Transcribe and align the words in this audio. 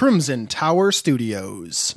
Crimson 0.00 0.46
Tower 0.46 0.92
Studios. 0.92 1.94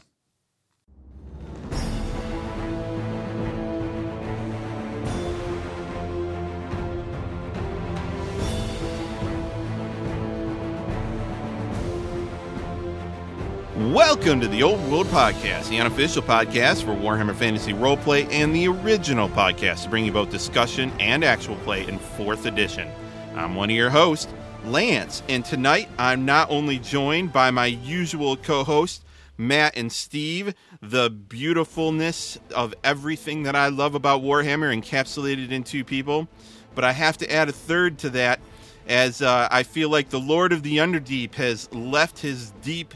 Welcome 13.78 14.42
to 14.42 14.50
the 14.50 14.64
Old 14.64 14.86
World 14.92 15.08
Podcast, 15.08 15.70
the 15.70 15.80
unofficial 15.80 16.22
podcast 16.22 16.84
for 16.84 16.92
Warhammer 16.92 17.34
Fantasy 17.34 17.72
Roleplay 17.72 18.30
and 18.30 18.54
the 18.54 18.68
original 18.68 19.30
podcast 19.30 19.84
to 19.84 19.90
bring 19.90 20.04
you 20.04 20.12
both 20.12 20.30
discussion 20.30 20.92
and 21.00 21.24
actual 21.24 21.56
play 21.60 21.88
in 21.88 21.98
4th 22.00 22.44
edition. 22.44 22.92
I'm 23.34 23.56
one 23.56 23.70
of 23.70 23.76
your 23.78 23.90
hosts, 23.90 24.28
Lance, 24.66 25.22
and 25.28 25.44
tonight 25.44 25.90
I'm 25.98 26.24
not 26.24 26.50
only 26.50 26.80
joined 26.80 27.34
by 27.34 27.52
my 27.52 27.66
usual 27.66 28.38
co 28.38 28.64
hosts, 28.64 29.04
Matt 29.38 29.76
and 29.76 29.92
Steve, 29.92 30.54
the 30.82 31.10
beautifulness 31.10 32.38
of 32.56 32.74
everything 32.82 33.44
that 33.44 33.58
I 33.58 33.68
love 33.68 33.94
about 33.94 34.22
Warhammer 34.22 34.74
encapsulated 34.74 35.52
in 35.52 35.64
two 35.64 35.84
people, 35.84 36.30
but 36.76 36.86
I 36.86 36.94
have 36.94 37.18
to 37.18 37.32
add 37.32 37.50
a 37.50 37.52
third 37.52 37.98
to 38.00 38.10
that 38.12 38.40
as 38.88 39.22
uh, 39.22 39.50
I 39.52 39.64
feel 39.64 39.90
like 39.90 40.10
the 40.10 40.20
Lord 40.20 40.54
of 40.54 40.64
the 40.64 40.78
Underdeep 40.78 41.36
has 41.36 41.72
left 41.74 42.20
his 42.20 42.52
deep 42.62 42.94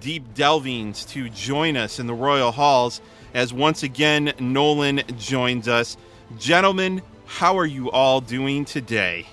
deep 0.00 0.32
delvings 0.32 1.06
to 1.08 1.28
join 1.28 1.76
us 1.76 1.98
in 1.98 2.06
the 2.06 2.14
Royal 2.14 2.52
Halls 2.52 3.02
as 3.34 3.52
once 3.52 3.82
again 3.82 4.32
Nolan 4.38 5.02
joins 5.18 5.68
us. 5.68 5.96
Gentlemen, 6.38 7.02
how 7.26 7.58
are 7.58 7.66
you 7.66 7.90
all 7.90 8.20
doing 8.20 8.64
today? 8.64 9.26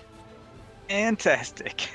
Fantastic. 0.89 1.87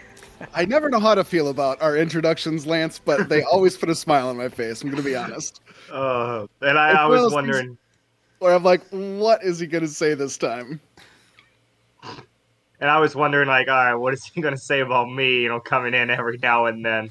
I 0.55 0.65
never 0.65 0.89
know 0.89 1.01
how 1.01 1.15
to 1.15 1.25
feel 1.25 1.49
about 1.49 1.81
our 1.83 1.97
introductions, 1.97 2.67
Lance, 2.67 2.99
but 2.99 3.29
they 3.29 3.43
always 3.53 3.77
put 3.77 3.89
a 3.89 3.95
smile 3.95 4.29
on 4.29 4.37
my 4.37 4.49
face. 4.49 4.83
I'm 4.83 4.91
going 4.91 5.03
to 5.03 5.09
be 5.09 5.17
honest. 5.17 5.61
Uh, 5.91 6.47
and 6.61 6.79
I, 6.79 7.03
I 7.03 7.07
was 7.07 7.33
wondering. 7.33 7.77
Where 8.39 8.55
I'm 8.55 8.63
like, 8.63 8.83
what 8.91 9.43
is 9.43 9.59
he 9.59 9.67
going 9.67 9.83
to 9.83 9.89
say 9.89 10.15
this 10.15 10.37
time? 10.37 10.81
And 12.81 12.91
I 12.91 12.99
was 12.99 13.15
wondering, 13.15 13.49
like, 13.49 13.69
all 13.69 13.75
right, 13.75 13.95
what 13.95 14.13
is 14.13 14.25
he 14.25 14.41
going 14.41 14.55
to 14.55 14.61
say 14.61 14.81
about 14.81 15.11
me? 15.11 15.43
You 15.43 15.49
know, 15.49 15.61
coming 15.61 15.95
in 15.95 16.11
every 16.11 16.39
now 16.39 16.67
and 16.67 16.85
then. 16.85 17.11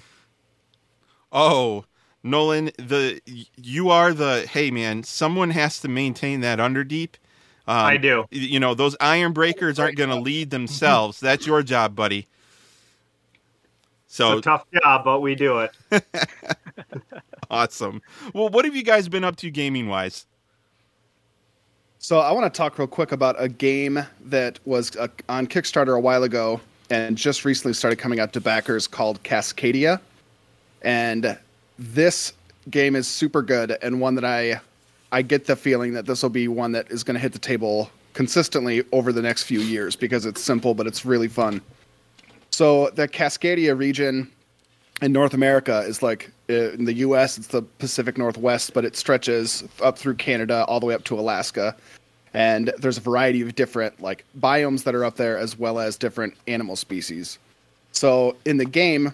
Oh, 1.31 1.85
Nolan, 2.23 2.65
the 2.77 3.19
you 3.57 3.89
are 3.89 4.13
the 4.13 4.47
hey 4.49 4.71
man. 4.71 5.03
Someone 5.03 5.49
has 5.49 5.79
to 5.81 5.87
maintain 5.87 6.41
that 6.41 6.59
underdeep. 6.59 7.15
Um, 7.67 7.77
I 7.77 7.97
do. 7.97 8.25
You 8.31 8.59
know 8.59 8.73
those 8.73 8.95
iron 8.99 9.33
breakers 9.33 9.79
aren't 9.79 9.97
going 9.97 10.09
to 10.15 10.19
lead 10.19 10.49
themselves. 10.49 11.19
That's 11.19 11.47
your 11.47 11.63
job, 11.63 11.95
buddy. 11.95 12.27
So 14.07 14.41
tough 14.41 14.65
job, 14.71 15.03
but 15.03 15.21
we 15.21 15.33
do 15.33 15.59
it. 15.59 15.71
awesome. 17.49 18.01
Well, 18.33 18.49
what 18.49 18.65
have 18.65 18.75
you 18.75 18.83
guys 18.83 19.07
been 19.07 19.23
up 19.23 19.37
to 19.37 19.49
gaming 19.49 19.87
wise? 19.87 20.25
So 21.97 22.19
I 22.19 22.31
want 22.33 22.53
to 22.53 22.55
talk 22.55 22.77
real 22.77 22.87
quick 22.87 23.11
about 23.11 23.35
a 23.39 23.47
game 23.47 24.05
that 24.25 24.59
was 24.65 24.95
uh, 24.97 25.07
on 25.29 25.47
Kickstarter 25.47 25.95
a 25.95 25.99
while 25.99 26.23
ago 26.23 26.59
and 26.89 27.17
just 27.17 27.45
recently 27.45 27.73
started 27.73 27.95
coming 27.95 28.19
out 28.19 28.33
to 28.33 28.41
backers 28.41 28.87
called 28.87 29.23
Cascadia 29.23 29.99
and 30.83 31.37
this 31.79 32.33
game 32.69 32.95
is 32.95 33.07
super 33.07 33.41
good 33.41 33.77
and 33.81 33.99
one 33.99 34.15
that 34.15 34.25
I 34.25 34.59
I 35.13 35.21
get 35.21 35.45
the 35.45 35.55
feeling 35.55 35.93
that 35.93 36.07
this 36.07 36.23
will 36.23 36.31
be 36.31 36.47
one 36.47 36.71
that 36.71 36.89
is 36.91 37.03
going 37.03 37.13
to 37.13 37.19
hit 37.19 37.33
the 37.33 37.39
table 37.39 37.91
consistently 38.13 38.83
over 38.91 39.13
the 39.13 39.21
next 39.21 39.43
few 39.43 39.59
years 39.59 39.95
because 39.95 40.25
it's 40.25 40.41
simple 40.41 40.73
but 40.73 40.87
it's 40.87 41.05
really 41.05 41.27
fun. 41.27 41.61
So 42.49 42.89
the 42.89 43.07
Cascadia 43.07 43.77
region 43.77 44.31
in 45.03 45.11
North 45.11 45.35
America 45.35 45.79
is 45.81 46.01
like 46.01 46.31
uh, 46.49 46.71
in 46.71 46.85
the 46.85 46.93
U.S. 46.95 47.37
It's 47.37 47.47
the 47.47 47.61
Pacific 47.61 48.17
Northwest, 48.17 48.73
but 48.73 48.85
it 48.85 48.95
stretches 48.95 49.63
up 49.81 49.99
through 49.99 50.15
Canada 50.15 50.65
all 50.67 50.79
the 50.79 50.87
way 50.87 50.95
up 50.95 51.03
to 51.05 51.19
Alaska, 51.19 51.75
and 52.33 52.73
there's 52.79 52.97
a 52.97 53.01
variety 53.01 53.41
of 53.41 53.55
different 53.55 54.01
like 54.01 54.25
biomes 54.39 54.83
that 54.83 54.95
are 54.95 55.05
up 55.05 55.15
there 55.15 55.37
as 55.37 55.57
well 55.57 55.79
as 55.79 55.95
different 55.95 56.33
animal 56.47 56.75
species. 56.75 57.37
So 57.91 58.35
in 58.45 58.57
the 58.57 58.65
game, 58.65 59.13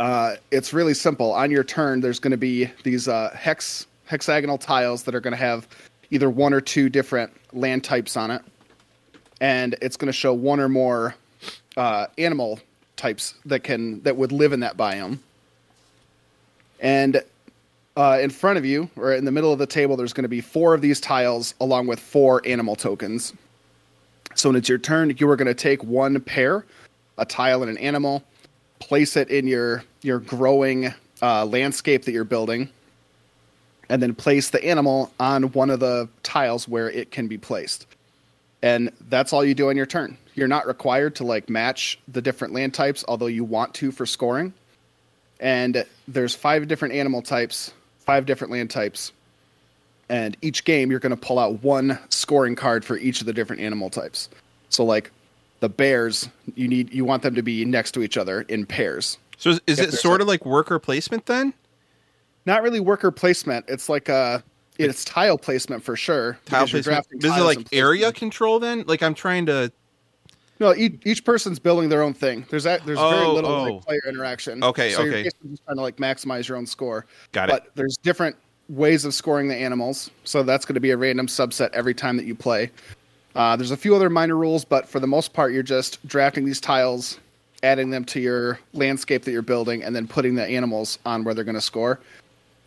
uh, 0.00 0.36
it's 0.50 0.72
really 0.72 0.94
simple. 0.94 1.32
On 1.32 1.50
your 1.50 1.64
turn, 1.64 2.00
there's 2.00 2.18
going 2.18 2.32
to 2.32 2.36
be 2.36 2.66
these 2.82 3.08
uh, 3.08 3.30
hex 3.34 3.86
hexagonal 4.12 4.58
tiles 4.58 5.04
that 5.04 5.14
are 5.14 5.20
going 5.20 5.32
to 5.32 5.38
have 5.38 5.66
either 6.10 6.28
one 6.28 6.52
or 6.52 6.60
two 6.60 6.90
different 6.90 7.32
land 7.54 7.82
types 7.82 8.14
on 8.14 8.30
it, 8.30 8.42
and 9.40 9.74
it's 9.80 9.96
going 9.96 10.06
to 10.06 10.12
show 10.12 10.34
one 10.34 10.60
or 10.60 10.68
more 10.68 11.14
uh, 11.78 12.06
animal 12.18 12.60
types 12.96 13.34
that 13.46 13.64
can 13.64 14.02
that 14.02 14.18
would 14.18 14.30
live 14.30 14.52
in 14.52 14.60
that 14.60 14.76
biome. 14.76 15.18
And 16.78 17.22
uh, 17.96 18.18
in 18.20 18.28
front 18.28 18.58
of 18.58 18.66
you, 18.66 18.90
or 18.96 19.14
in 19.14 19.24
the 19.24 19.32
middle 19.32 19.50
of 19.50 19.58
the 19.58 19.66
table, 19.66 19.96
there's 19.96 20.12
going 20.12 20.24
to 20.24 20.28
be 20.28 20.42
four 20.42 20.74
of 20.74 20.82
these 20.82 21.00
tiles 21.00 21.54
along 21.58 21.86
with 21.86 21.98
four 21.98 22.42
animal 22.46 22.76
tokens. 22.76 23.32
So 24.34 24.50
when 24.50 24.56
it's 24.56 24.68
your 24.68 24.78
turn, 24.78 25.14
you 25.18 25.28
are 25.30 25.36
going 25.36 25.46
to 25.46 25.54
take 25.54 25.82
one 25.82 26.20
pair, 26.20 26.66
a 27.16 27.24
tile 27.24 27.62
and 27.62 27.70
an 27.70 27.78
animal, 27.78 28.22
place 28.78 29.16
it 29.16 29.30
in 29.30 29.46
your 29.46 29.84
your 30.02 30.18
growing 30.18 30.92
uh, 31.22 31.46
landscape 31.46 32.04
that 32.04 32.12
you're 32.12 32.24
building, 32.24 32.68
and 33.88 34.02
then 34.02 34.14
place 34.14 34.50
the 34.50 34.64
animal 34.64 35.12
on 35.20 35.44
one 35.52 35.70
of 35.70 35.80
the 35.80 36.08
tiles 36.22 36.66
where 36.68 36.90
it 36.90 37.10
can 37.10 37.28
be 37.28 37.38
placed. 37.38 37.86
And 38.62 38.92
that's 39.08 39.32
all 39.32 39.44
you 39.44 39.54
do 39.54 39.68
on 39.68 39.76
your 39.76 39.86
turn. 39.86 40.16
You're 40.34 40.48
not 40.48 40.66
required 40.66 41.16
to 41.16 41.24
like 41.24 41.50
match 41.50 41.98
the 42.08 42.22
different 42.22 42.54
land 42.54 42.74
types, 42.74 43.04
although 43.06 43.26
you 43.26 43.44
want 43.44 43.74
to 43.74 43.92
for 43.92 44.06
scoring. 44.06 44.54
And 45.40 45.84
there's 46.06 46.34
five 46.34 46.68
different 46.68 46.94
animal 46.94 47.22
types, 47.22 47.74
five 47.98 48.24
different 48.26 48.52
land 48.52 48.70
types. 48.70 49.12
And 50.08 50.36
each 50.40 50.64
game 50.64 50.90
you're 50.90 51.00
going 51.00 51.10
to 51.10 51.16
pull 51.16 51.38
out 51.38 51.62
one 51.62 51.98
scoring 52.08 52.54
card 52.54 52.84
for 52.84 52.96
each 52.96 53.20
of 53.20 53.26
the 53.26 53.32
different 53.32 53.62
animal 53.62 53.90
types. 53.90 54.28
So 54.68 54.84
like 54.84 55.10
the 55.60 55.68
bears, 55.68 56.28
you 56.54 56.68
need 56.68 56.94
you 56.94 57.04
want 57.04 57.22
them 57.22 57.34
to 57.34 57.42
be 57.42 57.64
next 57.64 57.92
to 57.92 58.02
each 58.02 58.16
other 58.16 58.42
in 58.42 58.66
pairs. 58.66 59.18
So 59.38 59.50
is, 59.50 59.60
is 59.66 59.78
it 59.80 59.92
sort 59.92 60.20
of 60.20 60.28
like 60.28 60.46
worker 60.46 60.78
placement 60.78 61.26
then? 61.26 61.52
Not 62.46 62.62
really 62.62 62.80
worker 62.80 63.10
placement. 63.10 63.66
It's 63.68 63.88
like 63.88 64.08
a 64.08 64.42
it's 64.78 65.04
tile 65.04 65.38
placement 65.38 65.82
for 65.82 65.96
sure. 65.96 66.38
Tile 66.46 66.66
placement. 66.66 67.06
Is 67.12 67.24
it 67.24 67.42
like 67.42 67.66
area 67.72 68.12
control 68.12 68.58
then? 68.58 68.84
Like 68.86 69.02
I'm 69.02 69.14
trying 69.14 69.46
to. 69.46 69.72
No, 70.60 70.74
each, 70.74 71.00
each 71.04 71.24
person's 71.24 71.58
building 71.58 71.88
their 71.88 72.02
own 72.02 72.14
thing. 72.14 72.46
There's 72.48 72.64
that. 72.64 72.86
There's 72.86 72.98
oh, 72.98 73.10
very 73.10 73.26
little 73.26 73.50
oh. 73.50 73.62
like, 73.64 73.84
player 73.84 74.00
interaction. 74.08 74.62
Okay, 74.62 74.90
so 74.92 75.02
okay. 75.02 75.22
You're 75.22 75.50
just 75.50 75.64
trying 75.64 75.76
to 75.76 75.82
like 75.82 75.96
maximize 75.96 76.46
your 76.46 76.56
own 76.56 76.66
score. 76.66 77.06
Got 77.32 77.48
it. 77.48 77.52
But 77.52 77.70
there's 77.74 77.96
different 77.96 78.36
ways 78.68 79.04
of 79.04 79.12
scoring 79.12 79.48
the 79.48 79.56
animals, 79.56 80.10
so 80.24 80.42
that's 80.42 80.64
going 80.64 80.74
to 80.74 80.80
be 80.80 80.90
a 80.90 80.96
random 80.96 81.26
subset 81.26 81.70
every 81.72 81.94
time 81.94 82.16
that 82.16 82.26
you 82.26 82.34
play. 82.34 82.70
Uh, 83.34 83.56
there's 83.56 83.72
a 83.72 83.76
few 83.76 83.96
other 83.96 84.08
minor 84.08 84.36
rules, 84.36 84.64
but 84.64 84.88
for 84.88 85.00
the 85.00 85.06
most 85.06 85.32
part, 85.32 85.52
you're 85.52 85.62
just 85.62 86.06
drafting 86.06 86.44
these 86.44 86.60
tiles 86.60 87.18
adding 87.62 87.90
them 87.90 88.04
to 88.04 88.20
your 88.20 88.58
landscape 88.72 89.24
that 89.24 89.30
you're 89.30 89.42
building, 89.42 89.82
and 89.82 89.94
then 89.94 90.06
putting 90.06 90.34
the 90.34 90.46
animals 90.46 90.98
on 91.06 91.24
where 91.24 91.34
they're 91.34 91.44
going 91.44 91.54
to 91.54 91.60
score. 91.60 92.00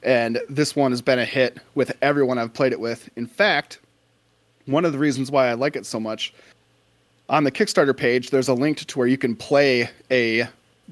And 0.06 0.40
this 0.48 0.76
one 0.76 0.92
has 0.92 1.02
been 1.02 1.20
a 1.20 1.26
hit 1.26 1.58
with 1.74 1.92
everyone 2.02 2.38
I've 2.38 2.54
played 2.54 2.72
it 2.72 2.80
with. 2.80 3.10
In 3.18 3.28
fact, 3.28 3.80
one 4.68 4.86
of 4.86 4.94
the 4.94 5.00
reasons 5.00 5.30
why 5.30 5.50
I 5.50 5.54
like 5.54 5.76
it 5.76 5.86
so 5.86 6.00
much 6.00 6.34
on 7.28 7.44
the 7.44 7.52
Kickstarter 7.52 7.98
page, 7.98 8.30
there's 8.30 8.48
a 8.48 8.54
link 8.54 8.78
to 8.78 8.98
where 8.98 9.08
you 9.08 9.18
can 9.18 9.36
play 9.36 9.90
a 10.12 10.48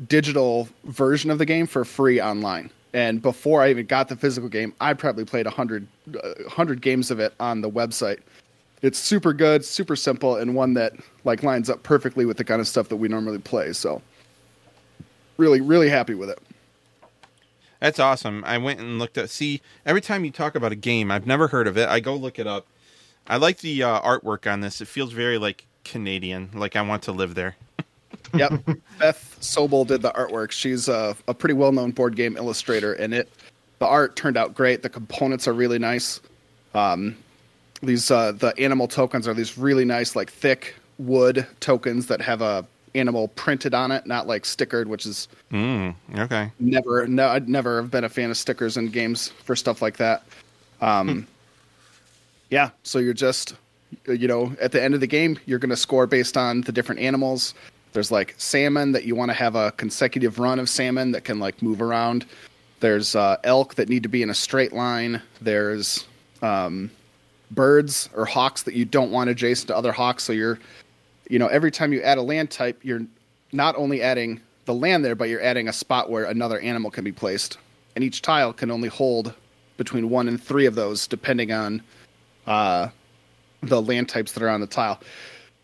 digital 0.07 0.67
version 0.85 1.29
of 1.29 1.37
the 1.37 1.45
game 1.45 1.67
for 1.67 1.85
free 1.85 2.19
online. 2.19 2.69
And 2.93 3.21
before 3.21 3.61
I 3.61 3.69
even 3.69 3.85
got 3.85 4.09
the 4.09 4.15
physical 4.15 4.49
game, 4.49 4.73
I 4.81 4.93
probably 4.93 5.25
played 5.25 5.45
100, 5.45 5.87
uh, 6.15 6.33
100 6.41 6.81
games 6.81 7.11
of 7.11 7.19
it 7.19 7.33
on 7.39 7.61
the 7.61 7.69
website 7.69 8.19
it's 8.83 8.99
super 8.99 9.31
good, 9.31 9.65
super 9.65 9.95
simple, 9.95 10.35
and 10.35 10.53
one 10.53 10.73
that 10.73 10.93
like 11.23 11.41
lines 11.41 11.69
up 11.69 11.81
perfectly 11.81 12.25
with 12.25 12.37
the 12.37 12.43
kind 12.43 12.59
of 12.59 12.67
stuff 12.67 12.89
that 12.89 12.97
we 12.97 13.07
normally 13.07 13.39
play. 13.39 13.71
So, 13.73 14.01
really, 15.37 15.61
really 15.61 15.89
happy 15.89 16.13
with 16.13 16.29
it. 16.29 16.37
That's 17.83 17.99
awesome. 17.99 18.45
I 18.47 18.59
went 18.59 18.79
and 18.79 18.97
looked 18.97 19.17
at. 19.17 19.29
See, 19.29 19.61
every 19.85 19.99
time 19.99 20.23
you 20.23 20.31
talk 20.31 20.55
about 20.55 20.71
a 20.71 20.75
game, 20.77 21.11
I've 21.11 21.27
never 21.27 21.49
heard 21.49 21.67
of 21.67 21.77
it. 21.77 21.89
I 21.89 21.99
go 21.99 22.15
look 22.15 22.39
it 22.39 22.47
up. 22.47 22.65
I 23.27 23.35
like 23.35 23.57
the 23.57 23.83
uh, 23.83 23.99
artwork 23.99 24.49
on 24.49 24.61
this. 24.61 24.79
It 24.79 24.87
feels 24.87 25.11
very 25.11 25.37
like 25.37 25.65
Canadian. 25.83 26.49
Like 26.53 26.77
I 26.77 26.81
want 26.81 27.03
to 27.03 27.11
live 27.11 27.35
there. 27.35 27.57
yep, 28.33 28.53
Beth 28.99 29.37
Sobel 29.41 29.85
did 29.85 30.01
the 30.01 30.11
artwork. 30.11 30.51
She's 30.51 30.87
a, 30.87 31.13
a 31.27 31.33
pretty 31.33 31.55
well-known 31.55 31.91
board 31.91 32.15
game 32.15 32.37
illustrator, 32.37 32.93
and 32.93 33.13
it 33.13 33.27
the 33.79 33.85
art 33.85 34.15
turned 34.15 34.37
out 34.37 34.55
great. 34.55 34.81
The 34.81 34.89
components 34.89 35.45
are 35.45 35.53
really 35.53 35.77
nice. 35.77 36.21
Um, 36.73 37.17
these 37.81 38.09
uh, 38.09 38.31
the 38.31 38.57
animal 38.57 38.87
tokens 38.87 39.27
are 39.27 39.33
these 39.33 39.57
really 39.57 39.83
nice 39.83 40.15
like 40.15 40.31
thick 40.31 40.75
wood 40.99 41.45
tokens 41.59 42.07
that 42.07 42.21
have 42.21 42.41
a 42.41 42.65
animal 42.95 43.29
printed 43.29 43.73
on 43.73 43.91
it, 43.91 44.05
not 44.05 44.27
like 44.27 44.43
stickered, 44.43 44.85
which 44.85 45.05
is 45.05 45.27
mm, 45.51 45.95
okay. 46.17 46.51
Never, 46.59 47.07
no, 47.07 47.27
I'd 47.27 47.49
never 47.49 47.81
have 47.81 47.91
been 47.91 48.03
a 48.03 48.09
fan 48.09 48.29
of 48.29 48.37
stickers 48.37 48.77
in 48.77 48.89
games 48.89 49.29
for 49.43 49.55
stuff 49.55 49.81
like 49.81 49.97
that. 49.97 50.23
Um, 50.81 51.07
hmm. 51.07 51.19
yeah, 52.49 52.69
so 52.83 52.99
you're 52.99 53.13
just, 53.13 53.55
you 54.07 54.27
know, 54.27 54.55
at 54.59 54.71
the 54.71 54.81
end 54.81 54.93
of 54.93 54.99
the 54.99 55.07
game, 55.07 55.39
you're 55.45 55.59
going 55.59 55.69
to 55.69 55.77
score 55.77 56.07
based 56.07 56.37
on 56.37 56.61
the 56.61 56.71
different 56.71 57.01
animals. 57.01 57.53
There's 57.93 58.11
like 58.11 58.35
salmon 58.37 58.91
that 58.91 59.05
you 59.05 59.15
want 59.15 59.29
to 59.29 59.35
have 59.35 59.55
a 59.55 59.71
consecutive 59.73 60.39
run 60.39 60.59
of 60.59 60.67
salmon 60.69 61.11
that 61.11 61.23
can 61.23 61.39
like 61.39 61.61
move 61.61 61.81
around. 61.81 62.25
There's 62.79 63.15
uh, 63.15 63.37
elk 63.43 63.75
that 63.75 63.87
need 63.87 64.03
to 64.03 64.09
be 64.09 64.23
in 64.23 64.29
a 64.29 64.33
straight 64.33 64.73
line. 64.73 65.21
There's 65.41 66.05
um, 66.41 66.91
birds 67.51 68.09
or 68.15 68.25
hawks 68.25 68.63
that 68.63 68.73
you 68.73 68.83
don't 68.83 69.11
want 69.11 69.29
adjacent 69.29 69.67
to 69.69 69.77
other 69.77 69.91
hawks. 69.91 70.23
So 70.23 70.33
you're, 70.33 70.59
you 71.29 71.39
know, 71.39 71.47
every 71.47 71.71
time 71.71 71.93
you 71.93 72.01
add 72.01 72.17
a 72.17 72.21
land 72.21 72.51
type, 72.51 72.79
you're 72.83 73.05
not 73.51 73.75
only 73.75 74.01
adding 74.01 74.41
the 74.65 74.73
land 74.73 75.03
there, 75.03 75.15
but 75.15 75.29
you're 75.29 75.41
adding 75.41 75.67
a 75.67 75.73
spot 75.73 76.09
where 76.09 76.25
another 76.25 76.59
animal 76.59 76.91
can 76.91 77.03
be 77.03 77.11
placed. 77.11 77.57
And 77.95 78.03
each 78.03 78.21
tile 78.21 78.53
can 78.53 78.71
only 78.71 78.89
hold 78.89 79.33
between 79.77 80.09
one 80.09 80.27
and 80.27 80.41
three 80.41 80.65
of 80.65 80.75
those, 80.75 81.07
depending 81.07 81.51
on 81.51 81.81
uh, 82.47 82.89
the 83.61 83.81
land 83.81 84.09
types 84.09 84.31
that 84.33 84.43
are 84.43 84.49
on 84.49 84.61
the 84.61 84.67
tile. 84.67 84.99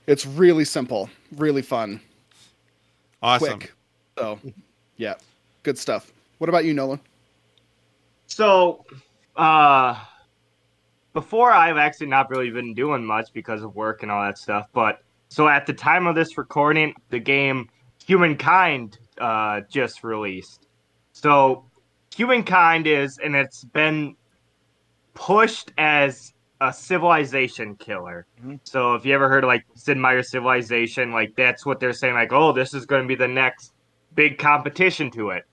It's 0.08 0.26
really 0.26 0.66
simple, 0.66 1.10
really 1.38 1.62
fun, 1.62 2.00
Awesome. 3.22 3.60
quick. 3.60 3.74
So, 4.18 4.40
yeah, 4.98 5.16
good 5.64 5.78
stuff. 5.78 6.12
What 6.40 6.50
about 6.50 6.66
you, 6.66 6.74
Nolan? 6.74 7.00
So, 8.28 8.86
uh, 9.36 10.00
before 11.14 11.52
I've 11.52 11.78
actually 11.78 12.08
not 12.08 12.30
really 12.30 12.50
been 12.50 12.74
doing 12.74 13.04
much 13.04 13.34
because 13.34 13.64
of 13.64 13.76
work 13.76 14.04
and 14.04 14.12
all 14.12 14.24
that 14.24 14.38
stuff. 14.38 14.68
But 14.74 15.04
so 15.30 15.48
at 15.48 15.66
the 15.66 15.74
time 15.74 16.08
of 16.08 16.16
this 16.16 16.38
recording, 16.38 16.94
the 17.10 17.20
game 17.20 17.70
Humankind 18.06 18.98
uh, 19.20 19.62
just 19.70 20.04
released. 20.04 20.68
So, 21.12 21.66
Humankind 22.16 22.88
is, 22.88 23.20
and 23.24 23.36
it's 23.36 23.64
been 23.64 24.16
pushed 25.14 25.72
as 25.78 26.34
a 26.60 26.74
civilization 26.74 27.76
killer. 27.76 28.26
So, 28.64 28.96
if 28.96 29.06
you 29.06 29.14
ever 29.14 29.30
heard 29.30 29.44
of 29.44 29.48
like 29.48 29.64
Sid 29.76 29.98
Meier's 29.98 30.31
Civilization, 30.31 31.12
like 31.12 31.36
that's 31.36 31.66
what 31.66 31.80
they're 31.80 31.94
saying, 31.94 32.16
like, 32.16 32.34
oh, 32.34 32.52
this 32.52 32.74
is 32.74 32.88
going 32.88 33.04
to 33.04 33.08
be 33.08 33.16
the 33.16 33.28
next 33.28 33.74
big 34.16 34.40
competition 34.40 35.12
to 35.12 35.30
it. 35.30 35.44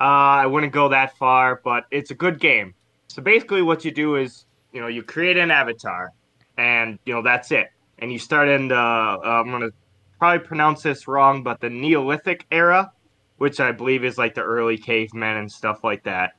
Uh, 0.00 0.40
I 0.40 0.46
wouldn't 0.46 0.72
go 0.72 0.88
that 0.88 1.16
far, 1.18 1.60
but 1.62 1.84
it's 1.90 2.10
a 2.10 2.14
good 2.14 2.40
game. 2.40 2.74
So 3.08 3.20
basically, 3.20 3.60
what 3.60 3.84
you 3.84 3.90
do 3.90 4.16
is, 4.16 4.46
you 4.72 4.80
know, 4.80 4.86
you 4.86 5.02
create 5.02 5.36
an 5.36 5.50
avatar, 5.50 6.10
and 6.56 6.98
you 7.04 7.12
know 7.12 7.22
that's 7.22 7.52
it. 7.52 7.68
And 8.02 8.12
you 8.12 8.18
start 8.18 8.48
in 8.48 8.66
the, 8.66 8.74
uh, 8.74 9.18
I'm 9.22 9.48
gonna 9.48 9.70
probably 10.18 10.44
pronounce 10.44 10.82
this 10.82 11.06
wrong, 11.06 11.44
but 11.44 11.60
the 11.60 11.70
Neolithic 11.70 12.44
era, 12.50 12.90
which 13.36 13.60
I 13.60 13.70
believe 13.70 14.04
is 14.04 14.18
like 14.18 14.34
the 14.34 14.42
early 14.42 14.76
cavemen 14.76 15.36
and 15.36 15.50
stuff 15.50 15.84
like 15.84 16.02
that. 16.02 16.32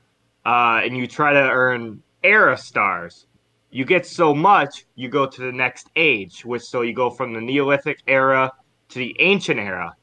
Uh, 0.45 0.81
and 0.83 0.97
you 0.97 1.07
try 1.07 1.31
to 1.31 1.39
earn 1.39 2.03
era 2.21 2.57
stars. 2.57 3.27
You 3.71 3.85
get 3.85 4.05
so 4.05 4.35
much, 4.35 4.83
you 4.95 5.07
go 5.07 5.25
to 5.25 5.41
the 5.41 5.53
next 5.53 5.89
age, 5.95 6.43
which 6.43 6.63
so 6.63 6.81
you 6.81 6.93
go 6.93 7.09
from 7.09 7.31
the 7.31 7.39
Neolithic 7.39 7.99
era 8.07 8.51
to 8.89 8.99
the 8.99 9.15
ancient 9.19 9.57
era. 9.57 9.95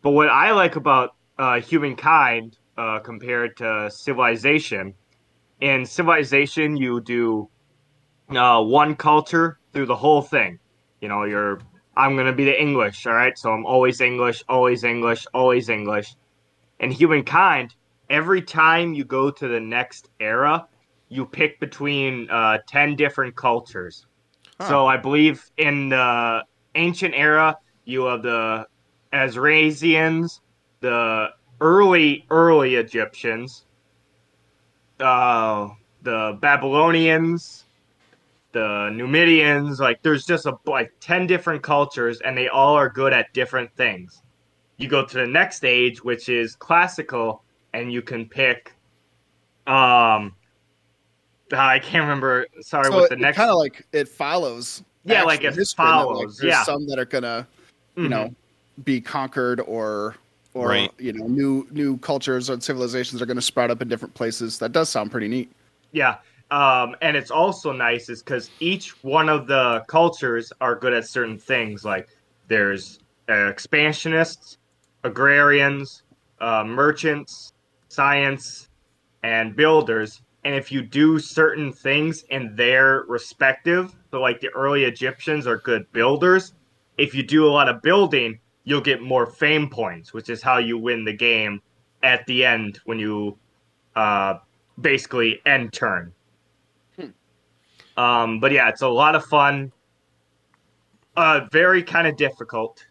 But 0.00 0.12
what 0.12 0.30
I 0.30 0.52
like 0.52 0.76
about 0.76 1.14
uh, 1.38 1.60
humankind 1.60 2.56
uh, 2.78 3.00
compared 3.00 3.58
to 3.58 3.90
civilization, 3.90 4.94
in 5.60 5.84
civilization 5.84 6.74
you 6.74 7.02
do 7.02 7.50
uh, 8.30 8.62
one 8.62 8.96
culture 8.96 9.58
through 9.74 9.86
the 9.86 9.96
whole 9.96 10.22
thing. 10.22 10.58
You 11.02 11.08
know, 11.08 11.24
you're 11.24 11.60
I'm 11.96 12.16
gonna 12.16 12.32
be 12.32 12.44
the 12.44 12.58
English, 12.58 13.06
all 13.06 13.12
right. 13.12 13.36
So 13.36 13.52
I'm 13.52 13.66
always 13.66 14.00
English, 14.00 14.42
always 14.48 14.84
English, 14.84 15.26
always 15.34 15.68
English. 15.68 16.14
In 16.80 16.90
humankind, 16.90 17.74
every 18.08 18.40
time 18.40 18.94
you 18.94 19.04
go 19.04 19.30
to 19.30 19.48
the 19.48 19.60
next 19.60 20.08
era, 20.20 20.66
you 21.08 21.26
pick 21.26 21.60
between 21.60 22.30
uh, 22.30 22.58
ten 22.66 22.96
different 22.96 23.36
cultures. 23.36 24.06
So 24.68 24.86
I 24.86 24.96
believe 24.96 25.44
in 25.56 25.88
the 25.88 26.44
ancient 26.76 27.14
era, 27.16 27.58
you 27.84 28.04
have 28.04 28.22
the 28.22 28.64
Azrazians, 29.12 30.38
the 30.78 31.30
early 31.60 32.24
early 32.30 32.76
Egyptians, 32.76 33.66
uh, 35.00 35.68
the 36.02 36.38
Babylonians, 36.40 37.64
the 38.52 38.90
Numidians. 38.92 39.80
Like, 39.80 40.02
there's 40.02 40.24
just 40.24 40.46
a 40.46 40.56
like 40.66 40.92
ten 41.00 41.26
different 41.26 41.62
cultures, 41.62 42.20
and 42.20 42.36
they 42.36 42.48
all 42.48 42.74
are 42.74 42.88
good 42.88 43.12
at 43.12 43.32
different 43.32 43.74
things. 43.76 44.22
You 44.76 44.88
go 44.88 45.04
to 45.04 45.14
the 45.14 45.26
next 45.26 45.56
stage, 45.56 46.02
which 46.02 46.28
is 46.28 46.56
classical, 46.56 47.42
and 47.72 47.92
you 47.92 48.02
can 48.02 48.26
pick. 48.26 48.74
Um, 49.66 50.34
I 51.52 51.78
can't 51.78 52.02
remember. 52.02 52.46
Sorry, 52.60 52.84
so 52.84 52.92
what 52.92 53.04
it, 53.04 53.10
the 53.10 53.16
next 53.16 53.36
kind 53.36 53.50
of 53.50 53.58
like 53.58 53.86
it 53.92 54.08
follows. 54.08 54.82
Yeah, 55.04 55.22
like 55.24 55.44
actual 55.44 55.48
it 55.48 55.56
history, 55.56 55.84
and 55.84 55.92
then, 55.92 56.04
follows, 56.06 56.38
there's 56.38 56.52
yeah. 56.52 56.62
some 56.62 56.86
that 56.86 56.98
are 56.98 57.04
gonna, 57.04 57.46
you 57.96 58.04
Mhm. 58.04 58.08
know, 58.10 58.34
be 58.84 59.00
conquered 59.00 59.60
or 59.60 60.16
or 60.54 60.68
Right. 60.68 60.92
you 60.98 61.12
know 61.12 61.26
new 61.26 61.66
new 61.70 61.98
cultures 61.98 62.50
and 62.50 62.62
civilizations 62.62 63.20
are 63.22 63.26
going 63.26 63.36
to 63.36 63.42
sprout 63.42 63.70
up 63.70 63.82
in 63.82 63.88
different 63.88 64.14
places. 64.14 64.58
That 64.58 64.72
does 64.72 64.88
sound 64.88 65.10
pretty 65.10 65.28
neat. 65.28 65.50
Yeah. 65.92 66.16
Um, 66.52 66.94
and 67.00 67.16
it's 67.16 67.30
also 67.30 67.72
nice 67.72 68.10
is 68.10 68.22
because 68.22 68.50
each 68.60 69.02
one 69.02 69.30
of 69.30 69.46
the 69.46 69.82
cultures 69.88 70.52
are 70.60 70.74
good 70.74 70.92
at 70.92 71.08
certain 71.08 71.38
things. 71.38 71.82
Like 71.82 72.08
there's 72.46 72.98
uh, 73.30 73.48
expansionists, 73.48 74.58
agrarians, 75.02 76.02
uh, 76.42 76.62
merchants, 76.64 77.54
science, 77.88 78.68
and 79.22 79.56
builders. 79.56 80.20
And 80.44 80.54
if 80.54 80.70
you 80.70 80.82
do 80.82 81.18
certain 81.18 81.72
things 81.72 82.24
in 82.28 82.54
their 82.54 83.04
respective, 83.08 83.94
so 84.10 84.20
like 84.20 84.40
the 84.40 84.50
early 84.50 84.84
Egyptians 84.84 85.46
are 85.46 85.56
good 85.56 85.90
builders. 85.92 86.52
If 86.98 87.14
you 87.14 87.22
do 87.22 87.46
a 87.46 87.50
lot 87.50 87.70
of 87.70 87.80
building, 87.80 88.38
you'll 88.64 88.82
get 88.82 89.00
more 89.00 89.24
fame 89.24 89.70
points, 89.70 90.12
which 90.12 90.28
is 90.28 90.42
how 90.42 90.58
you 90.58 90.76
win 90.76 91.06
the 91.06 91.14
game 91.14 91.62
at 92.02 92.26
the 92.26 92.44
end 92.44 92.78
when 92.84 92.98
you 92.98 93.38
uh, 93.96 94.34
basically 94.78 95.40
end 95.46 95.72
turn. 95.72 96.12
Um, 97.96 98.40
but 98.40 98.52
yeah, 98.52 98.68
it's 98.68 98.82
a 98.82 98.88
lot 98.88 99.14
of 99.14 99.24
fun. 99.24 99.72
Uh, 101.16 101.46
very 101.52 101.82
kind 101.82 102.06
of 102.06 102.16
difficult, 102.16 102.86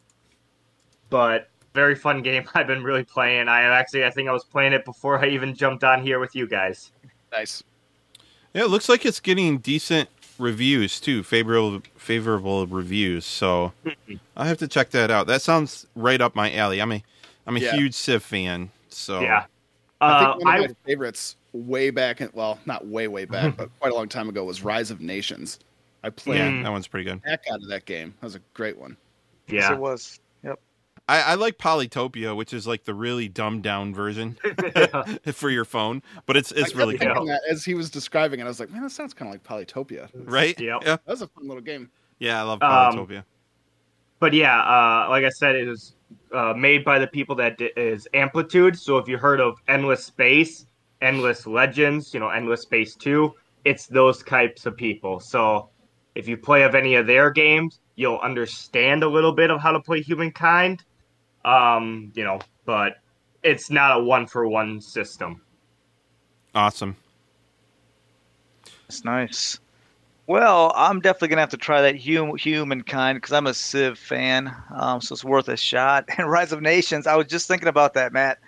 but 1.10 1.50
very 1.74 1.96
fun 1.96 2.22
game. 2.22 2.48
I've 2.54 2.68
been 2.68 2.84
really 2.84 3.04
playing. 3.04 3.48
I 3.48 3.62
actually, 3.64 4.06
I 4.06 4.12
think 4.12 4.30
I 4.30 4.32
was 4.32 4.44
playing 4.44 4.74
it 4.74 4.86
before 4.86 5.24
I 5.24 5.28
even 5.30 5.56
jumped 5.56 5.84
on 5.84 6.02
here 6.04 6.20
with 6.20 6.36
you 6.36 6.48
guys. 6.48 6.92
Nice. 7.32 7.64
Yeah, 8.54 8.64
it 8.64 8.70
looks 8.70 8.90
like 8.90 9.06
it's 9.06 9.20
getting 9.20 9.58
decent 9.60 10.10
reviews 10.38 11.00
too, 11.00 11.24
favorable 11.24 11.82
favorable 11.96 12.68
reviews. 12.68 13.26
So 13.26 13.74
I 14.38 14.48
have 14.48 14.58
to 14.60 14.68
check 14.68 14.90
that 14.92 15.10
out. 15.10 15.28
That 15.28 15.42
sounds 15.42 15.88
right 15.96 16.20
up 16.22 16.36
my 16.36 16.54
alley. 16.54 16.82
I'm 16.82 16.92
a 16.92 17.04
I'm 17.48 17.58
a 17.58 17.60
Yeah. 17.60 17.72
huge 17.76 17.94
Civ 17.94 18.24
fan. 18.24 18.70
So 18.90 19.22
Yeah. 19.22 19.46
I 20.02 20.12
Uh, 20.12 20.34
think 20.34 20.46
one 20.46 20.56
of 20.56 20.64
I, 20.64 20.68
my 20.68 20.76
favorites 20.86 21.36
way 21.54 21.90
back, 21.90 22.22
in, 22.22 22.30
well, 22.34 22.60
not 22.66 22.88
way 22.88 23.08
way 23.08 23.26
back, 23.26 23.58
but 23.58 23.70
quite 23.80 23.92
a 23.92 23.96
long 23.96 24.08
time 24.10 24.30
ago 24.30 24.44
was 24.44 24.64
Rise 24.64 24.92
of 24.92 25.02
Nations. 25.02 25.60
I 26.04 26.10
played 26.10 26.38
yeah, 26.40 26.50
Mm. 26.50 26.64
that 26.64 26.72
one's 26.72 26.88
pretty 26.88 27.10
good. 27.10 27.22
the 27.24 27.30
heck 27.30 27.44
out 27.52 27.62
of 27.62 27.68
that 27.70 27.86
game. 27.86 28.14
That 28.22 28.28
was 28.28 28.36
a 28.36 28.42
great 28.54 28.78
one. 28.78 28.98
Yes, 29.48 29.64
yeah. 29.70 29.74
it 29.74 29.80
was. 29.80 30.20
Yep. 30.44 30.60
I, 31.10 31.22
I 31.22 31.34
like 31.36 31.58
Polytopia, 31.58 32.36
which 32.36 32.54
is 32.54 32.66
like 32.66 32.86
the 32.86 32.94
really 32.94 33.28
dumbed 33.28 33.64
down 33.64 33.94
version 33.94 34.38
for 35.34 35.50
your 35.50 35.66
phone, 35.66 36.02
but 36.26 36.38
it's 36.38 36.52
it's 36.54 36.74
I 36.74 36.78
really 36.78 36.98
kept 36.98 37.18
good, 37.20 37.28
that 37.28 37.42
as 37.50 37.66
he 37.66 37.74
was 37.74 37.90
describing 37.90 38.40
it, 38.40 38.44
I 38.44 38.48
was 38.48 38.60
like, 38.60 38.72
man, 38.72 38.82
that 38.84 38.92
sounds 38.92 39.14
kind 39.14 39.28
of 39.30 39.34
like 39.34 39.44
Polytopia. 39.44 40.10
right? 40.14 40.60
Yep. 40.60 40.82
Yeah, 40.84 40.88
That 41.06 41.08
was 41.08 41.22
a 41.22 41.28
fun 41.28 41.48
little 41.48 41.62
game. 41.64 41.90
yeah, 42.20 42.40
I 42.40 42.44
love 42.44 42.62
Um, 42.64 42.96
Polytopia. 42.96 43.24
but 44.20 44.34
yeah, 44.34 44.60
uh, 44.62 45.08
like 45.10 45.26
I 45.26 45.30
said, 45.30 45.56
it 45.56 45.68
was 45.68 45.96
uh, 46.34 46.54
made 46.56 46.84
by 46.86 46.98
the 46.98 47.08
people 47.08 47.36
that 47.36 47.58
di- 47.58 47.72
is 47.76 48.08
Amplitude. 48.14 48.78
So 48.80 48.98
if 48.98 49.08
you 49.08 49.18
heard 49.18 49.40
of 49.42 49.56
Endless 49.68 50.06
Space, 50.06 50.66
Endless 51.02 51.48
Legends, 51.48 52.14
you 52.14 52.20
know, 52.20 52.30
Endless 52.30 52.62
Space 52.64 52.96
Two, 52.96 53.34
it's 53.66 53.88
those 53.88 54.24
types 54.24 54.66
of 54.66 54.76
people. 54.78 55.20
So 55.20 55.70
if 56.16 56.28
you 56.28 56.38
play 56.38 56.64
of 56.64 56.76
any 56.76 56.96
of 56.96 57.08
their 57.08 57.32
games, 57.32 57.80
you'll 57.96 58.20
understand 58.20 59.04
a 59.04 59.08
little 59.10 59.34
bit 59.34 59.50
of 59.52 59.62
how 59.62 59.72
to 59.72 59.80
play 59.80 60.02
Humankind. 60.02 60.84
Um, 61.46 62.12
you 62.16 62.24
know, 62.24 62.40
but 62.66 62.98
it's 63.44 63.70
not 63.72 64.00
a 64.00 64.04
one 64.04 64.28
for 64.28 64.48
one 64.48 64.82
system. 64.82 65.42
awesome. 66.54 66.96
It's 68.88 69.04
nice. 69.06 69.60
Well, 70.28 70.72
I'm 70.76 71.02
definitely 71.02 71.30
gonna 71.30 71.42
have 71.42 71.50
to 71.50 71.58
try 71.58 71.82
that 71.82 72.02
hum- 72.02 72.36
humankind 72.38 73.18
because 73.18 73.34
I'm 73.34 73.48
a 73.48 73.54
Civ 73.54 73.98
fan, 73.98 74.56
um, 74.74 75.02
so 75.02 75.14
it's 75.14 75.24
worth 75.24 75.50
a 75.50 75.58
shot. 75.58 76.06
And 76.18 76.30
Rise 76.30 76.52
of 76.52 76.62
Nations, 76.62 77.08
I 77.08 77.16
was 77.16 77.28
just 77.28 77.48
thinking 77.48 77.68
about 77.68 77.96
that, 77.96 78.14
Matt, 78.14 78.40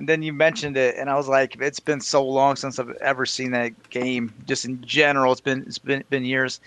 and 0.00 0.08
then 0.08 0.22
you 0.22 0.32
mentioned 0.32 0.76
it, 0.76 0.96
and 0.96 1.10
I 1.10 1.14
was 1.14 1.28
like, 1.28 1.56
it's 1.60 1.78
been 1.78 2.00
so 2.00 2.24
long 2.24 2.56
since 2.56 2.78
I've 2.78 2.90
ever 3.02 3.26
seen 3.26 3.50
that 3.52 3.90
game. 3.90 4.32
Just 4.46 4.64
in 4.64 4.82
general, 4.82 5.30
it's 5.30 5.40
been 5.40 5.62
it's 5.66 5.78
been 5.78 6.02
been 6.10 6.24
years. 6.24 6.60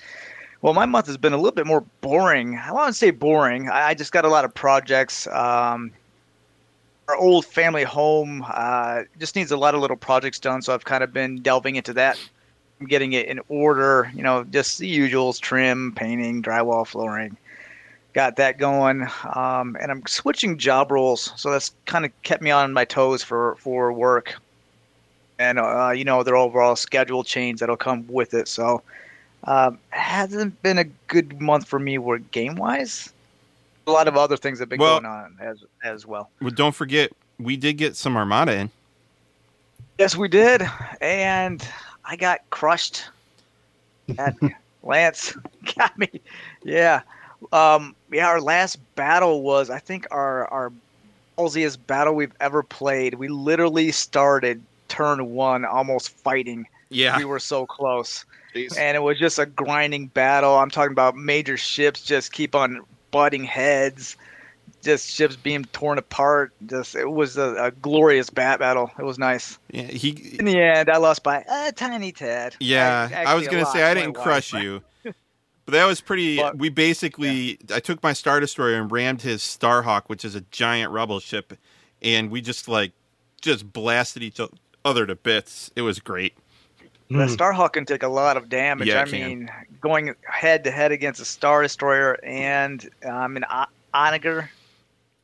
Well, 0.62 0.74
my 0.74 0.86
month 0.86 1.08
has 1.08 1.18
been 1.18 1.34
a 1.34 1.38
little 1.38 1.52
bit 1.52 1.68
more 1.68 1.84
boring. 2.00 2.58
I 2.58 2.72
want 2.72 2.88
to 2.88 2.94
say 2.94 3.12
boring. 3.12 3.70
I, 3.70 3.90
I 3.90 3.94
just 3.96 4.13
got 4.13 4.24
a 4.24 4.30
lot 4.30 4.46
of 4.46 4.54
projects. 4.54 5.28
Um, 5.28 5.92
our 7.10 7.18
old 7.18 7.46
family 7.46 7.84
home 7.84 8.46
uh, 8.48 9.02
just 9.20 9.36
needs 9.36 9.52
a 9.52 9.58
lot 9.58 9.75
of 9.75 9.82
little 9.82 9.98
projects 9.98 10.40
done, 10.40 10.62
so 10.62 10.74
I've 10.74 10.86
kind 10.86 11.04
of 11.04 11.12
been 11.12 11.42
delving 11.42 11.75
into 11.75 11.92
that 11.94 12.18
I'm 12.84 12.88
getting 12.88 13.13
it 13.13 13.28
in 13.28 13.40
order, 13.48 14.12
you 14.13 14.24
know, 14.24 14.44
just 14.44 14.78
the 14.78 15.00
usuals 15.00 15.40
trim, 15.40 15.94
painting, 15.96 16.42
drywall, 16.42 16.86
flooring. 16.86 17.38
Got 18.13 18.36
that 18.38 18.58
going, 18.58 19.08
um, 19.34 19.75
and 19.82 19.91
I'm 19.91 20.05
switching 20.08 20.58
job 20.58 20.91
roles, 20.91 21.34
so 21.36 21.51
that's 21.51 21.72
kind 21.86 22.05
of 22.05 22.12
kept 22.24 22.41
me 22.41 22.51
on 22.51 22.74
my 22.74 22.86
toes 22.86 23.24
for 23.24 23.55
for 23.55 23.91
work, 23.91 24.36
and 25.39 25.60
uh, 25.60 25.91
you 25.96 26.03
know 26.03 26.24
their 26.24 26.36
overall 26.36 26.75
schedule 26.75 27.24
change 27.24 27.60
that'll 27.60 27.75
come 27.77 28.05
with 28.08 28.34
it. 28.34 28.48
So, 28.48 28.82
um, 29.46 29.79
hasn't 29.89 30.62
been 30.62 30.77
a 30.77 30.86
good 31.08 31.41
month 31.41 31.67
for 31.67 31.79
me 31.79 31.98
work 31.98 32.29
game 32.32 32.55
wise. 32.55 33.12
A 33.88 33.91
lot 33.91 34.08
of 34.08 34.15
other 34.15 34.38
things 34.38 34.60
have 34.60 34.70
been 34.70 34.79
Well- 34.79 35.01
going 35.01 35.12
on 35.12 35.36
as 35.41 35.63
as 35.84 36.05
well. 36.05 36.29
Well, 36.41 36.51
don't 36.51 36.75
forget, 36.75 37.12
we 37.39 37.58
did 37.58 37.74
get 37.74 37.96
some 37.96 38.15
Armada 38.15 38.53
in. 38.53 38.70
Yes, 40.00 40.15
we 40.15 40.27
did, 40.27 40.63
and 41.01 41.65
I 42.05 42.15
got 42.15 42.39
crushed. 42.50 43.03
That 44.08 44.36
Lance 44.84 45.36
got 45.77 45.98
me. 45.98 46.10
Yeah, 46.63 47.01
um, 47.52 47.96
yeah. 48.12 48.28
Our 48.28 48.42
last 48.42 48.78
battle 48.96 49.42
was, 49.42 49.70
I 49.70 49.80
think, 49.80 50.08
our 50.12 50.48
our 50.48 50.72
ballsiest 51.38 51.78
battle 51.88 52.14
we've 52.14 52.34
ever 52.40 52.64
played. 52.64 53.16
We 53.16 53.28
literally 53.28 53.92
started 53.92 54.62
turn 54.88 55.34
one 55.34 55.66
almost 55.66 56.10
fighting. 56.10 56.68
Yeah. 56.90 57.18
We 57.18 57.26
were 57.26 57.40
so 57.40 57.66
close, 57.66 58.24
Jeez. 58.54 58.78
and 58.78 58.96
it 58.96 59.00
was 59.00 59.18
just 59.18 59.40
a 59.40 59.46
grinding 59.48 60.08
battle. 60.08 60.56
I'm 60.58 60.70
talking 60.70 60.92
about 60.92 61.16
major 61.16 61.58
ships 61.58 62.04
just 62.04 62.32
keep 62.32 62.54
on 62.56 62.82
butting 63.12 63.44
heads. 63.44 64.16
Just 64.84 65.10
ships 65.10 65.38
being 65.38 65.64
torn 65.72 65.98
apart. 65.98 66.52
Just 66.68 66.94
it 66.94 67.10
was 67.10 67.38
a, 67.38 67.56
a 67.56 67.72
glorious 67.72 68.30
bat 68.30 68.60
battle. 68.60 68.92
It 69.00 69.04
was 69.04 69.18
nice. 69.18 69.58
Yeah, 69.72 69.84
he. 69.84 70.10
In 70.38 70.44
the 70.46 70.60
end, 70.62 70.90
I 70.90 70.98
lost 70.98 71.24
by 71.24 71.44
a 71.50 71.72
tiny 71.72 72.12
tad. 72.12 72.58
Yeah, 72.60 73.10
I- 73.16 73.24
I, 73.24 73.36
was 73.36 73.48
gonna 73.48 73.66
say 73.66 73.82
I 73.82 73.94
didn't 73.94 74.14
crush 74.14 74.52
lot. 74.54 74.62
you, 74.62 74.80
but 74.80 74.86
that 75.67 75.86
was 75.86 76.01
pretty. 76.01 76.38
But- 76.38 76.58
we 76.58 76.70
basically, 76.70 77.58
I 77.74 77.79
took 77.79 78.01
my 78.03 78.13
Star 78.13 78.39
Destroyer 78.39 78.75
and 78.79 78.91
rammed 78.91 79.22
his 79.22 79.41
Starhawk, 79.41 80.03
which 80.08 80.24
is 80.25 80.36
a 80.36 80.41
giant 80.51 80.91
rebel 80.91 81.20
ship, 81.20 81.53
and 82.01 82.29
we 82.32 82.41
just 82.41 82.67
like 82.67 82.91
just 83.41 83.72
blasted 83.74 84.24
each 84.24 84.39
other 84.86 85.05
to 85.05 85.15
bits. 85.15 85.72
It 85.75 85.82
was 85.82 86.00
great. 86.00 86.34
The 87.10 87.27
Hmm. 87.27 87.34
Starhawk 87.34 87.74
can 87.74 87.86
take 87.86 88.01
a 88.03 88.08
lot 88.08 88.38
of 88.38 88.50
damage. 88.50 88.88
Yeah, 88.88 89.00
I 89.00 89.03
it 89.03 89.10
can. 89.10 89.22
mean, 89.27 89.51
going 89.82 90.15
head 90.24 90.63
to 90.63 90.72
head 90.72 90.91
against 90.91 91.20
a 91.22 91.25
Star 91.25 91.62
Destroyer 91.62 92.17
and 92.24 92.89
um, 93.05 93.36
an 93.38 93.46
O- 93.51 93.65
Onager. 93.93 94.50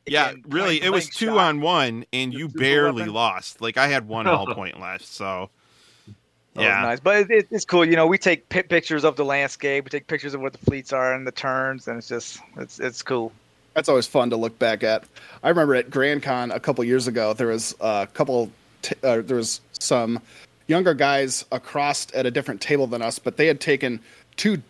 Yeah, 0.06 0.32
really, 0.48 0.82
it 0.82 0.90
was 0.90 1.08
two 1.08 1.26
shot. 1.26 1.36
on 1.38 1.60
one, 1.60 2.04
and 2.12 2.32
The 2.32 2.38
you 2.38 2.48
barely 2.48 3.02
weapon. 3.02 3.14
lost. 3.14 3.60
Like 3.60 3.76
I 3.76 3.88
had 3.88 4.08
one 4.08 4.26
hull 4.26 4.46
point 4.54 4.80
left, 4.80 5.04
so 5.06 5.50
That 6.54 6.60
was 6.60 6.64
yeah, 6.64 6.82
nice, 6.82 7.00
but 7.00 7.16
it, 7.16 7.30
it, 7.30 7.48
it's 7.50 7.64
cool. 7.64 7.84
You 7.84 7.94
know, 7.94 8.06
we 8.06 8.18
take 8.18 8.48
pi 8.48 8.62
pictures 8.62 9.04
of 9.04 9.14
the 9.14 9.24
landscape, 9.24 9.84
we 9.84 9.90
take 9.90 10.08
pictures 10.08 10.34
of 10.34 10.40
what 10.40 10.52
the 10.52 10.58
fleets 10.58 10.92
are 10.92 11.14
and 11.14 11.24
the 11.26 11.32
turns, 11.32 11.86
and 11.86 11.96
it's 11.98 12.08
just 12.08 12.40
it's 12.56 12.80
it's 12.80 13.02
cool. 13.02 13.32
That's 13.74 13.88
always 13.88 14.06
fun 14.06 14.30
to 14.30 14.36
look 14.36 14.58
back 14.58 14.82
at. 14.82 15.04
I 15.42 15.48
remember 15.48 15.76
at 15.76 15.90
Grand 15.90 16.24
Con 16.24 16.50
a 16.50 16.58
couple 16.58 16.82
years 16.82 17.06
ago, 17.06 17.32
there 17.34 17.46
was 17.46 17.74
a 17.80 18.08
couple, 18.12 18.50
t- 18.82 18.96
uh, 19.04 19.22
there 19.22 19.36
was 19.36 19.60
some 19.72 20.20
younger 20.66 20.92
guys 20.92 21.44
across 21.52 22.08
at 22.14 22.26
a 22.26 22.32
different 22.32 22.60
table 22.60 22.88
than 22.88 23.00
us, 23.00 23.20
but 23.20 23.36
they 23.36 23.46
had 23.46 23.60
taken 23.60 24.00
two 24.36 24.60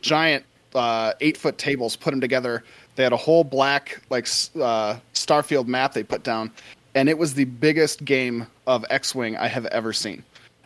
giant 0.00 0.44
uh, 0.74 1.12
eight 1.20 1.36
foot 1.36 1.58
tables, 1.58 1.96
put 1.96 2.12
them 2.12 2.20
together. 2.20 2.64
They 2.94 3.02
had 3.02 3.12
a 3.12 3.18
whole 3.18 3.44
black 3.44 4.00
like 4.08 4.24
uh, 4.24 4.96
Starfield 5.12 5.66
map 5.66 5.92
they 5.92 6.02
put 6.02 6.22
down, 6.22 6.50
and 6.94 7.10
it 7.10 7.18
was 7.18 7.34
the 7.34 7.44
biggest 7.44 8.04
game 8.06 8.46
of 8.66 8.86
X 8.88 9.14
Wing 9.14 9.36
I 9.36 9.48
have 9.48 9.66
ever 9.66 9.92
seen. 9.92 10.22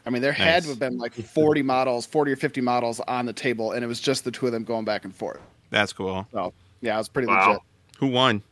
I 0.07 0.11
mean, 0.11 0.23
there 0.23 0.33
had 0.33 0.62
to 0.64 0.71
have 0.71 0.78
been 0.78 0.99
like 0.99 1.12
40 1.14 1.62
models, 1.62 2.07
40 2.07 2.33
or 2.33 2.37
50 2.37 2.61
models 2.61 3.00
on 3.00 3.26
the 3.26 3.33
table, 3.33 3.73
and 3.73 3.85
it 3.85 3.87
was 3.88 4.00
just 4.00 4.25
the 4.25 4.30
two 4.30 4.47
of 4.47 4.52
them 4.52 4.64
going 4.64 4.85
back 4.85 5.04
and 5.04 5.14
forth. 5.14 5.40
that's 5.71 5.92
cool. 5.92 6.26
So, 6.33 6.52
yeah, 6.80 6.95
it 6.95 6.99
was 6.99 7.09
pretty 7.09 7.28
Wow. 7.28 7.47
legit. 7.49 7.62
Who 7.99 8.07
won? 8.09 8.42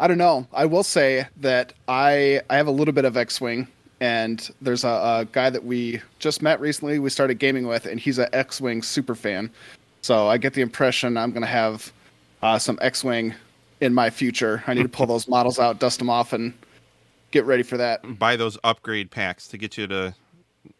I 0.00 0.08
don't 0.08 0.18
know. 0.18 0.46
I 0.52 0.64
will 0.66 0.82
say 0.82 1.26
that 1.38 1.72
I 1.86 2.40
I 2.50 2.56
have 2.56 2.66
a 2.66 2.72
little 2.72 2.92
bit 2.92 3.04
of 3.04 3.16
X-wing, 3.16 3.68
and 4.00 4.50
there's 4.60 4.82
a, 4.82 4.88
a 4.88 5.28
guy 5.30 5.48
that 5.50 5.64
we 5.64 6.00
just 6.18 6.42
met 6.42 6.60
recently. 6.60 6.98
We 6.98 7.08
started 7.08 7.34
gaming 7.38 7.66
with, 7.68 7.86
and 7.86 8.00
he's 8.00 8.18
an 8.18 8.28
X-wing 8.32 8.82
super 8.82 9.14
fan. 9.14 9.48
So 10.00 10.26
I 10.26 10.38
get 10.38 10.54
the 10.54 10.62
impression 10.62 11.16
I'm 11.16 11.30
going 11.30 11.42
to 11.42 11.46
have 11.46 11.92
uh, 12.42 12.58
some 12.58 12.78
X-wing 12.82 13.32
in 13.80 13.94
my 13.94 14.10
future. 14.10 14.64
I 14.66 14.74
need 14.74 14.82
to 14.82 14.88
pull 14.88 15.06
those 15.14 15.28
models 15.28 15.60
out, 15.60 15.78
dust 15.78 16.00
them 16.00 16.10
off, 16.10 16.32
and 16.32 16.52
get 17.30 17.44
ready 17.44 17.62
for 17.62 17.76
that. 17.76 18.18
Buy 18.18 18.34
those 18.34 18.58
upgrade 18.64 19.12
packs 19.12 19.46
to 19.48 19.56
get 19.58 19.78
you 19.78 19.86
to 19.86 20.14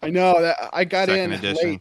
I 0.02 0.10
know 0.10 0.40
that 0.40 0.70
I 0.72 0.84
got 0.84 1.08
second 1.08 1.32
in 1.32 1.38
edition. 1.38 1.70
late. 1.70 1.80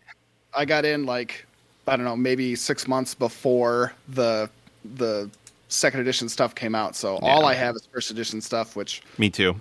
I 0.54 0.66
got 0.66 0.86
in 0.86 1.06
like 1.06 1.46
I 1.88 1.96
don't 1.96 2.06
know, 2.06 2.16
maybe 2.16 2.56
six 2.56 2.88
months 2.88 3.14
before 3.16 3.94
the 4.10 4.50
the 4.96 5.30
second 5.68 6.02
edition 6.02 6.30
stuff 6.30 6.54
came 6.56 6.76
out. 6.76 6.96
So 6.96 7.18
all 7.18 7.46
I 7.46 7.54
have 7.54 7.76
is 7.76 7.88
first 7.92 8.12
edition 8.12 8.42
stuff, 8.42 8.76
which 8.76 9.02
Me 9.18 9.30
too. 9.30 9.56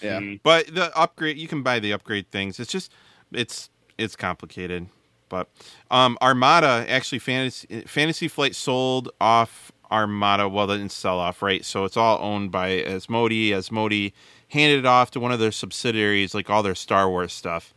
yeah. 0.00 0.20
Mm. 0.20 0.40
But 0.42 0.74
the 0.74 0.96
upgrade, 0.96 1.38
you 1.38 1.48
can 1.48 1.62
buy 1.62 1.80
the 1.80 1.92
upgrade 1.92 2.30
things. 2.30 2.60
It's 2.60 2.70
just, 2.70 2.92
it's 3.32 3.70
it's 3.96 4.14
complicated. 4.16 4.86
But 5.28 5.48
um, 5.90 6.16
Armada 6.22 6.86
actually 6.88 7.18
fantasy 7.18 7.82
Fantasy 7.86 8.28
Flight 8.28 8.54
sold 8.54 9.10
off 9.20 9.72
Armada. 9.90 10.48
Well, 10.48 10.66
they 10.66 10.76
didn't 10.76 10.92
sell 10.92 11.18
off, 11.18 11.42
right? 11.42 11.64
So 11.64 11.84
it's 11.84 11.96
all 11.96 12.18
owned 12.22 12.50
by 12.50 12.82
Asmodee. 12.82 13.50
Asmodee 13.50 14.12
handed 14.48 14.80
it 14.80 14.86
off 14.86 15.10
to 15.12 15.20
one 15.20 15.32
of 15.32 15.38
their 15.38 15.52
subsidiaries, 15.52 16.34
like 16.34 16.48
all 16.50 16.62
their 16.62 16.74
Star 16.74 17.08
Wars 17.08 17.32
stuff. 17.32 17.74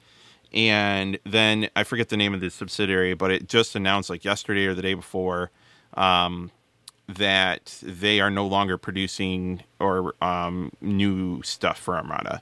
And 0.54 1.18
then 1.26 1.70
I 1.76 1.84
forget 1.84 2.10
the 2.10 2.18
name 2.18 2.34
of 2.34 2.42
the 2.42 2.50
subsidiary, 2.50 3.14
but 3.14 3.32
it 3.32 3.48
just 3.48 3.76
announced 3.76 4.10
like 4.10 4.26
yesterday 4.26 4.66
or 4.66 4.74
the 4.74 4.82
day 4.82 4.94
before 4.94 5.50
um, 5.94 6.52
that 7.08 7.78
they 7.82 8.20
are 8.20 8.30
no 8.30 8.46
longer 8.46 8.78
producing 8.78 9.64
or 9.80 10.14
um, 10.22 10.72
new 10.82 11.42
stuff 11.44 11.78
for 11.80 11.96
Armada. 11.96 12.42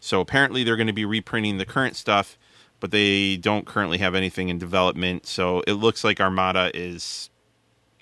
So 0.00 0.20
apparently 0.20 0.64
they're 0.64 0.76
going 0.76 0.86
to 0.86 0.92
be 0.92 1.04
reprinting 1.04 1.58
the 1.58 1.66
current 1.66 1.94
stuff, 1.94 2.38
but 2.80 2.90
they 2.90 3.36
don't 3.36 3.66
currently 3.66 3.98
have 3.98 4.14
anything 4.14 4.48
in 4.48 4.58
development. 4.58 5.26
So 5.26 5.62
it 5.66 5.74
looks 5.74 6.04
like 6.04 6.20
Armada 6.20 6.70
is 6.74 7.30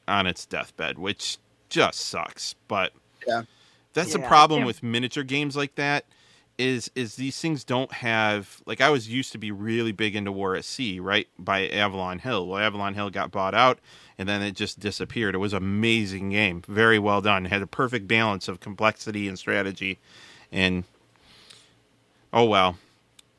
on 0.09 0.27
its 0.27 0.47
deathbed, 0.47 0.99
which 0.99 1.39
just 1.69 2.01
sucks. 2.01 2.55
But 2.69 2.93
Yeah. 3.27 3.43
That's 4.01 4.13
the 4.13 4.19
problem 4.21 4.61
yeah. 4.61 4.67
with 4.67 4.83
miniature 4.83 5.25
games 5.25 5.57
like 5.57 5.75
that. 5.77 6.05
Is 6.59 6.91
is 6.95 7.17
these 7.17 7.41
things 7.41 7.65
don't 7.65 7.91
have 7.91 8.61
like 8.67 8.83
I 8.83 8.91
was 8.91 9.09
used 9.09 9.33
to 9.33 9.39
be 9.39 9.51
really 9.51 9.93
big 9.93 10.15
into 10.15 10.31
War 10.31 10.57
at 10.57 10.65
Sea, 10.65 11.01
right? 11.01 11.27
By 11.39 11.69
Avalon 11.69 12.19
Hill. 12.19 12.47
Well, 12.47 12.59
Avalon 12.59 12.93
Hill 12.95 13.09
got 13.09 13.31
bought 13.31 13.55
out 13.55 13.79
and 14.21 14.29
then 14.29 14.43
it 14.43 14.55
just 14.55 14.79
disappeared. 14.79 15.35
It 15.35 15.39
was 15.39 15.55
an 15.55 15.63
amazing 15.63 16.29
game, 16.29 16.63
very 16.69 16.99
well 16.99 17.23
done. 17.23 17.47
It 17.47 17.49
had 17.49 17.63
a 17.63 17.67
perfect 17.67 18.07
balance 18.07 18.49
of 18.49 18.61
complexity 18.61 19.27
and 19.27 19.39
strategy, 19.39 19.99
and 20.53 20.85
oh 22.31 22.45
well. 22.45 22.77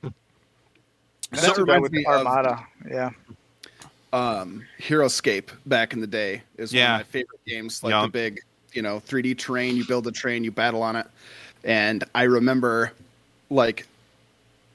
That 0.01 0.13
That's 1.29 1.47
what 1.49 1.59
reminds 1.59 1.83
with 1.83 1.91
me 1.91 2.03
of- 2.05 2.25
Armada. 2.25 2.65
Yeah, 2.89 3.11
um, 4.11 4.65
HeroScape 4.79 5.51
back 5.67 5.93
in 5.93 6.01
the 6.01 6.07
day 6.07 6.41
is 6.57 6.73
Yeah. 6.73 6.93
one 6.93 7.01
of 7.01 7.07
my 7.07 7.11
favorite 7.11 7.45
games. 7.45 7.83
Like 7.83 7.91
Yeah. 7.91 8.01
the 8.01 8.07
big, 8.07 8.39
you 8.73 8.81
know, 8.81 8.99
3D 8.99 9.37
terrain. 9.37 9.75
You 9.75 9.85
build 9.85 10.07
a 10.07 10.11
train, 10.11 10.43
you 10.43 10.51
battle 10.51 10.83
on 10.83 10.95
it. 10.95 11.07
And 11.63 12.03
I 12.15 12.23
remember, 12.23 12.91
like, 13.49 13.87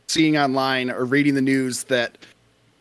seeing 0.09 0.37
online 0.37 0.91
or 0.91 1.05
reading 1.05 1.35
the 1.35 1.43
news 1.43 1.85
that 1.85 2.17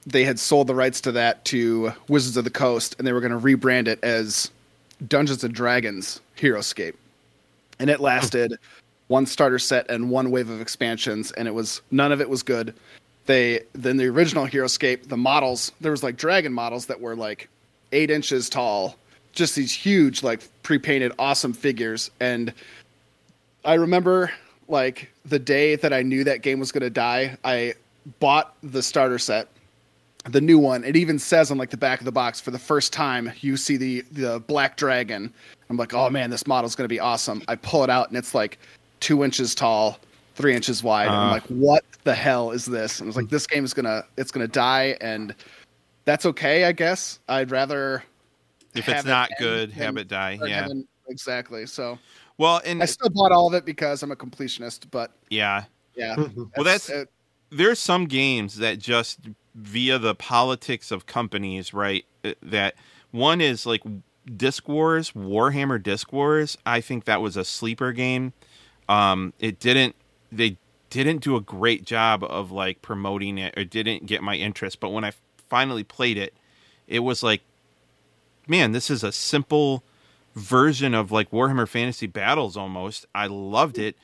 they 0.06 0.24
had 0.24 0.40
sold 0.40 0.68
the 0.68 0.76
rights 0.76 1.02
to 1.02 1.12
that 1.14 1.44
to 1.46 1.92
Wizards 2.08 2.38
of 2.38 2.44
the 2.44 2.52
Coast, 2.52 2.96
and 2.98 3.08
they 3.08 3.14
were 3.14 3.22
going 3.22 3.32
to 3.32 3.40
rebrand 3.40 3.88
it 3.88 4.04
as 4.04 4.52
Dungeons 5.08 5.44
and 5.44 5.54
Dragons 5.54 6.22
HeroScape. 6.38 6.96
And 7.80 7.90
it 7.90 8.00
lasted 8.00 8.58
one 9.08 9.26
starter 9.26 9.60
set 9.60 9.90
and 9.90 10.10
one 10.10 10.30
wave 10.32 10.50
of 10.50 10.62
expansions, 10.62 11.32
and 11.32 11.48
it 11.48 11.54
was 11.54 11.82
none 11.90 12.12
of 12.12 12.22
it 12.22 12.30
was 12.30 12.44
good 12.44 12.74
they 13.26 13.62
then 13.74 13.98
the 13.98 14.06
original 14.08 14.46
HeroScape, 14.46 15.08
the 15.08 15.18
models 15.18 15.72
there 15.82 15.92
was 15.92 16.04
like 16.04 16.18
dragon 16.18 16.54
models 16.54 16.88
that 16.88 17.02
were 17.02 17.16
like 17.16 17.50
eight 17.92 18.12
inches 18.12 18.50
tall, 18.50 18.96
just 19.36 19.56
these 19.56 19.72
huge 19.74 20.24
like 20.24 20.42
pre-painted 20.64 21.12
awesome 21.20 21.54
figures. 21.54 22.10
And 22.20 22.54
I 23.64 23.76
remember 23.76 24.32
like 24.68 25.10
the 25.26 25.40
day 25.40 25.76
that 25.76 25.94
I 25.94 26.02
knew 26.02 26.24
that 26.24 26.42
game 26.42 26.60
was 26.60 26.72
going 26.72 26.82
to 26.84 26.90
die, 26.90 27.38
I 27.44 27.76
bought 28.20 28.56
the 28.64 28.82
starter 28.82 29.20
set, 29.20 29.48
the 30.24 30.42
new 30.42 30.58
one. 30.58 30.84
It 30.84 30.96
even 30.96 31.20
says 31.20 31.52
on 31.52 31.58
like 31.58 31.70
the 31.70 31.78
back 31.78 32.00
of 32.00 32.06
the 32.06 32.12
box 32.12 32.40
for 32.42 32.52
the 32.52 32.60
first 32.60 32.94
time 32.94 33.32
you 33.42 33.58
see 33.58 33.78
the 33.78 34.02
the 34.12 34.40
black 34.48 34.78
dragon. 34.78 35.32
I'm 35.70 35.78
like, 35.78 35.94
oh 35.94 36.10
man, 36.10 36.30
this 36.30 36.48
model's 36.48 36.76
going 36.76 36.86
to 36.86 36.94
be 36.94 37.00
awesome. 37.00 37.44
I 37.48 37.56
pull 37.56 37.84
it 37.84 37.90
out 37.90 38.08
and 38.10 38.18
it's 38.18 38.34
like 38.34 38.58
two 39.00 39.24
inches 39.24 39.54
tall, 39.54 40.00
three 40.36 40.56
inches 40.56 40.82
wide. 40.84 41.08
and 41.08 41.16
I'm 41.16 41.28
Uh. 41.30 41.32
like, 41.32 41.44
what 41.48 41.84
the 42.04 42.16
hell 42.16 42.52
is 42.52 42.66
this? 42.66 43.00
And 43.00 43.08
I 43.08 43.10
was 43.10 43.16
like, 43.16 43.30
this 43.30 43.46
game 43.48 43.66
is 43.66 43.74
gonna 43.74 44.04
it's 44.18 44.32
gonna 44.32 44.48
die, 44.48 44.96
and 45.02 45.36
that's 46.06 46.26
okay, 46.28 46.66
I 46.66 46.72
guess. 46.72 47.20
I'd 47.28 47.50
rather 47.52 48.04
If 48.76 48.90
it's 48.90 49.06
not 49.06 49.30
end 49.32 49.38
good, 49.40 49.70
than- 49.72 49.78
have 49.78 49.98
it 49.98 50.08
die. 50.08 50.40
Yeah. 50.44 50.62
having- 50.64 50.88
exactly. 51.08 51.66
So 51.66 51.98
Well, 52.38 52.62
and 52.66 52.82
I 52.82 52.86
still 52.86 53.10
bought 53.10 53.32
all 53.32 53.48
of 53.48 53.54
it 53.54 53.66
because 53.66 54.04
I'm 54.04 54.12
a 54.12 54.16
completionist, 54.16 54.92
but 54.92 55.12
yeah, 55.30 55.66
yeah. 55.96 56.16
Well, 56.18 56.64
that's- 56.64 56.90
uh, 56.90 57.06
there's 57.52 57.80
some 57.80 58.06
games 58.06 58.58
that 58.58 58.80
just 58.80 59.20
via 59.54 59.98
the 60.00 60.16
politics 60.16 60.92
of 60.92 61.06
companies, 61.06 61.74
right? 61.74 62.06
uh, 62.26 62.34
That 62.42 62.76
one 63.12 63.40
is 63.40 63.66
like 63.66 63.82
Diskwars, 64.28 65.14
Warhammer 65.14 65.82
Diskwars, 65.82 66.58
I 66.66 66.82
think 66.82 67.06
that 67.06 67.22
was 67.22 67.38
a 67.38 67.46
sleeper 67.46 67.92
game. 67.94 68.34
Um, 68.90 69.34
it 69.40 69.60
didn't 69.60 69.96
they 70.32 70.58
didn't 70.90 71.20
do 71.24 71.36
a 71.36 71.42
great 71.42 71.86
job 71.86 72.24
of 72.24 72.52
like 72.52 72.82
promoting 72.82 73.38
it 73.38 73.54
or 73.58 73.64
didn't 73.64 74.06
get 74.08 74.22
my 74.24 74.36
interest, 74.36 74.80
but 74.80 74.90
when 74.90 75.04
I 75.04 75.12
finally 75.50 75.84
played 75.84 76.18
it, 76.18 76.34
it 76.88 77.00
was 77.00 77.22
like 77.24 77.42
man, 78.48 78.72
this 78.72 78.90
is 78.90 79.04
a 79.04 79.12
simple 79.12 79.84
version 80.36 80.94
of 80.94 81.12
like 81.12 81.32
Warhammer 81.32 81.68
Fantasy 81.68 82.08
Battles 82.08 82.58
almost. 82.58 83.06
I 83.16 83.28
loved 83.28 83.78
it 83.78 83.96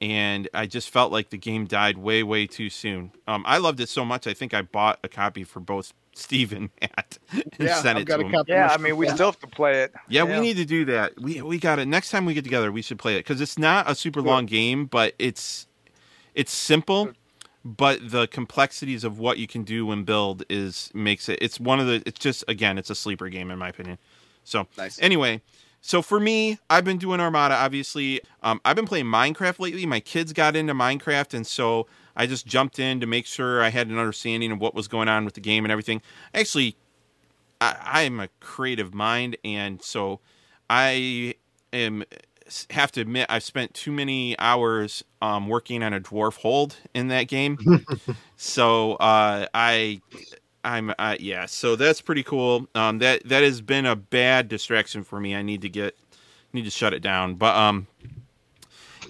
and 0.00 0.48
I 0.54 0.66
just 0.66 0.90
felt 0.90 1.12
like 1.12 1.30
the 1.30 1.36
game 1.36 1.66
died 1.66 1.98
way 1.98 2.22
way 2.22 2.46
too 2.46 2.70
soon. 2.70 3.12
Um, 3.26 3.44
I 3.46 3.58
loved 3.58 3.80
it 3.80 3.88
so 3.88 4.04
much 4.04 4.26
I 4.26 4.34
think 4.34 4.54
I 4.54 4.62
bought 4.62 4.98
a 5.04 5.08
copy 5.08 5.44
for 5.44 5.60
both 5.60 5.92
Steve 6.14 6.52
and 6.52 6.70
Matt 6.80 7.18
and 7.32 7.44
Yeah, 7.58 7.76
sent 7.76 7.96
I've 7.96 8.02
it 8.02 8.04
got 8.06 8.16
to 8.18 8.26
a 8.26 8.30
them. 8.30 8.44
Yeah, 8.48 8.68
I 8.70 8.78
mean, 8.78 8.96
we 8.96 9.08
still 9.08 9.26
have 9.26 9.38
to 9.40 9.46
play 9.46 9.82
it. 9.82 9.92
Yeah, 10.08 10.24
we 10.24 10.40
need 10.40 10.56
to 10.56 10.64
do 10.64 10.84
that. 10.86 11.12
We 11.20 11.40
we 11.40 11.58
got 11.58 11.78
it. 11.78 11.86
Next 11.86 12.10
time 12.10 12.24
we 12.24 12.34
get 12.34 12.44
together, 12.44 12.72
we 12.72 12.82
should 12.82 12.98
play 12.98 13.14
it 13.14 13.20
because 13.20 13.40
it's 13.40 13.58
not 13.58 13.88
a 13.90 13.94
super 13.94 14.20
long 14.20 14.46
game, 14.46 14.86
but 14.86 15.14
it's 15.18 15.66
it's 16.34 16.52
simple. 16.52 17.12
But 17.64 18.10
the 18.10 18.26
complexities 18.26 19.04
of 19.04 19.18
what 19.18 19.36
you 19.38 19.46
can 19.46 19.64
do 19.64 19.90
and 19.90 20.06
build 20.06 20.44
is 20.48 20.90
makes 20.94 21.28
it. 21.28 21.38
It's 21.42 21.60
one 21.60 21.78
of 21.78 21.86
the. 21.86 22.02
It's 22.06 22.18
just 22.18 22.42
again, 22.48 22.78
it's 22.78 22.88
a 22.90 22.94
sleeper 22.94 23.28
game 23.28 23.50
in 23.50 23.58
my 23.58 23.68
opinion. 23.68 23.98
So 24.44 24.66
Nice. 24.78 24.98
anyway, 25.00 25.42
so 25.82 26.00
for 26.00 26.18
me, 26.18 26.58
I've 26.70 26.84
been 26.84 26.96
doing 26.96 27.20
Armada. 27.20 27.54
Obviously, 27.54 28.20
um, 28.42 28.60
I've 28.64 28.76
been 28.76 28.86
playing 28.86 29.04
Minecraft 29.06 29.58
lately. 29.58 29.84
My 29.84 30.00
kids 30.00 30.32
got 30.32 30.56
into 30.56 30.74
Minecraft, 30.74 31.34
and 31.34 31.46
so 31.46 31.86
I 32.16 32.26
just 32.26 32.46
jumped 32.46 32.78
in 32.78 33.00
to 33.00 33.06
make 33.06 33.26
sure 33.26 33.62
I 33.62 33.68
had 33.68 33.88
an 33.88 33.98
understanding 33.98 34.52
of 34.52 34.58
what 34.60 34.74
was 34.74 34.88
going 34.88 35.08
on 35.08 35.26
with 35.26 35.34
the 35.34 35.40
game 35.40 35.64
and 35.64 35.70
everything. 35.72 36.00
Actually, 36.32 36.76
I, 37.60 37.76
I'm 37.84 38.20
a 38.20 38.28
creative 38.40 38.94
mind, 38.94 39.36
and 39.44 39.82
so 39.82 40.20
I 40.70 41.34
am 41.74 42.04
have 42.70 42.92
to 42.92 43.00
admit 43.00 43.26
I've 43.28 43.42
spent 43.42 43.74
too 43.74 43.92
many 43.92 44.38
hours 44.38 45.04
um, 45.22 45.48
working 45.48 45.82
on 45.82 45.92
a 45.92 46.00
dwarf 46.00 46.36
hold 46.36 46.76
in 46.94 47.08
that 47.08 47.24
game. 47.24 47.84
so 48.36 48.94
uh, 48.94 49.46
I 49.54 50.00
I'm 50.64 50.92
uh, 50.98 51.16
yeah, 51.18 51.46
so 51.46 51.76
that's 51.76 52.00
pretty 52.00 52.22
cool. 52.22 52.68
Um, 52.74 52.98
that 52.98 53.28
that 53.28 53.42
has 53.42 53.60
been 53.60 53.86
a 53.86 53.96
bad 53.96 54.48
distraction 54.48 55.04
for 55.04 55.20
me. 55.20 55.34
I 55.34 55.42
need 55.42 55.62
to 55.62 55.68
get 55.68 55.96
need 56.52 56.64
to 56.64 56.70
shut 56.70 56.92
it 56.92 57.00
down. 57.00 57.34
But 57.34 57.56
um, 57.56 57.86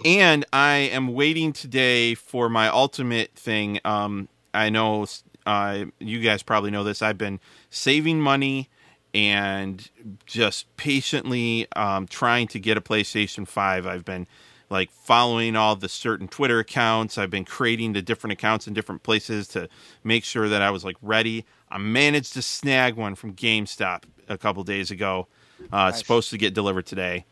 and 0.04 0.44
I 0.52 0.74
am 0.74 1.12
waiting 1.14 1.52
today 1.52 2.14
for 2.14 2.48
my 2.48 2.68
ultimate 2.68 3.34
thing. 3.34 3.80
Um, 3.84 4.28
I 4.54 4.70
know 4.70 5.06
uh, 5.46 5.84
you 5.98 6.20
guys 6.20 6.42
probably 6.42 6.70
know 6.70 6.84
this. 6.84 7.02
I've 7.02 7.18
been 7.18 7.40
saving 7.70 8.20
money 8.20 8.68
and 9.14 9.88
just 10.26 10.74
patiently 10.76 11.66
um, 11.74 12.06
trying 12.06 12.48
to 12.48 12.58
get 12.60 12.76
a 12.76 12.80
PlayStation 12.80 13.46
Five. 13.46 13.86
I've 13.86 14.04
been 14.04 14.26
like 14.68 14.90
following 14.90 15.56
all 15.56 15.74
the 15.76 15.88
certain 15.88 16.28
Twitter 16.28 16.60
accounts. 16.60 17.18
I've 17.18 17.30
been 17.30 17.44
creating 17.44 17.92
the 17.92 18.02
different 18.02 18.32
accounts 18.32 18.68
in 18.68 18.74
different 18.74 19.02
places 19.02 19.48
to 19.48 19.68
make 20.04 20.22
sure 20.24 20.48
that 20.48 20.62
I 20.62 20.70
was 20.70 20.84
like 20.84 20.96
ready. 21.02 21.44
I 21.70 21.78
managed 21.78 22.34
to 22.34 22.42
snag 22.42 22.94
one 22.94 23.14
from 23.16 23.34
GameStop 23.34 24.04
a 24.28 24.38
couple 24.38 24.62
days 24.64 24.90
ago. 24.90 25.26
Uh, 25.72 25.86
It's 25.90 25.98
supposed 25.98 26.30
to 26.30 26.38
get 26.38 26.54
delivered 26.54 26.86
today. 26.86 27.26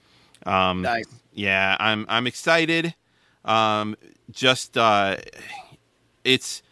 Um, 0.47 0.82
Nice. 0.82 1.04
yeah, 1.32 1.76
I'm 1.78 2.06
I'm 2.08 2.26
excited. 2.26 2.94
Um, 3.44 3.97
just 4.30 4.76
uh, 4.76 5.16
it's 6.25 6.62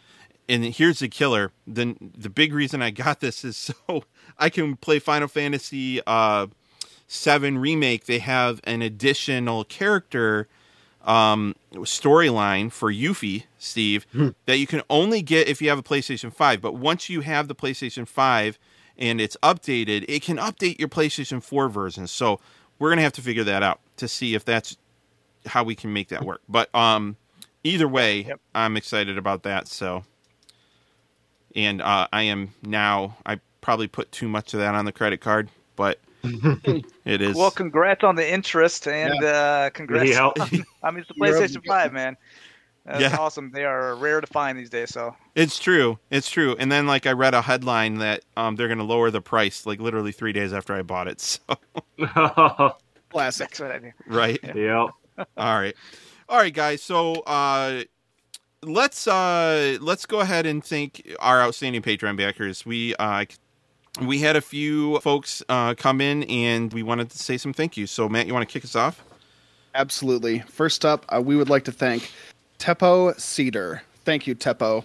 and 0.49 0.63
here's 0.65 0.99
the 0.99 1.07
killer. 1.09 1.51
The 1.65 1.95
the 1.99 2.29
big 2.29 2.53
reason 2.53 2.81
I 2.81 2.91
got 2.91 3.19
this 3.19 3.43
is 3.43 3.57
so 3.87 4.03
I 4.39 4.49
can 4.49 4.75
play 4.75 4.99
Final 4.99 5.27
Fantasy 5.27 6.01
uh, 6.05 6.47
Seven 7.07 7.57
remake. 7.57 8.05
They 8.05 8.19
have 8.19 8.59
an 8.65 8.81
additional 8.81 9.63
character 9.63 10.47
um, 11.05 11.55
storyline 11.73 12.69
for 12.71 12.91
Yuffie, 12.91 13.45
Steve, 13.57 14.05
that 14.45 14.57
you 14.57 14.67
can 14.67 14.81
only 14.89 15.21
get 15.21 15.47
if 15.47 15.61
you 15.61 15.69
have 15.69 15.79
a 15.79 15.83
PlayStation 15.83 16.33
Five. 16.33 16.61
But 16.61 16.75
once 16.75 17.09
you 17.09 17.21
have 17.21 17.47
the 17.47 17.55
PlayStation 17.55 18.05
Five 18.07 18.59
and 18.97 19.21
it's 19.21 19.37
updated, 19.41 20.03
it 20.09 20.21
can 20.21 20.35
update 20.37 20.79
your 20.79 20.89
PlayStation 20.89 21.41
Four 21.41 21.69
version. 21.69 22.07
So 22.07 22.41
we're 22.77 22.89
gonna 22.89 23.03
have 23.03 23.13
to 23.13 23.21
figure 23.21 23.45
that 23.45 23.63
out 23.63 23.79
to 23.97 24.07
see 24.07 24.35
if 24.35 24.43
that's 24.43 24.75
how 25.45 25.63
we 25.63 25.75
can 25.75 25.93
make 25.93 26.09
that 26.09 26.23
work. 26.25 26.41
But 26.49 26.73
um, 26.75 27.15
either 27.63 27.87
way, 27.87 28.23
Yep. 28.23 28.41
I'm 28.53 28.75
excited 28.75 29.17
about 29.17 29.43
that. 29.43 29.69
So, 29.69 30.03
and 31.55 31.81
uh, 31.81 32.07
I 32.11 32.23
am 32.23 32.49
now. 32.63 33.15
I 33.25 33.39
probably 33.61 33.87
put 33.87 34.11
too 34.11 34.27
much 34.27 34.53
of 34.53 34.59
that 34.59 34.75
on 34.75 34.85
the 34.85 34.91
credit 34.91 35.21
card, 35.21 35.49
but 35.75 35.99
it 36.23 37.21
is. 37.21 37.35
Well, 37.35 37.51
congrats 37.51 38.03
on 38.03 38.15
the 38.15 38.29
interest 38.29 38.87
and 38.87 39.23
uh, 39.23 39.69
congrats. 39.71 40.09
Yeah. 40.09 40.27
On, 40.27 40.33
I 40.83 40.91
mean, 40.91 40.99
it's 40.99 41.07
the 41.07 41.15
PlayStation 41.19 41.65
Five, 41.65 41.93
man. 41.93 42.17
That's 42.85 43.01
Yeah. 43.01 43.17
awesome. 43.17 43.51
They 43.51 43.65
are 43.65 43.95
rare 43.95 44.21
to 44.21 44.27
find 44.27 44.57
these 44.57 44.69
days. 44.69 44.91
So 44.91 45.13
It's 45.35 45.59
true. 45.59 45.99
It's 46.09 46.29
true. 46.29 46.55
And 46.57 46.71
then 46.71 46.87
like 46.87 47.05
I 47.05 47.11
read 47.11 47.33
a 47.33 47.41
headline 47.41 47.95
that 47.95 48.23
um, 48.37 48.55
they're 48.55 48.69
going 48.69 48.77
to 48.77 48.85
lower 48.85 49.11
the 49.11 49.21
price 49.21 49.65
like 49.65 49.81
literally 49.81 50.13
three 50.13 50.31
days 50.31 50.53
after 50.53 50.73
I 50.73 50.81
bought 50.83 51.07
it. 51.07 51.19
So 51.99 52.75
Classic. 53.09 53.49
that's 53.49 53.59
what 53.59 53.71
I 53.71 53.79
mean. 53.79 53.93
right. 54.07 54.39
yep. 54.43 54.89
All 55.37 55.59
right. 55.59 55.75
All 56.29 56.37
right, 56.37 56.53
guys. 56.53 56.81
So 56.83 57.13
uh, 57.21 57.83
let's 58.63 59.07
uh, 59.07 59.77
let's 59.81 60.05
go 60.05 60.19
ahead 60.19 60.45
and 60.45 60.63
thank 60.63 61.09
our 61.19 61.41
outstanding 61.41 61.81
Patreon 61.81 62.17
backers. 62.17 62.65
We 62.65 62.95
uh, 62.95 63.25
we 64.01 64.19
had 64.19 64.35
a 64.35 64.41
few 64.41 64.99
folks 64.99 65.43
uh, 65.49 65.73
come 65.75 66.01
in 66.01 66.23
and 66.23 66.73
we 66.73 66.83
wanted 66.83 67.09
to 67.09 67.17
say 67.17 67.37
some 67.37 67.53
thank 67.53 67.77
yous. 67.77 67.91
So 67.91 68.07
Matt, 68.07 68.27
you 68.27 68.33
want 68.33 68.47
to 68.47 68.51
kick 68.51 68.63
us 68.63 68.75
off? 68.75 69.03
Absolutely. 69.75 70.39
First 70.39 70.85
up, 70.85 71.05
uh, 71.09 71.21
we 71.21 71.35
would 71.35 71.49
like 71.49 71.63
to 71.65 71.71
thank 71.71 72.11
Teppo 72.59 73.19
Cedar. 73.19 73.83
Thank 74.05 74.27
you, 74.27 74.35
Teppo. 74.35 74.83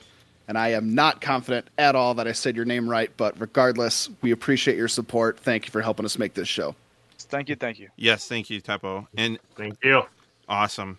And 0.49 0.59
I 0.59 0.69
am 0.69 0.95
not 0.95 1.21
confident 1.21 1.69
at 1.79 1.95
all 1.95 2.15
that 2.15 2.27
I 2.27 2.33
said 2.33 2.57
your 2.57 2.65
name 2.65 2.89
right, 2.89 3.11
but 3.17 3.41
regardless, 3.41 4.11
we 4.21 4.33
appreciate 4.33 4.77
your 4.77 4.89
support. 4.89 5.39
Thank 5.39 5.67
you 5.67 5.71
for 5.71 5.81
helping 5.81 6.05
us 6.05 6.19
make 6.19 6.35
this 6.35 6.49
show. 6.49 6.75
Thank 7.19 7.49
you. 7.49 7.57
Thank 7.57 7.79
you. 7.79 7.89
Yes, 7.97 8.29
thank 8.29 8.51
you, 8.51 8.61
Teppo. 8.61 9.07
And 9.17 9.39
Thank 9.57 9.79
you. 9.83 10.03
Awesome. 10.49 10.99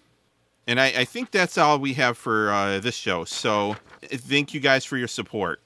And 0.66 0.80
I, 0.80 0.86
I 0.86 1.06
think 1.06 1.32
that's 1.32 1.58
all 1.58 1.78
we 1.78 1.94
have 1.94 2.18
for 2.18 2.52
uh, 2.52 2.80
this 2.80 2.96
show. 2.96 3.26
So 3.26 3.76
thank 4.02 4.54
you 4.54 4.60
guys 4.60 4.86
for 4.86 4.98
your 4.98 5.10
support. 5.10 5.60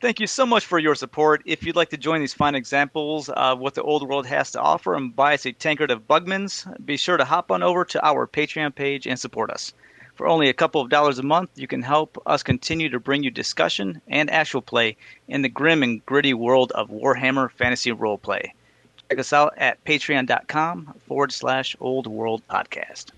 Thank 0.00 0.20
you 0.20 0.26
so 0.26 0.46
much 0.46 0.64
for 0.64 0.78
your 0.78 0.94
support. 0.94 1.42
If 1.44 1.64
you'd 1.64 1.76
like 1.76 1.90
to 1.90 1.98
join 1.98 2.20
these 2.20 2.32
fine 2.32 2.54
examples 2.54 3.28
of 3.28 3.58
what 3.58 3.74
the 3.74 3.82
old 3.82 4.08
world 4.08 4.26
has 4.26 4.50
to 4.52 4.60
offer 4.60 4.94
and 4.94 5.14
buy 5.14 5.34
us 5.34 5.44
a 5.44 5.52
tankard 5.52 5.90
of 5.90 6.08
Bugmans, 6.08 6.64
be 6.86 6.96
sure 6.96 7.18
to 7.18 7.26
hop 7.26 7.50
on 7.50 7.62
over 7.62 7.84
to 7.84 8.06
our 8.06 8.26
Patreon 8.26 8.74
page 8.74 9.06
and 9.06 9.20
support 9.20 9.50
us. 9.50 9.74
For 10.14 10.26
only 10.26 10.48
a 10.48 10.54
couple 10.54 10.80
of 10.80 10.88
dollars 10.88 11.18
a 11.18 11.22
month, 11.22 11.50
you 11.56 11.66
can 11.66 11.82
help 11.82 12.20
us 12.24 12.42
continue 12.42 12.88
to 12.88 12.98
bring 12.98 13.22
you 13.22 13.30
discussion 13.30 14.00
and 14.08 14.30
actual 14.30 14.62
play 14.62 14.96
in 15.28 15.42
the 15.42 15.50
grim 15.50 15.82
and 15.82 16.04
gritty 16.06 16.32
world 16.32 16.72
of 16.72 16.88
Warhammer 16.88 17.50
Fantasy 17.50 17.92
Roleplay. 17.92 18.52
Check 19.10 19.18
us 19.18 19.32
out 19.34 19.52
at 19.58 19.84
patreon.com 19.84 20.94
forward 21.06 21.32
slash 21.32 21.76
old 21.80 22.06
world 22.06 22.42
podcast. 22.48 23.10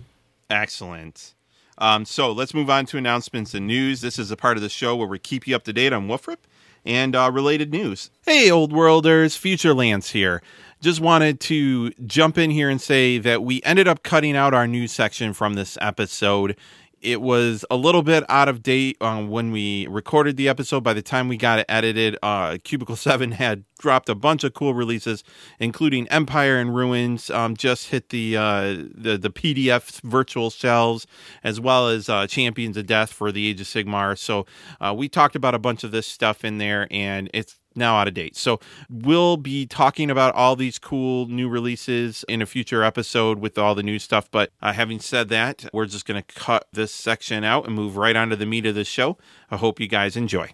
Excellent. 0.51 1.35
Um, 1.79 2.05
so 2.05 2.33
let's 2.33 2.55
move 2.55 2.71
on 2.71 2.87
to 2.87 2.99
announcements 2.99 3.55
and 3.55 3.69
news. 3.69 4.01
This 4.01 4.19
is 4.19 4.33
a 4.33 4.37
part 4.37 4.57
of 4.57 4.63
the 4.63 4.69
show 4.69 4.97
where 4.97 5.09
we 5.09 5.21
keep 5.21 5.47
you 5.47 5.55
up 5.55 5.63
to 5.65 5.73
date 5.73 5.93
on 5.93 6.09
Wolfrip 6.09 6.39
and 6.85 7.17
uh, 7.17 7.31
related 7.33 7.73
news. 7.73 8.11
Hey, 8.25 8.51
Old 8.51 8.73
Worlders, 8.73 9.37
Future 9.37 9.75
Lance 9.75 10.11
here. 10.11 10.43
Just 10.81 11.01
wanted 11.01 11.41
to 11.41 11.91
jump 12.07 12.37
in 12.37 12.51
here 12.51 12.69
and 12.69 12.81
say 12.81 13.19
that 13.19 13.43
we 13.43 13.63
ended 13.63 13.89
up 13.89 14.03
cutting 14.03 14.37
out 14.37 14.53
our 14.53 14.67
news 14.67 14.93
section 14.93 15.33
from 15.33 15.55
this 15.55 15.79
episode. 15.81 16.57
It 17.05 17.21
was 17.21 17.67
a 17.71 17.77
little 17.77 18.03
bit 18.03 18.25
out 18.31 18.49
of 18.49 18.63
date 18.63 18.97
um, 19.03 19.29
when 19.29 19.53
we 19.53 19.87
recorded 19.89 20.39
the 20.39 20.49
episode. 20.49 20.83
By 20.83 20.95
the 20.95 21.03
time 21.03 21.29
we 21.29 21.37
got 21.37 21.59
it 21.59 21.67
edited, 21.69 22.17
uh, 22.23 22.57
Cubicle 22.65 22.97
7 22.97 23.33
had 23.33 23.65
dropped 23.79 24.09
a 24.09 24.15
bunch 24.15 24.43
of 24.43 24.55
cool 24.55 24.73
releases, 24.73 25.23
including 25.59 26.09
Empire 26.09 26.59
in 26.59 26.71
Ruins, 26.71 27.29
um, 27.29 27.57
just 27.57 27.89
hit 27.89 28.09
the, 28.09 28.37
uh, 28.37 28.63
the 28.95 29.19
the 29.21 29.31
PDF 29.31 30.01
virtual 30.03 30.49
shelves, 30.49 31.07
as 31.43 31.61
well 31.61 31.89
as 31.89 32.09
uh, 32.09 32.27
Champions 32.27 32.77
of 32.79 32.87
Death 32.87 33.13
for 33.13 33.31
the 33.31 33.47
Age 33.49 33.61
of 33.61 33.67
Sigmar. 33.67 34.17
So 34.17 34.47
uh, 34.81 34.95
we 34.97 35.09
talked 35.09 35.37
about 35.37 35.55
a 35.55 35.59
bunch 35.59 35.85
of 35.85 35.91
this 35.91 36.07
stuff 36.07 36.45
in 36.45 36.57
there, 36.59 36.89
and 36.91 37.29
it's 37.35 37.57
now 37.77 37.97
out 37.97 38.09
of 38.09 38.15
date. 38.15 38.37
So 38.37 38.61
we'll 38.89 39.37
be 39.37 39.67
talking 39.67 40.11
about 40.11 40.35
all 40.35 40.57
these 40.57 40.79
cool 40.79 41.27
new 41.27 41.49
releases 41.49 42.25
in 42.29 42.43
a 42.43 42.47
future 42.47 42.83
episode 42.83 43.39
with 43.39 43.59
all 43.59 43.75
the 43.75 43.83
new 43.83 43.99
stuff. 43.99 44.31
But 44.31 44.51
uh, 44.63 44.73
having 44.73 45.01
said 45.01 45.29
that, 45.31 45.67
we're 45.73 45.87
just 45.87 46.07
going 46.07 46.23
to 46.23 46.35
cut 46.35 46.67
this 46.73 46.93
section 46.93 47.45
out 47.45 47.67
and 47.67 47.75
move 47.75 47.97
right 47.97 48.17
on 48.17 48.31
to 48.31 48.37
the 48.37 48.47
meat 48.47 48.67
of 48.67 48.75
the 48.75 48.85
show. 48.85 49.19
I 49.51 49.57
hope 49.57 49.81
you 49.81 49.89
guys 49.89 50.17
enjoy. 50.17 50.51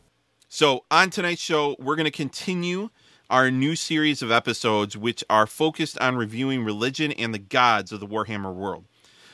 So, 0.53 0.85
on 0.91 1.11
tonight's 1.11 1.41
show, 1.41 1.77
we're 1.79 1.95
going 1.95 2.07
to 2.07 2.11
continue 2.11 2.91
our 3.31 3.51
new 3.53 3.77
series 3.77 4.21
of 4.23 4.33
episodes, 4.33 4.97
which 4.97 5.23
are 5.31 5.47
focused 5.47 5.97
on 6.01 6.17
reviewing 6.17 6.65
religion 6.65 7.13
and 7.13 7.33
the 7.33 7.39
gods 7.39 7.93
of 7.93 8.01
the 8.01 8.07
Warhammer 8.07 8.53
world. 8.53 8.87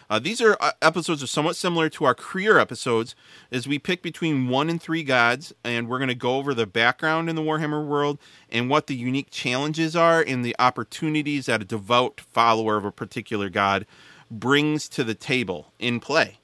Uh, 0.09 0.19
these 0.19 0.41
are 0.41 0.57
uh, 0.61 0.73
episodes 0.81 1.23
are 1.23 1.27
somewhat 1.27 1.57
similar 1.57 1.89
to 1.89 2.05
our 2.05 2.15
career 2.15 2.59
episodes, 2.59 3.15
as 3.51 3.67
we 3.67 3.79
pick 3.79 4.03
between 4.03 4.49
one 4.49 4.71
and 4.71 4.81
three 4.81 5.03
gods, 5.03 5.53
and 5.65 5.89
we're 5.89 5.99
going 5.99 6.09
to 6.09 6.15
go 6.15 6.37
over 6.37 6.55
the 6.55 6.67
background 6.67 7.29
in 7.29 7.37
the 7.37 7.43
Warhammer 7.43 7.85
world 7.85 8.19
and 8.49 8.71
what 8.71 8.87
the 8.87 8.95
unique 8.95 9.31
challenges 9.31 9.97
are 9.97 10.23
and 10.23 10.45
the 10.45 10.57
opportunities 10.59 11.47
that 11.47 11.63
a 11.63 11.65
devout 11.65 12.21
follower 12.21 12.77
of 12.77 12.85
a 12.85 12.93
particular 12.93 13.49
god 13.49 13.87
brings 14.31 14.89
to 14.89 15.05
the 15.05 15.15
table 15.15 15.73
in 15.79 16.01
play. 16.01 16.39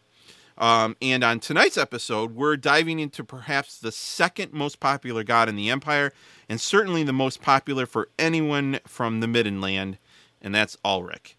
Um, 0.59 0.96
and 1.01 1.25
on 1.25 1.40
tonight's 1.40 1.79
episode, 1.79 2.35
we're 2.35 2.57
diving 2.57 2.98
into 2.98 3.25
perhaps 3.25 3.79
the 3.79 3.90
second 3.90 4.53
most 4.53 4.81
popular 4.81 5.25
god 5.25 5.48
in 5.48 5.57
the 5.57 5.70
Empire, 5.70 6.12
and 6.48 6.61
certainly 6.61 7.03
the 7.03 7.12
most 7.12 7.40
popular 7.40 7.87
for 7.87 8.11
anyone 8.18 8.79
from 8.87 9.20
the 9.20 9.27
Middenland, 9.27 9.96
and 10.40 10.55
that's 10.55 10.77
Ulric. 10.85 11.35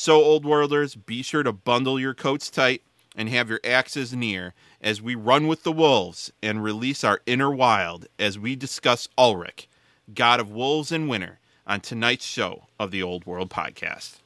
So, 0.00 0.22
Old 0.22 0.44
Worlders, 0.44 0.94
be 0.94 1.24
sure 1.24 1.42
to 1.42 1.50
bundle 1.50 1.98
your 1.98 2.14
coats 2.14 2.50
tight 2.50 2.82
and 3.16 3.28
have 3.30 3.50
your 3.50 3.58
axes 3.64 4.14
near 4.14 4.54
as 4.80 5.02
we 5.02 5.16
run 5.16 5.48
with 5.48 5.64
the 5.64 5.72
wolves 5.72 6.32
and 6.40 6.62
release 6.62 7.02
our 7.02 7.20
inner 7.26 7.50
wild 7.50 8.06
as 8.16 8.38
we 8.38 8.54
discuss 8.54 9.08
Ulric, 9.18 9.66
god 10.14 10.38
of 10.38 10.52
wolves 10.52 10.92
and 10.92 11.08
winter, 11.08 11.40
on 11.66 11.80
tonight's 11.80 12.24
show 12.24 12.68
of 12.78 12.92
the 12.92 13.02
Old 13.02 13.26
World 13.26 13.50
podcast. 13.50 14.18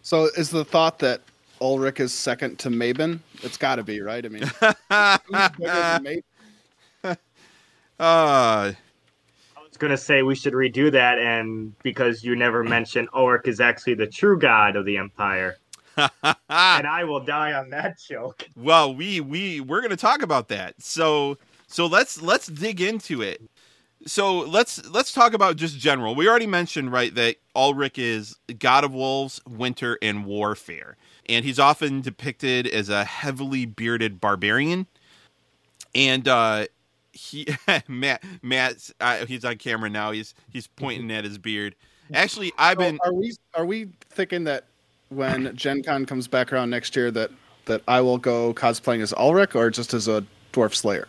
So 0.00 0.30
is 0.34 0.48
the 0.48 0.64
thought 0.64 0.98
that 1.00 1.20
Ulric 1.60 2.00
is 2.00 2.14
second 2.14 2.58
to 2.60 2.70
Mabon? 2.70 3.18
It's 3.42 3.58
got 3.58 3.76
to 3.76 3.82
be, 3.82 4.00
right? 4.00 4.24
I 4.24 4.28
mean, 4.30 4.44
who's 4.60 5.50
bigger 5.58 5.72
than 6.02 6.22
Mabon? 7.04 7.16
Uh, 8.00 8.72
Was 9.72 9.78
gonna 9.78 9.96
say 9.96 10.22
we 10.22 10.34
should 10.34 10.52
redo 10.52 10.92
that, 10.92 11.18
and 11.18 11.76
because 11.82 12.22
you 12.22 12.36
never 12.36 12.62
mentioned 12.62 13.08
Ulric 13.12 13.48
is 13.48 13.58
actually 13.58 13.94
the 13.94 14.06
true 14.06 14.38
god 14.38 14.76
of 14.76 14.84
the 14.84 14.98
Empire, 14.98 15.56
and 15.96 16.86
I 16.86 17.04
will 17.04 17.20
die 17.20 17.54
on 17.54 17.70
that 17.70 17.98
joke. 17.98 18.46
well, 18.54 18.94
we 18.94 19.20
we 19.20 19.60
we're 19.60 19.80
going 19.80 19.90
to 19.90 19.96
talk 19.96 20.22
about 20.22 20.48
that. 20.48 20.74
So 20.78 21.38
so 21.66 21.86
let's 21.86 22.20
let's 22.20 22.48
dig 22.48 22.80
into 22.80 23.22
it. 23.22 23.42
So 24.06 24.40
let's 24.40 24.86
let's 24.90 25.12
talk 25.12 25.32
about 25.32 25.56
just 25.56 25.78
general. 25.78 26.14
We 26.14 26.28
already 26.28 26.46
mentioned 26.46 26.92
right 26.92 27.14
that 27.14 27.36
Ulric 27.54 27.98
is 27.98 28.36
god 28.58 28.84
of 28.84 28.92
wolves, 28.92 29.40
winter, 29.48 29.98
and 30.02 30.26
warfare, 30.26 30.96
and 31.28 31.44
he's 31.44 31.58
often 31.58 32.00
depicted 32.00 32.66
as 32.66 32.88
a 32.88 33.04
heavily 33.04 33.64
bearded 33.64 34.20
barbarian. 34.20 34.86
And 35.94 36.26
uh, 36.26 36.66
he 37.12 37.46
Matt 37.88 38.22
Matt 38.42 38.90
uh, 39.00 39.26
he's 39.26 39.44
on 39.44 39.56
camera 39.56 39.90
now. 39.90 40.10
He's 40.10 40.34
he's 40.50 40.66
pointing 40.66 41.10
at 41.10 41.24
his 41.24 41.38
beard. 41.38 41.74
Actually, 42.14 42.52
I've 42.58 42.76
So 42.78 42.84
been 42.84 42.98
are 43.04 43.12
we 43.12 43.32
are 43.54 43.64
we 43.66 43.88
thinking 44.10 44.44
that 44.44 44.64
when 45.08 45.54
Gen 45.56 45.82
Con 45.82 46.04
comes 46.06 46.26
back 46.28 46.52
around 46.52 46.70
next 46.70 46.96
year 46.96 47.10
that 47.12 47.30
that 47.66 47.82
I 47.86 48.00
will 48.00 48.18
go 48.18 48.52
cosplaying 48.54 49.00
as 49.02 49.12
Ulric 49.12 49.54
or 49.54 49.70
just 49.70 49.94
as 49.94 50.08
a 50.08 50.24
dwarf 50.52 50.74
slayer? 50.74 51.08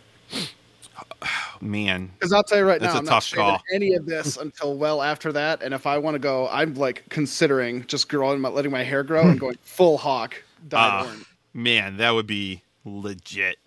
man. 1.60 2.10
Because 2.18 2.32
I'll 2.32 2.42
tell 2.42 2.58
you 2.58 2.64
right 2.64 2.80
That's 2.80 2.94
now, 2.94 2.98
a 2.98 3.02
I'm 3.02 3.06
tough 3.06 3.34
not 3.36 3.42
call. 3.58 3.62
any 3.72 3.94
of 3.94 4.06
this 4.06 4.36
until 4.36 4.76
well 4.76 5.02
after 5.02 5.32
that. 5.32 5.62
And 5.62 5.74
if 5.74 5.86
I 5.86 5.98
want 5.98 6.14
to 6.14 6.18
go, 6.18 6.48
I'm 6.48 6.74
like 6.74 7.04
considering 7.08 7.84
just 7.86 8.08
growing, 8.08 8.40
my, 8.40 8.48
letting 8.50 8.70
my 8.70 8.82
hair 8.82 9.02
grow 9.02 9.22
and 9.28 9.40
going 9.40 9.56
full 9.62 9.98
hawk 9.98 10.42
Ah. 10.72 11.14
Man, 11.52 11.98
that 11.98 12.10
would 12.10 12.26
be 12.26 12.62
legit. 12.84 13.58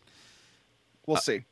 We'll 1.06 1.18
see. 1.18 1.46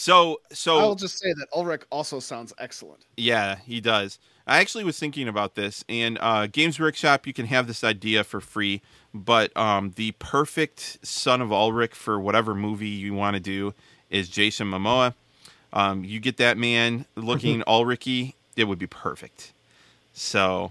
So 0.00 0.40
so 0.52 0.78
I'll 0.78 0.94
just 0.94 1.18
say 1.18 1.32
that 1.32 1.50
Ulric 1.50 1.82
also 1.90 2.20
sounds 2.20 2.54
excellent. 2.56 3.00
Yeah, 3.16 3.56
he 3.56 3.80
does. 3.80 4.20
I 4.46 4.60
actually 4.60 4.84
was 4.84 4.96
thinking 4.96 5.26
about 5.26 5.56
this, 5.56 5.84
and 5.88 6.18
uh, 6.20 6.46
Games 6.46 6.78
Workshop, 6.78 7.26
you 7.26 7.32
can 7.32 7.46
have 7.46 7.66
this 7.66 7.82
idea 7.82 8.22
for 8.22 8.40
free, 8.40 8.80
but 9.12 9.54
um, 9.56 9.94
the 9.96 10.12
perfect 10.20 11.04
son 11.04 11.42
of 11.42 11.48
Ulric 11.48 11.94
for 11.94 12.20
whatever 12.20 12.54
movie 12.54 12.86
you 12.86 13.12
want 13.12 13.34
to 13.34 13.40
do 13.40 13.74
is 14.08 14.28
Jason 14.28 14.70
Momoa. 14.70 15.14
Um, 15.72 16.04
you 16.04 16.20
get 16.20 16.36
that 16.36 16.56
man 16.56 17.04
looking 17.16 17.62
Ulrichy, 17.62 18.34
it 18.56 18.68
would 18.68 18.78
be 18.78 18.86
perfect. 18.86 19.52
So, 20.12 20.70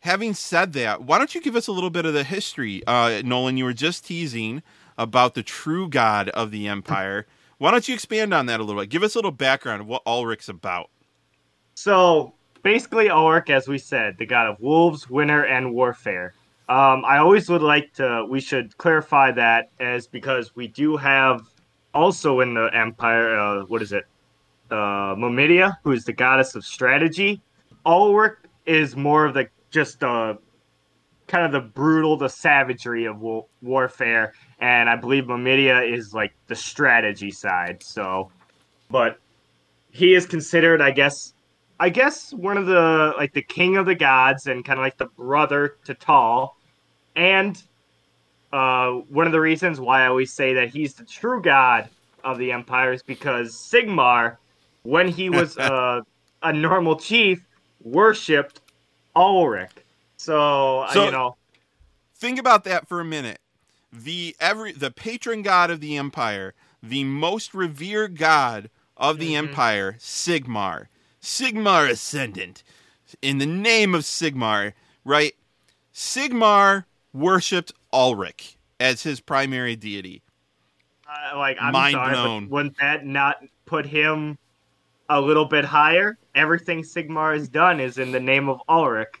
having 0.00 0.34
said 0.34 0.74
that, 0.74 1.02
why 1.02 1.16
don't 1.16 1.34
you 1.34 1.40
give 1.40 1.56
us 1.56 1.66
a 1.66 1.72
little 1.72 1.88
bit 1.88 2.04
of 2.04 2.12
the 2.12 2.24
history? 2.24 2.82
Uh, 2.86 3.22
Nolan, 3.24 3.56
you 3.56 3.64
were 3.64 3.72
just 3.72 4.04
teasing 4.04 4.62
about 4.98 5.34
the 5.34 5.42
true 5.42 5.88
god 5.88 6.28
of 6.28 6.50
the 6.50 6.68
Empire. 6.68 7.24
Why 7.58 7.70
don't 7.70 7.86
you 7.88 7.94
expand 7.94 8.34
on 8.34 8.46
that 8.46 8.60
a 8.60 8.64
little 8.64 8.80
bit? 8.80 8.90
Give 8.90 9.02
us 9.02 9.14
a 9.14 9.18
little 9.18 9.30
background 9.30 9.82
of 9.82 9.86
what 9.86 10.04
Ulric's 10.04 10.48
about. 10.48 10.90
So 11.74 12.34
basically, 12.62 13.08
Ulric, 13.08 13.50
as 13.50 13.68
we 13.68 13.78
said, 13.78 14.16
the 14.18 14.26
god 14.26 14.48
of 14.48 14.60
wolves, 14.60 15.08
winter, 15.08 15.44
and 15.44 15.72
warfare. 15.72 16.34
Um, 16.68 17.04
I 17.04 17.18
always 17.18 17.48
would 17.48 17.62
like 17.62 17.92
to. 17.94 18.26
We 18.28 18.40
should 18.40 18.76
clarify 18.78 19.30
that 19.32 19.70
as 19.80 20.06
because 20.06 20.56
we 20.56 20.66
do 20.68 20.96
have 20.96 21.42
also 21.92 22.40
in 22.40 22.54
the 22.54 22.70
empire. 22.74 23.38
Uh, 23.38 23.64
what 23.66 23.82
is 23.82 23.92
it? 23.92 24.04
Uh, 24.70 25.14
Myrmidia, 25.14 25.76
who 25.84 25.92
is 25.92 26.04
the 26.04 26.12
goddess 26.12 26.54
of 26.54 26.64
strategy. 26.64 27.42
Ulric 27.84 28.36
is 28.66 28.96
more 28.96 29.26
of 29.26 29.34
the 29.34 29.48
just 29.70 30.00
the 30.00 30.38
kind 31.26 31.44
of 31.44 31.52
the 31.52 31.60
brutal, 31.60 32.16
the 32.16 32.28
savagery 32.28 33.04
of 33.04 33.20
wa- 33.20 33.44
warfare, 33.62 34.32
and 34.64 34.88
I 34.88 34.96
believe 34.96 35.24
Myrmidia 35.24 35.86
is 35.86 36.14
like 36.14 36.32
the 36.46 36.56
strategy 36.56 37.30
side. 37.30 37.82
So, 37.82 38.30
but 38.90 39.18
he 39.90 40.14
is 40.14 40.24
considered, 40.24 40.80
I 40.80 40.90
guess, 40.90 41.34
I 41.78 41.90
guess 41.90 42.32
one 42.32 42.56
of 42.56 42.64
the 42.64 43.12
like 43.18 43.34
the 43.34 43.42
king 43.42 43.76
of 43.76 43.84
the 43.84 43.94
gods 43.94 44.46
and 44.46 44.64
kind 44.64 44.78
of 44.78 44.82
like 44.82 44.96
the 44.96 45.04
brother 45.04 45.76
to 45.84 45.92
Taal, 45.92 46.56
and 47.14 47.62
uh, 48.54 48.92
one 48.92 49.26
of 49.26 49.32
the 49.32 49.40
reasons 49.40 49.80
why 49.80 50.04
I 50.04 50.06
always 50.06 50.32
say 50.32 50.54
that 50.54 50.70
he's 50.70 50.94
the 50.94 51.04
true 51.04 51.42
god 51.42 51.90
of 52.22 52.38
the 52.38 52.50
empire 52.50 52.94
is 52.94 53.02
because 53.02 53.54
Sigmar, 53.54 54.38
when 54.84 55.08
he 55.08 55.28
was 55.28 55.58
uh, 55.58 56.00
a 56.42 56.52
normal 56.54 56.96
chief, 56.96 57.44
worshipped 57.82 58.62
Ulric. 59.14 59.68
So, 60.16 60.78
uh, 60.78 60.92
So- 60.94 61.04
you 61.04 61.10
know, 61.10 61.36
think 62.16 62.38
about 62.38 62.64
that 62.64 62.88
for 62.88 63.00
a 63.00 63.04
minute. 63.04 63.40
The 63.96 64.34
every 64.40 64.72
the 64.72 64.90
patron 64.90 65.42
god 65.42 65.70
of 65.70 65.80
the 65.80 65.96
empire, 65.96 66.54
the 66.82 67.04
most 67.04 67.54
revered 67.54 68.16
god 68.18 68.68
of 68.96 69.18
the 69.18 69.34
Mhm. 69.34 69.38
empire, 69.48 69.92
Sigmar. 70.00 70.86
Sigmar 71.22 71.88
ascendant. 71.88 72.64
In 73.22 73.38
the 73.38 73.46
name 73.46 73.94
of 73.94 74.02
Sigmar, 74.02 74.72
right? 75.04 75.34
Sigmar 75.94 76.86
worshipped 77.12 77.72
Ulric 77.92 78.56
as 78.80 79.04
his 79.04 79.20
primary 79.20 79.76
deity. 79.76 80.22
uh, 81.08 81.36
like 81.38 81.56
I'm 81.60 81.72
Mind 81.72 81.92
sorry, 81.94 82.14
blown. 82.14 82.44
but 82.46 82.52
wouldn't 82.52 82.76
that 82.78 83.06
not 83.06 83.36
put 83.66 83.86
him 83.86 84.36
a 85.08 85.20
little 85.20 85.44
bit 85.44 85.64
higher? 85.64 86.18
Everything 86.34 86.82
Sigmar 86.82 87.34
has 87.34 87.48
done 87.48 87.78
is 87.78 87.98
in 87.98 88.10
the 88.10 88.18
name 88.18 88.48
of 88.48 88.60
Ulric. 88.68 89.20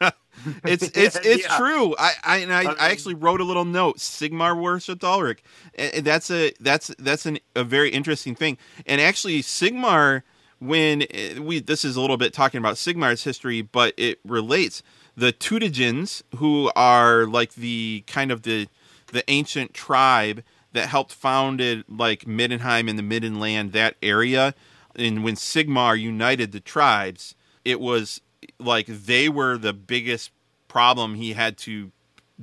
It's 0.64 0.84
it's 0.96 1.16
it's 1.16 1.44
Yeah. 1.44 1.56
true. 1.58 1.94
I 1.98 2.12
I, 2.24 2.36
and 2.38 2.52
I, 2.52 2.62
I 2.62 2.72
I 2.72 2.90
actually 2.90 3.14
wrote 3.14 3.40
a 3.40 3.44
little 3.44 3.64
note. 3.64 3.98
Sigmar 3.98 4.60
worshipped 4.60 5.02
Ulric. 5.02 5.38
And 5.74 6.04
that's 6.04 6.30
a 6.30 6.52
that's 6.60 6.88
that's 6.98 7.26
an, 7.26 7.38
a 7.54 7.64
very 7.64 7.90
interesting 7.90 8.34
thing. 8.34 8.58
And 8.86 9.00
actually, 9.00 9.42
Sigmar, 9.42 10.22
when 10.58 11.02
uh, 11.02 11.42
we 11.42 11.60
this 11.60 11.84
is 11.84 11.96
a 11.96 12.00
little 12.00 12.16
bit 12.16 12.32
talking 12.32 12.58
about 12.58 12.76
Sigmar's 12.76 13.24
history, 13.24 13.62
but 13.62 13.94
it 13.96 14.20
relates. 14.24 14.82
The 15.16 15.32
Teutogens, 15.32 16.22
who 16.36 16.70
are 16.76 17.26
like 17.26 17.54
the 17.54 18.04
kind 18.06 18.30
of 18.30 18.42
the 18.42 18.68
the 19.12 19.28
ancient 19.28 19.74
tribe 19.74 20.42
that 20.72 20.88
helped 20.88 21.12
founded 21.12 21.84
like 21.88 22.20
Middenheim 22.26 22.88
and 22.88 22.98
the 22.98 23.02
Middenland, 23.02 23.72
that 23.72 23.96
area. 24.02 24.54
And 24.94 25.24
when 25.24 25.34
Sigmar 25.34 25.98
united 26.00 26.52
the 26.52 26.60
tribes, 26.60 27.34
it 27.64 27.80
was 27.80 28.20
like 28.60 28.86
they 28.86 29.28
were 29.28 29.58
the 29.58 29.72
biggest 29.72 30.30
problem 30.68 31.14
he 31.14 31.32
had 31.32 31.56
to 31.58 31.90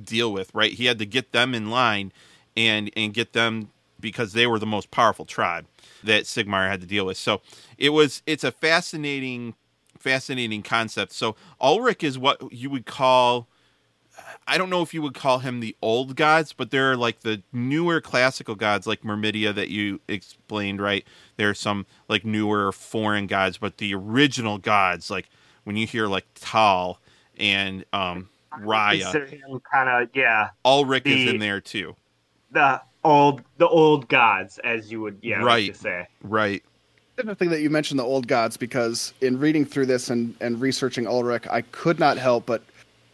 deal 0.00 0.32
with, 0.32 0.54
right? 0.54 0.72
He 0.72 0.86
had 0.86 0.98
to 0.98 1.06
get 1.06 1.32
them 1.32 1.54
in 1.54 1.70
line 1.70 2.12
and 2.56 2.90
and 2.96 3.14
get 3.14 3.32
them 3.32 3.70
because 4.00 4.32
they 4.32 4.46
were 4.46 4.58
the 4.58 4.66
most 4.66 4.90
powerful 4.90 5.24
tribe 5.24 5.66
that 6.04 6.24
Sigmar 6.24 6.68
had 6.68 6.80
to 6.80 6.86
deal 6.86 7.06
with. 7.06 7.16
So 7.16 7.40
it 7.76 7.90
was 7.90 8.22
it's 8.26 8.44
a 8.44 8.52
fascinating 8.52 9.54
fascinating 9.98 10.62
concept. 10.62 11.12
So 11.12 11.36
Ulric 11.60 12.02
is 12.04 12.18
what 12.18 12.52
you 12.52 12.70
would 12.70 12.86
call 12.86 13.48
I 14.46 14.58
don't 14.58 14.70
know 14.70 14.82
if 14.82 14.94
you 14.94 15.02
would 15.02 15.14
call 15.14 15.40
him 15.40 15.60
the 15.60 15.76
old 15.82 16.16
gods, 16.16 16.52
but 16.52 16.70
there 16.70 16.90
are 16.90 16.96
like 16.96 17.20
the 17.20 17.42
newer 17.52 18.00
classical 18.00 18.54
gods 18.54 18.86
like 18.86 19.02
Myrmidia 19.02 19.54
that 19.54 19.68
you 19.68 20.00
explained, 20.08 20.80
right? 20.80 21.04
There 21.36 21.50
are 21.50 21.54
some 21.54 21.86
like 22.08 22.24
newer 22.24 22.72
foreign 22.72 23.26
gods, 23.26 23.58
but 23.58 23.78
the 23.78 23.94
original 23.94 24.58
gods, 24.58 25.10
like 25.10 25.28
when 25.68 25.76
you 25.76 25.86
hear 25.86 26.06
like 26.06 26.24
Taal 26.34 26.96
and 27.38 27.84
um 27.92 28.28
Rhya, 28.60 29.02
Consider 29.12 29.60
kind 29.70 29.88
of 29.90 30.08
yeah, 30.14 30.48
Ulric 30.64 31.06
is 31.06 31.30
in 31.30 31.38
there 31.38 31.60
too. 31.60 31.94
the 32.50 32.80
old 33.04 33.42
the 33.58 33.68
old 33.68 34.08
gods, 34.08 34.58
as 34.64 34.90
you 34.90 35.02
would 35.02 35.18
yeah 35.22 35.36
Right. 35.36 35.66
like 35.68 35.74
to 35.74 35.78
say. 35.78 36.06
Right. 36.22 36.62
Interesting 37.18 37.50
that 37.50 37.60
you 37.60 37.68
mentioned 37.68 38.00
the 38.00 38.04
old 38.04 38.26
gods 38.28 38.56
because 38.56 39.12
in 39.20 39.38
reading 39.38 39.64
through 39.66 39.86
this 39.86 40.08
and, 40.08 40.34
and 40.40 40.58
researching 40.60 41.04
Ulric, 41.04 41.46
I 41.50 41.60
could 41.62 41.98
not 42.00 42.16
help 42.16 42.46
but 42.46 42.62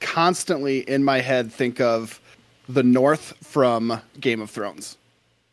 constantly 0.01 0.81
in 0.89 1.03
my 1.03 1.21
head 1.21 1.51
think 1.53 1.81
of 1.81 2.21
the 2.69 2.83
North 2.85 3.35
from 3.45 4.01
Game 4.21 4.41
of 4.41 4.49
Thrones. 4.51 4.97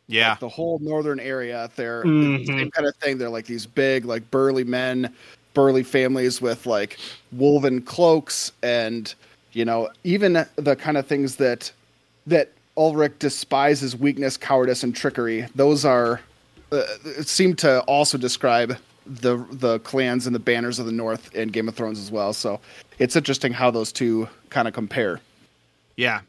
Yeah. 0.07 0.31
Like 0.31 0.39
the 0.41 0.49
whole 0.49 0.77
northern 0.79 1.19
area 1.19 1.69
there, 1.77 2.03
Mhm. 2.03 2.45
same 2.45 2.69
kind 2.71 2.85
of 2.87 2.95
thing. 2.97 3.17
They're 3.17 3.29
like 3.29 3.45
these 3.47 3.65
big, 3.65 4.05
like 4.05 4.29
burly 4.29 4.65
men, 4.65 5.13
burly 5.53 5.83
families 5.83 6.41
with 6.41 6.65
like 6.65 6.97
woven 7.31 7.81
cloaks, 7.81 8.51
and 8.63 9.13
you 9.53 9.65
know, 9.65 9.89
even 10.03 10.45
the 10.55 10.75
kind 10.75 10.97
of 10.97 11.07
things 11.07 11.37
that 11.37 11.71
that 12.27 12.51
Ulric 12.77 13.19
despises 13.19 13.95
weakness, 13.95 14.37
cowardice, 14.37 14.83
and 14.83 14.95
trickery. 14.95 15.47
Those 15.55 15.85
are 15.85 16.21
uh, 16.71 16.83
seem 17.23 17.55
to 17.57 17.81
also 17.81 18.17
describe 18.17 18.77
the 19.05 19.45
the 19.51 19.79
clans 19.79 20.25
and 20.25 20.35
the 20.35 20.39
banners 20.39 20.79
of 20.79 20.85
the 20.85 20.91
North 20.91 21.33
in 21.35 21.49
Game 21.49 21.67
of 21.67 21.75
Thrones 21.75 21.99
as 21.99 22.11
well. 22.11 22.33
So 22.33 22.59
it's 22.99 23.15
interesting 23.15 23.53
how 23.53 23.71
those 23.71 23.91
two 23.91 24.29
kind 24.49 24.67
of 24.67 24.73
compare. 24.73 25.19
Yeah. 25.95 26.21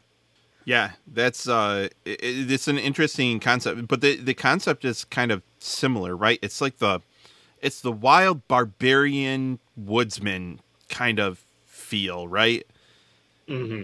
Yeah, 0.65 0.91
that's 1.07 1.47
uh 1.47 1.89
it, 2.05 2.19
it's 2.21 2.69
an 2.69 2.77
interesting 2.77 3.39
concept, 3.39 3.87
but 3.87 4.01
the 4.01 4.15
the 4.15 4.33
concept 4.33 4.85
is 4.85 5.03
kind 5.05 5.31
of 5.31 5.43
similar, 5.59 6.15
right? 6.15 6.39
It's 6.41 6.61
like 6.61 6.77
the 6.77 7.01
it's 7.63 7.81
the 7.81 7.91
wild 7.91 8.47
barbarian 8.47 9.59
woodsman 9.77 10.59
kind 10.89 11.19
of 11.19 11.45
feel, 11.65 12.27
right? 12.27 12.65
hmm 13.47 13.81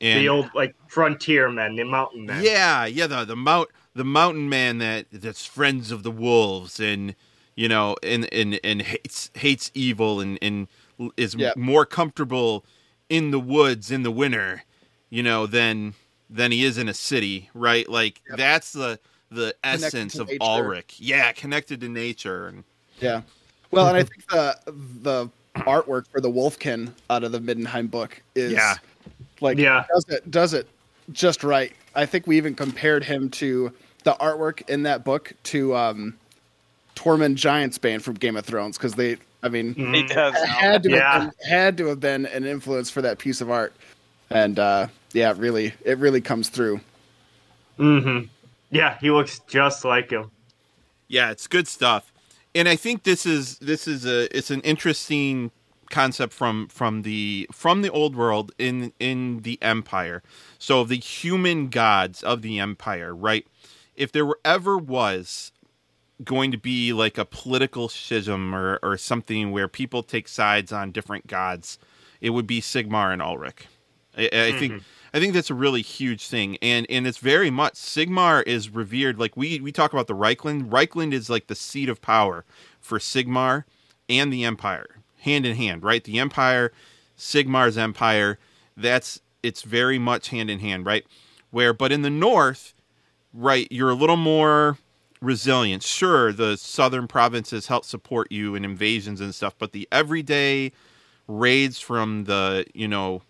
And 0.00 0.20
the 0.20 0.28
old 0.28 0.50
like 0.54 0.74
frontier 0.88 1.50
men, 1.50 1.76
the 1.76 1.84
mountain 1.84 2.26
men. 2.26 2.44
Yeah, 2.44 2.86
yeah, 2.86 3.06
the 3.06 3.24
the 3.24 3.36
mount 3.36 3.70
the 3.94 4.04
mountain 4.04 4.48
man 4.48 4.78
that 4.78 5.06
that's 5.12 5.46
friends 5.46 5.90
of 5.90 6.02
the 6.02 6.10
wolves 6.10 6.80
and 6.80 7.14
you 7.54 7.68
know 7.68 7.96
and 8.02 8.32
and 8.32 8.58
and 8.64 8.82
hates 8.82 9.30
hates 9.34 9.70
evil 9.74 10.20
and 10.20 10.38
and 10.42 10.68
is 11.16 11.36
Yeah. 11.36 11.52
more 11.56 11.84
comfortable 11.86 12.64
in 13.10 13.30
the 13.30 13.40
woods 13.40 13.90
in 13.90 14.02
the 14.02 14.10
winter, 14.10 14.64
you 15.10 15.22
know, 15.22 15.46
than 15.46 15.94
than 16.30 16.50
he 16.52 16.64
is 16.64 16.78
in 16.78 16.88
a 16.88 16.94
city, 16.94 17.50
right? 17.54 17.88
Like 17.88 18.22
Yep. 18.28 18.38
that's 18.38 18.72
the 18.72 18.98
the 19.30 19.54
essence 19.62 20.18
of 20.18 20.28
nature. 20.30 20.40
Ulric. 20.40 20.94
Yeah, 20.98 21.32
connected 21.32 21.80
to 21.82 21.88
nature 21.88 22.46
and 22.48 22.64
Yeah. 23.00 23.22
Well, 23.70 23.88
and 23.88 23.96
I 23.96 24.02
think 24.04 24.26
the 24.28 24.56
the 25.02 25.30
artwork 25.56 26.06
for 26.08 26.20
the 26.20 26.30
Wolfkin 26.30 26.92
out 27.10 27.22
of 27.24 27.32
the 27.32 27.38
Middenheim 27.40 27.90
book 27.90 28.20
is 28.34 28.52
Yeah. 28.52 28.74
like 29.40 29.58
Yeah. 29.58 29.84
does 29.92 30.04
it 30.08 30.30
does 30.30 30.54
it 30.54 30.68
just 31.12 31.44
right. 31.44 31.72
I 31.94 32.06
think 32.06 32.26
we 32.26 32.36
even 32.36 32.54
compared 32.54 33.04
him 33.04 33.30
to 33.30 33.72
the 34.04 34.14
artwork 34.14 34.68
in 34.68 34.82
that 34.84 35.04
book 35.04 35.32
to 35.44 35.74
um 35.76 36.14
Tormund 36.96 37.36
Giantsbane 37.36 38.00
from 38.02 38.14
Game 38.14 38.36
of 38.36 38.44
Thrones 38.44 38.76
because 38.76 38.94
they 38.94 39.16
I 39.42 39.48
mean 39.48 39.74
Mhm. 39.74 39.94
He 39.96 40.02
does. 40.04 40.34
had 40.44 40.82
to 40.84 40.90
Yeah. 40.90 41.12
have 41.12 41.22
been, 41.22 41.48
had 41.48 41.76
to 41.78 41.86
have 41.86 42.00
been 42.00 42.26
an 42.26 42.44
influence 42.44 42.90
for 42.90 43.02
that 43.02 43.18
piece 43.18 43.40
of 43.40 43.50
art. 43.50 43.72
And 44.30 44.58
uh 44.58 44.88
yeah, 45.12 45.30
it 45.30 45.36
really 45.36 45.72
it 45.84 45.98
really 45.98 46.20
comes 46.20 46.48
through. 46.48 46.80
hmm 47.76 48.20
Yeah, 48.70 48.98
he 49.00 49.10
looks 49.10 49.40
just 49.48 49.84
like 49.84 50.10
him. 50.10 50.30
Yeah, 51.08 51.30
it's 51.30 51.46
good 51.46 51.68
stuff. 51.68 52.10
And 52.54 52.68
I 52.68 52.76
think 52.76 53.02
this 53.02 53.26
is 53.26 53.58
this 53.58 53.88
is 53.88 54.06
a 54.06 54.34
it's 54.36 54.50
an 54.50 54.60
interesting 54.60 55.50
concept 55.90 56.32
from 56.32 56.68
from 56.68 57.02
the 57.02 57.48
from 57.52 57.82
the 57.82 57.90
old 57.90 58.16
world 58.16 58.52
in 58.58 58.92
in 58.98 59.40
the 59.40 59.58
empire. 59.62 60.22
So 60.58 60.84
the 60.84 60.96
human 60.96 61.68
gods 61.68 62.22
of 62.22 62.42
the 62.42 62.58
empire, 62.58 63.14
right? 63.14 63.46
If 63.94 64.12
there 64.12 64.26
were 64.26 64.40
ever 64.44 64.78
was 64.78 65.52
going 66.22 66.52
to 66.52 66.58
be 66.58 66.92
like 66.92 67.18
a 67.18 67.24
political 67.24 67.88
schism 67.88 68.54
or 68.54 68.78
or 68.82 68.96
something 68.96 69.50
where 69.50 69.68
people 69.68 70.02
take 70.02 70.28
sides 70.28 70.72
on 70.72 70.92
different 70.92 71.26
gods, 71.26 71.78
it 72.20 72.30
would 72.30 72.46
be 72.46 72.60
Sigmar 72.60 73.12
and 73.12 73.22
Ulric. 73.22 73.66
I, 74.16 74.26
I 74.32 74.52
think 74.52 74.74
mm-hmm. 74.74 74.78
I 75.14 75.20
think 75.20 75.32
that's 75.32 75.48
a 75.50 75.54
really 75.54 75.80
huge 75.80 76.26
thing, 76.26 76.58
and 76.60 76.86
and 76.90 77.06
it's 77.06 77.18
very 77.18 77.48
much 77.48 77.74
Sigmar 77.74 78.42
is 78.48 78.68
revered. 78.68 79.16
Like 79.16 79.36
we 79.36 79.60
we 79.60 79.70
talk 79.70 79.92
about 79.92 80.08
the 80.08 80.14
Reikland. 80.14 80.70
Reikland 80.70 81.12
is 81.12 81.30
like 81.30 81.46
the 81.46 81.54
seat 81.54 81.88
of 81.88 82.02
power 82.02 82.44
for 82.80 82.98
Sigmar 82.98 83.62
and 84.08 84.32
the 84.32 84.42
Empire, 84.44 84.96
hand 85.20 85.46
in 85.46 85.54
hand. 85.54 85.84
Right, 85.84 86.02
the 86.02 86.18
Empire, 86.18 86.72
Sigmar's 87.16 87.78
Empire. 87.78 88.40
That's 88.76 89.20
it's 89.44 89.62
very 89.62 90.00
much 90.00 90.30
hand 90.30 90.50
in 90.50 90.58
hand. 90.58 90.84
Right, 90.84 91.06
where 91.52 91.72
but 91.72 91.92
in 91.92 92.02
the 92.02 92.10
North, 92.10 92.74
right, 93.32 93.68
you're 93.70 93.90
a 93.90 93.94
little 93.94 94.16
more 94.16 94.78
resilient. 95.20 95.84
Sure, 95.84 96.32
the 96.32 96.56
southern 96.56 97.06
provinces 97.06 97.68
help 97.68 97.84
support 97.84 98.32
you 98.32 98.56
in 98.56 98.64
invasions 98.64 99.20
and 99.20 99.32
stuff, 99.32 99.54
but 99.60 99.70
the 99.70 99.86
everyday 99.92 100.72
raids 101.28 101.78
from 101.78 102.24
the 102.24 102.66
you 102.74 102.88
know 102.88 103.22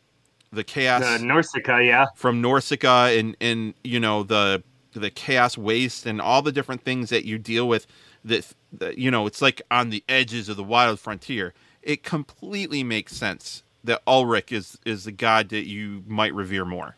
the 0.54 0.64
chaos 0.64 1.02
The 1.02 1.24
Norsica, 1.24 1.84
yeah. 1.86 2.06
from 2.14 2.42
Norsica 2.42 3.18
and 3.18 3.36
and 3.40 3.74
you 3.82 4.00
know 4.00 4.22
the 4.22 4.62
the 4.92 5.10
chaos 5.10 5.58
waste 5.58 6.06
and 6.06 6.20
all 6.20 6.42
the 6.42 6.52
different 6.52 6.82
things 6.82 7.10
that 7.10 7.24
you 7.24 7.36
deal 7.38 7.66
with 7.66 7.86
that, 8.24 8.52
that 8.72 8.98
you 8.98 9.10
know 9.10 9.26
it's 9.26 9.42
like 9.42 9.60
on 9.70 9.90
the 9.90 10.04
edges 10.08 10.48
of 10.48 10.56
the 10.56 10.64
wild 10.64 11.00
frontier 11.00 11.52
it 11.82 12.02
completely 12.02 12.84
makes 12.84 13.16
sense 13.16 13.62
that 13.82 14.04
Ulric 14.06 14.52
is 14.52 14.78
is 14.84 15.04
the 15.04 15.12
god 15.12 15.48
that 15.48 15.66
you 15.66 16.04
might 16.06 16.32
revere 16.32 16.64
more 16.64 16.96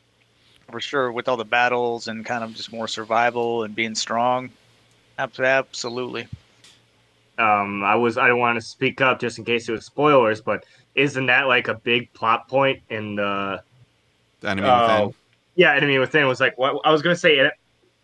for 0.71 0.81
sure 0.81 1.13
with 1.13 1.29
all 1.29 1.37
the 1.37 1.45
battles 1.45 2.09
and 2.09 2.25
kind 2.25 2.43
of 2.43 2.55
just 2.55 2.73
more 2.73 2.89
survival 2.89 3.63
and 3.63 3.75
being 3.75 3.95
strong. 3.95 4.51
Absolutely. 5.19 6.29
Um, 7.39 7.85
I 7.85 7.95
was 7.95 8.19
I 8.19 8.29
don't 8.29 8.39
want 8.39 8.57
to 8.57 8.67
speak 8.67 9.01
up 9.01 9.21
just 9.21 9.39
in 9.39 9.45
case 9.45 9.69
it 9.69 9.73
was 9.73 9.85
spoilers, 9.85 10.41
but 10.41 10.65
isn't 10.97 11.27
that 11.27 11.47
like 11.47 11.69
a 11.69 11.75
big 11.75 12.13
plot 12.13 12.49
point 12.49 12.83
in 12.91 13.17
the 13.17 13.63
the 14.41 14.51
enemy 14.51 14.69
Oh. 14.69 14.81
within 14.81 15.15
yeah 15.55 15.75
enemy 15.75 15.99
within 15.99 16.27
was 16.27 16.41
like 16.41 16.59
what 16.59 16.81
I 16.85 16.91
was 16.93 17.03
gonna 17.03 17.17
say 17.17 17.51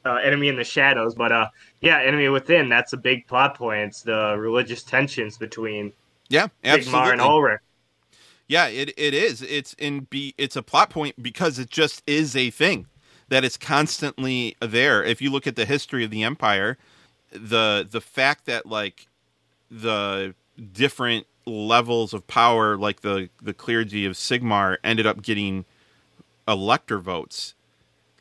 uh, 0.05 0.15
enemy 0.17 0.49
in 0.49 0.57
the 0.57 0.65
shadows, 0.65 1.15
but 1.15 1.33
uh 1.33 1.49
yeah 1.81 2.01
enemy 2.01 2.29
within 2.29 2.69
that's 2.69 2.93
a 2.93 2.97
big 2.97 3.27
plot 3.27 3.57
point. 3.57 3.81
It's 3.89 4.03
the 4.03 4.37
religious 4.39 4.83
tensions 4.83 5.39
between 5.39 5.93
yeah 6.29 6.49
Sigmar 6.65 6.75
absolutely 6.75 7.11
and 7.13 7.21
Ulric. 7.21 7.59
Yeah, 8.49 8.67
it 8.67 8.93
it 8.97 9.15
is. 9.15 9.43
It's 9.43 9.75
in 9.75 10.01
be 10.11 10.35
it's 10.37 10.57
a 10.57 10.63
plot 10.63 10.91
point 10.91 11.23
because 11.23 11.59
it 11.59 11.71
just 11.71 12.03
is 12.07 12.37
a 12.37 12.51
thing 12.51 12.87
that 13.29 13.45
is 13.45 13.57
constantly 13.57 14.57
there. 14.61 15.03
If 15.03 15.23
you 15.23 15.31
look 15.31 15.47
at 15.47 15.57
the 15.57 15.65
history 15.65 16.05
of 16.05 16.11
the 16.11 16.23
empire, 16.23 16.77
the 17.31 17.87
the 17.91 18.01
fact 18.01 18.47
that 18.47 18.67
like 18.67 19.07
the 19.71 20.35
different 20.73 21.27
levels 21.47 22.15
of 22.15 22.27
power 22.27 22.77
like 22.77 23.01
the 23.01 23.29
the 23.41 23.55
clergy 23.55 24.05
of 24.05 24.13
Sigmar 24.13 24.77
ended 24.85 25.07
up 25.07 25.23
getting 25.23 25.65
elector 26.47 26.99
votes 26.99 27.55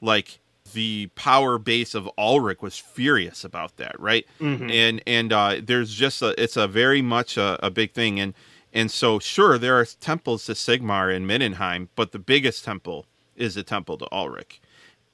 like 0.02 0.40
the 0.74 1.08
power 1.16 1.58
base 1.58 1.94
of 1.94 2.10
Ulric 2.18 2.62
was 2.62 2.78
furious 2.78 3.44
about 3.44 3.78
that, 3.78 4.00
right? 4.00 4.26
Mhm. 4.40 4.72
And 4.72 5.02
and 5.06 5.34
uh, 5.34 5.58
there's 5.62 5.94
just 5.94 6.22
a 6.22 6.42
it's 6.42 6.56
a 6.58 6.68
very 6.68 7.02
much 7.02 7.38
a, 7.38 7.60
a 7.66 7.70
big 7.70 7.92
thing, 7.94 8.20
and 8.20 8.34
and 8.74 8.90
so 8.90 9.20
sure 9.20 9.58
there 9.58 9.78
are 9.78 9.86
temples 9.86 10.46
to 10.46 10.54
Sigmar 10.54 11.14
in 11.14 11.28
Middenheim, 11.28 11.90
but 11.96 12.12
the 12.14 12.20
biggest 12.20 12.64
temple 12.64 13.06
is 13.36 13.56
the 13.56 13.64
temple 13.64 13.98
to 13.98 14.06
Ulric, 14.12 14.60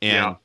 and 0.02 0.14
Yeah. 0.14 0.36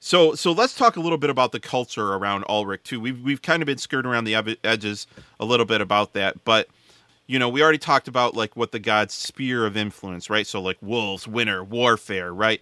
So 0.00 0.34
so 0.34 0.52
let's 0.52 0.74
talk 0.74 0.96
a 0.96 1.00
little 1.00 1.18
bit 1.18 1.30
about 1.30 1.52
the 1.52 1.60
culture 1.60 2.14
around 2.14 2.44
Ulric 2.44 2.82
too. 2.84 3.00
We've 3.00 3.20
we've 3.22 3.42
kind 3.42 3.62
of 3.62 3.66
been 3.66 3.78
skirting 3.78 4.10
around 4.10 4.24
the 4.24 4.58
edges 4.64 5.06
a 5.38 5.44
little 5.44 5.66
bit 5.66 5.80
about 5.80 6.14
that, 6.14 6.44
but 6.44 6.68
you 7.26 7.38
know 7.38 7.48
we 7.48 7.62
already 7.62 7.78
talked 7.78 8.08
about 8.08 8.34
like 8.34 8.56
what 8.56 8.72
the 8.72 8.78
god's 8.80 9.14
sphere 9.14 9.66
of 9.66 9.76
influence, 9.76 10.30
right? 10.30 10.46
So 10.46 10.60
like 10.60 10.78
wolves, 10.82 11.28
winter, 11.28 11.62
warfare, 11.62 12.32
right? 12.34 12.60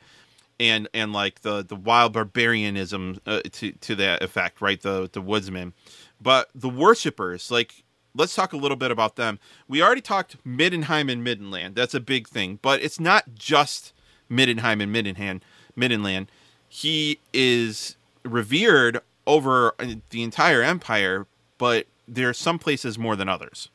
and 0.61 0.89
and 0.95 1.13
like 1.13 1.43
the 1.43 1.65
the 1.65 1.77
wild 1.77 2.13
barbarianism 2.13 3.21
uh, 3.27 3.41
to 3.53 3.73
to 3.73 3.95
that 3.97 4.23
effect, 4.23 4.61
right? 4.61 4.81
The 4.81 5.09
the 5.13 5.21
woodsmen, 5.21 5.75
but 6.21 6.51
the 6.55 6.69
worshippers, 6.69 7.51
like 7.51 7.85
let's 8.15 8.35
talk 8.35 8.53
a 8.53 8.57
little 8.57 8.77
bit 8.77 8.91
about 8.91 9.17
them. 9.17 9.39
We 9.69 9.83
already 9.83 10.01
talked 10.01 10.43
Middenheim 10.45 11.11
and 11.11 11.23
Middenland. 11.25 11.75
That's 11.75 11.95
a 11.95 12.01
big 12.01 12.29
thing, 12.29 12.59
but 12.63 12.83
it's 12.83 12.99
not 12.99 13.35
just 13.35 13.93
Middenheim 14.31 14.83
and 14.83 14.93
Middenhand, 14.93 15.45
Middenland. 15.77 16.29
He 16.69 17.19
is 17.33 17.97
revered 18.25 19.01
over 19.27 19.75
the 20.11 20.23
entire 20.23 20.63
empire, 20.63 21.27
but 21.59 21.87
there 22.07 22.29
are 22.29 22.35
some 22.35 22.59
places 22.59 22.99
more 22.99 23.17
than 23.17 23.29
others. 23.29 23.69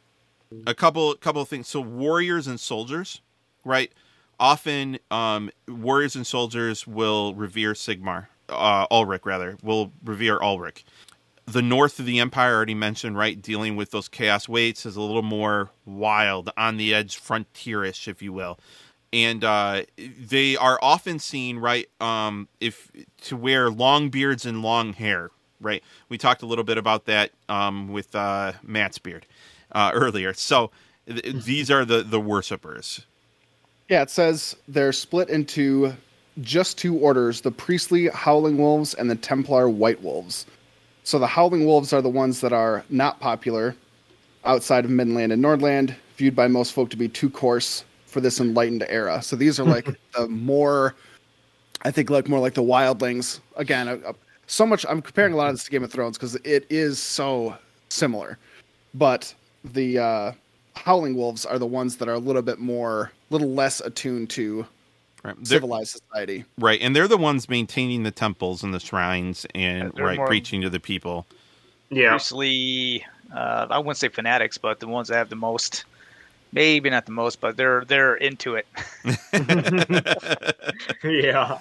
A 0.67 0.75
couple 0.75 1.13
couple 1.15 1.41
of 1.41 1.49
things. 1.49 1.67
So 1.67 1.81
warriors 1.81 2.47
and 2.47 2.59
soldiers, 2.59 3.21
right? 3.65 3.91
Often, 4.39 4.99
um, 5.09 5.51
warriors 5.67 6.15
and 6.15 6.27
soldiers 6.27 6.85
will 6.85 7.33
revere 7.33 7.73
Sigmar, 7.73 8.27
uh, 8.49 8.87
Ulric 8.87 9.25
rather, 9.25 9.57
will 9.63 9.91
revere 10.03 10.39
Ulric. 10.39 10.83
The 11.45 11.61
north 11.61 11.99
of 11.99 12.05
the 12.05 12.19
empire, 12.19 12.55
already 12.55 12.73
mentioned, 12.73 13.17
right, 13.17 13.41
dealing 13.41 13.75
with 13.75 13.91
those 13.91 14.07
chaos 14.07 14.47
weights 14.47 14.85
is 14.85 14.95
a 14.95 15.01
little 15.01 15.23
more 15.23 15.71
wild, 15.85 16.51
on 16.55 16.77
the 16.77 16.93
edge, 16.93 17.19
frontierish, 17.19 18.07
if 18.07 18.21
you 18.21 18.31
will. 18.31 18.59
And 19.13 19.43
uh, 19.43 19.83
they 19.95 20.57
are 20.57 20.79
often 20.81 21.19
seen, 21.19 21.59
right, 21.59 21.87
um, 22.01 22.47
if 22.59 22.91
to 23.21 23.37
wear 23.37 23.69
long 23.69 24.09
beards 24.09 24.43
and 24.43 24.63
long 24.63 24.93
hair, 24.93 25.29
right? 25.61 25.83
We 26.09 26.17
talked 26.17 26.41
a 26.41 26.47
little 26.47 26.63
bit 26.63 26.79
about 26.79 27.05
that 27.05 27.29
um, 27.47 27.89
with 27.89 28.15
uh, 28.15 28.53
Matt's 28.63 28.97
beard 28.97 29.27
uh, 29.71 29.91
earlier. 29.93 30.33
So 30.33 30.71
th- 31.07 31.45
these 31.45 31.69
are 31.69 31.85
the 31.85 32.01
the 32.01 32.19
worshippers. 32.19 33.05
Yeah, 33.87 34.01
it 34.01 34.09
says 34.09 34.55
they're 34.67 34.91
split 34.91 35.29
into 35.29 35.93
just 36.41 36.79
two 36.79 36.97
orders: 36.97 37.41
the 37.41 37.51
priestly 37.51 38.07
Howling 38.07 38.57
Wolves 38.57 38.95
and 38.95 39.11
the 39.11 39.15
Templar 39.15 39.69
White 39.69 40.01
Wolves. 40.01 40.47
So 41.03 41.19
the 41.19 41.27
Howling 41.27 41.67
Wolves 41.67 41.93
are 41.93 42.01
the 42.01 42.09
ones 42.09 42.41
that 42.41 42.51
are 42.51 42.83
not 42.89 43.19
popular 43.19 43.75
outside 44.43 44.85
of 44.85 44.91
Midland 44.91 45.31
and 45.31 45.43
Nordland, 45.43 45.95
viewed 46.17 46.35
by 46.35 46.47
most 46.47 46.73
folk 46.73 46.89
to 46.89 46.97
be 46.97 47.07
too 47.07 47.29
coarse 47.29 47.83
for 48.13 48.21
this 48.21 48.39
enlightened 48.39 48.85
era. 48.87 49.21
So 49.21 49.35
these 49.35 49.59
are 49.59 49.63
like 49.65 49.89
the 50.15 50.27
more, 50.27 50.95
I 51.81 51.91
think, 51.91 52.09
like 52.09 52.29
more 52.29 52.39
like 52.39 52.53
the 52.53 52.63
wildlings. 52.63 53.39
Again, 53.57 53.87
uh, 53.89 53.97
uh, 54.05 54.13
so 54.47 54.65
much. 54.65 54.85
I'm 54.87 55.01
comparing 55.01 55.33
a 55.33 55.35
lot 55.35 55.49
of 55.49 55.55
this 55.55 55.65
to 55.65 55.71
Game 55.71 55.83
of 55.83 55.91
Thrones 55.91 56.17
because 56.17 56.35
it 56.45 56.65
is 56.69 56.99
so 56.99 57.57
similar, 57.89 58.37
but 58.93 59.33
the 59.65 59.97
uh, 59.99 60.31
Howling 60.75 61.15
Wolves 61.15 61.45
are 61.45 61.57
the 61.59 61.65
ones 61.65 61.97
that 61.97 62.07
are 62.07 62.13
a 62.13 62.19
little 62.19 62.41
bit 62.41 62.59
more, 62.59 63.11
a 63.29 63.33
little 63.33 63.51
less 63.53 63.81
attuned 63.81 64.29
to 64.31 64.65
Right. 65.25 65.35
They're- 65.37 65.45
civilized 65.59 65.97
society. 66.11 66.43
right, 66.59 66.81
and 66.81 66.93
they're 66.93 67.07
the 67.07 67.15
ones 67.15 67.47
maintaining 67.47 68.03
the 68.03 68.11
temples 68.11 68.61
and 68.61 68.73
the 68.73 68.79
shrines 68.81 69.45
and 69.55 69.93
they're 69.95 70.05
right 70.05 70.17
more- 70.17 70.27
preaching 70.27 70.59
to 70.63 70.69
the 70.69 70.81
people. 70.81 71.25
Yeah. 71.89 72.11
Mostly, 72.11 73.05
uh, 73.33 73.67
I 73.69 73.77
wouldn't 73.77 73.95
say 73.95 74.09
fanatics, 74.09 74.57
but 74.57 74.81
the 74.81 74.87
ones 74.87 75.07
that 75.07 75.15
have 75.15 75.29
the 75.29 75.37
most, 75.37 75.85
maybe 76.53 76.89
not 76.89 77.05
the 77.05 77.11
most, 77.11 77.41
but 77.41 77.57
they're 77.57 77.83
they're 77.85 78.15
into 78.15 78.55
it. 78.55 78.67
yeah. 81.03 81.59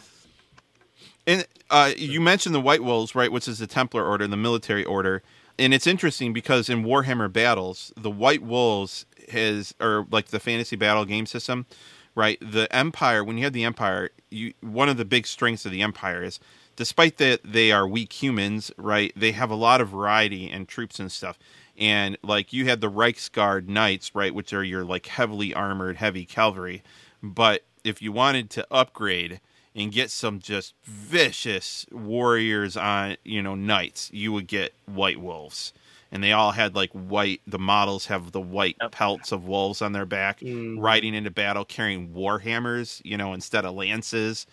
And 1.26 1.46
uh, 1.70 1.92
you 1.96 2.20
mentioned 2.20 2.54
the 2.54 2.60
White 2.60 2.82
Wolves, 2.82 3.14
right, 3.14 3.30
which 3.30 3.48
is 3.48 3.58
the 3.58 3.66
Templar 3.66 4.04
Order, 4.04 4.26
the 4.26 4.36
military 4.36 4.84
order. 4.84 5.22
And 5.58 5.72
it's 5.72 5.86
interesting 5.86 6.32
because 6.32 6.68
in 6.68 6.84
Warhammer 6.84 7.32
battles, 7.32 7.92
the 7.96 8.10
White 8.10 8.42
Wolves 8.42 9.06
has, 9.30 9.74
or 9.80 10.06
like 10.10 10.28
the 10.28 10.40
fantasy 10.40 10.76
battle 10.76 11.04
game 11.04 11.26
system, 11.26 11.66
right? 12.14 12.38
The 12.40 12.74
Empire, 12.74 13.22
when 13.22 13.38
you 13.38 13.44
have 13.44 13.52
the 13.52 13.64
Empire, 13.64 14.10
you 14.30 14.54
one 14.60 14.88
of 14.88 14.96
the 14.96 15.04
big 15.04 15.26
strengths 15.26 15.64
of 15.64 15.72
the 15.72 15.82
Empire 15.82 16.22
is, 16.22 16.40
despite 16.76 17.18
that 17.18 17.40
they 17.44 17.70
are 17.70 17.86
weak 17.86 18.12
humans, 18.12 18.72
right? 18.76 19.12
They 19.14 19.32
have 19.32 19.50
a 19.50 19.54
lot 19.54 19.80
of 19.80 19.90
variety 19.90 20.50
and 20.50 20.66
troops 20.66 20.98
and 20.98 21.12
stuff. 21.12 21.38
And 21.78 22.18
like 22.22 22.52
you 22.52 22.66
had 22.66 22.80
the 22.80 22.90
Reiksguard 22.90 23.66
Knights, 23.66 24.14
right, 24.14 24.34
which 24.34 24.52
are 24.52 24.62
your 24.64 24.84
like 24.84 25.06
heavily 25.06 25.54
armored, 25.54 25.96
heavy 25.96 26.24
cavalry. 26.24 26.82
But 27.22 27.64
if 27.84 28.02
you 28.02 28.12
wanted 28.12 28.50
to 28.50 28.66
upgrade 28.70 29.40
and 29.74 29.90
get 29.90 30.10
some 30.10 30.38
just 30.38 30.74
vicious 30.84 31.86
warriors 31.90 32.76
on, 32.76 33.16
you 33.24 33.42
know, 33.42 33.54
knights, 33.54 34.10
you 34.12 34.32
would 34.32 34.46
get 34.46 34.74
white 34.86 35.20
wolves. 35.20 35.72
And 36.14 36.22
they 36.22 36.32
all 36.32 36.50
had 36.52 36.74
like 36.74 36.90
white, 36.90 37.40
the 37.46 37.58
models 37.58 38.06
have 38.06 38.32
the 38.32 38.40
white 38.40 38.76
pelts 38.90 39.32
of 39.32 39.46
wolves 39.46 39.80
on 39.80 39.92
their 39.92 40.04
back, 40.04 40.40
Mm. 40.40 40.76
riding 40.78 41.14
into 41.14 41.30
battle 41.30 41.64
carrying 41.64 42.12
war 42.12 42.40
hammers, 42.40 43.00
you 43.02 43.16
know, 43.16 43.32
instead 43.32 43.64
of 43.64 43.74
lances. 43.74 44.46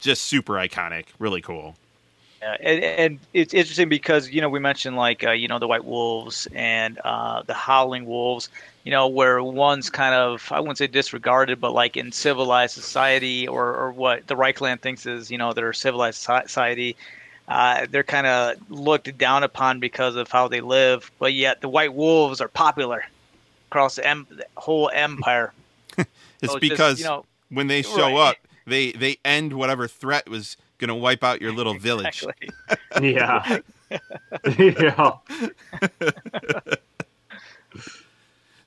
Just 0.00 0.22
super 0.24 0.54
iconic, 0.54 1.06
really 1.20 1.40
cool. 1.40 1.76
Yeah, 2.42 2.56
and, 2.60 2.84
and 2.84 3.20
it's 3.32 3.54
interesting 3.54 3.88
because 3.88 4.28
you 4.30 4.40
know 4.42 4.48
we 4.50 4.60
mentioned 4.60 4.96
like 4.96 5.24
uh, 5.24 5.32
you 5.32 5.48
know 5.48 5.58
the 5.58 5.66
White 5.68 5.84
Wolves 5.84 6.46
and 6.54 6.98
uh, 7.04 7.42
the 7.46 7.54
Howling 7.54 8.04
Wolves, 8.04 8.50
you 8.84 8.90
know 8.92 9.08
where 9.08 9.42
one's 9.42 9.88
kind 9.88 10.14
of 10.14 10.46
I 10.52 10.60
wouldn't 10.60 10.78
say 10.78 10.86
disregarded, 10.86 11.60
but 11.60 11.72
like 11.72 11.96
in 11.96 12.12
civilized 12.12 12.74
society 12.74 13.48
or, 13.48 13.74
or 13.74 13.92
what 13.92 14.26
the 14.26 14.34
Reikland 14.36 14.80
thinks 14.82 15.06
is 15.06 15.30
you 15.30 15.38
know 15.38 15.52
their 15.54 15.72
civilized 15.72 16.18
society, 16.20 16.96
uh, 17.48 17.86
they're 17.90 18.04
kind 18.04 18.26
of 18.26 18.56
looked 18.70 19.16
down 19.18 19.42
upon 19.42 19.80
because 19.80 20.14
of 20.16 20.30
how 20.30 20.48
they 20.48 20.60
live, 20.60 21.10
but 21.18 21.32
yet 21.32 21.60
the 21.62 21.68
White 21.68 21.94
Wolves 21.94 22.40
are 22.42 22.48
popular 22.48 23.04
across 23.70 23.96
the, 23.96 24.06
em- 24.06 24.26
the 24.30 24.46
whole 24.56 24.90
empire. 24.92 25.54
It's 26.42 26.54
So 26.54 26.58
just, 26.60 26.88
because 26.88 26.98
you 26.98 27.04
know 27.04 27.24
when 27.48 27.66
they 27.68 27.82
show 27.82 28.16
right. 28.16 28.16
up, 28.16 28.46
they 28.66 28.92
they 28.92 29.18
end 29.24 29.52
whatever 29.54 29.88
threat 29.88 30.28
was 30.28 30.56
going 30.78 30.88
to 30.88 30.94
wipe 30.94 31.24
out 31.24 31.40
your 31.40 31.52
little 31.52 31.74
village. 31.78 32.24
exactly. 32.24 32.50
Yeah. 33.14 33.58
yeah. 34.58 35.12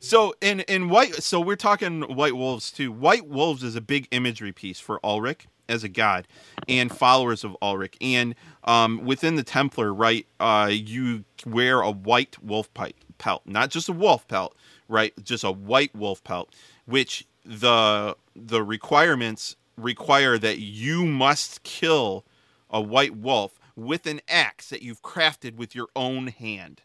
So 0.02 0.34
in 0.40 0.62
in 0.62 0.90
white, 0.90 1.16
so 1.16 1.42
we're 1.42 1.58
talking 1.58 2.04
White 2.04 2.36
Wolves 2.36 2.72
too. 2.72 2.90
White 2.92 3.28
Wolves 3.28 3.64
is 3.64 3.76
a 3.76 3.82
big 3.82 4.08
imagery 4.12 4.54
piece 4.54 4.80
for 4.80 5.00
Ulric 5.04 5.42
as 5.68 5.84
a 5.84 5.90
god 5.90 6.26
and 6.68 6.90
followers 6.92 7.44
of 7.44 7.56
Ulric. 7.62 7.96
And 8.00 8.34
um, 8.64 9.04
within 9.06 9.36
the 9.36 9.44
Templar, 9.44 9.94
right, 9.94 10.26
uh, 10.40 10.70
you 10.72 11.26
wear 11.46 11.82
a 11.82 11.92
white 11.92 12.42
wolf 12.42 12.74
pipe, 12.74 12.96
pelt, 13.18 13.42
not 13.46 13.72
just 13.72 13.90
a 13.90 13.94
wolf 13.94 14.28
pelt, 14.28 14.56
right, 14.88 15.14
just 15.24 15.44
a 15.44 15.52
white 15.52 15.94
wolf 15.94 16.24
pelt, 16.24 16.56
which 16.86 17.26
the 17.46 18.16
the 18.36 18.64
requirements 18.64 19.58
require 19.84 20.38
that 20.38 20.60
you 20.60 21.06
must 21.06 21.64
kill 21.64 22.26
a 22.70 22.82
white 22.82 23.16
wolf 23.16 23.60
with 23.76 24.06
an 24.06 24.22
axe 24.28 24.70
that 24.70 24.82
you've 24.82 25.02
crafted 25.02 25.56
with 25.56 25.74
your 25.74 25.88
own 25.96 26.28
hand. 26.28 26.82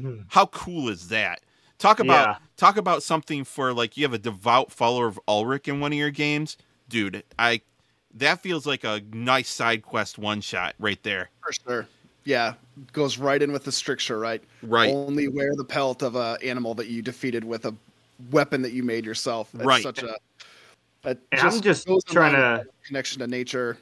Hmm. 0.00 0.20
How 0.28 0.46
cool 0.46 0.88
is 0.88 1.08
that? 1.08 1.40
Talk 1.78 2.00
about 2.00 2.28
Yeah. 2.28 2.36
talk 2.56 2.76
about 2.76 3.02
something 3.02 3.44
for 3.44 3.72
like 3.72 3.96
you 3.96 4.04
have 4.04 4.12
a 4.14 4.18
devout 4.18 4.72
follower 4.72 5.06
of 5.06 5.20
Ulric 5.28 5.68
in 5.68 5.80
one 5.80 5.92
of 5.92 5.98
your 5.98 6.10
games, 6.10 6.56
dude. 6.88 7.22
I 7.38 7.60
that 8.14 8.40
feels 8.40 8.66
like 8.66 8.82
a 8.84 9.02
nice 9.12 9.50
side 9.50 9.82
quest 9.82 10.16
one 10.18 10.40
shot 10.40 10.74
right 10.78 11.02
there. 11.02 11.28
For 11.42 11.52
sure. 11.52 11.88
Yeah, 12.24 12.54
goes 12.92 13.18
right 13.18 13.40
in 13.40 13.52
with 13.52 13.64
the 13.64 13.72
stricture, 13.72 14.18
right? 14.18 14.42
Right. 14.62 14.90
Only 14.92 15.28
wear 15.28 15.54
the 15.54 15.64
pelt 15.64 16.02
of 16.02 16.16
a 16.16 16.38
animal 16.42 16.74
that 16.74 16.88
you 16.88 17.02
defeated 17.02 17.44
with 17.44 17.66
a 17.66 17.74
weapon 18.30 18.62
that 18.62 18.72
you 18.72 18.82
made 18.82 19.04
yourself. 19.04 19.50
That's 19.52 19.66
Right. 19.66 19.82
Such 19.82 20.02
a. 20.02 20.16
It 21.06 21.20
And 21.30 21.40
I'm 21.40 21.60
just 21.60 21.88
trying 22.08 22.34
to- 22.34 22.64
with 22.66 22.86
connection 22.86 23.20
to 23.20 23.26
nature. 23.26 23.78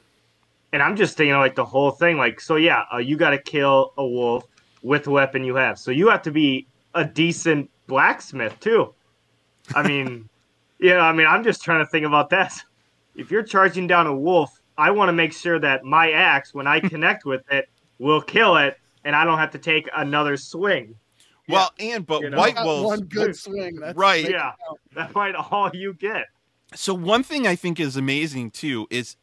And 0.71 0.83
I'm 0.83 0.95
just 0.95 1.17
thinking 1.17 1.35
like 1.35 1.55
the 1.55 1.65
whole 1.65 1.91
thing, 1.91 2.17
like, 2.17 2.39
so 2.39 2.55
yeah, 2.55 2.83
uh, 2.93 2.97
you 2.97 3.17
got 3.17 3.31
to 3.31 3.37
kill 3.37 3.93
a 3.97 4.05
wolf 4.05 4.45
with 4.83 5.05
the 5.05 5.11
weapon 5.11 5.43
you 5.43 5.55
have. 5.55 5.79
So 5.79 5.91
you 5.91 6.09
have 6.09 6.21
to 6.23 6.31
be 6.31 6.67
a 6.93 7.03
decent 7.03 7.69
blacksmith 7.87 8.59
too. 8.59 8.93
I 9.73 9.81
mean, 9.87 10.29
yeah, 10.79 10.99
I 10.99 11.13
mean, 11.13 11.27
I'm 11.27 11.43
just 11.43 11.63
trying 11.63 11.83
to 11.83 11.89
think 11.89 12.05
about 12.05 12.29
that. 12.29 12.53
If 13.15 13.31
you're 13.31 13.43
charging 13.43 13.87
down 13.87 14.07
a 14.07 14.15
wolf, 14.15 14.59
I 14.77 14.91
want 14.91 15.09
to 15.09 15.13
make 15.13 15.33
sure 15.33 15.59
that 15.59 15.83
my 15.83 16.11
axe, 16.11 16.53
when 16.53 16.67
I 16.67 16.79
connect 16.89 17.25
with 17.25 17.49
it, 17.51 17.69
will 17.97 18.21
kill 18.21 18.57
it, 18.57 18.77
and 19.05 19.15
I 19.15 19.23
don't 19.23 19.37
have 19.37 19.51
to 19.51 19.57
take 19.59 19.89
another 19.95 20.35
swing. 20.35 20.95
Well, 21.47 21.71
and 21.79 22.05
but 22.05 22.21
You 22.21 22.31
know? 22.31 22.37
White 22.37 22.57
Wolves 22.63 22.85
one 22.85 23.01
good 23.01 23.35
swing. 23.35 23.75
That's 23.75 23.95
Right. 23.95 24.27
Yeah, 24.27 24.51
that 24.95 25.13
might 25.15 25.35
all 25.51 25.71
you 25.73 25.93
get. 25.93 26.25
So 26.75 26.93
one 26.93 27.23
thing 27.23 27.47
I 27.47 27.55
think 27.55 27.79
is 27.79 27.95
amazing 27.95 28.51
too 28.51 28.87
is 28.89 29.15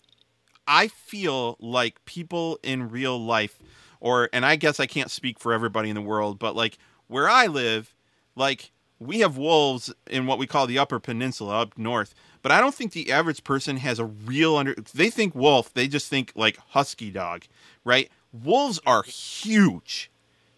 I 0.67 0.89
feel 0.89 1.57
like 1.61 2.05
people 2.05 2.59
in 2.63 2.91
real 2.91 3.19
life 3.19 3.59
or 4.01 4.29
and 4.33 4.45
I 4.45 4.57
guess 4.57 4.81
I 4.81 4.87
can't 4.87 5.11
speak 5.11 5.39
for 5.39 5.53
everybody 5.53 5.89
in 5.89 5.95
the 5.95 6.03
world, 6.03 6.39
but 6.39 6.57
like 6.57 6.79
where 7.09 7.29
I 7.29 7.47
live, 7.47 7.95
like 8.37 8.73
we 8.99 9.21
have 9.21 9.37
wolves 9.37 9.93
in 10.09 10.27
what 10.27 10.39
we 10.39 10.47
call 10.47 10.67
the 10.67 10.79
upper 10.79 11.01
peninsula 11.01 11.61
up 11.61 11.77
north, 11.77 12.15
but 12.41 12.53
I 12.53 12.61
don't 12.61 12.75
think 12.75 12.93
the 12.93 13.13
average 13.13 13.45
person 13.45 13.77
has 13.79 13.99
a 13.99 14.05
real 14.05 14.57
under 14.57 14.75
they 14.95 15.11
think 15.11 15.35
wolf, 15.35 15.73
they 15.75 15.89
just 15.89 16.09
think 16.09 16.33
like 16.35 16.57
husky 16.69 17.11
dog, 17.11 17.45
right? 17.85 18.11
Wolves 18.33 18.81
are 18.87 19.03
huge. 19.03 20.11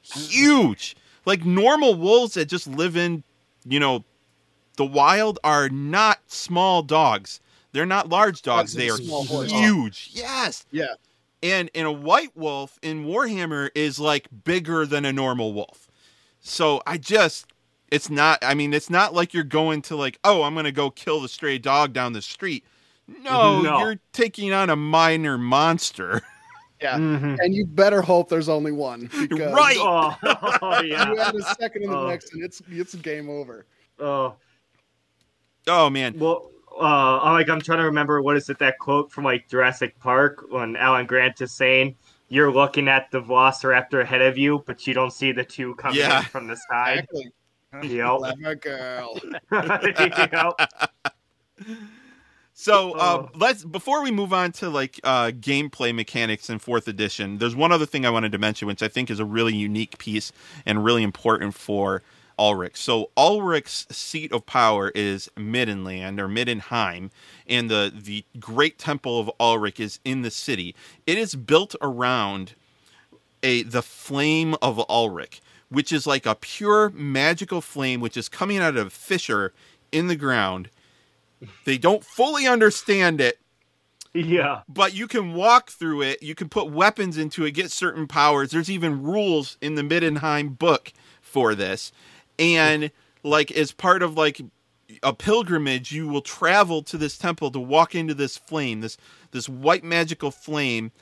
Huge. 0.03 0.97
Like 1.27 1.45
normal 1.45 1.95
wolves 1.95 2.35
that 2.35 2.47
just 2.47 2.67
live 2.67 2.97
in, 2.97 3.25
you 3.65 3.81
know, 3.81 4.05
the 4.77 4.85
wild 4.85 5.39
are 5.45 5.69
not 5.69 6.19
small 6.27 6.83
dogs. 6.83 7.41
They're 7.73 7.87
not 7.87 8.09
large 8.09 8.43
dogs. 8.43 8.73
Dogs 8.73 8.75
They 8.75 8.89
are 8.91 8.95
are 8.95 8.99
small 8.99 9.43
huge. 9.43 10.11
Yes. 10.13 10.65
Yeah. 10.71 10.95
And 11.43 11.71
and 11.75 11.87
a 11.87 11.93
white 11.93 12.37
wolf 12.37 12.79
in 12.83 13.05
Warhammer 13.07 13.71
is 13.75 13.99
like 13.99 14.29
bigger 14.45 14.87
than 14.87 15.05
a 15.05 15.13
normal 15.13 15.53
wolf. 15.53 15.89
So 16.41 16.83
I 16.87 16.99
just 16.99 17.47
it's 17.91 18.09
not 18.11 18.39
I 18.43 18.55
mean 18.55 18.73
it's 18.73 18.91
not 18.91 19.13
like 19.15 19.35
you're 19.35 19.45
going 19.45 19.83
to 19.83 19.97
like, 19.97 20.19
oh, 20.25 20.43
I'm 20.43 20.55
going 20.55 20.65
to 20.65 20.73
go 20.73 20.91
kill 20.91 21.21
the 21.21 21.29
stray 21.29 21.59
dog 21.59 21.93
down 21.93 22.13
the 22.13 22.23
street. 22.23 22.65
No, 23.07 23.61
No. 23.63 23.79
you're 23.81 23.97
taking 24.13 24.53
on 24.53 24.71
a 24.71 24.77
minor 24.77 25.37
monster. 25.39 26.23
Yeah. 26.83 26.99
Mhm. 26.99 27.39
And 27.39 27.55
you 27.55 27.65
better 27.65 28.03
hope 28.03 28.29
there's 28.29 28.49
only 28.49 28.73
one. 28.73 29.09
Right. 29.31 29.77
Oh, 29.79 30.15
oh, 30.61 30.83
yeah. 30.83 31.09
You 31.13 31.19
add 31.19 31.35
a 31.35 31.43
second 31.55 31.85
in 31.85 31.91
the 31.91 31.97
Oh. 31.97 32.09
mix, 32.09 32.31
and 32.35 32.43
it's 32.45 32.61
it's 32.69 32.95
game 32.97 33.31
over. 33.31 33.65
Oh, 33.99 34.35
Oh 35.67 35.89
man. 35.91 36.19
well, 36.19 36.51
uh, 36.79 37.23
like 37.33 37.49
I'm 37.49 37.61
trying 37.61 37.79
to 37.79 37.85
remember 37.85 38.21
what 38.23 38.37
is 38.37 38.49
it 38.51 38.59
that 38.59 38.79
quote 38.79 39.11
from 39.13 39.25
like 39.25 39.49
Jurassic 39.49 39.99
Park 39.99 40.45
when 40.51 40.77
Alan 40.77 41.07
Grant 41.07 41.41
is 41.41 41.53
saying 41.53 41.97
you're 42.29 42.51
looking 42.53 42.89
at 42.89 43.11
the 43.11 43.21
Velociraptor 43.23 44.03
ahead 44.03 44.23
of 44.23 44.37
you, 44.37 44.63
but 44.67 44.87
you 44.87 44.95
don't 44.95 45.13
see 45.13 45.31
the 45.33 45.45
two 45.45 45.75
coming 45.77 45.99
Yeah. 45.99 46.19
in 46.21 46.25
from 46.27 46.47
the 46.49 46.57
side. 46.71 47.07
Exactly. 47.11 47.33
Yep. 47.83 48.19
Clever 48.19 48.55
girl. 48.55 49.19
Yep. 49.51 50.71
So 52.57 52.93
uh, 52.93 53.29
let's 53.35 53.65
before 53.65 54.03
we 54.05 54.13
move 54.13 54.33
on 54.33 54.53
to 54.53 54.71
like 54.71 55.01
uh, 55.03 55.33
gameplay 55.33 55.93
mechanics 55.93 56.49
in 56.49 56.61
fourth 56.61 56.87
edition. 56.87 57.39
There's 57.39 57.57
one 57.57 57.73
other 57.73 57.85
thing 57.85 58.07
I 58.07 58.11
wanted 58.11 58.31
to 58.33 58.39
mention, 58.39 58.69
which 58.69 58.81
I 58.83 58.87
think 58.87 59.11
is 59.11 59.19
a 59.19 59.25
really 59.25 59.57
unique 59.57 59.99
piece 59.99 60.31
and 60.65 60.85
really 60.85 61.03
important 61.03 61.55
for 61.55 62.03
Ulric. 62.39 62.77
So 62.77 63.11
Ulric's 63.17 63.87
seat 63.91 64.33
of 64.33 64.47
power 64.47 64.91
is 64.95 65.31
Middenland 65.37 66.19
or 66.19 66.29
Middenheim, 66.29 67.11
and 67.47 67.71
the 67.71 67.93
the 67.95 68.25
great 68.39 68.79
temple 68.79 69.19
of 69.21 69.31
Ulric 69.41 69.81
is 69.81 70.01
in 70.05 70.23
the 70.23 70.31
city. 70.31 70.75
It 71.07 71.19
is 71.19 71.35
built 71.35 71.75
around 71.81 72.55
a 73.43 73.63
the 73.63 73.83
flame 73.83 74.55
of 74.63 74.77
Ulric, 74.89 75.41
which 75.69 75.93
is 75.93 76.07
like 76.07 76.27
a 76.27 76.35
pure 76.35 76.91
magical 76.91 77.61
flame 77.61 78.01
which 78.01 78.17
is 78.17 78.29
coming 78.29 78.59
out 78.59 78.77
of 78.77 78.87
a 78.87 78.91
fissure 78.91 79.53
in 79.93 80.09
the 80.09 80.17
ground. 80.17 80.71
They 81.65 81.79
don't 81.79 82.03
fully 82.05 82.47
understand 82.47 83.21
it, 83.21 83.39
Yeah. 84.15 84.63
but 84.69 84.95
you 84.95 85.07
can 85.07 85.35
walk 85.35 85.71
through 85.71 86.03
it. 86.03 86.23
You 86.23 86.35
can 86.35 86.49
put 86.49 86.71
weapons 86.71 87.19
into 87.19 87.45
it, 87.45 87.51
get 87.51 87.71
certain 87.71 88.07
powers. 88.07 88.51
There's 88.51 88.71
even 88.71 89.03
rules 89.03 89.59
in 89.61 89.75
the 89.75 89.83
Middenheim 89.83 90.59
book 90.59 90.93
for 91.21 91.55
this. 91.55 91.93
And 92.39 92.91
like 93.23 93.51
as 93.53 93.73
part 93.73 94.03
of 94.03 94.17
like 94.17 94.41
a 95.03 95.13
pilgrimage, 95.13 95.93
you 95.93 96.09
will 96.09 96.23
travel 96.23 96.83
to 96.83 96.99
this 96.99 97.17
temple 97.19 97.51
to 97.53 97.61
walk 97.61 97.95
into 97.95 98.15
this 98.15 98.37
flame, 98.37 98.81
this 98.81 98.97
this 99.31 99.49
white 99.49 99.85
magical 99.85 100.31
flame, 100.31 100.93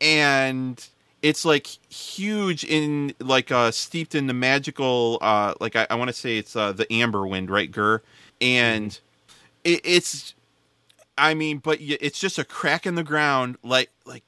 and 0.00 0.86
it's 1.22 1.44
like 1.44 1.66
huge 1.88 2.64
in 2.64 3.14
like 3.20 3.50
uh 3.50 3.70
steeped 3.70 4.14
in 4.14 4.26
the 4.26 4.34
magical 4.34 5.18
uh 5.22 5.54
like 5.60 5.74
I, 5.76 5.86
I 5.90 5.94
want 5.94 6.08
to 6.08 6.14
say 6.14 6.38
it's 6.38 6.54
uh 6.54 6.72
the 6.72 6.90
amber 6.92 7.26
wind, 7.26 7.50
right, 7.50 7.70
Ghur? 7.70 8.02
And 8.40 8.98
it, 9.64 9.80
it's 9.84 10.34
I 11.16 11.34
mean, 11.34 11.58
but 11.58 11.78
it's 11.80 12.18
just 12.18 12.38
a 12.38 12.44
crack 12.44 12.86
in 12.86 12.94
the 12.96 13.04
ground. 13.04 13.56
Like, 13.62 13.90
like 14.04 14.24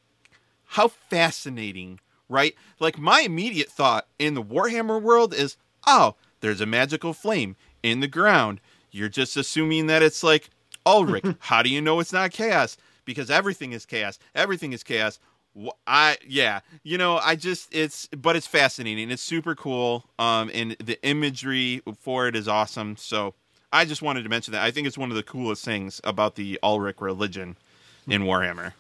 how 0.66 0.88
fascinating, 0.88 2.01
right? 2.28 2.55
Like 2.78 2.99
my 2.99 3.20
immediate 3.20 3.68
thought 3.70 4.07
in 4.18 4.34
the 4.34 4.42
Warhammer 4.42 5.01
world 5.01 5.34
is, 5.34 5.57
oh, 5.86 6.14
there's 6.47 6.61
a 6.61 6.66
magical 6.66 7.12
flame 7.12 7.57
in 7.82 7.99
the 7.99 8.07
ground. 8.07 8.61
You're 8.92 9.09
just 9.09 9.36
assuming 9.36 9.88
that 9.88 10.01
it's 10.01 10.22
like 10.22 10.49
Ulric. 10.86 11.36
how 11.40 11.61
do 11.61 11.68
you 11.68 11.80
know 11.80 11.99
it's 11.99 12.12
not 12.12 12.30
chaos? 12.30 12.76
Because 13.05 13.32
everything 13.32 13.72
is 13.72 13.84
chaos. 13.84 14.20
Everything 14.32 14.72
is 14.72 14.84
chaos. 14.84 15.18
I 15.88 16.18
yeah, 16.24 16.61
you 16.84 16.99
know, 16.99 17.16
I 17.16 17.34
just 17.34 17.74
it's 17.74 18.07
but 18.07 18.36
it's 18.36 18.47
fascinating. 18.47 19.11
It's 19.11 19.24
super 19.24 19.57
cool. 19.57 20.05
Um, 20.20 20.49
and 20.55 20.76
the 20.78 21.03
imagery 21.05 21.82
for 22.01 22.28
it 22.28 22.36
is 22.36 22.47
awesome. 22.47 22.97
So 22.97 23.34
I 23.72 23.84
just 23.84 24.03
wanted 24.03 24.22
to 24.22 24.28
mention 24.28 24.53
that. 24.53 24.62
I 24.62 24.70
think 24.70 24.86
it's 24.86 24.97
one 24.97 25.11
of 25.11 25.16
the 25.16 25.24
coolest 25.24 25.64
things 25.64 26.01
about 26.05 26.36
the 26.36 26.61
Ulric 26.62 27.01
religion 27.01 27.57
in 28.07 28.22
Warhammer. 28.22 28.72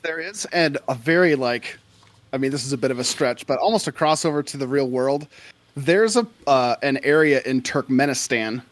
There 0.00 0.20
is, 0.20 0.46
and 0.54 0.78
a 0.88 0.94
very 0.94 1.34
like, 1.34 1.76
I 2.32 2.38
mean, 2.38 2.50
this 2.50 2.64
is 2.64 2.72
a 2.72 2.78
bit 2.78 2.90
of 2.90 2.98
a 2.98 3.04
stretch, 3.04 3.46
but 3.46 3.58
almost 3.58 3.88
a 3.88 3.92
crossover 3.92 4.46
to 4.46 4.56
the 4.56 4.66
real 4.66 4.88
world. 4.88 5.28
There's 5.78 6.16
a 6.16 6.26
uh, 6.48 6.74
an 6.82 6.98
area 7.04 7.40
in 7.46 7.62
Turkmenistan, 7.62 8.62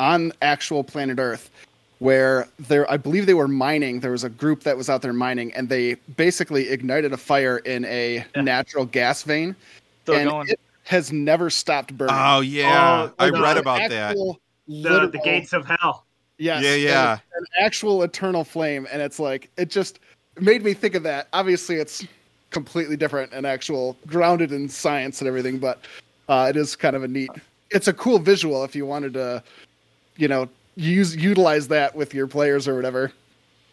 on 0.00 0.32
actual 0.42 0.82
planet 0.82 1.20
Earth, 1.20 1.50
where 2.00 2.48
there, 2.58 2.90
I 2.90 2.96
believe 2.96 3.26
they 3.26 3.34
were 3.34 3.46
mining. 3.46 4.00
There 4.00 4.10
was 4.10 4.24
a 4.24 4.28
group 4.28 4.64
that 4.64 4.76
was 4.76 4.90
out 4.90 5.02
there 5.02 5.12
mining, 5.12 5.52
and 5.54 5.68
they 5.68 5.94
basically 6.16 6.68
ignited 6.68 7.12
a 7.12 7.16
fire 7.16 7.58
in 7.58 7.84
a 7.84 8.24
natural 8.34 8.86
gas 8.86 9.22
vein, 9.22 9.54
Still 10.02 10.16
and 10.16 10.30
going. 10.30 10.48
it 10.48 10.58
has 10.84 11.12
never 11.12 11.48
stopped 11.48 11.96
burning. 11.96 12.16
Oh 12.18 12.40
yeah, 12.40 13.08
Oh, 13.08 13.14
I 13.24 13.30
no, 13.30 13.40
read 13.40 13.54
the 13.54 13.60
about 13.60 13.88
that. 13.90 14.16
The, 14.16 14.34
literal- 14.66 15.10
the 15.10 15.18
gates 15.18 15.52
of 15.52 15.64
hell. 15.64 16.04
Yes. 16.38 16.64
Yeah, 16.64 16.74
yeah. 16.74 17.12
An 17.36 17.44
actual 17.60 18.02
eternal 18.02 18.42
flame, 18.42 18.88
and 18.90 19.00
it's 19.00 19.20
like 19.20 19.48
it 19.56 19.70
just 19.70 20.00
made 20.40 20.64
me 20.64 20.74
think 20.74 20.96
of 20.96 21.04
that. 21.04 21.28
Obviously, 21.32 21.76
it's 21.76 22.04
completely 22.50 22.96
different 22.96 23.32
and 23.32 23.46
actual 23.46 23.96
grounded 24.08 24.50
in 24.50 24.68
science 24.68 25.20
and 25.20 25.28
everything, 25.28 25.58
but 25.58 25.78
uh, 26.28 26.46
it 26.48 26.56
is 26.56 26.76
kind 26.76 26.96
of 26.96 27.02
a 27.02 27.08
neat. 27.08 27.30
It's 27.70 27.88
a 27.88 27.92
cool 27.92 28.18
visual 28.18 28.64
if 28.64 28.76
you 28.76 28.86
wanted 28.86 29.14
to, 29.14 29.42
you 30.16 30.28
know, 30.28 30.48
use 30.76 31.16
utilize 31.16 31.68
that 31.68 31.94
with 31.94 32.14
your 32.14 32.26
players 32.26 32.68
or 32.68 32.74
whatever. 32.74 33.12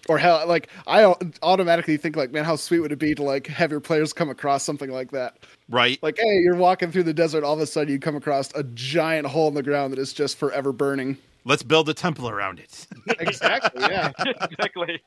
Or 0.08 0.18
how 0.18 0.45
like 0.47 0.70
I 0.88 1.14
automatically 1.43 1.97
think 1.97 2.16
like, 2.16 2.32
man, 2.32 2.43
how 2.43 2.56
sweet 2.56 2.80
would 2.80 2.91
it 2.91 3.00
be 3.00 3.14
to 3.14 3.24
like 3.24 3.47
have 3.47 3.70
your 3.70 3.80
players 3.80 4.12
come 4.14 4.30
across 4.30 4.64
something 4.64 4.89
like 4.89 5.12
that? 5.12 5.38
Right? 5.70 6.02
Like, 6.02 6.18
hey, 6.18 6.39
you're 6.39 6.56
walking 6.56 6.91
through 6.91 7.04
the 7.04 7.14
desert, 7.14 7.43
all 7.43 7.54
of 7.54 7.60
a 7.60 7.68
sudden 7.68 7.93
you 7.93 8.00
come 8.00 8.16
across 8.16 8.52
a 8.56 8.64
giant 8.74 9.28
hole 9.28 9.50
in 9.50 9.54
the 9.54 9.62
ground 9.62 9.93
that 9.93 10.00
is 10.00 10.14
just 10.14 10.38
forever 10.38 10.72
burning. 10.72 11.18
Let's 11.45 11.64
build 11.64 11.89
a 11.89 11.93
temple 11.93 12.30
around 12.30 12.60
it. 12.60 12.88
Exactly. 13.20 13.82
Yeah. 13.82 14.12
exactly. 14.41 15.02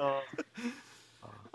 Uh, 0.00 0.20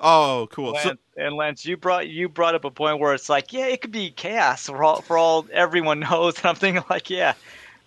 Oh, 0.03 0.47
cool. 0.51 0.75
So, 0.81 0.95
and 1.15 1.35
Lance, 1.35 1.63
you 1.63 1.77
brought 1.77 2.07
you 2.07 2.27
brought 2.27 2.55
up 2.55 2.65
a 2.65 2.71
point 2.71 2.99
where 2.99 3.13
it's 3.13 3.29
like, 3.29 3.53
yeah, 3.53 3.67
it 3.67 3.81
could 3.81 3.91
be 3.91 4.09
chaos 4.09 4.65
for 4.65 4.83
all 4.83 5.01
for 5.01 5.17
all 5.17 5.45
everyone 5.53 5.99
knows. 6.11 6.37
And 6.37 6.47
I'm 6.47 6.55
thinking 6.55 6.83
like, 6.89 7.09
yeah, 7.09 7.33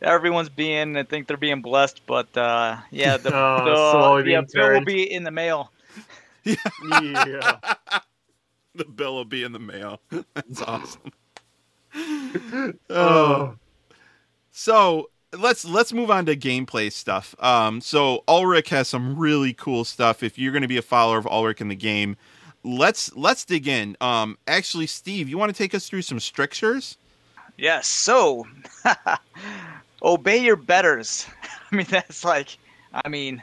everyone's 0.00 0.48
being, 0.48 0.96
I 0.96 1.02
think 1.02 1.26
they're 1.26 1.36
being 1.36 1.60
blessed, 1.60 2.02
but 2.06 2.34
uh, 2.36 2.76
yeah, 2.90 3.16
the, 3.16 3.30
Oh, 3.34 3.64
the 3.64 3.74
slowly 3.74 4.32
yeah, 4.32 4.42
bill 4.52 4.72
will 4.74 4.84
be 4.84 5.12
in 5.12 5.24
the 5.24 5.30
mail. 5.30 5.70
Yeah. 6.46 7.58
the 8.74 8.84
bill 8.84 9.14
will 9.14 9.24
be 9.24 9.44
in 9.44 9.52
the 9.52 9.58
mail. 9.58 9.98
That's 10.34 10.60
awesome. 10.60 11.10
Oh. 12.90 13.56
So 14.52 15.08
let's 15.38 15.64
let's 15.64 15.92
move 15.92 16.10
on 16.10 16.26
to 16.26 16.36
gameplay 16.36 16.90
stuff. 16.92 17.34
Um, 17.42 17.80
so 17.80 18.22
Ulric 18.28 18.68
has 18.68 18.88
some 18.88 19.18
really 19.18 19.52
cool 19.52 19.84
stuff. 19.84 20.22
If 20.22 20.38
you're 20.38 20.52
going 20.52 20.62
to 20.62 20.68
be 20.68 20.76
a 20.78 20.82
follower 20.82 21.18
of 21.18 21.24
Ulric 21.26 21.60
in 21.60 21.68
the 21.68 21.76
game, 21.76 22.16
let's 22.62 23.14
let's 23.16 23.44
dig 23.44 23.66
in. 23.68 23.96
Um, 24.00 24.38
actually, 24.46 24.86
Steve, 24.86 25.28
you 25.28 25.38
want 25.38 25.54
to 25.54 25.56
take 25.56 25.74
us 25.74 25.88
through 25.88 26.02
some 26.02 26.20
strictures? 26.20 26.96
Yes. 27.56 27.86
So, 27.86 28.46
obey 30.02 30.38
your 30.38 30.56
betters. 30.56 31.26
I 31.72 31.76
mean, 31.76 31.86
that's 31.88 32.24
like, 32.24 32.56
I 32.92 33.08
mean, 33.08 33.42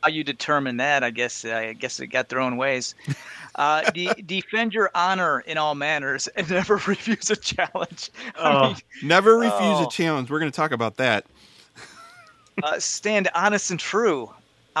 how 0.00 0.08
you 0.08 0.24
determine 0.24 0.78
that? 0.78 1.04
I 1.04 1.10
guess 1.10 1.44
I 1.44 1.72
guess 1.74 2.00
it 2.00 2.08
got 2.08 2.28
their 2.28 2.40
own 2.40 2.56
ways. 2.56 2.94
Uh, 3.54 3.82
de- 3.90 4.14
defend 4.22 4.72
your 4.72 4.90
honor 4.94 5.40
in 5.40 5.58
all 5.58 5.74
manners 5.74 6.26
and 6.28 6.48
never 6.48 6.76
refuse 6.86 7.30
a 7.30 7.36
challenge. 7.36 8.08
I 8.34 8.50
Oh. 8.50 8.66
mean, 8.68 8.76
Never 9.02 9.36
refuse 9.36 9.52
Oh. 9.60 9.86
a 9.86 9.90
challenge. 9.90 10.30
We're 10.30 10.38
going 10.38 10.50
to 10.50 10.56
talk 10.56 10.72
about 10.72 10.96
that. 10.96 11.26
Uh, 12.62 12.78
stand 12.78 13.28
honest 13.34 13.70
and 13.70 13.80
true. 13.80 14.30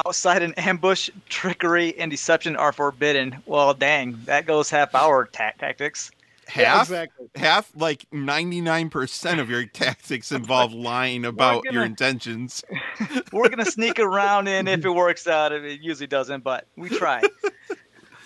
Outside 0.06 0.42
an 0.42 0.54
ambush, 0.54 1.10
trickery, 1.28 1.98
and 1.98 2.10
deception 2.10 2.56
are 2.56 2.72
forbidden. 2.72 3.36
Well, 3.44 3.74
dang, 3.74 4.18
that 4.24 4.46
goes 4.46 4.70
half 4.70 4.94
hour 4.94 5.26
ta- 5.26 5.52
tactics. 5.58 6.10
Half, 6.46 6.82
exactly. 6.88 7.28
half, 7.34 7.70
like 7.76 8.06
ninety 8.10 8.60
nine 8.60 8.90
percent 8.90 9.38
of 9.38 9.50
your 9.50 9.64
tactics 9.66 10.32
involve 10.32 10.72
lying 10.72 11.24
about 11.24 11.64
your 11.64 11.74
gonna- 11.74 11.86
intentions. 11.86 12.64
We're 13.32 13.48
gonna 13.48 13.66
sneak 13.66 13.98
around 14.00 14.48
in 14.48 14.66
if 14.66 14.84
it 14.84 14.90
works 14.90 15.26
out. 15.26 15.52
It 15.52 15.80
usually 15.80 16.06
doesn't, 16.06 16.42
but 16.42 16.66
we 16.76 16.88
try. 16.88 17.22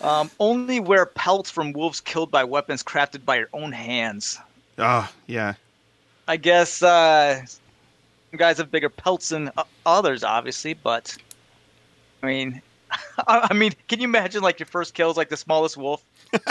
Um, 0.01 0.31
only 0.39 0.79
wear 0.79 1.07
pelts 1.07 1.51
from 1.51 1.73
wolves 1.73 2.01
killed 2.01 2.31
by 2.31 2.45
weapons 2.45 2.83
crafted 2.83 3.25
by 3.25 3.39
your 3.39 3.49
own 3.53 3.73
hands. 3.73 4.39
Oh, 4.79 5.11
yeah. 5.27 5.55
I 6.29 6.37
guess 6.37 6.83
uh, 6.83 7.45
some 7.47 7.61
guys 8.33 8.59
have 8.59 8.71
bigger 8.71 8.89
pelts 8.89 9.31
than 9.31 9.51
others, 9.85 10.25
obviously, 10.25 10.75
but 10.75 11.17
I 12.23 12.27
mean, 12.27 12.63
I 13.27 13.49
I 13.51 13.55
mean, 13.55 13.73
can 13.89 14.01
you 14.01 14.05
imagine 14.05 14.43
like 14.43 14.59
your 14.59 14.67
first 14.67 14.95
kill 14.95 15.11
is 15.11 15.17
like 15.17 15.29
the 15.29 15.37
smallest 15.37 15.77
wolf? 15.77 16.05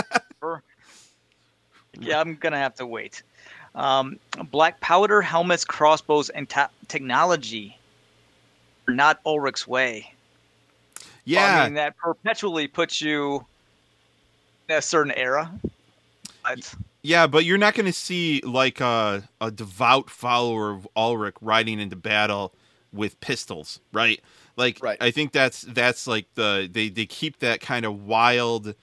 yeah, 2.00 2.20
I'm 2.20 2.36
gonna 2.36 2.58
have 2.58 2.76
to 2.76 2.86
wait. 2.86 3.24
Um, 3.76 4.20
black 4.52 4.80
powder, 4.80 5.22
helmets, 5.22 5.66
crossbows, 5.66 6.30
and 6.30 6.48
ta- 6.48 6.70
technology 6.88 7.78
are 8.88 8.94
not 8.94 9.20
Ulric's 9.26 9.68
way. 9.68 10.14
Yeah. 11.26 11.62
I 11.62 11.66
mean, 11.66 11.74
that 11.74 11.98
perpetually 11.98 12.68
puts 12.68 13.02
you 13.02 13.46
in 14.70 14.76
a 14.76 14.82
certain 14.82 15.12
era. 15.14 15.52
But 16.44 16.74
Yeah, 17.06 17.28
but 17.28 17.46
you're 17.46 17.60
not 17.60 17.76
going 17.76 17.86
to 17.86 17.94
see 17.94 18.42
like 18.42 18.82
a 18.82 19.30
a 19.40 19.52
devout 19.52 20.10
follower 20.10 20.72
of 20.72 20.88
Ulric 20.98 21.34
riding 21.40 21.80
into 21.80 21.96
battle 21.96 22.56
with 22.92 23.20
pistols, 23.20 23.80
right? 23.94 24.20
Like 24.58 24.80
Right. 24.82 24.98
I 25.00 25.12
think 25.12 25.32
that's 25.32 25.62
that's 25.62 26.08
like 26.08 26.26
the 26.34 26.68
they 26.72 26.90
they 26.90 27.06
keep 27.06 27.40
that 27.40 27.62
kind 27.62 27.86
of 27.86 28.06
wild 28.06 28.74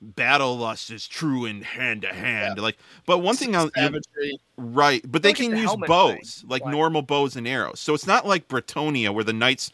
battle 0.00 0.58
lust 0.58 0.90
is 0.90 1.08
true 1.08 1.44
in 1.44 1.62
hand 1.62 2.02
to 2.02 2.12
hand. 2.14 2.60
Like 2.60 2.78
but 3.04 3.18
one 3.18 3.34
thing 3.34 3.56
I'll 3.56 3.70
Savagery. 3.74 4.38
right, 4.56 5.02
but 5.10 5.24
they 5.24 5.32
can 5.32 5.50
the 5.50 5.62
use 5.62 5.74
bows, 5.88 6.36
thing. 6.36 6.50
like 6.50 6.64
Why? 6.64 6.70
normal 6.70 7.02
bows 7.02 7.34
and 7.34 7.48
arrows. 7.48 7.80
So 7.80 7.94
it's 7.94 8.06
not 8.06 8.28
like 8.28 8.46
Bretonnia 8.46 9.12
where 9.12 9.24
the 9.24 9.32
knights 9.32 9.72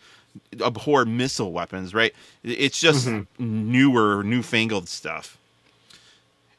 abhor 0.62 1.04
missile 1.04 1.52
weapons, 1.52 1.92
right? 1.92 2.14
It's 2.42 2.80
just 2.80 3.06
mm-hmm. 3.06 3.70
newer, 3.70 4.22
newfangled 4.24 4.88
stuff. 4.88 5.37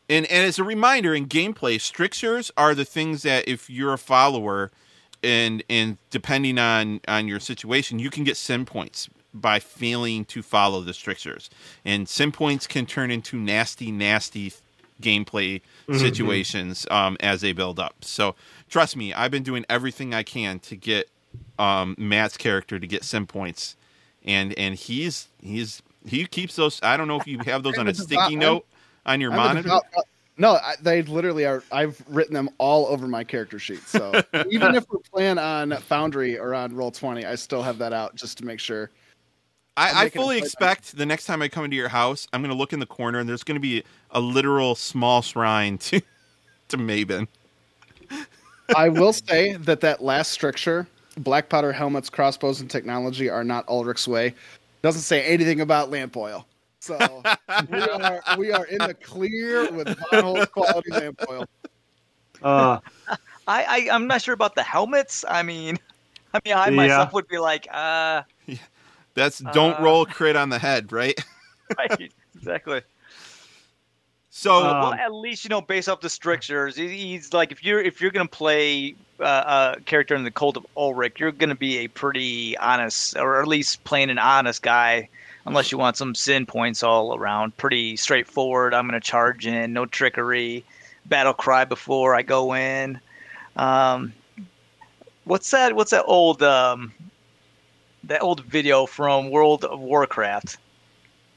And 0.09 0.25
and 0.25 0.45
as 0.45 0.57
a 0.59 0.63
reminder, 0.63 1.13
in 1.13 1.27
gameplay, 1.27 1.79
strictures 1.79 2.51
are 2.57 2.73
the 2.73 2.85
things 2.85 3.21
that 3.23 3.47
if 3.47 3.69
you're 3.69 3.93
a 3.93 3.97
follower, 3.97 4.71
and 5.23 5.63
and 5.69 5.97
depending 6.09 6.57
on 6.57 7.01
on 7.07 7.27
your 7.27 7.39
situation, 7.39 7.99
you 7.99 8.09
can 8.09 8.23
get 8.23 8.35
sin 8.35 8.65
points 8.65 9.09
by 9.33 9.59
failing 9.59 10.25
to 10.25 10.41
follow 10.41 10.81
the 10.81 10.93
strictures. 10.93 11.49
And 11.85 12.09
sin 12.09 12.31
points 12.31 12.65
can 12.65 12.87
turn 12.87 13.11
into 13.11 13.37
nasty, 13.37 13.91
nasty 13.91 14.51
gameplay 14.99 15.61
Mhm. 15.87 15.99
situations 16.01 16.87
um, 16.89 17.15
as 17.19 17.41
they 17.41 17.53
build 17.53 17.79
up. 17.79 18.03
So 18.03 18.35
trust 18.69 18.97
me, 18.97 19.13
I've 19.13 19.31
been 19.31 19.43
doing 19.43 19.63
everything 19.69 20.13
I 20.13 20.23
can 20.23 20.59
to 20.61 20.75
get 20.75 21.09
um, 21.59 21.95
Matt's 21.99 22.35
character 22.37 22.79
to 22.79 22.87
get 22.87 23.03
sin 23.03 23.27
points, 23.27 23.75
and 24.25 24.57
and 24.57 24.73
he's 24.75 25.27
he's 25.41 25.83
he 26.07 26.25
keeps 26.25 26.55
those. 26.55 26.79
I 26.81 26.97
don't 26.97 27.07
know 27.07 27.17
if 27.17 27.27
you 27.27 27.37
have 27.45 27.61
those 27.61 27.77
on 27.77 27.87
a 27.87 27.93
sticky 27.93 28.35
note 28.35 28.65
on 29.09 29.19
your 29.19 29.31
I'm 29.31 29.37
monitor. 29.37 29.63
devout- 29.63 29.85
uh, 29.97 30.01
no, 30.37 30.51
I, 30.53 30.75
they 30.81 31.01
literally 31.01 31.45
are. 31.45 31.61
I've 31.69 32.01
written 32.07 32.33
them 32.33 32.49
all 32.59 32.87
over 32.87 33.07
my 33.07 33.25
character 33.25 33.59
sheet. 33.59 33.81
So 33.81 34.23
even 34.49 34.73
if 34.73 34.85
we're 34.89 34.99
playing 35.13 35.37
on 35.37 35.71
Foundry 35.71 36.39
or 36.39 36.55
on 36.55 36.73
Roll 36.73 36.91
Twenty, 36.91 37.25
I 37.25 37.35
still 37.35 37.61
have 37.61 37.77
that 37.79 37.91
out 37.91 38.15
just 38.15 38.37
to 38.37 38.45
make 38.45 38.61
sure. 38.61 38.89
I, 39.75 40.05
I 40.05 40.09
fully 40.09 40.37
expect 40.37 40.97
the 40.97 41.05
next 41.05 41.25
time 41.25 41.41
I 41.41 41.47
come 41.47 41.63
into 41.63 41.77
your 41.77 41.87
house, 41.87 42.27
I'm 42.33 42.41
going 42.41 42.51
to 42.51 42.57
look 42.57 42.73
in 42.73 42.79
the 42.79 42.85
corner 42.85 43.19
and 43.19 43.29
there's 43.29 43.43
going 43.43 43.55
to 43.55 43.61
be 43.61 43.83
a 44.11 44.19
literal 44.19 44.75
small 44.75 45.21
shrine 45.21 45.77
to 45.79 46.01
to 46.69 46.77
Maven. 46.77 47.27
I 48.75 48.89
will 48.89 49.13
say 49.13 49.55
that 49.55 49.81
that 49.81 50.01
last 50.01 50.31
stricture, 50.31 50.87
black 51.17 51.49
powder 51.49 51.71
helmets, 51.71 52.09
crossbows, 52.09 52.61
and 52.61 52.69
technology 52.69 53.29
are 53.29 53.43
not 53.43 53.67
Ulric's 53.67 54.07
way. 54.07 54.35
Doesn't 54.81 55.01
say 55.01 55.23
anything 55.23 55.61
about 55.61 55.89
lamp 55.89 56.15
oil. 56.15 56.45
So 56.79 57.23
we 57.69 57.87
are 57.89 58.23
we 58.37 58.51
are 58.51 58.65
in 58.65 58.85
the 58.85 58.93
clear 58.93 59.71
with 59.71 59.87
Von 60.11 60.45
quality 60.47 60.91
lamp 60.91 61.17
oil. 61.29 61.45
Uh, 62.41 62.79
I, 63.47 63.63
I 63.87 63.89
I'm 63.91 64.07
not 64.07 64.21
sure 64.21 64.33
about 64.33 64.55
the 64.55 64.63
helmets. 64.63 65.25
I 65.27 65.43
mean, 65.43 65.77
I 66.33 66.39
mean, 66.45 66.53
I 66.55 66.69
Yeah. 66.69 66.75
myself 66.75 67.13
would 67.13 67.27
be 67.27 67.37
like, 67.39 67.67
uh, 67.71 68.23
That's 69.13 69.39
don't 69.39 69.77
Uh. 69.77 69.83
roll 69.83 70.05
crit 70.05 70.35
on 70.35 70.49
the 70.49 70.59
head, 70.59 70.91
right? 70.91 71.19
right, 71.77 72.11
exactly. 72.35 72.81
So 74.29 74.69
Uh, 74.69 74.73
well, 74.79 74.93
at 74.93 75.13
least 75.13 75.43
you 75.43 75.49
know, 75.49 75.61
based 75.61 75.89
off 75.89 76.01
the 76.01 76.09
strictures, 76.09 76.75
he's 76.75 77.33
like 77.33 77.51
if 77.51 77.63
you're 77.63 77.81
if 77.81 77.99
you're 77.99 78.11
gonna 78.11 78.27
play 78.27 78.95
uh, 79.19 79.75
a 79.77 79.81
character 79.81 80.15
in 80.15 80.23
the 80.23 80.31
Cult 80.31 80.55
of 80.55 80.65
Ulric, 80.77 81.19
you're 81.19 81.31
gonna 81.31 81.55
be 81.55 81.79
a 81.79 81.87
pretty 81.87 82.57
honest, 82.57 83.17
or 83.17 83.41
at 83.41 83.47
least 83.47 83.83
playing 83.83 84.09
an 84.09 84.19
honest 84.19 84.61
guy, 84.61 85.09
unless 85.45 85.71
you 85.71 85.77
want 85.77 85.97
some 85.97 86.15
sin 86.15 86.45
points 86.45 86.83
all 86.83 87.15
around. 87.15 87.55
Pretty 87.57 87.95
straightforward. 87.95 88.73
I'm 88.73 88.87
gonna 88.87 88.99
charge 88.99 89.47
in, 89.47 89.73
no 89.73 89.85
trickery, 89.85 90.63
battle 91.05 91.33
cry 91.33 91.65
before 91.65 92.15
I 92.15 92.21
go 92.21 92.53
in. 92.55 92.99
Um, 93.55 94.13
what's 95.25 95.49
that? 95.51 95.75
What's 95.75 95.91
that 95.91 96.05
old 96.05 96.43
um, 96.43 96.93
that 98.03 98.21
old 98.21 98.43
video 98.45 98.85
from 98.85 99.29
World 99.29 99.65
of 99.65 99.79
Warcraft? 99.79 100.57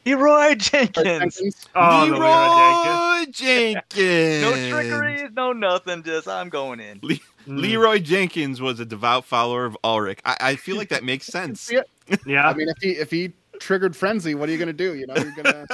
Leeroy 0.05 0.57
Jenkins. 0.57 1.40
oh, 1.76 2.07
the 2.07 2.12
Leeroy 2.12 3.32
Jenkins. 3.32 3.82
Jenkins. 3.88 4.42
No 4.42 4.70
trickery, 4.70 5.28
no 5.36 5.53
nothing. 5.53 6.03
Just 6.03 6.26
I'm 6.26 6.48
going 6.48 6.80
in. 6.80 6.98
Mm. 7.00 7.20
Leeroy 7.46 7.98
Jenkins 7.98 8.61
was 8.61 8.80
a 8.80 8.84
devout 8.84 9.24
follower 9.24 9.64
of 9.64 9.76
Ulric. 9.84 10.18
I, 10.24 10.36
I 10.40 10.57
feel 10.57 10.76
like 10.76 10.88
that 10.88 11.05
makes 11.05 11.26
sense. 11.28 11.70
Yeah. 11.70 11.82
Yeah. 12.26 12.48
I 12.48 12.53
mean, 12.55 12.68
if 12.68 12.76
he 12.80 12.90
if 12.90 13.11
he 13.11 13.32
triggered 13.62 13.94
frenzy, 13.96 14.34
what 14.34 14.48
are 14.48 14.52
you 14.52 14.58
gonna 14.58 14.72
do? 14.72 14.94
You 14.94 15.06
know, 15.06 15.14
you're 15.14 15.32
gonna 15.32 15.66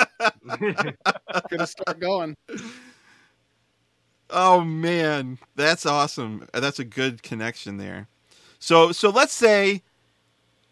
gonna 1.51 1.66
start 1.66 1.99
going. 1.99 2.36
Oh 4.30 4.61
man, 4.61 5.39
that's 5.57 5.86
awesome. 5.86 6.47
That's 6.53 6.78
a 6.78 6.84
good 6.84 7.22
connection 7.22 7.78
there. 7.78 8.07
So 8.59 8.93
so 8.93 9.09
let's 9.09 9.32
say 9.32 9.82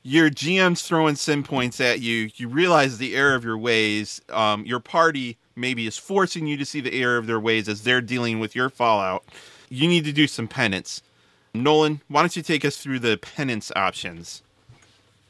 your 0.02 0.30
GM's 0.30 0.82
throwing 0.82 1.16
sin 1.16 1.42
points 1.42 1.80
at 1.80 2.00
you. 2.00 2.30
You 2.36 2.48
realize 2.48 2.98
the 2.98 3.16
error 3.16 3.34
of 3.34 3.44
your 3.44 3.58
ways. 3.58 4.20
Um, 4.28 4.64
your 4.66 4.78
party 4.78 5.38
maybe 5.56 5.86
is 5.86 5.96
forcing 5.96 6.46
you 6.46 6.56
to 6.58 6.66
see 6.66 6.80
the 6.80 7.00
error 7.00 7.16
of 7.16 7.26
their 7.26 7.40
ways 7.40 7.68
as 7.68 7.82
they're 7.82 8.02
dealing 8.02 8.38
with 8.38 8.54
your 8.54 8.68
fallout. 8.68 9.24
You 9.70 9.88
need 9.88 10.04
to 10.04 10.12
do 10.12 10.26
some 10.26 10.46
penance. 10.46 11.02
Nolan, 11.54 12.02
why 12.08 12.20
don't 12.20 12.36
you 12.36 12.42
take 12.42 12.64
us 12.64 12.76
through 12.76 12.98
the 12.98 13.16
penance 13.16 13.72
options? 13.74 14.42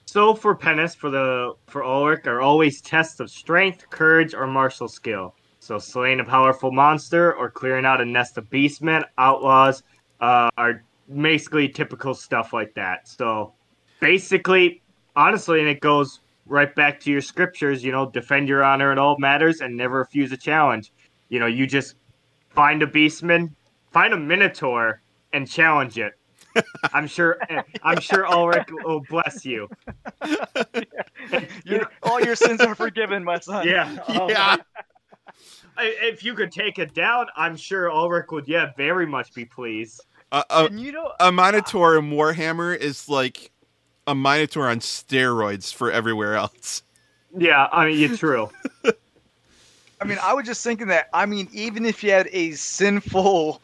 So 0.09 0.35
for 0.35 0.55
penance 0.55 0.95
for 0.95 1.11
the 1.11 1.55
for 1.67 1.83
Ulric 1.83 2.27
are 2.27 2.41
always 2.41 2.81
tests 2.81 3.19
of 3.19 3.29
strength, 3.29 3.91
courage, 3.91 4.35
or 4.35 4.47
martial 4.47 4.87
skill. 4.87 5.35
So 5.59 5.79
slaying 5.79 6.21
a 6.21 6.25
powerful 6.25 6.71
monster 6.71 7.35
or 7.35 7.51
clearing 7.51 7.85
out 7.85 8.01
a 8.01 8.05
nest 8.05 8.39
of 8.39 8.49
beastmen, 8.49 9.05
outlaws, 9.19 9.83
uh, 10.21 10.49
are 10.57 10.85
basically 11.13 11.69
typical 11.69 12.15
stuff 12.15 12.53
like 12.53 12.73
that. 12.75 13.09
So 13.09 13.55
basically, 13.99 14.81
honestly, 15.17 15.59
and 15.59 15.69
it 15.69 15.81
goes 15.81 16.21
right 16.47 16.73
back 16.73 17.01
to 17.01 17.11
your 17.11 17.21
scriptures. 17.21 17.85
You 17.85 17.91
know, 17.91 18.09
defend 18.09 18.49
your 18.49 18.63
honor 18.63 18.93
in 18.93 18.99
all 18.99 19.19
matters 19.19 19.61
and 19.61 19.77
never 19.77 19.99
refuse 19.99 20.31
a 20.31 20.37
challenge. 20.37 20.93
You 21.31 21.41
know, 21.41 21.47
you 21.47 21.67
just 21.67 21.97
find 22.51 22.81
a 22.85 22.87
beastman, 22.87 23.53
find 23.91 24.15
a 24.15 24.17
minotaur, 24.17 25.03
and 25.33 25.51
challenge 25.51 25.99
it. 25.99 26.13
I'm 26.93 27.07
sure. 27.07 27.39
I'm 27.83 28.01
sure 28.01 28.25
Ulric 28.27 28.67
will 28.85 29.01
bless 29.09 29.45
you. 29.45 29.69
Your, 31.65 31.91
all 32.03 32.21
your 32.21 32.37
sins 32.37 32.61
are 32.61 32.75
forgiven, 32.75 33.25
my 33.25 33.39
son. 33.39 33.67
Yeah. 33.67 33.97
oh, 34.09 34.29
Yeah. 34.29 34.57
I- 35.77 35.95
If 36.03 36.25
you 36.25 36.35
could 36.35 36.53
take 36.53 36.79
it 36.79 36.95
down, 36.95 37.27
I'm 37.37 37.57
sure 37.57 37.91
Ulric 37.91 38.31
would, 38.33 38.49
yeah, 38.49 38.71
very 38.77 39.07
much 39.07 39.35
be 39.35 39.45
pleased. 39.45 40.03
Uh, 40.33 40.43
a, 40.51 40.65
a, 40.65 40.71
you 40.73 40.93
know, 40.93 41.13
a 41.21 41.31
Minotaur 41.31 41.97
in 41.99 42.11
Warhammer 42.11 42.77
is 42.77 43.09
like 43.09 43.51
a 44.07 44.15
Minotaur 44.15 44.69
on 44.71 44.81
steroids 44.81 45.73
for 45.75 45.91
everywhere 45.91 46.35
else. 46.35 46.83
Yeah, 47.37 47.69
I 47.71 47.87
mean, 47.89 47.99
you're 47.99 48.17
true. 48.17 48.49
I 50.01 50.05
mean, 50.05 50.19
I 50.23 50.33
was 50.35 50.47
just 50.47 50.63
thinking 50.65 50.89
that. 50.89 51.09
I 51.13 51.27
mean, 51.27 51.49
even 51.53 51.85
if 51.85 52.03
you 52.03 52.11
had 52.11 52.29
a 52.33 52.53
sinful 52.53 53.61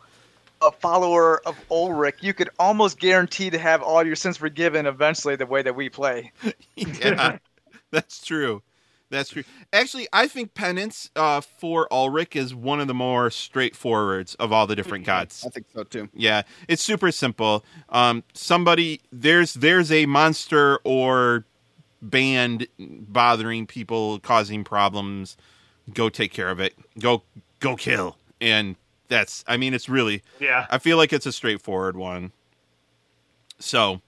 uh, 0.62 0.70
follower 0.70 1.46
of 1.46 1.56
Ulric, 1.70 2.22
you 2.22 2.34
could 2.34 2.50
almost 2.58 2.98
guarantee 2.98 3.50
to 3.50 3.58
have 3.58 3.82
all 3.82 4.04
your 4.04 4.16
sins 4.16 4.36
forgiven 4.36 4.86
eventually. 4.86 5.36
The 5.36 5.46
way 5.46 5.62
that 5.62 5.74
we 5.74 5.88
play. 5.88 6.32
yeah, 6.76 7.38
that's 7.90 8.24
true. 8.24 8.62
That's 9.12 9.28
true. 9.28 9.44
Actually, 9.74 10.08
I 10.10 10.26
think 10.26 10.54
penance 10.54 11.10
uh, 11.14 11.42
for 11.42 11.86
Ulric 11.92 12.34
is 12.34 12.54
one 12.54 12.80
of 12.80 12.88
the 12.88 12.94
more 12.94 13.28
straightforwards 13.28 14.34
of 14.36 14.52
all 14.52 14.66
the 14.66 14.74
different 14.74 15.04
gods. 15.04 15.44
I 15.46 15.50
think 15.50 15.66
so 15.74 15.84
too. 15.84 16.08
Yeah, 16.14 16.42
it's 16.66 16.82
super 16.82 17.12
simple. 17.12 17.62
Um, 17.90 18.24
somebody 18.32 19.02
there's 19.12 19.52
there's 19.52 19.92
a 19.92 20.06
monster 20.06 20.78
or 20.84 21.44
band 22.00 22.66
bothering 22.78 23.66
people, 23.66 24.18
causing 24.18 24.64
problems. 24.64 25.36
Go 25.92 26.08
take 26.08 26.32
care 26.32 26.48
of 26.48 26.58
it. 26.58 26.74
Go 26.98 27.22
go 27.60 27.76
kill. 27.76 28.16
And 28.40 28.76
that's 29.12 29.44
I 29.46 29.56
mean 29.56 29.74
it's 29.74 29.88
really 29.88 30.22
Yeah. 30.40 30.66
I 30.70 30.78
feel 30.78 30.96
like 30.96 31.12
it's 31.12 31.26
a 31.26 31.32
straightforward 31.32 31.96
one. 31.96 32.32
So, 33.58 34.00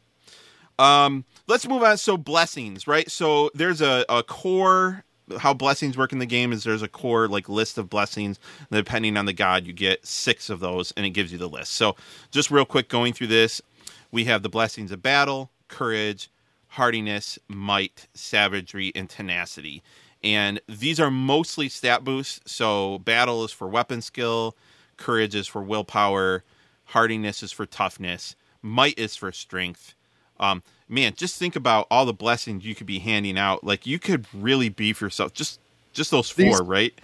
um, 0.79 1.25
let's 1.47 1.67
move 1.69 1.83
on. 1.83 1.97
So, 1.97 2.17
blessings, 2.17 2.87
right? 2.87 3.11
So, 3.11 3.51
there's 3.55 3.81
a, 3.81 4.05
a 4.09 4.23
core. 4.23 5.05
How 5.39 5.55
blessings 5.55 5.97
work 5.97 6.13
in 6.13 6.19
the 6.19 6.27
game 6.27 6.53
is 6.53 6.65
there's 6.65 6.83
a 6.83 6.89
core 6.89 7.29
like 7.29 7.49
list 7.49 7.79
of 7.79 7.89
blessings. 7.89 8.39
And 8.59 8.77
depending 8.77 9.17
on 9.17 9.27
the 9.27 9.33
god, 9.33 9.65
you 9.65 9.73
get 9.73 10.05
six 10.05 10.51
of 10.51 10.61
those, 10.61 10.93
and 10.97 11.07
it 11.07 11.11
gives 11.11 11.33
you 11.33 11.39
the 11.39 11.49
list. 11.49 11.75
So, 11.75 11.97
just 12.31 12.51
real 12.51 12.65
quick, 12.65 12.89
going 12.89 13.13
through 13.13 13.29
this, 13.29 13.63
we 14.11 14.25
have 14.25 14.43
the 14.43 14.49
blessings 14.49 14.91
of 14.91 15.03
battle, 15.03 15.51
courage, 15.69 16.31
hardiness, 16.69 17.39
might, 17.49 18.09
savagery, 18.15 18.93
and 18.95 19.09
tenacity. 19.09 19.83
And 20.23 20.61
these 20.69 20.99
are 20.99 21.11
mostly 21.11 21.69
stat 21.69 22.03
boosts. 22.03 22.41
So, 22.53 22.99
battle 22.99 23.45
is 23.45 23.53
for 23.53 23.69
weapon 23.69 24.03
skill, 24.03 24.57
courage 24.97 25.35
is 25.35 25.47
for 25.47 25.63
willpower, 25.63 26.43
hardiness 26.87 27.43
is 27.43 27.53
for 27.53 27.67
toughness, 27.67 28.37
might 28.63 28.99
is 28.99 29.17
for 29.17 29.33
strength. 29.33 29.95
Um, 30.41 30.63
man, 30.89 31.15
just 31.17 31.39
think 31.39 31.55
about 31.57 31.87
all 31.91 32.05
the 32.07 32.13
blessings 32.13 32.65
you 32.65 32.75
could 32.75 32.87
be 32.87 32.99
handing 32.99 33.39
out. 33.39 33.65
Like 33.65 33.87
you 33.87 33.99
could 33.99 34.27
really 34.35 34.69
beef 34.69 35.01
yourself. 35.01 35.33
Just 35.35 35.61
just 35.93 36.11
those 36.11 36.29
four, 36.31 36.45
These- 36.45 36.61
right? 36.63 36.95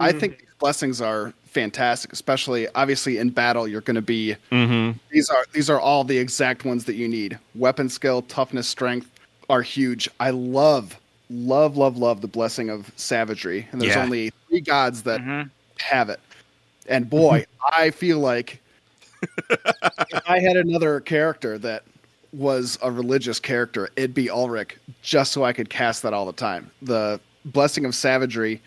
I 0.00 0.10
think 0.12 0.38
these 0.40 0.48
blessings 0.58 1.00
are 1.02 1.32
fantastic, 1.44 2.12
especially 2.14 2.66
obviously 2.74 3.18
in 3.18 3.28
battle. 3.30 3.68
You're 3.68 3.82
going 3.82 3.94
to 3.96 4.02
be 4.02 4.36
Mm-hmm. 4.50 4.98
these 5.10 5.28
are 5.28 5.44
these 5.52 5.68
are 5.70 5.78
all 5.78 6.02
the 6.04 6.18
exact 6.18 6.64
ones 6.64 6.86
that 6.86 6.94
you 6.94 7.06
need. 7.08 7.38
Weapon 7.54 7.88
skill, 7.88 8.22
toughness, 8.22 8.66
strength 8.68 9.08
are 9.50 9.62
huge. 9.62 10.08
I 10.18 10.30
love 10.30 10.98
love 11.30 11.76
love 11.76 11.96
love 11.96 12.20
the 12.20 12.26
blessing 12.28 12.68
of 12.70 12.90
savagery, 12.96 13.68
and 13.70 13.80
there's 13.80 13.94
Yeah. 13.94 14.02
only 14.02 14.32
three 14.48 14.60
gods 14.60 15.02
that 15.04 15.20
Mhm. 15.20 15.50
have 15.78 16.08
it. 16.08 16.20
And 16.88 17.08
boy, 17.08 17.46
I 17.72 17.90
feel 17.90 18.18
like 18.18 18.60
if 19.50 20.22
I 20.28 20.40
had 20.40 20.56
another 20.56 21.00
character 21.00 21.58
that 21.58 21.84
was 22.32 22.78
a 22.82 22.90
religious 22.90 23.38
character, 23.38 23.88
it'd 23.96 24.14
be 24.14 24.26
Ulric, 24.26 24.72
just 25.02 25.32
so 25.32 25.44
I 25.44 25.52
could 25.52 25.68
cast 25.70 26.02
that 26.02 26.12
all 26.14 26.26
the 26.26 26.32
time. 26.32 26.70
The 26.82 27.20
blessing 27.46 27.84
of 27.84 27.94
savagery 27.94 28.60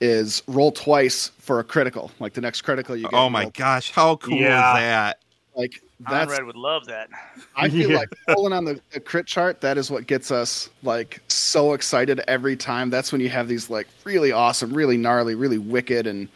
is 0.00 0.42
roll 0.48 0.72
twice 0.72 1.30
for 1.38 1.60
a 1.60 1.64
critical. 1.64 2.10
Like 2.18 2.34
the 2.34 2.40
next 2.40 2.62
critical 2.62 2.96
you 2.96 3.04
get. 3.04 3.14
Oh 3.14 3.30
my 3.30 3.42
roll- 3.42 3.52
gosh, 3.54 3.92
how 3.92 4.16
cool 4.16 4.36
Yeah. 4.36 4.74
is 4.74 4.80
that? 4.80 5.18
Like 5.56 5.80
that's 6.00 6.26
Conrad 6.32 6.44
would 6.46 6.56
love 6.56 6.84
that. 6.86 7.08
I 7.54 7.68
feel 7.70 7.90
Yeah. 7.92 7.98
like 7.98 8.08
pulling 8.28 8.52
on 8.52 8.64
the, 8.64 8.80
the 8.92 8.98
crit 8.98 9.26
chart, 9.26 9.60
that 9.60 9.78
is 9.78 9.90
what 9.90 10.06
gets 10.08 10.32
us 10.32 10.68
like 10.82 11.20
so 11.28 11.72
excited 11.74 12.20
every 12.26 12.56
time. 12.56 12.90
That's 12.90 13.12
when 13.12 13.20
you 13.20 13.28
have 13.30 13.46
these 13.46 13.70
like 13.70 13.86
really 14.02 14.32
awesome, 14.32 14.74
really 14.74 14.96
gnarly, 14.96 15.36
really 15.36 15.58
wicked 15.58 16.08
and 16.08 16.28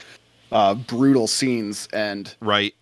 uh, 0.53 0.75
brutal 0.75 1.27
scenes 1.27 1.89
and 1.93 2.35
Right. 2.41 2.75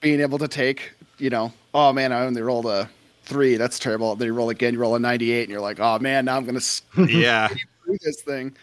being 0.00 0.20
able 0.20 0.38
to 0.38 0.48
take, 0.48 0.92
you 1.18 1.30
know, 1.30 1.52
oh 1.74 1.92
man, 1.92 2.12
I 2.12 2.20
only 2.24 2.42
rolled 2.42 2.66
a 2.66 2.88
three. 3.24 3.56
That's 3.56 3.78
terrible. 3.78 4.16
Then 4.16 4.26
you 4.26 4.34
roll 4.34 4.50
again, 4.50 4.74
you 4.74 4.80
roll 4.80 4.94
a 4.94 4.98
98, 4.98 5.42
and 5.42 5.50
you're 5.50 5.60
like, 5.60 5.80
oh 5.80 5.98
man, 5.98 6.24
now 6.24 6.36
I'm 6.36 6.44
going 6.46 6.58
to 6.96 7.06
Yeah. 7.06 7.48
through 7.84 7.98
this 8.02 8.22
thing. 8.22 8.54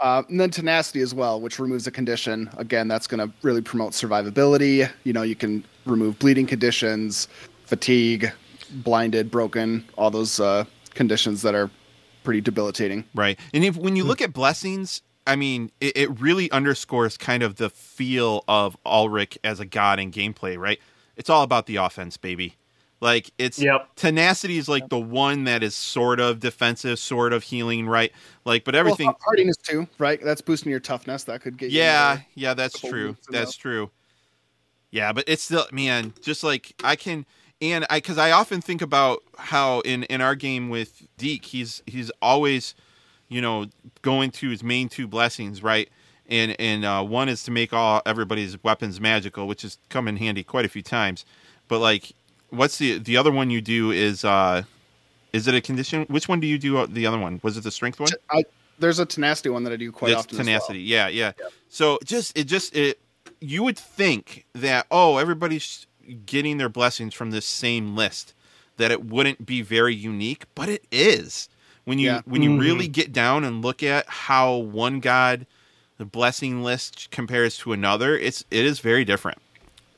Uh, 0.00 0.22
and 0.30 0.40
then 0.40 0.50
tenacity 0.50 1.00
as 1.02 1.12
well, 1.14 1.40
which 1.40 1.58
removes 1.58 1.86
a 1.86 1.90
condition. 1.90 2.48
Again, 2.56 2.88
that's 2.88 3.06
going 3.06 3.18
to 3.26 3.34
really 3.42 3.60
promote 3.60 3.92
survivability. 3.92 4.88
You 5.04 5.12
know, 5.12 5.20
you 5.22 5.36
can 5.36 5.62
remove 5.84 6.18
bleeding 6.18 6.46
conditions, 6.46 7.28
fatigue, 7.66 8.32
blinded, 8.70 9.30
broken, 9.30 9.84
all 9.98 10.10
those 10.10 10.40
uh, 10.40 10.64
conditions 10.94 11.42
that 11.42 11.54
are 11.54 11.70
pretty 12.24 12.40
debilitating. 12.40 13.04
Right. 13.14 13.38
And 13.52 13.62
if 13.64 13.76
when 13.76 13.94
you 13.94 14.04
look 14.04 14.22
at 14.22 14.32
blessings, 14.32 15.02
I 15.30 15.36
mean, 15.36 15.70
it, 15.80 15.96
it 15.96 16.20
really 16.20 16.50
underscores 16.50 17.16
kind 17.16 17.42
of 17.44 17.54
the 17.56 17.70
feel 17.70 18.44
of 18.48 18.76
Ulric 18.84 19.38
as 19.44 19.60
a 19.60 19.64
god 19.64 20.00
in 20.00 20.10
gameplay, 20.10 20.58
right? 20.58 20.80
It's 21.16 21.30
all 21.30 21.42
about 21.44 21.66
the 21.66 21.76
offense, 21.76 22.16
baby. 22.16 22.56
Like 23.00 23.30
it's 23.38 23.58
Yep. 23.58 23.94
tenacity 23.94 24.58
is 24.58 24.68
like 24.68 24.88
the 24.88 24.98
one 24.98 25.44
that 25.44 25.62
is 25.62 25.74
sort 25.76 26.18
of 26.20 26.40
defensive, 26.40 26.98
sort 26.98 27.32
of 27.32 27.44
healing, 27.44 27.86
right? 27.86 28.12
Like, 28.44 28.64
but 28.64 28.74
everything. 28.74 29.06
Well, 29.06 29.18
hardiness 29.24 29.56
too, 29.56 29.86
right? 29.98 30.20
That's 30.22 30.40
boosting 30.40 30.70
your 30.70 30.80
toughness. 30.80 31.24
That 31.24 31.40
could 31.40 31.56
get 31.56 31.70
you 31.70 31.78
yeah, 31.78 32.12
into- 32.12 32.24
yeah, 32.34 32.54
that's 32.54 32.78
true. 32.78 33.08
weeks 33.08 33.28
ago. 33.28 33.38
That's 33.38 33.56
true. 33.56 33.90
Yeah, 34.90 35.12
but 35.12 35.24
it's 35.28 35.44
still, 35.44 35.66
man, 35.72 36.12
just 36.20 36.42
like 36.42 36.74
I 36.82 36.96
can, 36.96 37.24
and 37.62 37.86
I, 37.88 37.98
because 37.98 38.18
I 38.18 38.32
often 38.32 38.60
think 38.60 38.82
about 38.82 39.22
how 39.38 39.80
in 39.80 40.02
in 40.04 40.20
our 40.20 40.34
game 40.34 40.68
with 40.68 41.06
Deke, 41.16 41.44
he's 41.44 41.82
he's 41.86 42.10
always, 42.20 42.74
you 43.30 43.40
know, 43.40 43.64
going 44.02 44.30
to 44.32 44.50
his 44.50 44.62
main 44.62 44.90
two 44.90 45.06
blessings, 45.06 45.62
right? 45.62 45.88
And 46.28 46.54
and 46.60 46.84
uh, 46.84 47.02
one 47.02 47.28
is 47.30 47.42
to 47.44 47.50
make 47.50 47.72
all 47.72 48.02
everybody's 48.04 48.62
weapons 48.62 49.00
magical, 49.00 49.48
which 49.48 49.62
has 49.62 49.78
come 49.88 50.06
in 50.06 50.16
handy 50.18 50.42
quite 50.44 50.66
a 50.66 50.68
few 50.68 50.82
times. 50.82 51.24
But 51.68 51.78
like, 51.78 52.12
what's 52.50 52.76
the 52.78 52.98
the 52.98 53.16
other 53.16 53.32
one 53.32 53.48
you 53.50 53.60
do 53.62 53.90
is 53.90 54.24
uh, 54.24 54.64
is 55.32 55.48
it 55.48 55.54
a 55.54 55.60
condition? 55.60 56.04
Which 56.08 56.28
one 56.28 56.40
do 56.40 56.46
you 56.46 56.58
do? 56.58 56.76
uh, 56.78 56.86
The 56.88 57.06
other 57.06 57.18
one 57.18 57.40
was 57.42 57.56
it 57.56 57.62
the 57.64 57.70
strength 57.70 57.98
one? 58.00 58.10
I, 58.30 58.44
there's 58.78 58.98
a 58.98 59.06
tenacity 59.06 59.48
one 59.50 59.64
that 59.64 59.72
I 59.72 59.76
do 59.76 59.90
quite 59.92 60.08
That's 60.10 60.20
often. 60.20 60.34
as 60.34 60.38
well. 60.38 60.44
tenacity. 60.46 60.80
Yeah, 60.80 61.08
yeah, 61.08 61.32
So 61.68 61.98
just 62.04 62.36
it 62.38 62.44
just 62.44 62.74
it 62.76 62.98
you 63.40 63.62
would 63.62 63.78
think 63.78 64.44
that 64.54 64.86
oh 64.90 65.16
everybody's 65.18 65.86
getting 66.26 66.58
their 66.58 66.68
blessings 66.68 67.12
from 67.14 67.30
this 67.30 67.44
same 67.46 67.94
list 67.94 68.34
that 68.78 68.90
it 68.90 69.04
wouldn't 69.04 69.44
be 69.44 69.60
very 69.62 69.94
unique, 69.94 70.44
but 70.54 70.68
it 70.70 70.82
is. 70.90 71.48
When 71.90 71.98
you 71.98 72.06
Yeah. 72.06 72.20
when 72.24 72.40
you 72.40 72.50
Mhm. 72.50 72.60
really 72.60 72.86
get 72.86 73.12
down 73.12 73.42
and 73.42 73.62
look 73.62 73.82
at 73.82 74.08
how 74.08 74.54
one 74.54 75.00
god 75.00 75.44
the 75.98 76.04
blessing 76.04 76.62
list 76.62 77.08
compares 77.10 77.58
to 77.58 77.72
another, 77.72 78.16
it's 78.16 78.44
it 78.48 78.64
is 78.64 78.78
very 78.78 79.04
different. 79.04 79.38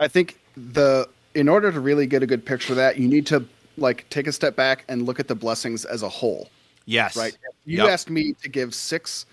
I 0.01 0.09
think 0.09 0.39
the 0.57 1.07
in 1.35 1.51
order 1.51 1.71
to 1.71 1.79
really 1.81 2.07
get 2.07 2.23
a 2.23 2.27
good 2.27 2.47
picture 2.47 2.73
of 2.73 2.79
that, 2.79 2.97
you 2.97 3.07
need 3.09 3.27
to 3.27 3.45
like 3.77 4.09
take 4.09 4.27
a 4.27 4.33
step 4.33 4.57
back 4.57 4.87
and 4.89 5.05
look 5.05 5.21
at 5.21 5.29
the 5.29 5.35
blessings 5.35 5.85
as 5.85 6.03
a 6.03 6.09
whole. 6.09 6.49
Yes. 6.87 7.15
right? 7.15 7.37
You 7.67 7.83
Yep. 7.83 7.89
asked 7.91 8.09
me 8.09 8.33
to 8.43 8.49
give 8.49 8.75
six 8.75 9.27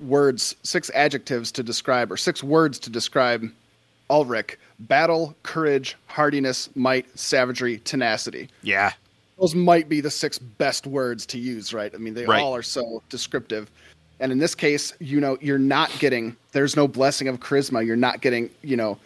words, 0.00 0.56
six 0.64 0.90
adjectives 0.96 1.52
to 1.52 1.62
describe, 1.62 2.10
or 2.10 2.16
six 2.16 2.42
words 2.42 2.80
to 2.80 2.90
describe 2.90 3.48
Ulric 4.10 4.56
battle, 4.80 5.36
courage, 5.44 5.96
hardiness, 6.08 6.68
might, 6.74 7.06
savagery, 7.16 7.78
tenacity. 7.84 8.48
Yeah. 8.62 8.92
Those 9.42 9.56
might 9.56 9.88
be 9.88 10.00
the 10.00 10.08
six 10.10 10.38
best 10.38 10.86
words 10.86 11.26
to 11.26 11.36
use, 11.38 11.74
right? 11.74 11.92
I 11.92 11.98
mean, 11.98 12.14
they 12.14 12.24
Right. 12.26 12.40
all 12.40 12.54
are 12.54 12.62
so 12.62 13.02
descriptive. 13.08 13.68
And 14.20 14.30
in 14.30 14.38
this 14.38 14.54
case, 14.54 14.92
you 15.00 15.20
know, 15.20 15.36
you're 15.40 15.58
not 15.58 15.90
getting, 15.98 16.36
there's 16.52 16.76
no 16.76 16.86
blessing 16.86 17.26
of 17.26 17.40
charisma. 17.40 17.84
You're 17.84 17.96
not 17.96 18.20
getting, 18.20 18.50
you 18.62 18.76
know, 18.76 18.98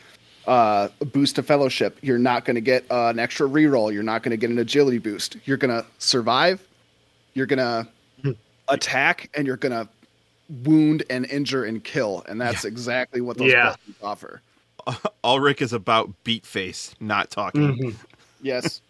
uh, 0.46 0.88
a 1.00 1.04
boost 1.06 1.36
to 1.36 1.42
fellowship. 1.42 1.96
You're 2.02 2.18
not 2.18 2.44
going 2.44 2.56
to 2.56 2.60
get 2.60 2.84
uh, 2.90 3.06
an 3.06 3.18
extra 3.18 3.48
reroll. 3.48 3.90
You're 3.94 4.02
not 4.02 4.22
going 4.22 4.32
to 4.32 4.36
get 4.36 4.50
an 4.50 4.58
agility 4.58 4.98
boost. 4.98 5.38
You're 5.46 5.56
going 5.56 5.70
to 5.70 5.86
survive. 5.96 6.62
You're 7.32 7.46
going 7.46 7.58
to 7.58 8.36
attack, 8.68 9.30
and 9.34 9.46
you're 9.46 9.56
going 9.56 9.72
to 9.72 9.88
wound 10.68 11.02
and 11.08 11.24
injure 11.24 11.64
and 11.64 11.82
kill. 11.82 12.24
And 12.28 12.38
that's 12.38 12.66
exactly 12.66 13.22
what 13.22 13.38
those 13.38 13.52
Yeah. 13.52 13.68
blessings 13.74 13.96
offer. 14.02 14.42
Ulric 15.24 15.62
is 15.62 15.72
about 15.72 16.12
beat 16.24 16.44
face, 16.44 16.94
not 17.00 17.30
talking. 17.30 17.74
Mhm. 17.74 17.94
Yes. 18.42 18.82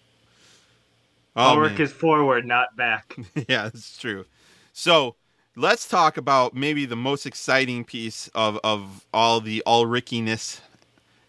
Oh, 1.37 1.57
Ulric 1.57 1.72
man. 1.72 1.82
is 1.82 1.93
forward, 1.93 2.47
not 2.47 2.74
back. 2.76 3.14
yeah, 3.49 3.64
that's 3.64 3.99
true. 3.99 4.24
So 4.72 5.16
let's 5.55 5.87
talk 5.87 6.16
about 6.16 6.55
maybe 6.55 6.87
the 6.87 6.97
most 6.97 7.26
exciting 7.26 7.84
piece 7.84 8.28
of, 8.34 8.59
of 8.64 9.05
all 9.12 9.41
the 9.41 9.62
Ulrichiness 9.66 10.61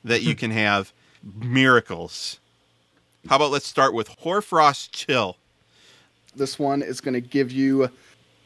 that 0.03 0.21
you 0.21 0.33
can 0.41 0.51
have 0.51 0.93
miracles. 1.23 2.39
How 3.27 3.35
about 3.35 3.51
let's 3.51 3.67
start 3.67 3.93
with 3.93 4.07
Hoarfrost 4.19 4.93
Chill? 4.93 5.37
This 6.35 6.57
one 6.57 6.81
is 6.81 7.01
going 7.01 7.13
to 7.13 7.21
give 7.21 7.51
you 7.51 7.89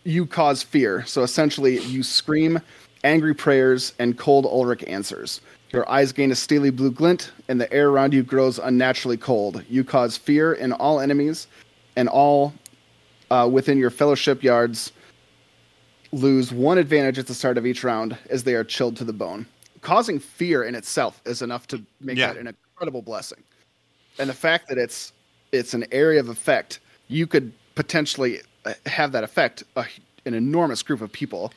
you 0.03 0.25
cause 0.25 0.63
fear. 0.63 1.05
So 1.05 1.21
essentially, 1.21 1.79
you 1.81 2.01
scream 2.01 2.59
angry 3.03 3.35
prayers 3.35 3.93
and 3.99 4.17
cold 4.17 4.45
Ulric 4.45 4.87
answers. 4.89 5.41
Your 5.71 5.89
eyes 5.89 6.11
gain 6.11 6.31
a 6.31 6.35
steely 6.35 6.69
blue 6.69 6.91
glint, 6.91 7.31
and 7.47 7.59
the 7.59 7.71
air 7.73 7.89
around 7.89 8.13
you 8.13 8.23
grows 8.23 8.59
unnaturally 8.59 9.17
cold. 9.17 9.63
You 9.69 9.83
cause 9.83 10.17
fear 10.17 10.53
in 10.53 10.73
all 10.73 10.99
enemies, 10.99 11.47
and 11.95 12.09
all 12.09 12.53
uh, 13.29 13.47
within 13.51 13.77
your 13.77 13.89
fellowship 13.89 14.43
yards 14.43 14.91
lose 16.11 16.51
one 16.51 16.77
advantage 16.77 17.17
at 17.17 17.27
the 17.27 17.33
start 17.33 17.57
of 17.57 17.65
each 17.65 17.83
round 17.85 18.17
as 18.29 18.43
they 18.43 18.53
are 18.53 18.65
chilled 18.65 18.97
to 18.97 19.05
the 19.05 19.13
bone. 19.13 19.45
Causing 19.79 20.19
fear 20.19 20.63
in 20.63 20.75
itself 20.75 21.21
is 21.25 21.41
enough 21.41 21.67
to 21.67 21.81
make 22.01 22.17
Yeah. 22.17 22.33
that 22.33 22.37
an 22.37 22.47
incredible 22.47 23.01
blessing. 23.01 23.41
And 24.19 24.29
the 24.29 24.33
fact 24.33 24.67
that 24.67 24.77
it's 24.77 25.13
it's 25.53 25.73
an 25.73 25.85
area 25.91 26.19
of 26.19 26.29
effect, 26.29 26.79
you 27.07 27.27
could 27.27 27.51
potentially 27.75 28.39
uh, 28.65 28.73
have 28.85 29.11
that 29.13 29.23
affect 29.23 29.63
a, 29.75 29.85
an 30.25 30.33
enormous 30.33 30.83
group 30.83 31.01
of 31.01 31.11
people, 31.11 31.53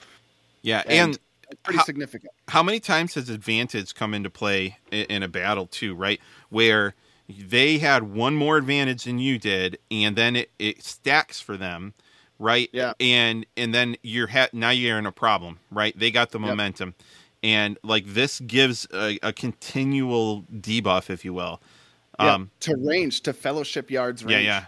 Yeah, 0.62 0.82
and, 0.86 1.10
and 1.10 1.18
pretty 1.62 1.78
how- 1.78 1.84
significant. 1.84 2.32
how 2.48 2.62
many 2.62 2.80
times 2.80 3.14
has 3.14 3.28
advantage 3.30 3.94
come 3.94 4.14
into 4.14 4.30
play 4.30 4.78
in, 4.90 5.04
in 5.06 5.22
a 5.22 5.28
battle 5.28 5.66
too 5.66 5.94
right 5.94 6.20
where 6.50 6.94
they 7.28 7.78
had 7.78 8.02
one 8.02 8.34
more 8.34 8.56
advantage 8.58 9.04
than 9.04 9.18
you 9.18 9.38
did 9.38 9.78
and 9.90 10.14
then 10.16 10.36
it, 10.36 10.50
it 10.58 10.82
stacks 10.82 11.40
for 11.40 11.56
them 11.56 11.94
right 12.38 12.68
Yeah. 12.72 12.92
and 13.00 13.46
and 13.56 13.74
then 13.74 13.96
you're 14.02 14.26
ha- 14.26 14.48
now 14.52 14.70
you're 14.70 14.98
in 14.98 15.06
a 15.06 15.12
problem 15.12 15.58
right 15.70 15.98
they 15.98 16.10
got 16.10 16.30
the 16.32 16.38
Yep. 16.38 16.48
momentum 16.48 16.94
and 17.42 17.78
like 17.82 18.04
this 18.06 18.40
gives 18.40 18.86
a, 18.92 19.18
a 19.22 19.32
continual 19.32 20.42
debuff 20.52 21.10
if 21.10 21.24
you 21.24 21.32
will 21.34 21.60
Yeah, 22.20 22.34
um 22.34 22.50
to 22.60 22.74
range, 22.76 23.20
to 23.22 23.32
fellowship 23.32 23.90
yards 23.90 24.24
range. 24.24 24.44
yeah 24.44 24.60
yeah 24.60 24.64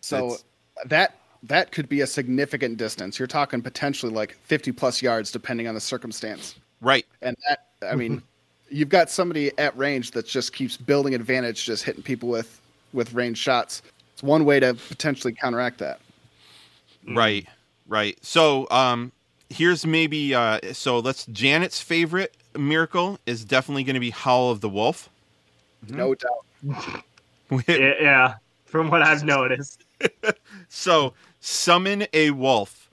So 0.00 0.16
That's- 0.16 0.44
that 0.86 1.17
that 1.44 1.72
could 1.72 1.88
be 1.88 2.00
a 2.00 2.06
significant 2.06 2.76
distance. 2.76 3.18
You're 3.18 3.28
talking 3.28 3.62
potentially 3.62 4.12
like 4.12 4.36
50 4.44 4.72
plus 4.72 5.02
yards, 5.02 5.30
depending 5.30 5.68
on 5.68 5.74
the 5.74 5.80
circumstance. 5.80 6.56
right 6.80 7.06
And 7.22 7.36
that, 7.48 7.66
I 7.82 7.94
mean, 7.94 8.22
you've 8.70 8.88
got 8.88 9.10
somebody 9.10 9.56
at 9.58 9.76
range 9.76 10.12
that 10.12 10.26
just 10.26 10.52
keeps 10.52 10.76
building 10.76 11.14
advantage, 11.14 11.64
just 11.64 11.84
hitting 11.84 12.02
people 12.02 12.28
with 12.28 12.60
with 12.92 13.12
range 13.12 13.38
shots. 13.38 13.82
It's 14.14 14.22
one 14.22 14.44
way 14.44 14.60
to 14.60 14.74
potentially 14.74 15.32
counteract 15.32 15.78
that. 15.78 16.00
Right, 17.06 17.46
right. 17.86 18.18
So, 18.24 18.66
um, 18.70 19.12
here's 19.50 19.86
maybe 19.86 20.34
uh, 20.34 20.60
so 20.72 20.98
let's 20.98 21.26
Janet's 21.26 21.80
favorite 21.80 22.36
miracle 22.56 23.18
is 23.26 23.44
definitely 23.44 23.84
going 23.84 23.94
to 23.94 24.00
be 24.00 24.10
Howl 24.10 24.50
of 24.50 24.60
the 24.60 24.68
Wolf. 24.68 25.08
No 25.88 26.14
doubt. 26.14 26.44
yeah, 27.68 27.92
yeah, 28.00 28.34
from 28.64 28.90
what 28.90 29.02
I've 29.02 29.24
noticed. 29.24 29.84
so, 30.68 31.14
summon 31.40 32.06
a 32.12 32.30
wolf. 32.30 32.90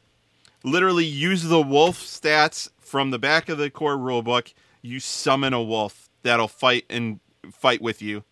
Literally 0.64 1.06
use 1.06 1.43
the 1.43 1.62
wolf 1.62 2.00
stats 2.00 2.70
from 2.80 3.12
the 3.12 3.20
back 3.20 3.50
of 3.50 3.58
the 3.58 3.70
core 3.70 3.98
rulebook. 3.98 4.54
You 4.82 5.00
summon 5.00 5.54
a 5.54 5.62
wolf 5.62 6.10
that'll 6.24 6.48
fight 6.48 6.86
and 6.89 7.20
fight 7.52 7.82
with 7.82 8.02
you. 8.02 8.24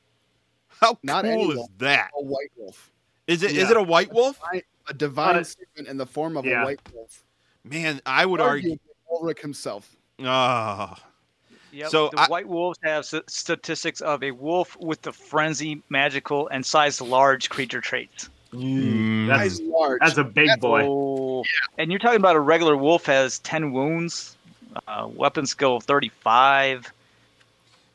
How 0.67 0.97
Not 1.03 1.25
any 1.25 1.35
cool 1.41 1.51
is 1.51 1.57
wolf. 1.57 1.69
that? 1.77 2.09
A 2.17 2.23
white 2.23 2.51
wolf. 2.57 2.91
Is 3.27 3.43
it? 3.43 3.51
Is 3.51 3.57
Yeah. 3.57 3.71
it 3.71 3.77
a 3.77 3.83
white 3.83 4.11
wolf? 4.11 4.39
A 4.87 4.93
divine 4.93 5.37
Uh, 5.37 5.43
statement 5.43 5.87
in 5.87 5.97
the 5.97 6.05
form 6.05 6.35
of 6.35 6.45
yeah. 6.45 6.61
a 6.61 6.65
white 6.65 6.79
wolf. 6.93 7.23
Man, 7.63 8.01
I 8.05 8.25
would 8.25 8.41
argue. 8.41 8.73
Arguably 8.75 8.79
Ulric 9.21 9.39
himself. 9.39 9.95
Ah, 10.23 11.01
Yep. 11.71 11.89
So 11.89 12.09
the 12.09 12.19
I- 12.19 12.27
white 12.27 12.47
wolves 12.47 12.77
have 12.83 13.05
statistics 13.27 14.01
of 14.01 14.21
a 14.23 14.29
wolf 14.31 14.75
with 14.79 15.01
the 15.01 15.11
frenzy, 15.13 15.81
magical, 15.89 16.47
and 16.49 16.63
size 16.65 16.99
large 17.01 17.49
creature 17.49 17.81
traits. 17.81 18.29
Mm. 18.53 19.27
That's 19.27 19.57
Size 19.57 19.61
large. 19.61 19.99
that's 20.01 20.17
a 20.17 20.23
big 20.23 20.59
boy. 20.59 20.83
Oh, 20.85 21.43
and 21.77 21.91
you're 21.91 21.99
talking 21.99 22.17
about 22.17 22.35
a 22.35 22.39
regular 22.39 22.77
wolf 22.77 23.05
has 23.07 23.39
10 23.39 23.71
wounds, 23.73 24.35
uh, 24.87 25.07
weapon 25.13 25.45
skill 25.45 25.79
35. 25.79 26.91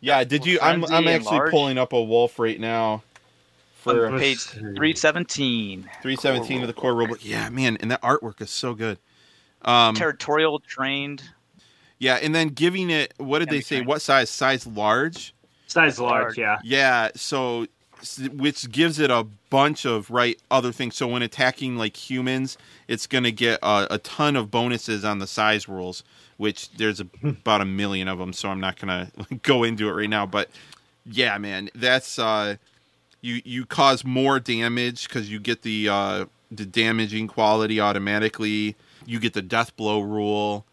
yeah. 0.01 0.25
Did 0.25 0.45
you? 0.47 0.59
I'm. 0.61 0.85
I'm 0.87 1.07
actually 1.09 1.39
large. 1.39 1.51
pulling 1.51 1.79
up 1.79 1.93
a 1.93 2.03
wolf 2.03 2.39
right 2.39 2.59
now. 2.59 3.03
For 3.77 4.09
on 4.09 4.19
page 4.19 4.41
317. 4.41 5.83
317 6.03 6.61
of 6.63 6.67
the 6.67 6.73
core 6.73 6.93
rulebook. 6.93 7.19
Yeah, 7.23 7.49
man, 7.49 7.77
and 7.81 7.91
that 7.93 8.03
artwork 8.03 8.41
is 8.41 8.51
so 8.51 8.75
good. 8.75 8.99
Um, 9.63 9.95
Territorial 9.95 10.59
trained. 10.61 11.23
Yeah, 12.01 12.15
and 12.17 12.35
then 12.35 12.49
giving 12.49 12.91
it 12.91 13.15
what 13.19 13.39
did 13.41 13.49
they 13.51 13.61
say? 13.61 13.77
kind. 13.77 13.87
What 13.89 14.03
size? 14.03 14.31
Size 14.31 14.67
large. 14.67 15.33
Size 15.69 16.01
large, 16.01 16.23
Large. 16.23 16.39
yeah. 16.39 16.59
Yeah, 16.65 17.11
so 17.15 17.63
s- 17.63 17.69
which 18.33 18.71
gives 18.71 18.99
it 18.99 19.11
a 19.11 19.27
bunch 19.51 19.85
of 19.85 20.11
right 20.11 20.41
other 20.51 20.73
things. 20.73 20.97
So 20.97 21.07
when 21.09 21.23
attacking 21.23 21.77
like 21.77 21.97
humans, 21.97 22.59
it's 22.87 23.07
going 23.07 23.25
to 23.25 23.33
get 23.33 23.59
a, 23.63 23.95
a 23.95 23.99
ton 23.99 24.37
of 24.37 24.51
bonuses 24.51 25.05
on 25.05 25.19
the 25.19 25.27
size 25.27 25.69
rules, 25.69 26.05
which 26.37 26.71
there's 26.73 27.01
a, 27.01 27.07
about 27.23 27.61
a 27.61 27.65
million 27.65 28.09
of 28.09 28.19
them. 28.19 28.33
So 28.33 28.49
I'm 28.49 28.61
not 28.61 28.79
going 28.81 29.11
to 29.29 29.35
go 29.37 29.65
into 29.65 29.89
it 29.89 29.93
right 29.93 30.11
now. 30.11 30.27
But 30.27 30.51
yeah, 31.05 31.37
man, 31.39 31.71
that's 31.75 32.19
uh, 32.19 32.57
you 33.21 33.43
you 33.45 33.67
cause 33.67 34.05
more 34.05 34.39
damage 34.39 35.09
because 35.09 35.31
you 35.31 35.41
get 35.41 35.63
the 35.63 35.89
uh, 35.89 36.27
the 36.51 36.67
damaging 36.67 37.27
quality 37.27 37.81
automatically. 37.81 38.77
You 39.07 39.19
get 39.19 39.33
the 39.33 39.43
death 39.43 39.77
blow 39.77 40.01
rule 40.01 40.65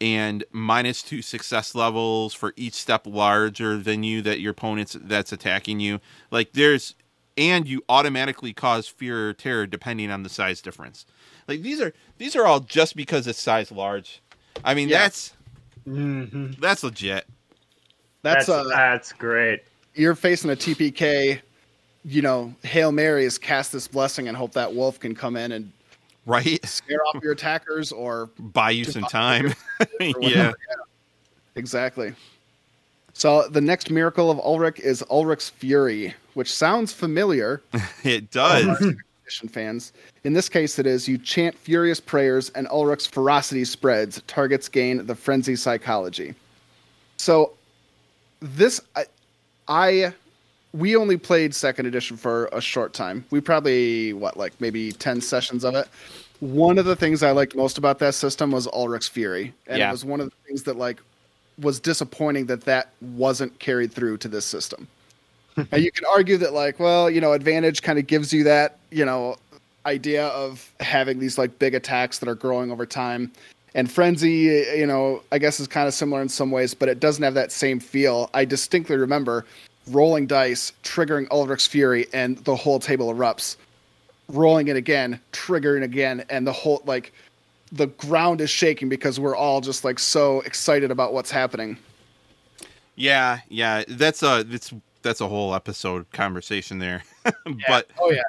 and 0.00 0.44
minus 0.52 1.02
two 1.02 1.22
success 1.22 1.74
levels 1.74 2.34
for 2.34 2.52
each 2.56 2.74
step 2.74 3.06
larger 3.06 3.78
than 3.78 4.02
you 4.02 4.20
that 4.22 4.40
your 4.40 4.50
opponent's 4.52 4.96
that's 5.00 5.32
attacking 5.32 5.80
you. 5.80 6.00
Like 6.30 6.52
there's 6.52 6.94
and 7.36 7.66
you 7.66 7.82
automatically 7.88 8.52
cause 8.52 8.86
fear 8.86 9.30
or 9.30 9.32
terror 9.32 9.66
depending 9.66 10.10
on 10.10 10.22
the 10.22 10.28
size 10.28 10.60
difference. 10.62 11.06
Like 11.48 11.62
these 11.62 11.80
are 11.80 11.92
these 12.18 12.36
are 12.36 12.46
all 12.46 12.60
just 12.60 12.96
because 12.96 13.26
it's 13.26 13.40
size 13.42 13.70
large. 13.72 14.20
I 14.64 14.74
mean 14.74 14.88
Yeah. 14.88 14.98
that's 15.00 15.32
hmm 15.84 16.52
that's 16.58 16.82
legit. 16.82 17.26
That's, 18.22 18.46
That's 18.46 18.48
uh, 18.48 18.64
that's 18.68 19.12
great. 19.12 19.60
you're 19.94 20.14
facing 20.14 20.50
a 20.50 20.56
TPK. 20.56 21.40
You 22.06 22.22
know, 22.22 22.54
hail 22.62 22.92
mary 22.92 23.24
is 23.24 23.38
cast 23.38 23.72
this 23.72 23.88
blessing 23.88 24.28
and 24.28 24.36
hope 24.36 24.52
that 24.52 24.74
wolf 24.74 24.98
can 25.00 25.14
come 25.14 25.36
in 25.36 25.52
and 25.52 25.72
Right? 26.26 26.64
scare 26.66 27.04
off 27.06 27.22
your 27.22 27.32
attackers 27.32 27.92
or 27.92 28.30
Buy 28.38 28.70
you 28.70 28.84
some 28.84 29.04
time. 29.04 29.54
or 29.80 29.86
yeah. 30.20 30.52
Exactly. 31.54 32.14
So 33.12 33.46
the 33.48 33.60
next 33.60 33.90
miracle 33.90 34.30
of 34.30 34.38
Ulric 34.38 34.80
is 34.80 35.02
Ulric's 35.10 35.48
Fury, 35.50 36.14
which 36.34 36.52
sounds 36.52 36.92
familiar, 36.92 37.62
It 38.04 38.30
does. 38.30 38.94
Fans. 39.50 39.92
In 40.24 40.34
this 40.34 40.48
case, 40.48 40.78
it 40.78 40.86
is 40.86 41.08
you 41.08 41.16
chant 41.16 41.56
furious 41.56 41.98
prayers 41.98 42.50
and 42.50 42.68
Ulric's 42.68 43.06
ferocity 43.06 43.64
spreads. 43.64 44.20
Targets 44.26 44.68
gain 44.68 45.06
the 45.06 45.14
frenzy 45.14 45.56
psychology. 45.56 46.34
So 47.16 47.52
this 48.40 48.80
I, 48.96 49.04
I 49.66 50.14
we 50.74 50.96
only 50.96 51.16
played 51.16 51.54
second 51.54 51.86
edition 51.86 52.16
for 52.16 52.46
a 52.52 52.60
short 52.60 52.92
time. 52.92 53.24
We 53.30 53.40
probably 53.40 54.12
what 54.12 54.36
like 54.36 54.52
maybe 54.60 54.90
10 54.90 55.20
sessions 55.20 55.64
of 55.64 55.76
it. 55.76 55.86
One 56.40 56.78
of 56.78 56.84
the 56.84 56.96
things 56.96 57.22
I 57.22 57.30
liked 57.30 57.54
most 57.54 57.78
about 57.78 58.00
that 58.00 58.14
system 58.14 58.50
was 58.50 58.66
Ulric's 58.66 59.06
Fury. 59.06 59.54
And 59.68 59.78
Yeah. 59.78 59.88
it 59.88 59.92
was 59.92 60.04
one 60.04 60.20
of 60.20 60.30
the 60.30 60.36
things 60.48 60.64
that 60.64 60.76
like 60.76 61.00
was 61.60 61.78
disappointing 61.78 62.46
that 62.46 62.62
that 62.62 62.88
wasn't 63.00 63.56
carried 63.60 63.92
through 63.92 64.16
to 64.18 64.28
this 64.28 64.44
system. 64.44 64.88
and 65.56 65.84
you 65.84 65.92
can 65.92 66.04
argue 66.06 66.36
that 66.38 66.52
like, 66.52 66.80
well, 66.80 67.08
you 67.08 67.20
know, 67.20 67.34
advantage 67.34 67.82
kind 67.82 67.96
of 68.00 68.08
gives 68.08 68.32
you 68.32 68.42
that, 68.42 68.78
you 68.90 69.04
know, 69.04 69.36
idea 69.86 70.26
of 70.28 70.68
having 70.80 71.20
these 71.20 71.38
like 71.38 71.56
big 71.60 71.76
attacks 71.76 72.18
that 72.18 72.28
are 72.28 72.34
growing 72.34 72.72
over 72.72 72.84
time. 72.84 73.30
And 73.76 73.90
frenzy, 73.90 74.64
you 74.76 74.86
know, 74.86 75.22
I 75.30 75.38
guess 75.38 75.60
is 75.60 75.68
kind 75.68 75.86
of 75.86 75.94
similar 75.94 76.20
in 76.20 76.28
some 76.28 76.50
ways, 76.50 76.74
but 76.74 76.88
it 76.88 76.98
doesn't 76.98 77.22
have 77.22 77.34
that 77.34 77.52
same 77.52 77.78
feel. 77.78 78.28
I 78.34 78.44
distinctly 78.44 78.96
remember 78.96 79.44
rolling 79.88 80.26
dice, 80.26 80.72
triggering 80.82 81.26
Ulric's 81.30 81.66
Fury, 81.66 82.06
and 82.12 82.38
the 82.38 82.56
whole 82.56 82.78
table 82.78 83.12
erupts. 83.12 83.56
Rolling 84.28 84.68
it 84.68 84.76
again, 84.76 85.20
triggering 85.32 85.82
again, 85.82 86.24
and 86.30 86.46
the 86.46 86.52
whole 86.52 86.82
like 86.86 87.12
the 87.72 87.88
ground 87.88 88.40
is 88.40 88.50
shaking 88.50 88.88
because 88.88 89.20
we're 89.20 89.36
all 89.36 89.60
just 89.60 89.84
like 89.84 89.98
so 89.98 90.40
excited 90.42 90.90
about 90.90 91.12
what's 91.12 91.30
happening. 91.30 91.76
Yeah, 92.96 93.40
yeah. 93.48 93.84
That's 93.88 94.22
a 94.22 94.44
that's 94.44 94.72
that's 95.02 95.20
a 95.20 95.28
whole 95.28 95.54
episode 95.54 96.10
conversation 96.12 96.78
there. 96.78 97.02
but 97.68 97.90
Oh 97.98 98.10
yeah, 98.10 98.22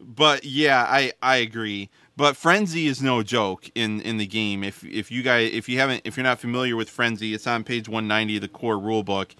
but 0.00 0.44
yeah, 0.44 0.86
I 0.88 1.12
I 1.22 1.36
agree. 1.36 1.90
But 2.16 2.36
frenzy 2.36 2.86
is 2.86 3.02
no 3.02 3.22
joke 3.22 3.70
in 3.74 4.00
in 4.02 4.18
the 4.18 4.26
game. 4.26 4.62
If 4.62 4.84
if 4.84 5.10
you 5.10 5.22
guys 5.22 5.50
if 5.52 5.68
you 5.68 5.78
haven't 5.78 6.02
if 6.04 6.16
you're 6.16 6.24
not 6.24 6.38
familiar 6.38 6.76
with 6.76 6.88
frenzy, 6.88 7.34
it's 7.34 7.46
on 7.46 7.64
page 7.64 7.88
190 7.88 8.36
of 8.36 8.42
the 8.42 8.48
core 8.48 8.78
rule 8.78 9.02
book. 9.02 9.34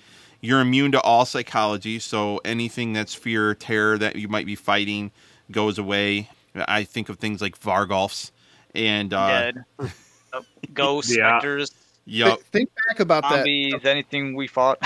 You're 0.45 0.61
immune 0.61 0.93
to 0.93 1.01
all 1.01 1.25
psychology, 1.25 1.99
so 1.99 2.39
anything 2.45 2.93
that's 2.93 3.15
fear 3.15 3.49
or 3.49 3.55
terror 3.55 3.97
that 3.97 4.17
you 4.17 4.29
might 4.29 4.45
be 4.45 4.55
fighting 4.57 5.11
goes 5.51 5.79
away. 5.79 6.29
I 6.55 6.85
think 6.85 7.09
of 7.09 7.19
things 7.19 7.41
like 7.41 7.59
Vargulfs 7.59 8.31
and 8.75 9.15
uh 9.15 9.29
Dead. 9.29 9.65
Ghosts, 10.75 11.17
Yeah. 11.17 11.39
specters, 11.39 11.71
yup. 12.05 12.41
Think- 12.41 12.51
think 12.53 12.71
back 12.89 13.01
about 13.01 13.23
that. 13.31 13.47
anything 13.87 14.35
we 14.35 14.47
fought. 14.47 14.79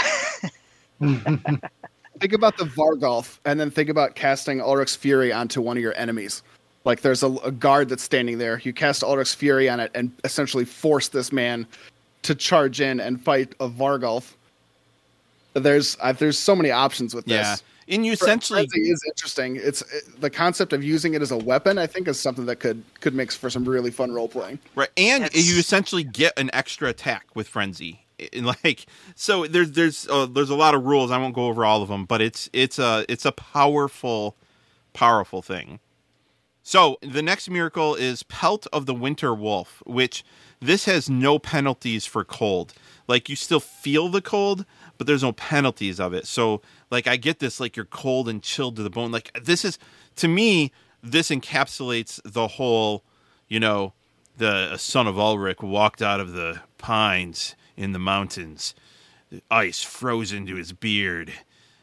Think 1.01 2.33
about 2.33 2.57
the 2.59 2.65
Vargulf, 2.65 3.39
and 3.45 3.61
then 3.61 3.71
think 3.71 3.89
about 3.89 4.17
casting 4.17 4.61
Ulric's 4.61 4.97
Fury 4.97 5.33
onto 5.33 5.61
one 5.61 5.77
of 5.77 5.83
your 5.83 5.95
enemies. 5.97 6.43
Like 6.85 7.03
there's 7.03 7.23
a, 7.23 7.29
a 7.37 7.53
guard 7.53 7.89
that's 7.89 8.03
standing 8.03 8.39
there. 8.39 8.61
You 8.65 8.73
cast 8.73 9.05
Ulric's 9.05 9.35
Fury 9.35 9.69
on 9.69 9.79
it 9.79 9.91
and 9.95 10.11
essentially 10.25 10.65
force 10.65 11.09
this 11.09 11.33
man 11.33 11.65
to 12.23 12.35
charge 12.35 12.81
in 12.81 12.99
and 12.99 13.23
fight 13.23 13.55
a 13.61 13.69
Vargulf. 13.69 14.33
There's 15.59 15.97
uh, 16.01 16.13
there's 16.13 16.39
so 16.39 16.55
many 16.57 16.71
options 16.71 17.15
with 17.15 17.27
this. 17.27 17.35
Yeah. 17.35 17.57
And 17.95 18.05
you 18.05 18.13
essentially 18.13 18.69
is 18.75 19.03
interesting. 19.09 19.57
It's 19.57 19.81
it, 19.81 20.21
the 20.21 20.29
concept 20.29 20.75
of 20.75 20.85
using 20.85 21.15
it 21.15 21.23
as 21.23 21.31
a 21.31 21.39
weapon. 21.39 21.79
I 21.79 21.87
think 21.87 22.07
is 22.07 22.21
something 22.21 22.47
that 22.47 22.57
could 22.57 22.83
could 23.01 23.15
make 23.15 23.33
for 23.33 23.49
some 23.49 23.65
really 23.65 23.91
fun 23.91 24.13
role 24.13 24.29
playing. 24.29 24.59
Right, 24.75 24.91
and 24.97 25.25
That's- 25.25 25.51
you 25.51 25.59
essentially 25.59 26.05
get 26.05 26.39
an 26.39 26.51
extra 26.53 26.89
attack 26.89 27.27
with 27.35 27.49
frenzy. 27.49 28.05
And 28.33 28.47
like 28.47 28.87
so, 29.15 29.47
there's 29.47 29.73
there's 29.73 30.09
uh, 30.09 30.27
there's 30.27 30.51
a 30.51 30.57
lot 30.57 30.75
of 30.75 30.85
rules. 30.85 31.11
I 31.11 31.19
won't 31.19 31.35
go 31.35 31.47
over 31.47 31.65
all 31.65 31.83
of 31.83 31.89
them, 31.89 32.05
but 32.05 32.21
it's 32.21 32.51
it's 32.53 32.79
a 32.79 33.07
it's 33.09 33.25
a 33.25 33.33
powerful, 33.33 34.37
powerful 34.93 35.41
thing. 35.41 35.81
So 36.63 36.99
the 37.01 37.23
next 37.23 37.49
miracle 37.49 37.95
is 37.95 38.25
Pelt 38.25 38.67
of 38.75 38.85
the 38.85 38.93
Winter 38.93 39.35
Wolf, 39.35 39.83
which 39.87 40.23
this 40.61 40.85
has 40.85 41.09
no 41.09 41.39
penalties 41.39 42.05
for 42.05 42.25
cold. 42.25 42.75
Like 43.07 43.31
you 43.31 43.37
still 43.37 43.61
feel 43.61 44.11
the 44.11 44.21
cold, 44.21 44.67
but 44.99 45.07
there's 45.07 45.23
no 45.23 45.33
penalties 45.33 45.99
of 46.01 46.13
it. 46.13 46.27
So 46.27 46.61
like 46.91 47.07
I 47.07 47.17
get 47.17 47.39
this, 47.39 47.61
like 47.61 47.77
you're 47.77 47.87
cold 47.87 48.29
and 48.29 48.43
chilled 48.43 48.77
to 48.77 48.83
the 48.83 48.91
bone. 48.91 49.13
Like 49.13 49.31
this 49.43 49.65
is 49.65 49.79
to 50.17 50.29
me, 50.29 50.73
this 51.03 51.31
encapsulates 51.31 52.21
the 52.25 52.49
whole, 52.49 53.05
you 53.47 53.61
know, 53.61 53.95
the 54.37 54.77
son 54.77 55.07
of 55.07 55.17
Ulric 55.17 55.63
walked 55.63 56.03
out 56.03 56.21
of 56.21 56.33
the 56.33 56.61
pines 56.77 57.55
in 57.77 57.93
the 57.93 57.99
mountains, 57.99 58.75
the 59.31 59.43
ice 59.51 59.83
frozen 59.83 60.47
to 60.47 60.57
his 60.57 60.73
beard, 60.73 61.33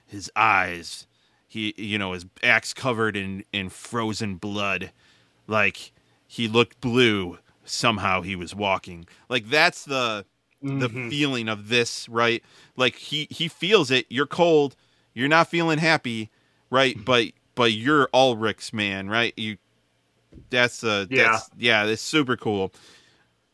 his 0.05 0.31
eyes, 0.35 1.07
he 1.47 1.73
you 1.77 1.97
know 1.97 2.11
his 2.11 2.25
axe 2.43 2.73
covered 2.73 3.15
in 3.15 3.43
in 3.53 3.69
frozen 3.69 4.35
blood, 4.35 4.91
like 5.47 5.93
he 6.27 6.47
looked 6.47 6.81
blue. 6.81 7.39
Somehow 7.67 8.21
he 8.21 8.35
was 8.35 8.53
walking. 8.53 9.07
Like 9.27 9.49
that's 9.49 9.85
the 9.85 10.25
the 10.73 10.89
Mhm. 10.89 11.09
feeling 11.09 11.47
of 11.49 11.69
this, 11.69 12.09
right? 12.09 12.43
Like 12.75 12.95
he 12.95 13.27
he 13.29 13.47
feels 13.47 13.91
it. 13.91 14.05
You're 14.09 14.27
cold. 14.27 14.75
You're 15.13 15.27
not 15.29 15.49
feeling 15.49 15.79
happy, 15.79 16.31
right? 16.69 16.97
But 17.03 17.27
but 17.55 17.73
you're 17.73 18.09
Ulric's 18.13 18.73
man, 18.73 19.09
right? 19.09 19.33
You 19.37 19.57
that's 20.49 20.83
uh 20.83 21.05
Yeah. 21.09 21.41
that's 21.41 21.49
yeah, 21.57 21.85
that's 21.85 22.01
super 22.01 22.37
cool. 22.37 22.73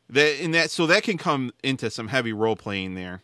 That 0.09 0.41
and 0.41 0.53
that 0.53 0.71
so 0.71 0.87
that 0.87 1.03
can 1.03 1.17
come 1.17 1.53
into 1.63 1.89
some 1.89 2.09
heavy 2.09 2.33
role 2.33 2.55
playing 2.55 2.95
there. 2.95 3.23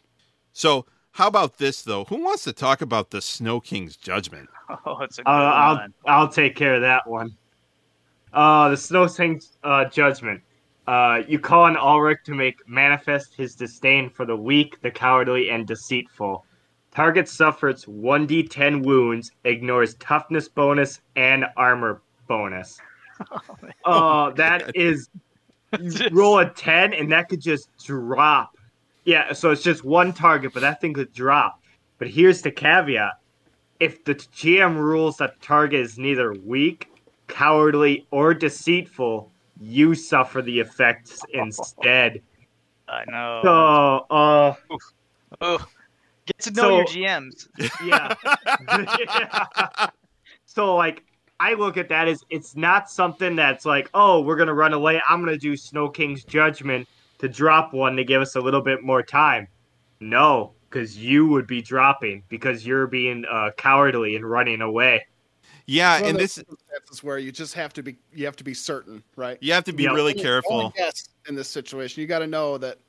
So 0.54 0.86
how 1.14 1.28
about 1.28 1.58
this 1.58 1.82
though? 1.82 2.06
Who 2.06 2.24
wants 2.24 2.44
to 2.46 2.54
talk 2.54 2.82
about 2.82 3.12
the 3.12 3.22
Snow 3.22 3.60
King's 3.60 3.98
judgment? 3.98 4.50
oh, 4.86 5.00
it's 5.02 5.20
a 5.20 5.24
good 5.24 5.32
Uh, 5.32 5.52
I'll 5.56 5.76
one. 5.76 5.94
I'll 6.06 6.30
take 6.30 6.56
care 6.56 6.76
of 6.76 6.82
that 6.82 7.08
one. 7.08 7.38
Uh, 8.34 8.70
the 8.70 8.78
Snow 8.78 9.08
King's 9.08 9.58
uh, 9.64 9.86
judgment. 9.86 10.42
Uh, 10.88 11.22
you 11.28 11.38
call 11.38 11.64
on 11.64 11.76
Ulric 11.76 12.24
to 12.24 12.34
make 12.34 12.68
manifest 12.68 13.36
his 13.36 13.56
disdain 13.56 14.10
for 14.10 14.26
the 14.26 14.36
weak, 14.36 14.80
the 14.82 14.90
cowardly, 14.90 15.50
and 15.50 15.68
deceitful. 15.68 16.46
Target 16.92 17.28
suffers 17.28 17.86
1d10 17.86 18.84
wounds, 18.84 19.32
ignores 19.44 19.96
toughness 19.96 20.48
bonus 20.48 21.02
and 21.16 21.46
armor 21.56 22.02
bonus. 22.28 22.80
Uh, 23.84 24.30
that 24.32 24.72
is 24.76 25.10
you 25.80 26.08
roll 26.12 26.38
a 26.38 26.48
10 26.48 26.94
and 26.94 27.12
that 27.12 27.30
could 27.30 27.42
just 27.42 27.68
drop. 27.84 28.56
Yeah, 29.06 29.34
so 29.34 29.50
it's 29.50 29.64
just 29.64 29.84
one 29.84 30.14
target, 30.14 30.54
but 30.54 30.60
that 30.60 30.80
thing 30.82 30.94
could 30.94 31.12
drop. 31.14 31.60
But 31.98 32.10
here's 32.10 32.44
the 32.44 32.52
caveat 32.52 33.14
if 33.80 34.04
the 34.06 34.16
GM 34.16 34.76
rules 34.76 35.18
that 35.18 35.40
the 35.40 35.46
target 35.46 35.80
is 35.80 35.98
neither 35.98 36.34
weak, 36.34 36.90
cowardly, 37.28 38.06
or 38.12 38.34
deceitful, 38.34 39.32
you 39.60 39.96
suffer 39.96 40.42
the 40.42 40.60
effects 40.60 41.22
instead. 41.34 42.22
I 42.88 43.04
know. 43.08 43.42
So, 43.44 44.16
uh, 44.16 44.54
oh, 45.42 45.68
get 46.26 46.40
to 46.40 46.52
know 46.52 46.78
your 46.78 46.86
GMs. 46.86 47.48
yeah. 47.86 48.14
Yeah. 49.00 49.90
So, 50.50 50.76
like, 50.76 51.04
I 51.40 51.54
look 51.54 51.78
at 51.78 51.88
that 51.90 52.08
as 52.08 52.24
it's 52.32 52.56
not 52.56 52.90
something 52.90 53.36
that's 53.36 53.64
like, 53.64 53.92
oh, 53.94 54.22
we're 54.22 54.38
gonna 54.38 54.56
run 54.56 54.74
away. 54.74 55.00
I'm 55.08 55.20
gonna 55.24 55.38
do 55.38 55.56
Snow 55.56 55.88
King's 55.88 56.24
Judgment 56.24 56.88
to 57.20 57.30
drop 57.30 57.74
one 57.74 57.96
to 57.96 58.04
give 58.04 58.24
us 58.24 58.36
a 58.36 58.42
little 58.42 58.62
bit 58.62 58.82
more 58.82 59.04
time. 59.04 59.48
No, 60.00 60.54
because 60.68 60.98
you 60.98 61.28
would 61.28 61.46
be 61.46 61.62
dropping 61.62 62.24
because 62.28 62.66
you're 62.66 62.88
being 62.88 63.24
uh, 63.30 63.52
cowardly 63.56 64.16
and 64.16 64.28
running 64.28 64.62
away. 64.62 65.06
Yeah, 65.68 66.00
One 66.02 66.12
and 66.12 66.20
this 66.20 66.38
is 66.92 67.04
where 67.04 67.18
you 67.18 67.32
just 67.32 67.54
have 67.54 67.74
to 67.74 67.84
be 67.84 67.98
you 68.14 68.26
have 68.26 68.38
to 68.38 68.44
be 68.44 68.54
certain, 68.54 69.04
right? 69.16 69.38
you 69.42 69.52
have 69.54 69.66
to 69.66 69.74
be 69.74 69.84
Yeah. 69.84 69.94
really 69.94 70.14
careful. 70.14 70.74
Yes, 70.78 71.10
in 71.28 71.36
this 71.36 71.50
situation, 71.50 72.02
you 72.02 72.08
got 72.08 72.20
to 72.20 72.28
know 72.28 72.58
that 72.58 72.80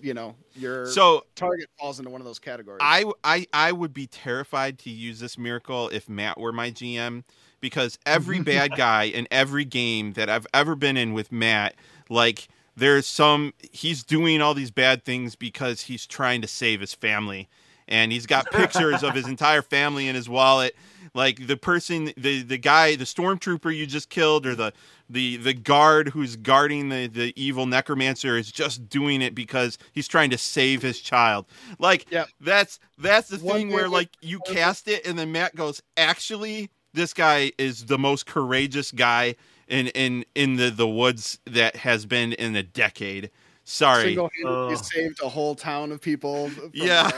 you 0.00 0.14
know 0.14 0.36
your 0.54 0.86
So 0.86 1.24
target 1.34 1.68
falls 1.78 1.98
into 1.98 2.10
one 2.10 2.20
of 2.20 2.24
those 2.24 2.38
categories. 2.38 2.78
I, 2.82 3.04
I 3.24 3.46
I 3.52 3.72
would 3.72 3.92
be 3.92 4.06
terrified 4.06 4.78
to 4.80 4.90
use 4.90 5.18
this 5.18 5.36
miracle 5.36 5.88
if 5.88 6.08
Matt 6.08 6.38
were 6.38 6.52
my 6.52 6.70
GM 6.70 7.24
because 7.60 7.98
every 8.06 8.40
bad 8.44 8.76
guy 8.76 9.04
in 9.04 9.26
every 9.32 9.64
game 9.64 10.12
that 10.12 10.30
I've 10.30 10.46
ever 10.54 10.76
been 10.76 10.96
in 10.96 11.14
with 11.14 11.32
Matt, 11.32 11.74
like 12.08 12.46
there's 12.76 13.08
some 13.08 13.54
he's 13.72 14.04
doing 14.04 14.40
all 14.40 14.54
these 14.54 14.70
bad 14.70 15.04
things 15.04 15.34
because 15.34 15.82
he's 15.82 16.06
trying 16.06 16.42
to 16.42 16.48
save 16.48 16.80
his 16.80 16.94
family. 16.94 17.48
And 17.86 18.12
he's 18.12 18.24
got 18.24 18.50
pictures 18.50 19.02
of 19.02 19.14
his 19.14 19.26
entire 19.28 19.60
family 19.62 20.08
in 20.08 20.14
his 20.14 20.28
wallet. 20.28 20.74
Like 21.14 21.46
the 21.46 21.56
person 21.56 22.12
the 22.16 22.42
the 22.42 22.58
guy, 22.58 22.96
the 22.96 23.04
stormtrooper 23.04 23.74
you 23.74 23.86
just 23.86 24.08
killed 24.10 24.46
or 24.46 24.54
the 24.56 24.72
the 25.08 25.36
the 25.36 25.54
guard 25.54 26.08
who's 26.08 26.34
guarding 26.34 26.88
the, 26.88 27.06
the 27.06 27.32
evil 27.40 27.66
necromancer 27.66 28.36
is 28.36 28.50
just 28.50 28.88
doing 28.88 29.22
it 29.22 29.32
because 29.34 29.78
he's 29.92 30.08
trying 30.08 30.30
to 30.30 30.38
save 30.38 30.82
his 30.82 30.98
child. 31.00 31.46
Like 31.78 32.10
Yep. 32.10 32.28
that's 32.40 32.80
that's 32.98 33.28
the 33.28 33.38
One 33.38 33.56
thing 33.56 33.70
where 33.70 33.88
like 33.88 34.10
you 34.22 34.40
cast 34.46 34.88
it 34.88 35.06
and 35.06 35.16
then 35.18 35.30
Matt 35.30 35.54
goes, 35.54 35.80
actually, 35.96 36.70
this 36.94 37.14
guy 37.14 37.52
is 37.58 37.86
the 37.86 37.98
most 37.98 38.26
courageous 38.26 38.90
guy 38.90 39.36
in 39.68 39.86
in 39.88 40.24
in 40.34 40.56
the 40.56 40.70
the 40.70 40.88
woods 40.88 41.38
that 41.46 41.76
has 41.76 42.06
been 42.06 42.32
in 42.32 42.56
a 42.56 42.62
decade. 42.64 43.30
Sorry. 43.66 44.08
single-handedly 44.08 44.74
Oh. 44.74 44.76
saved 44.76 45.20
a 45.22 45.28
whole 45.28 45.54
town 45.54 45.90
of 45.92 46.00
people. 46.00 46.50
From 46.50 46.70
Yeah. 46.74 47.10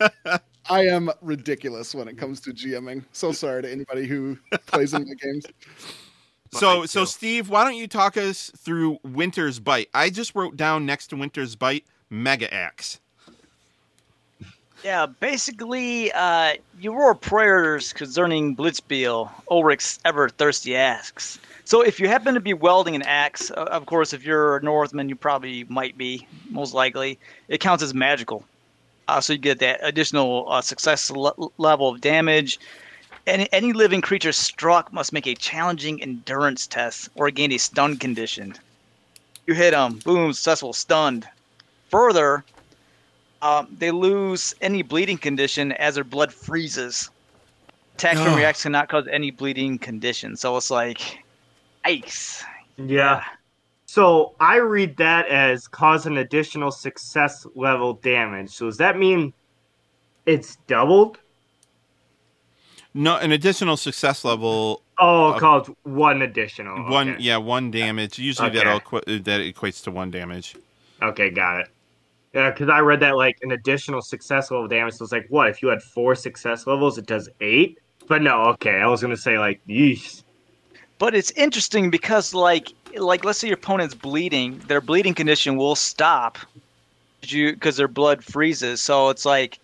I 0.70 0.86
am 0.86 1.10
ridiculous 1.22 1.94
when 1.94 2.08
it 2.08 2.18
comes 2.18 2.40
to 2.42 2.50
GMing. 2.52 3.04
So 3.12 3.32
sorry 3.32 3.62
to 3.62 3.70
anybody 3.70 4.06
who 4.06 4.38
plays 4.66 4.94
in 4.94 5.04
the 5.04 5.16
games. 5.20 5.46
So 6.52 6.86
so. 6.86 7.04
Steve, 7.04 7.48
why 7.48 7.64
don't 7.64 7.76
you 7.76 7.88
talk 7.88 8.16
us 8.16 8.50
through 8.56 8.98
Winter's 9.04 9.60
Bite? 9.60 9.88
I 9.94 10.10
just 10.10 10.34
wrote 10.34 10.56
down 10.56 10.86
next 10.86 11.08
to 11.08 11.16
Winter's 11.16 11.56
Bite 11.56 11.84
Mega 12.10 12.52
Axe. 12.52 13.00
Yeah, 14.84 15.06
basically, 15.06 16.12
uh, 16.12 16.54
you 16.80 17.14
prayers 17.20 17.92
concerning 17.92 18.54
Blitzbeil, 18.54 19.30
Ulric's 19.50 19.98
ever 20.04 20.28
thirsty 20.28 20.76
asks. 20.76 21.38
So, 21.64 21.82
if 21.82 22.00
you 22.00 22.08
happen 22.08 22.34
to 22.34 22.40
be 22.40 22.54
welding 22.54 22.94
an 22.94 23.02
axe, 23.02 23.50
of 23.50 23.86
course, 23.86 24.12
if 24.12 24.24
you're 24.24 24.56
a 24.56 24.62
Northman, 24.62 25.08
you 25.08 25.16
probably 25.16 25.64
might 25.64 25.98
be, 25.98 26.26
most 26.50 26.74
likely, 26.74 27.18
it 27.48 27.60
counts 27.60 27.82
as 27.82 27.92
magical. 27.92 28.44
Uh, 29.08 29.20
so, 29.20 29.32
you 29.32 29.38
get 29.38 29.58
that 29.58 29.80
additional 29.82 30.46
uh, 30.48 30.60
success 30.60 31.10
le- 31.10 31.34
level 31.58 31.88
of 31.88 32.00
damage. 32.00 32.58
Any, 33.26 33.48
any 33.52 33.72
living 33.72 34.00
creature 34.00 34.32
struck 34.32 34.92
must 34.92 35.12
make 35.12 35.26
a 35.26 35.34
challenging 35.34 36.00
endurance 36.02 36.66
test 36.66 37.10
or 37.16 37.30
gain 37.30 37.52
a 37.52 37.58
stun 37.58 37.96
condition. 37.96 38.54
You 39.46 39.54
hit 39.54 39.72
them, 39.72 39.98
boom, 40.04 40.32
successful, 40.32 40.72
stunned. 40.72 41.26
Further, 41.90 42.44
um, 43.42 43.68
they 43.78 43.90
lose 43.90 44.54
any 44.60 44.82
bleeding 44.82 45.18
condition 45.18 45.72
as 45.72 45.94
their 45.96 46.04
blood 46.04 46.32
freezes. 46.32 47.10
Attacks 47.94 48.18
from 48.20 48.32
Ugh. 48.32 48.38
reacts 48.38 48.62
cannot 48.62 48.88
cause 48.88 49.06
any 49.10 49.30
bleeding 49.30 49.78
condition. 49.78 50.36
So 50.36 50.56
it's 50.56 50.70
like 50.70 51.18
ice. 51.84 52.44
yeah. 52.76 53.24
So 53.86 54.34
I 54.38 54.56
read 54.56 54.98
that 54.98 55.26
as 55.28 55.66
cause 55.66 56.04
an 56.04 56.18
additional 56.18 56.70
success 56.70 57.46
level 57.54 57.94
damage. 57.94 58.50
So 58.50 58.66
does 58.66 58.76
that 58.76 58.98
mean 58.98 59.32
it's 60.26 60.56
doubled? 60.66 61.18
No, 62.94 63.16
an 63.16 63.32
additional 63.32 63.76
success 63.76 64.24
level. 64.24 64.82
Oh, 64.98 65.28
Uh, 65.32 65.38
called 65.38 65.74
one 65.84 66.22
additional. 66.22 66.90
One, 66.90 67.10
okay. 67.14 67.22
yeah, 67.22 67.36
one 67.36 67.70
damage. 67.70 68.18
Usually 68.18 68.48
Okay. 68.48 68.58
that'll 68.58 68.76
equi- 68.78 69.18
that 69.20 69.40
equates 69.40 69.82
to 69.84 69.90
one 69.90 70.10
damage. 70.10 70.56
Okay, 71.02 71.30
got 71.30 71.60
it. 71.60 71.68
Yeah, 72.34 72.50
because 72.50 72.68
I 72.68 72.80
read 72.80 73.00
that 73.00 73.16
like 73.16 73.38
an 73.42 73.52
additional 73.52 74.02
success 74.02 74.50
level 74.50 74.68
damage. 74.68 74.94
So 74.94 75.04
it's 75.04 75.12
like, 75.12 75.26
what 75.28 75.48
if 75.48 75.62
you 75.62 75.68
had 75.68 75.82
four 75.82 76.14
success 76.14 76.66
levels? 76.66 76.98
It 76.98 77.06
does 77.06 77.28
eight. 77.40 77.78
But 78.06 78.22
no, 78.22 78.42
okay. 78.50 78.76
I 78.76 78.86
was 78.86 79.00
gonna 79.02 79.16
say 79.16 79.38
like, 79.38 79.60
yeesh. 79.68 80.22
But 80.98 81.14
it's 81.14 81.30
interesting 81.32 81.90
because 81.90 82.34
like 82.34 82.72
like 82.96 83.24
let's 83.24 83.38
say 83.38 83.48
your 83.48 83.56
opponent's 83.56 83.94
bleeding, 83.94 84.58
their 84.68 84.80
bleeding 84.80 85.14
condition 85.14 85.56
will 85.56 85.76
stop 85.76 86.38
you 87.22 87.52
because 87.52 87.76
their 87.76 87.88
blood 87.88 88.24
freezes. 88.24 88.80
So 88.80 89.08
it's 89.10 89.24
like 89.24 89.58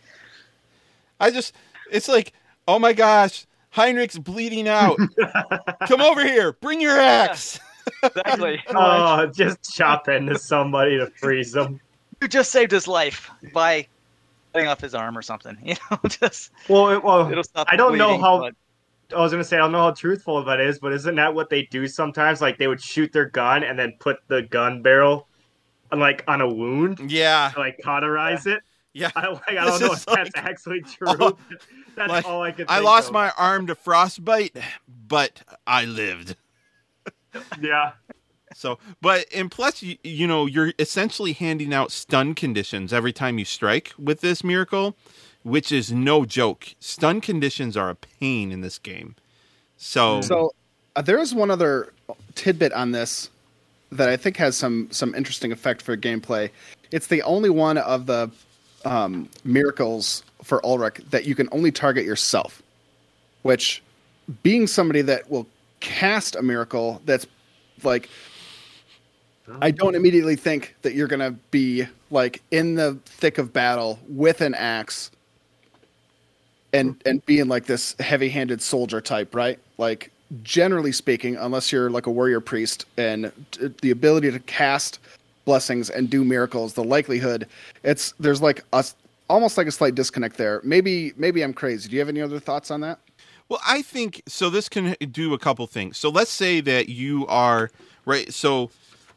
I 1.21 1.31
just, 1.31 1.55
it's 1.91 2.09
like, 2.09 2.33
oh 2.69 2.79
my 2.79 2.93
gosh, 2.93 3.47
Heinrich's 3.75 4.19
bleeding 4.19 4.69
out. 4.69 4.99
Come 5.87 6.01
over 6.01 6.25
here, 6.25 6.53
bring 6.53 6.81
your 6.81 6.99
axe. 6.99 7.59
exactly 8.03 8.62
Oh, 8.75 9.27
just 9.27 9.75
chop 9.75 10.09
into 10.09 10.39
somebody 10.39 10.99
to 10.99 11.07
freeze 11.07 11.53
them. 11.53 11.81
You 12.25 12.29
just 12.29 12.51
saved 12.51 12.72
his 12.72 12.89
life 12.89 13.31
by 13.53 13.87
cutting 14.53 14.66
off 14.68 14.81
his 14.81 14.95
arm 14.95 15.16
or 15.16 15.22
something. 15.22 15.57
You 15.64 15.75
know, 15.91 15.99
just 16.09 16.51
Well, 16.68 16.89
it, 16.91 17.05
well, 17.05 17.31
it'll 17.31 17.45
stop. 17.45 17.66
I 17.70 17.77
don't 17.77 17.99
know 17.99 18.18
how- 18.18 18.41
but- 18.41 18.55
I 19.14 19.20
was 19.20 19.31
gonna 19.31 19.45
say 19.45 19.57
I 19.57 19.61
don't 19.61 19.70
know 19.72 19.83
how 19.83 19.91
truthful 19.91 20.43
that 20.45 20.59
is, 20.61 20.79
but 20.79 20.91
isn't 20.93 21.14
that 21.16 21.35
what 21.35 21.51
they 21.51 21.64
do 21.64 21.87
sometimes? 21.87 22.41
Like 22.41 22.57
they 22.57 22.66
would 22.66 22.81
shoot 22.83 23.12
their 23.12 23.27
gun 23.27 23.62
and 23.62 23.79
then 23.79 23.93
put 24.01 24.16
the 24.29 24.43
gun 24.43 24.81
barrel, 24.83 25.29
on, 25.93 26.01
like 26.01 26.25
on 26.27 26.41
a 26.41 26.49
wound, 26.49 27.11
Yeah, 27.12 27.51
to, 27.53 27.61
like 27.61 27.79
cauterize 27.85 28.47
it. 28.47 28.61
yeah. 28.95 29.11
I, 29.14 29.29
like, 29.29 29.43
I 29.51 29.55
don't 29.66 29.81
know 29.83 29.93
is 29.93 29.99
if 29.99 30.07
that's 30.07 30.31
actually 30.35 30.81
true. 30.97 31.07
Oh, 31.09 31.37
that's 31.95 32.09
like, 32.11 32.25
all 32.27 32.43
I 32.43 32.51
could. 32.53 32.64
I 32.68 32.79
lost 32.79 33.09
of. 33.09 33.12
my 33.12 33.31
arm 33.37 33.66
to 33.66 33.75
frostbite, 33.75 34.57
but 34.89 35.43
I 35.66 35.85
lived. 35.85 36.37
Yeah. 37.61 37.93
So, 38.55 38.79
but 39.01 39.27
and 39.35 39.51
plus, 39.51 39.83
you, 39.83 39.97
you 40.03 40.27
know, 40.27 40.47
you're 40.47 40.73
essentially 40.79 41.33
handing 41.33 41.75
out 41.75 41.93
stun 41.93 42.35
conditions 42.35 42.93
every 42.93 43.13
time 43.13 43.39
you 43.39 43.45
strike 43.45 43.93
with 43.99 44.21
this 44.21 44.43
miracle, 44.43 44.97
which 45.43 45.73
is 45.73 45.93
no 45.93 46.25
joke. 46.25 46.75
Stun 46.81 47.21
conditions 47.21 47.77
are 47.77 47.91
a 47.91 47.95
pain 47.95 48.53
in 48.53 48.61
this 48.61 48.79
game. 48.79 49.17
So, 49.77 50.21
So 50.23 50.55
uh, 50.97 51.03
there 51.03 51.19
is 51.19 51.35
one 51.35 51.51
other 51.51 51.93
tidbit 52.35 52.73
on 52.73 52.93
this 52.93 53.29
that 53.93 54.09
I 54.09 54.17
think 54.17 54.37
has 54.39 54.57
some 54.57 54.89
some 54.91 55.15
interesting 55.15 55.53
effect 55.53 55.83
for 55.83 55.97
gameplay. 55.97 56.51
It's 56.91 57.09
the 57.09 57.23
only 57.23 57.51
one 57.51 57.79
of 57.79 58.07
the 58.07 58.31
um, 58.85 59.29
miracles 59.45 60.23
for 60.43 60.61
Ulric 60.63 61.11
that 61.11 61.25
you 61.25 61.35
can 61.35 61.49
only 61.53 61.73
target 61.73 62.05
yourself. 62.05 62.63
Which, 63.43 63.83
being 64.43 64.67
somebody 64.67 65.03
that 65.03 65.31
will 65.31 65.47
cast 65.81 66.35
a 66.35 66.43
miracle, 66.43 67.03
that's 67.05 67.27
like, 67.83 68.09
I 69.61 69.71
don't 69.71 69.95
immediately 69.95 70.37
think 70.37 70.75
that 70.83 70.95
you're 70.95 71.09
gonna 71.09 71.33
be 71.51 71.87
like 72.11 72.43
in 72.51 72.75
the 72.77 72.99
thick 73.05 73.39
of 73.39 73.53
battle 73.53 73.99
with 74.09 74.41
an 74.41 74.55
axe 74.55 75.11
and 76.73 77.01
and 77.05 77.25
being 77.27 77.49
like 77.49 77.67
this 77.67 77.95
heavy-handed 78.01 78.63
soldier 78.63 79.01
type, 79.01 79.35
right? 79.35 79.59
Like 79.79 80.11
generally 80.43 80.93
speaking, 80.93 81.37
unless 81.37 81.71
you're 81.71 81.91
like 81.91 82.07
a 82.07 82.11
warrior 82.11 82.41
priest 82.41 82.87
and 82.97 83.31
t- 83.53 83.73
the 83.83 83.91
ability 83.91 84.31
to 84.31 84.41
cast 84.41 84.99
blessings 85.45 85.91
and 85.91 86.09
do 86.09 86.25
miracles, 86.25 86.73
the 86.73 86.85
likelihood 86.85 87.47
it's 87.83 88.13
there's 88.19 88.41
like 88.41 88.65
a 88.73 88.85
almost 89.29 89.59
like 89.59 89.67
a 89.67 89.73
slight 89.73 89.95
disconnect 89.95 90.37
there. 90.37 90.61
Maybe 90.65 91.13
maybe 91.17 91.43
I'm 91.43 91.53
crazy. 91.53 91.89
Do 91.89 91.95
you 91.95 92.01
have 92.01 92.09
any 92.09 92.23
other 92.23 92.41
thoughts 92.41 92.71
on 92.71 92.81
that? 92.81 92.99
Well, 93.49 93.61
I 93.67 93.83
think 93.83 94.23
so. 94.27 94.49
This 94.49 94.69
can 94.69 94.97
do 95.11 95.35
a 95.35 95.39
couple 95.39 95.67
things. 95.67 95.99
So 95.99 96.09
let's 96.09 96.31
say 96.31 96.61
that 96.63 96.89
you 96.89 97.27
are 97.27 97.71
right. 98.07 98.33
So 98.33 98.71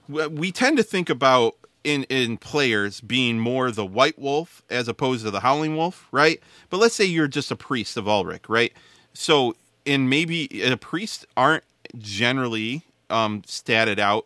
we 0.07 0.51
tend 0.51 0.77
to 0.77 0.83
think 0.83 1.09
about 1.09 1.55
in 1.83 2.03
in 2.05 2.37
players 2.37 3.01
being 3.01 3.39
more 3.39 3.71
the 3.71 3.85
white 3.85 4.19
wolf 4.19 4.61
as 4.69 4.87
opposed 4.87 5.23
to 5.23 5.31
the 5.31 5.39
howling 5.41 5.75
wolf, 5.77 6.07
right? 6.11 6.41
But 6.69 6.77
let's 6.77 6.95
say 6.95 7.05
you're 7.05 7.27
just 7.27 7.51
a 7.51 7.55
priest 7.55 7.97
of 7.97 8.05
Ulric, 8.05 8.49
right? 8.49 8.73
So 9.13 9.55
and 9.85 10.09
maybe 10.09 10.61
a 10.63 10.75
priest 10.77 11.25
aren't 11.37 11.63
generally 11.97 12.83
um, 13.09 13.41
statted 13.43 13.99
out 13.99 14.25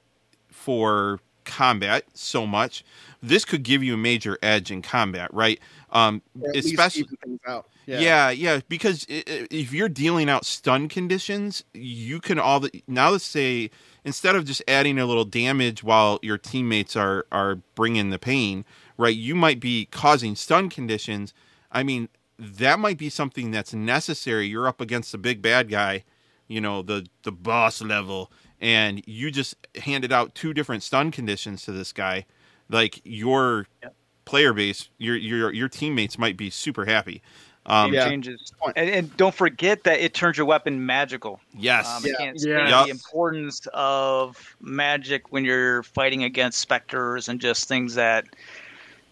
for 0.49 1.19
combat 1.45 2.05
so 2.13 2.47
much. 2.47 2.83
This 3.21 3.45
could 3.45 3.63
give 3.63 3.83
you 3.83 3.93
a 3.93 3.97
major 3.97 4.37
edge 4.41 4.71
in 4.71 4.81
combat, 4.81 5.31
right? 5.33 5.59
Um, 5.91 6.21
Or 6.41 6.49
at 6.49 6.63
least 6.63 6.67
especially 6.69 7.05
out. 7.47 7.67
yeah. 7.85 8.31
yeah, 8.31 8.61
because 8.69 9.05
if 9.09 9.71
you're 9.73 9.89
dealing 9.89 10.29
out 10.29 10.45
stun 10.45 10.87
conditions, 10.89 11.63
you 11.73 12.19
can 12.19 12.39
all 12.39 12.61
the 12.61 12.83
now 12.87 13.11
let's 13.11 13.23
say 13.23 13.69
instead 14.03 14.35
of 14.35 14.45
just 14.45 14.63
adding 14.67 14.99
a 14.99 15.05
little 15.05 15.25
damage 15.25 15.83
while 15.83 16.19
your 16.21 16.37
teammates 16.37 16.95
are 16.95 17.25
are 17.31 17.55
bringing 17.75 18.09
the 18.09 18.19
pain, 18.19 18.65
right? 18.97 19.15
You 19.15 19.35
might 19.35 19.59
be 19.59 19.87
causing 19.91 20.35
stun 20.35 20.69
conditions. 20.69 21.33
I 21.71 21.83
mean, 21.83 22.09
that 22.37 22.79
might 22.79 22.97
be 22.97 23.09
something 23.09 23.51
that's 23.51 23.73
necessary. 23.73 24.47
You're 24.47 24.67
up 24.67 24.81
against 24.81 25.13
a 25.13 25.17
big 25.17 25.41
bad 25.41 25.69
guy. 25.69 26.03
you 26.47 26.61
know, 26.61 26.81
the 26.81 27.07
the 27.23 27.31
boss 27.31 27.81
level, 27.81 28.31
and 28.59 29.01
you 29.07 29.31
just 29.31 29.55
handed 29.83 30.11
out 30.11 30.35
two 30.35 30.53
different 30.53 30.83
stun 30.83 31.11
conditions 31.11 31.63
to 31.63 31.71
this 31.71 31.93
guy, 31.93 32.25
like 32.69 33.01
your 33.05 33.67
Yep. 33.83 33.95
player 34.25 34.53
base, 34.53 34.89
your 34.97 35.15
your 35.15 35.51
your 35.53 35.69
teammates 35.69 36.17
might 36.17 36.37
be 36.37 36.49
super 36.49 36.85
happy. 36.85 37.21
Um, 37.67 37.93
Yeah. 37.93 38.07
changes, 38.07 38.51
and, 38.75 38.89
and 38.89 39.17
don't 39.17 39.35
forget 39.35 39.83
that 39.83 39.99
it 39.99 40.15
turns 40.15 40.35
your 40.35 40.47
weapon 40.47 40.83
magical. 40.85 41.39
Yes. 41.55 41.87
Um, 41.87 42.03
Yeah. 42.05 42.17
Can't 42.17 42.37
Yeah. 42.39 42.41
state 42.41 42.69
Yup. 42.69 42.85
the 42.85 42.91
importance 42.91 43.67
of 43.73 44.55
magic 44.61 45.31
when 45.31 45.45
you're 45.45 45.83
fighting 45.83 46.23
against 46.23 46.59
specters 46.59 47.29
and 47.29 47.39
just 47.39 47.67
things 47.67 47.93
that, 47.95 48.25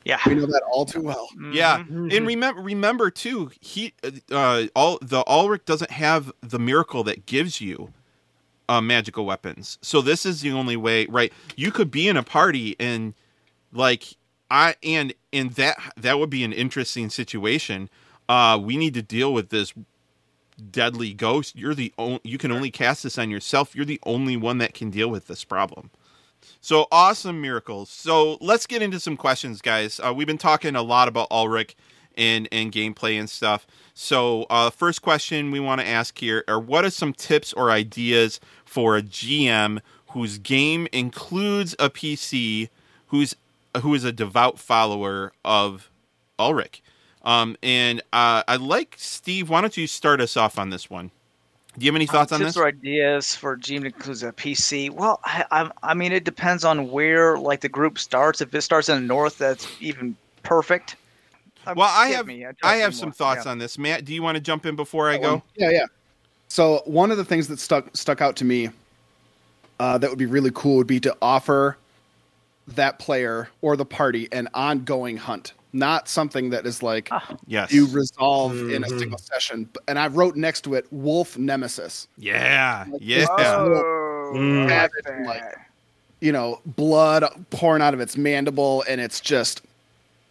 yeah. 0.04 0.18
We 0.26 0.34
know 0.34 0.48
that 0.48 0.64
all 0.72 0.86
too 0.86 1.02
well. 1.02 1.30
Yeah, 1.52 1.80
Mhm. 1.80 2.16
and 2.16 2.26
remember, 2.28 2.62
remember 2.62 3.12
too, 3.12 3.52
he 3.60 3.94
uh, 4.32 4.64
all 4.76 4.98
the 5.02 5.24
Ulric 5.28 5.66
doesn't 5.66 5.92
have 5.92 6.32
the 6.42 6.60
miracle 6.60 7.04
that 7.04 7.28
gives 7.28 7.62
you 7.62 7.94
uh, 8.68 8.82
magical 8.82 9.26
weapons. 9.26 9.78
So 9.82 10.02
this 10.02 10.26
is 10.26 10.42
the 10.42 10.52
only 10.52 10.78
way, 10.78 11.06
right? 11.08 11.34
You 11.56 11.72
could 11.72 11.92
be 11.92 12.08
in 12.08 12.18
a 12.18 12.24
party 12.24 12.76
and 12.80 13.14
like 13.72 14.16
I 14.52 14.76
and 14.84 15.14
and 15.34 15.52
that 15.52 15.78
that 15.98 16.18
would 16.20 16.30
be 16.30 16.44
an 16.44 16.54
interesting 16.54 17.10
situation. 17.10 17.90
Uh, 18.30 18.60
we 18.62 18.78
need 18.78 18.94
to 18.94 19.02
deal 19.02 19.34
with 19.34 19.50
this 19.50 19.74
deadly 20.72 21.14
ghost. 21.14 21.58
You're 21.58 21.74
the 21.74 21.92
only 21.98 22.22
you 22.24 22.38
can 22.38 22.52
only 22.52 22.70
cast 22.70 23.04
this 23.04 23.18
on 23.18 23.30
yourself. 23.32 23.76
You're 23.76 23.86
the 23.86 24.00
only 24.04 24.38
one 24.38 24.60
that 24.60 24.74
can 24.74 24.92
deal 24.92 25.10
with 25.10 25.28
this 25.28 25.44
problem. 25.44 25.90
So 26.62 26.88
awesome 26.92 27.42
miracles. 27.42 27.90
So 27.90 28.38
let's 28.40 28.68
get 28.68 28.82
into 28.82 29.00
some 29.00 29.18
questions, 29.18 29.62
guys. 29.62 30.00
Uh, 30.00 30.14
we've 30.16 30.28
been 30.28 30.38
talking 30.38 30.76
a 30.76 30.84
lot 30.84 31.08
about 31.08 31.30
Ulric 31.32 31.74
and 32.16 32.48
and 32.52 32.72
gameplay 32.72 33.20
and 33.20 33.30
stuff. 33.30 33.66
So 33.96 34.46
uh, 34.50 34.70
first 34.70 35.02
question 35.02 35.50
we 35.50 35.60
want 35.60 35.82
to 35.82 35.88
ask 35.88 36.18
here 36.20 36.44
are 36.48 36.60
what 36.60 36.86
are 36.86 36.92
some 36.92 37.14
tips 37.14 37.52
or 37.54 37.72
ideas 37.72 38.40
for 38.64 38.96
a 38.96 39.02
GM 39.02 39.80
whose 40.12 40.38
game 40.38 40.88
includes 40.92 41.76
a 41.80 41.90
PC 41.90 42.70
who's 43.08 43.36
who 43.82 43.94
is 43.94 44.04
a 44.04 44.12
devout 44.12 44.60
follower 44.60 45.32
of 45.44 45.90
Ulric? 46.38 46.82
Um, 47.24 47.58
and 47.62 48.02
uh, 48.14 48.44
I'd 48.48 48.62
like 48.62 48.96
Steve. 48.98 49.50
Why 49.50 49.62
don't 49.62 49.76
you 49.76 49.88
start 49.88 50.22
us 50.22 50.38
off 50.38 50.58
on 50.58 50.70
this 50.70 50.90
one? 50.90 51.12
Do 51.78 51.86
you 51.86 51.92
have 51.92 51.96
any 51.96 52.08
thoughts 52.08 52.32
Uh, 52.32 52.36
on 52.36 52.42
this? 52.44 52.58
or 52.58 52.66
ideas 52.68 53.36
for 53.36 53.56
Gene 53.56 53.82
that 53.84 53.94
includes 53.96 54.24
a 54.24 54.32
PC? 54.32 54.90
Well, 54.90 55.20
I, 55.24 55.46
I, 55.52 55.72
I 55.84 55.94
mean, 55.94 56.12
it 56.12 56.24
depends 56.24 56.64
on 56.66 56.90
where 56.92 57.38
like 57.38 57.62
the 57.62 57.70
group 57.70 58.00
starts. 58.00 58.42
If 58.42 58.54
it 58.54 58.62
starts 58.62 58.90
in 58.90 58.96
the 59.02 59.08
north, 59.08 59.38
that's 59.38 59.68
even 59.80 60.16
perfect. 60.44 60.96
Well, 61.68 61.92
I 61.92 62.08
have 62.08 62.26
me. 62.26 62.46
I'll 62.46 62.54
I 62.64 62.78
have 62.78 62.94
some 62.96 63.00
some 63.00 63.08
more. 63.10 63.14
thoughts 63.14 63.46
Yeah. 63.46 63.52
on 63.52 63.60
this. 63.60 63.78
Matt, 63.78 64.06
do 64.06 64.14
you 64.14 64.24
want 64.24 64.36
to 64.36 64.42
jump 64.42 64.66
in 64.66 64.76
before 64.76 65.10
I 65.10 65.18
go? 65.18 65.44
Yeah, 65.56 65.70
yeah. 65.70 65.86
So 66.48 66.82
one 66.86 67.12
of 67.12 67.18
the 67.18 67.26
things 67.26 67.48
that 67.50 67.60
stuck 67.60 67.96
stuck 67.96 68.22
out 68.22 68.36
to 68.38 68.46
me 68.46 68.70
uh, 69.80 69.98
that 70.00 70.10
would 70.10 70.18
be 70.20 70.26
really 70.26 70.52
cool 70.56 70.78
would 70.78 70.88
be 70.88 71.00
to 71.02 71.16
offer 71.22 71.78
that 72.70 72.98
player 72.98 73.50
or 73.62 73.76
the 73.78 73.86
party 73.86 74.28
an 74.32 74.48
ongoing 74.54 75.18
hunt, 75.18 75.54
not 75.74 76.08
something 76.08 76.50
that 76.50 76.66
is 76.66 76.82
like 76.82 77.10
Yes. 77.48 77.72
you 77.72 77.88
resolve 77.88 78.54
in 78.72 78.84
a 78.84 78.88
Mhm. 78.88 79.00
single 79.00 79.20
session. 79.20 79.70
And 79.88 80.00
I 80.00 80.08
wrote 80.08 80.36
next 80.36 80.62
to 80.62 80.74
it 80.76 80.88
Wolf 80.92 81.38
Nemesis. 81.38 82.08
yeah. 82.18 82.86
Yeah. 83.00 83.26
Oh, 83.30 84.32
Mm. 84.36 84.72
I 84.72 84.82
like 84.82 85.26
like. 85.26 85.56
You 86.22 86.32
know, 86.34 86.60
blood 86.66 87.24
pouring 87.50 87.82
out 87.82 87.94
of 87.94 88.00
its 88.02 88.18
mandible, 88.18 88.84
and 88.90 89.00
it's 89.00 89.20
just 89.22 89.62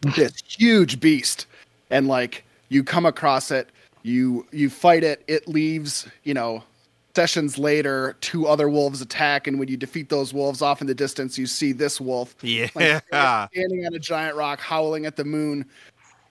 this 0.03 0.35
huge 0.47 1.01
beast. 1.01 1.47
And 1.91 2.07
like 2.09 2.45
you 2.69 2.85
come 2.85 3.07
across 3.07 3.51
it, 3.51 3.71
you 4.03 4.47
you 4.53 4.69
fight 4.71 5.03
it, 5.03 5.23
it 5.29 5.49
leaves. 5.49 6.07
You 6.25 6.35
know, 6.35 6.63
sessions 7.15 7.59
later, 7.59 8.17
two 8.21 8.47
other 8.47 8.69
wolves 8.69 9.01
attack, 9.01 9.47
and 9.47 9.59
when 9.59 9.69
you 9.69 9.77
defeat 9.77 10.09
those 10.09 10.33
wolves 10.33 10.63
off 10.63 10.81
in 10.81 10.87
the 10.87 10.95
distance, 10.95 11.37
you 11.39 11.47
see 11.47 11.73
this 11.73 12.01
wolf 12.01 12.37
Yeah. 12.43 12.69
like, 12.75 13.03
standing 13.53 13.87
on 13.87 13.95
a 13.95 13.99
giant 13.99 14.37
rock, 14.37 14.61
howling 14.61 15.07
at 15.07 15.17
the 15.17 15.25
moon. 15.25 15.65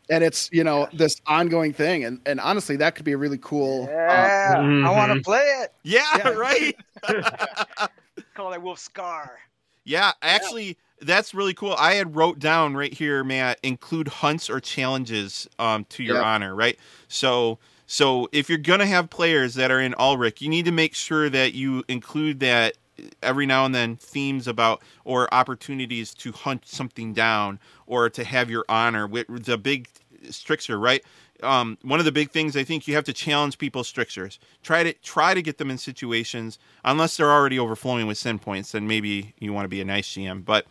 And 0.09 0.23
it's 0.23 0.49
you 0.53 0.63
know 0.63 0.87
this 0.93 1.19
ongoing 1.25 1.73
thing, 1.73 2.05
and, 2.05 2.21
and 2.25 2.39
honestly, 2.39 2.77
that 2.77 2.95
could 2.95 3.03
be 3.03 3.11
a 3.11 3.17
really 3.17 3.39
cool. 3.39 3.89
uh, 3.89 4.29
Yeah, 4.47 4.87
I 4.87 4.89
want 4.89 5.11
to 5.11 5.19
Mhm. 5.19 5.23
play 5.23 5.43
it. 5.61 5.73
Yeah, 5.83 6.03
Yeah. 6.15 6.29
right. 6.29 6.75
Call 8.33 8.51
that 8.51 8.61
Wolf 8.61 8.79
Scar. 8.79 9.37
Yeah, 9.83 10.13
actually, 10.21 10.77
that's 11.01 11.33
really 11.33 11.53
cool. 11.53 11.75
I 11.77 11.95
had 11.95 12.15
wrote 12.15 12.39
down 12.39 12.75
right 12.75 12.93
here, 12.93 13.23
Matt, 13.23 13.59
include 13.63 14.07
hunts 14.07 14.49
or 14.49 14.59
challenges 14.61 15.47
um, 15.59 15.83
to 15.89 16.03
your 16.03 16.17
Yeah. 16.17 16.23
honor, 16.23 16.55
right? 16.55 16.77
So, 17.09 17.59
so 17.87 18.27
if 18.31 18.49
you're 18.49 18.57
gonna 18.57 18.85
have 18.85 19.09
players 19.09 19.55
that 19.55 19.71
are 19.71 19.79
in 19.79 19.93
Ulric, 19.93 20.41
you 20.41 20.49
need 20.49 20.65
to 20.65 20.71
make 20.71 20.93
sure 20.93 21.29
that 21.29 21.53
you 21.53 21.83
include 21.87 22.41
that 22.41 22.77
every 23.21 23.45
now 23.45 23.65
and 23.65 23.73
then 23.73 23.95
themes 23.95 24.47
about 24.47 24.81
or 25.03 25.33
opportunities 25.33 26.13
to 26.15 26.31
hunt 26.31 26.67
something 26.67 27.13
down 27.13 27.59
or 27.85 28.09
to 28.09 28.23
have 28.23 28.49
your 28.49 28.65
honor 28.67 29.07
with 29.07 29.45
the 29.45 29.57
big 29.57 29.87
stricture, 30.29 30.79
right? 30.79 31.03
Um, 31.43 31.77
one 31.83 31.99
of 31.99 32.05
the 32.05 32.11
big 32.11 32.31
things 32.31 32.57
I 32.57 32.63
think 32.63 32.87
you 32.87 32.95
have 32.95 33.03
to 33.05 33.13
challenge 33.13 33.57
people's 33.57 33.87
strictures. 33.87 34.39
Try 34.63 34.83
to 34.83 34.93
try 34.93 35.33
to 35.33 35.41
get 35.41 35.57
them 35.57 35.69
in 35.69 35.77
situations 35.77 36.57
unless 36.83 37.17
they're 37.17 37.31
already 37.31 37.59
overflowing 37.59 38.07
with 38.07 38.17
sin 38.17 38.39
points, 38.39 38.71
then 38.71 38.87
maybe 38.87 39.33
you 39.39 39.53
want 39.53 39.65
to 39.65 39.69
be 39.69 39.81
a 39.81 39.85
nice 39.85 40.07
GM. 40.09 40.43
But 40.43 40.65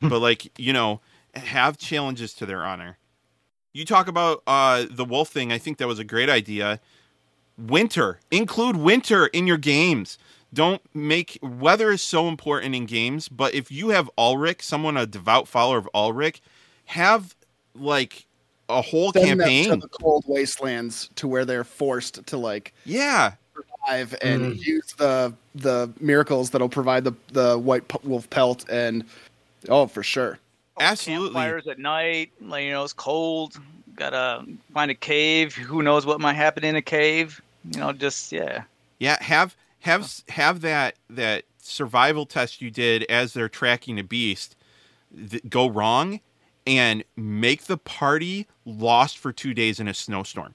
but 0.00 0.20
like 0.20 0.58
you 0.58 0.72
know, 0.72 1.00
have 1.34 1.76
challenges 1.76 2.34
to 2.34 2.46
their 2.46 2.64
honor. 2.64 2.98
You 3.72 3.84
talk 3.84 4.08
about 4.08 4.42
uh, 4.46 4.86
the 4.90 5.04
wolf 5.04 5.28
thing. 5.30 5.50
I 5.52 5.58
think 5.58 5.78
that 5.78 5.88
was 5.88 5.98
a 5.98 6.04
great 6.04 6.28
idea. 6.28 6.80
Winter 7.58 8.20
include 8.30 8.76
winter 8.76 9.26
in 9.28 9.46
your 9.46 9.56
games. 9.58 10.18
Don't 10.54 10.82
make 10.94 11.38
weather 11.42 11.90
is 11.90 12.02
so 12.02 12.28
important 12.28 12.74
in 12.74 12.84
games. 12.86 13.28
But 13.28 13.54
if 13.54 13.70
you 13.72 13.88
have 13.90 14.10
Ulric, 14.18 14.62
someone 14.62 14.96
a 14.96 15.06
devout 15.06 15.48
follower 15.48 15.78
of 15.78 15.88
Ulric, 15.94 16.40
have 16.86 17.34
like 17.74 18.26
a 18.68 18.82
whole 18.82 19.12
send 19.12 19.26
them 19.26 19.38
campaign. 19.38 19.70
to 19.70 19.76
the 19.76 19.88
cold 19.88 20.24
wastelands 20.26 21.08
to 21.16 21.26
where 21.28 21.44
they're 21.44 21.64
forced 21.64 22.26
to 22.26 22.36
like 22.36 22.74
yeah, 22.84 23.32
survive 23.54 24.14
and 24.22 24.52
Mm. 24.54 24.66
use 24.66 24.92
the 24.98 25.32
the 25.54 25.90
miracles 26.00 26.50
that'll 26.50 26.68
provide 26.68 27.04
the 27.04 27.12
the 27.32 27.58
white 27.58 27.84
wolf 28.04 28.28
pelt 28.30 28.64
and 28.70 29.04
oh 29.68 29.86
for 29.86 30.02
sure 30.02 30.38
Oh, 30.76 30.82
Absolutely. 30.82 31.34
Campfires 31.34 31.66
at 31.66 31.78
night. 31.78 32.32
Like, 32.40 32.64
you 32.64 32.70
know, 32.70 32.84
it's 32.84 32.92
cold. 32.92 33.58
Gotta 33.94 34.44
find 34.72 34.90
a 34.90 34.94
cave. 34.94 35.54
Who 35.54 35.82
knows 35.82 36.06
what 36.06 36.20
might 36.20 36.34
happen 36.34 36.64
in 36.64 36.76
a 36.76 36.82
cave? 36.82 37.40
You 37.72 37.80
know, 37.80 37.92
just 37.92 38.32
yeah. 38.32 38.64
Yeah, 38.98 39.22
have 39.22 39.56
have 39.80 40.10
have 40.28 40.60
that 40.62 40.96
that 41.10 41.44
survival 41.58 42.24
test 42.26 42.60
you 42.60 42.70
did 42.70 43.04
as 43.04 43.34
they're 43.34 43.48
tracking 43.48 43.98
a 43.98 44.04
beast 44.04 44.56
th- 45.30 45.42
go 45.48 45.68
wrong 45.68 46.20
and 46.66 47.04
make 47.16 47.64
the 47.64 47.76
party 47.76 48.46
lost 48.64 49.18
for 49.18 49.32
2 49.32 49.52
days 49.54 49.78
in 49.78 49.88
a 49.88 49.94
snowstorm. 49.94 50.54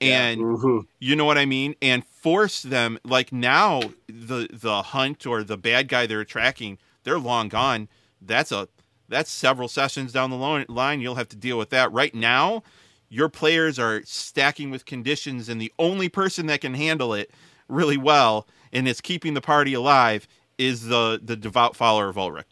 And 0.00 0.40
Ooh. 0.40 0.86
you 0.98 1.14
know 1.16 1.24
what 1.24 1.38
I 1.38 1.46
mean? 1.46 1.76
And 1.80 2.04
force 2.04 2.62
them 2.62 2.98
like 3.04 3.32
now 3.32 3.80
the 4.06 4.48
the 4.52 4.82
hunt 4.82 5.26
or 5.26 5.42
the 5.44 5.56
bad 5.56 5.88
guy 5.88 6.06
they're 6.06 6.24
tracking, 6.24 6.78
they're 7.04 7.18
long 7.18 7.48
gone. 7.48 7.88
That's 8.20 8.50
a 8.50 8.68
that's 9.08 9.30
several 9.30 9.68
sessions 9.68 10.12
down 10.12 10.30
the 10.30 10.64
line 10.68 11.00
you'll 11.00 11.14
have 11.16 11.28
to 11.28 11.36
deal 11.36 11.58
with 11.58 11.70
that. 11.70 11.92
Right 11.92 12.14
now, 12.14 12.62
your 13.08 13.28
players 13.28 13.78
are 13.78 14.02
stacking 14.04 14.70
with 14.70 14.86
conditions 14.86 15.48
and 15.48 15.60
the 15.60 15.72
only 15.78 16.08
person 16.08 16.46
that 16.46 16.60
can 16.60 16.74
handle 16.74 17.14
it 17.14 17.30
really 17.68 17.96
well 17.96 18.46
and 18.72 18.88
is 18.88 19.00
keeping 19.00 19.34
the 19.34 19.40
party 19.40 19.74
alive 19.74 20.26
is 20.58 20.86
the 20.86 21.20
the 21.22 21.36
devout 21.36 21.76
follower 21.76 22.08
of 22.08 22.16
Ulric. 22.16 22.44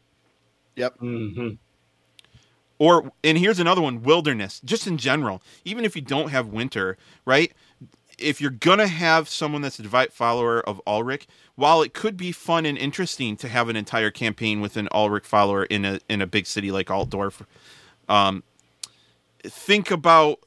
yep 0.76 0.98
Mhm. 1.00 1.58
Or 2.78 3.12
and 3.22 3.38
here's 3.38 3.60
another 3.60 3.80
one, 3.80 4.02
wilderness, 4.02 4.60
just 4.64 4.86
in 4.86 4.98
general. 4.98 5.42
Even 5.64 5.84
if 5.84 5.94
you 5.94 6.02
don't 6.02 6.30
have 6.30 6.48
winter, 6.48 6.96
right? 7.24 7.52
If 8.22 8.40
you're 8.40 8.50
gonna 8.50 8.86
have 8.88 9.28
someone 9.28 9.62
that's 9.62 9.78
a 9.78 9.82
devout 9.82 10.12
follower 10.12 10.60
of 10.60 10.80
Ulric, 10.86 11.26
while 11.56 11.82
it 11.82 11.92
could 11.94 12.16
be 12.16 12.32
fun 12.32 12.66
and 12.66 12.78
interesting 12.78 13.36
to 13.38 13.48
have 13.48 13.68
an 13.68 13.76
entire 13.76 14.10
campaign 14.10 14.60
with 14.60 14.76
an 14.76 14.88
Ulric 14.92 15.24
follower 15.26 15.64
in 15.64 15.84
a 15.84 16.00
in 16.08 16.22
a 16.22 16.26
big 16.26 16.46
city 16.46 16.70
like 16.70 16.88
Altdorf, 16.88 17.44
um, 18.08 18.42
think 19.44 19.90
about 19.90 20.40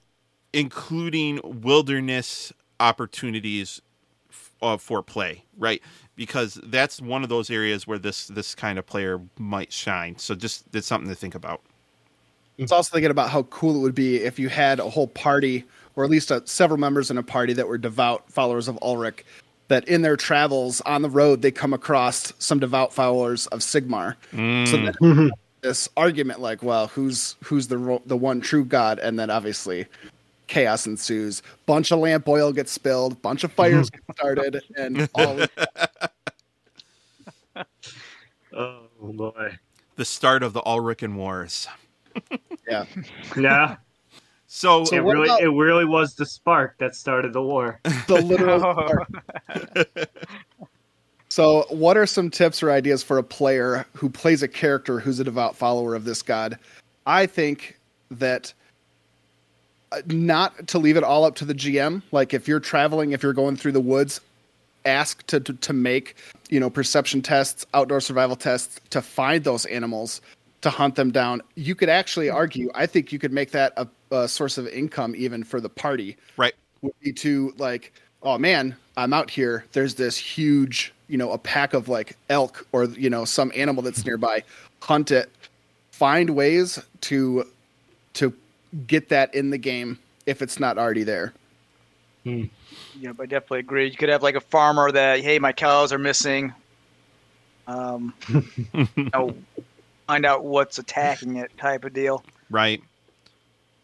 including 0.53 1.41
wilderness 1.43 2.53
opportunities 2.80 3.82
f- 4.30 4.51
uh, 4.61 4.78
for 4.78 5.03
play, 5.03 5.43
right? 5.57 5.82
Because 6.15 6.59
that's 6.63 7.01
one 7.01 7.23
of 7.23 7.30
those 7.30 7.49
areas 7.49 7.86
where 7.88 7.99
this 7.99 8.28
this 8.28 8.55
kind 8.55 8.80
of 8.80 8.86
player 8.86 9.21
might 9.38 9.73
shine. 9.73 10.17
So 10.17 10.36
just 10.36 10.65
it's 10.73 10.88
something 10.88 11.09
to 11.09 11.15
think 11.15 11.36
about. 11.36 11.61
it's 12.57 12.71
also 12.71 12.93
thinking 12.93 13.11
about 13.11 13.30
how 13.30 13.43
cool 13.43 13.76
it 13.76 13.80
would 13.80 13.95
be 13.95 14.17
if 14.17 14.39
you 14.39 14.49
had 14.49 14.80
a 14.80 14.89
whole 14.89 15.07
party 15.07 15.65
or 15.96 16.04
at 16.04 16.10
least 16.10 16.32
uh 16.32 16.41
several 16.46 16.80
members 16.80 17.10
in 17.12 17.18
a 17.18 17.24
party 17.24 17.54
that 17.54 17.68
were 17.68 17.78
devout 17.78 18.30
followers 18.32 18.68
of 18.68 18.78
ulric 18.82 19.24
that 19.68 19.88
in 19.88 20.02
their 20.04 20.16
travels 20.16 20.82
on 20.82 21.02
the 21.02 21.10
road 21.10 21.41
they 21.41 21.52
come 21.52 21.74
across 21.74 22.32
some 22.39 22.60
devout 22.60 22.93
followers 22.93 23.48
of 23.48 23.60
sigmar 23.60 24.16
so 24.32 24.78
that 24.78 24.96
Mhm. 25.02 25.30
this 25.62 25.89
argument 25.98 26.39
like 26.39 26.62
well 26.64 26.88
who's 26.88 27.36
who's 27.43 27.68
the 27.68 27.78
ro- 27.78 28.02
the 28.06 28.18
one 28.18 28.41
true 28.41 28.64
god 28.66 29.00
and 29.00 29.18
then 29.20 29.30
obviously 29.30 29.86
chaos 30.48 30.86
ensues. 30.86 31.41
Bunch 31.66 31.91
of 31.91 31.98
lamp 31.98 32.28
oil 32.28 32.54
gets 32.54 32.72
spilled, 32.72 33.20
bunch 33.24 33.43
of 33.43 33.52
fires 33.52 33.89
get 33.89 34.02
started, 34.16 34.62
and 34.78 35.10
all 35.16 35.39
is 35.39 35.50
Oh 38.54 38.82
boy. 39.02 39.58
The 39.96 40.06
start 40.06 40.43
of 40.43 40.54
the 40.54 40.62
Ulrican 40.62 41.16
Wars. 41.16 41.68
yeah. 42.68 42.86
Yeah. 43.36 43.78
So, 44.48 44.84
it 44.84 45.00
really 45.00 45.28
about- 45.28 45.41
it 45.41 45.50
really 45.50 45.86
was 45.86 46.16
the 46.16 46.26
spark 46.26 46.78
that 46.78 46.96
started 46.96 47.34
the 47.34 47.41
war. 47.41 47.80
the 48.08 48.22
literal 48.22 48.60
part. 48.60 49.08
So, 51.36 51.66
what 51.68 51.98
are 51.98 52.06
some 52.06 52.30
tips 52.30 52.64
or 52.64 52.72
ideas 52.72 53.04
for 53.04 53.18
a 53.18 53.24
player 53.24 53.86
who 53.91 54.10
plays 54.10 54.41
a 54.41 54.48
character 54.48 55.02
who's 55.02 55.20
a 55.20 55.24
devout 55.26 55.54
follower 55.54 55.93
of 55.93 56.06
this 56.06 56.22
god? 56.22 56.58
I 57.06 57.26
think 57.26 57.78
that 58.10 58.54
uh, 59.91 60.02
not 60.06 60.66
to 60.70 60.80
leave 60.80 60.96
it 60.96 61.04
all 61.04 61.26
up 61.26 61.36
to 61.36 61.43
the 61.43 61.54
GM. 61.54 62.02
Like 62.14 62.34
if 62.34 62.48
you're 62.48 62.62
traveling, 62.62 63.12
if 63.12 63.22
you're 63.22 63.34
going 63.34 63.58
through 63.58 63.74
the 63.74 63.82
woods, 63.82 64.22
ask 64.86 65.28
to 65.28 65.41
to, 65.41 65.52
to 65.52 65.74
make 65.74 66.16
you 66.50 66.60
know 66.60 66.70
perception 66.70 67.22
tests, 67.22 67.66
outdoor 67.74 68.00
survival 68.00 68.38
tests 68.38 68.80
to 68.91 69.02
find 69.02 69.43
those 69.43 69.66
animals 69.66 70.22
to 70.62 70.70
hunt 70.70 70.96
them 70.96 71.12
down. 71.12 71.41
You 71.56 71.76
could 71.76 71.89
actually 71.89 72.30
argue. 72.30 72.72
I 72.76 72.86
think 72.86 73.12
you 73.12 73.20
could 73.20 73.34
make 73.34 73.52
that 73.52 73.74
a, 73.76 73.86
a 74.12 74.28
source 74.28 74.58
of 74.58 74.68
income 74.68 75.16
even 75.18 75.43
for 75.43 75.60
the 75.60 75.70
party 75.70 76.18
right. 76.38 76.53
would 76.82 76.93
be 77.01 77.12
to 77.14 77.53
like, 77.58 77.93
oh 78.24 78.38
man, 78.38 78.76
I'm 78.97 79.14
out 79.14 79.30
here. 79.30 79.66
There's 79.74 79.95
this 79.95 80.18
huge, 80.18 80.93
you 81.08 81.18
know, 81.18 81.32
a 81.32 81.38
pack 81.38 81.74
of 81.74 81.89
like 81.89 82.18
elk 82.30 82.68
or 82.72 82.86
you 82.86 83.10
know 83.10 83.26
some 83.26 83.51
animal 83.56 83.84
that's 83.84 84.06
nearby. 84.06 84.43
Hunt 84.82 85.12
it. 85.12 85.30
Find 85.91 86.32
ways 86.32 86.80
to 87.01 87.47
to 88.14 88.34
get 88.88 89.10
that 89.10 89.34
in 89.34 89.49
the 89.49 89.58
game 89.58 89.99
if 90.26 90.41
it's 90.41 90.60
not 90.60 90.78
already 90.78 91.03
there. 91.03 91.34
Yep, 92.24 92.49
I 93.20 93.26
definitely 93.26 93.60
agree. 93.60 93.88
You 93.88 93.95
could 93.95 94.10
have 94.10 94.24
like 94.24 94.36
a 94.36 94.41
farmer 94.41 94.91
that, 94.91 95.20
hey, 95.20 95.38
my 95.38 95.51
cows 95.51 95.93
are 95.93 95.99
missing. 95.99 96.53
Um, 97.68 98.14
you 98.74 99.10
know, 99.14 99.36
find 100.08 100.26
out 100.26 100.43
what's 100.43 100.80
attacking 100.80 101.38
it, 101.38 101.56
type 101.58 101.86
of 101.86 101.93
deal. 101.93 102.24
Right. 102.49 102.82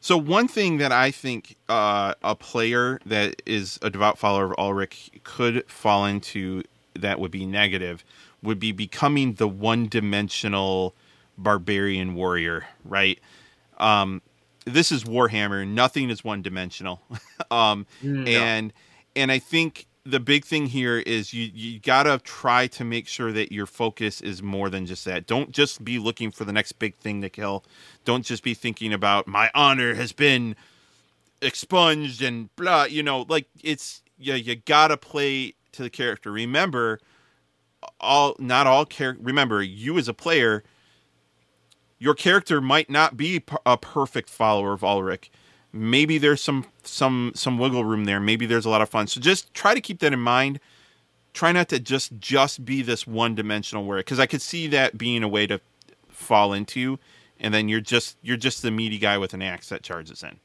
So 0.02 0.18
one 0.18 0.48
thing 0.48 0.78
that 0.78 0.92
I 0.92 1.12
think 1.12 1.56
uh, 1.70 2.16
a 2.24 2.36
player 2.36 3.00
that 3.06 3.40
is 3.46 3.78
a 3.84 3.90
devout 3.92 4.18
follower 4.18 4.52
of 4.52 4.58
Ulric 4.58 5.24
could 5.24 5.70
fall 5.70 6.06
into 6.08 6.64
that 6.96 7.20
would 7.20 7.30
be 7.30 7.46
negative 7.46 8.04
would 8.42 8.60
be 8.60 8.72
becoming 8.72 9.34
the 9.34 9.48
one-dimensional 9.48 10.96
barbarian 11.38 12.16
warrior, 12.16 12.66
right? 12.84 13.20
Um, 13.78 14.24
this 14.66 14.92
is 14.92 15.04
Warhammer. 15.04 15.68
Nothing 15.68 16.10
is 16.10 16.24
one-dimensional, 16.24 17.00
um, 17.52 17.86
and 18.04 18.74
and 19.16 19.32
I 19.32 19.38
think 19.38 19.86
the 20.04 20.20
big 20.20 20.46
thing 20.46 20.68
here 20.68 20.98
is 20.98 21.34
you 21.34 21.52
you 21.54 21.80
gotta 21.80 22.20
try 22.24 22.68
to 22.68 22.84
make 22.84 23.08
sure 23.08 23.32
that 23.32 23.52
your 23.52 23.66
focus 23.66 24.22
is 24.22 24.42
more 24.42 24.70
than 24.70 24.86
just 24.86 25.06
that. 25.06 25.28
Don't 25.28 25.52
just 25.52 25.84
be 25.84 26.00
looking 26.00 26.32
for 26.32 26.44
the 26.44 26.54
next 26.54 26.74
big 26.74 26.96
thing 26.96 27.22
to 27.22 27.30
kill. 27.30 27.64
Don't 28.04 28.26
just 28.26 28.44
be 28.44 28.54
thinking 28.54 28.94
about 28.94 29.28
my 29.28 29.52
honor 29.54 29.94
has 29.94 30.12
been 30.12 30.56
expunged 31.42 32.22
and 32.22 32.54
blah. 32.56 32.86
You 32.86 33.04
know, 33.04 33.26
like 33.30 33.48
it's 33.64 34.02
you. 34.18 34.34
You 34.34 34.56
gotta 34.56 34.98
play 34.98 35.54
to 35.74 35.84
the 35.84 35.90
character. 35.90 36.32
Remember, 36.32 37.00
all 38.00 38.36
not 38.40 38.66
all 38.66 38.86
character. 38.86 39.24
Remember, 39.24 39.62
you 39.62 39.98
as 40.00 40.08
a 40.08 40.14
player, 40.14 40.64
your 42.00 42.16
character 42.16 42.60
might 42.60 42.90
not 42.90 43.18
be 43.18 43.44
a 43.68 43.78
perfect 43.78 44.30
follower 44.30 44.74
of 44.74 44.82
Ulric. 44.82 45.30
Maybe 45.74 46.18
there's 46.18 46.42
some 46.42 46.66
some 46.84 47.32
some 47.36 47.58
wiggle 47.58 47.86
room 47.86 48.06
there. 48.06 48.20
Maybe 48.20 48.46
there's 48.46 48.66
a 48.66 48.70
lot 48.70 48.82
of 48.82 48.90
fun. 48.90 49.08
So 49.08 49.22
just 49.22 49.54
try 49.54 49.74
to 49.74 49.82
keep 49.82 50.00
that 50.00 50.14
in 50.14 50.20
mind. 50.20 50.60
Try 51.34 51.52
not 51.54 51.70
to 51.70 51.80
just 51.80 52.20
just 52.20 52.66
be 52.66 52.82
this 52.82 53.08
one 53.08 53.36
dimensional 53.36 53.86
warrior 53.86 54.04
because 54.04 54.20
I 54.20 54.26
could 54.26 54.42
see 54.42 54.68
that 54.68 54.98
being 54.98 55.24
a 55.24 55.30
way 55.30 55.48
to 55.48 55.62
fall 56.10 56.52
into, 56.54 57.00
and 57.40 57.54
then 57.54 57.70
you're 57.70 57.80
just 57.80 58.18
you're 58.22 58.38
just 58.38 58.62
the 58.62 58.72
meaty 58.72 58.98
guy 58.98 59.18
with 59.18 59.34
an 59.34 59.42
axe 59.42 59.70
that 59.70 59.82
charges 59.82 60.24
in. 60.24 60.40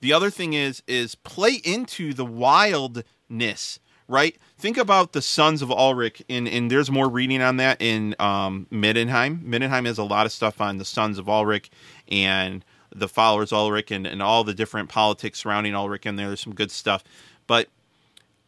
The 0.00 0.12
other 0.12 0.30
thing 0.30 0.52
is 0.52 0.82
is 0.86 1.14
play 1.14 1.54
into 1.64 2.12
the 2.12 2.26
wildness, 2.26 3.80
right? 4.08 4.36
Think 4.58 4.76
about 4.76 5.12
the 5.12 5.22
Sons 5.22 5.62
of 5.62 5.70
Ulric, 5.70 6.22
and 6.28 6.46
and 6.46 6.70
there's 6.70 6.90
more 6.90 7.08
reading 7.08 7.40
on 7.40 7.56
that 7.56 7.80
in 7.80 8.14
um, 8.18 8.66
Middenheim. 8.70 9.42
Middenheim 9.42 9.86
has 9.86 9.96
a 9.96 10.04
lot 10.04 10.26
of 10.26 10.32
stuff 10.32 10.60
on 10.60 10.76
the 10.76 10.84
Sons 10.84 11.18
of 11.18 11.26
Ulric 11.26 11.70
and 12.08 12.62
the 12.98 13.08
followers 13.08 13.50
Ulric 13.50 13.94
and, 13.94 14.06
and 14.06 14.22
all 14.22 14.44
the 14.44 14.54
different 14.54 14.88
politics 14.88 15.40
surrounding 15.40 15.74
Ulric, 15.74 16.06
and 16.06 16.18
there's 16.18 16.40
some 16.40 16.54
good 16.54 16.70
stuff. 16.70 17.04
But 17.46 17.68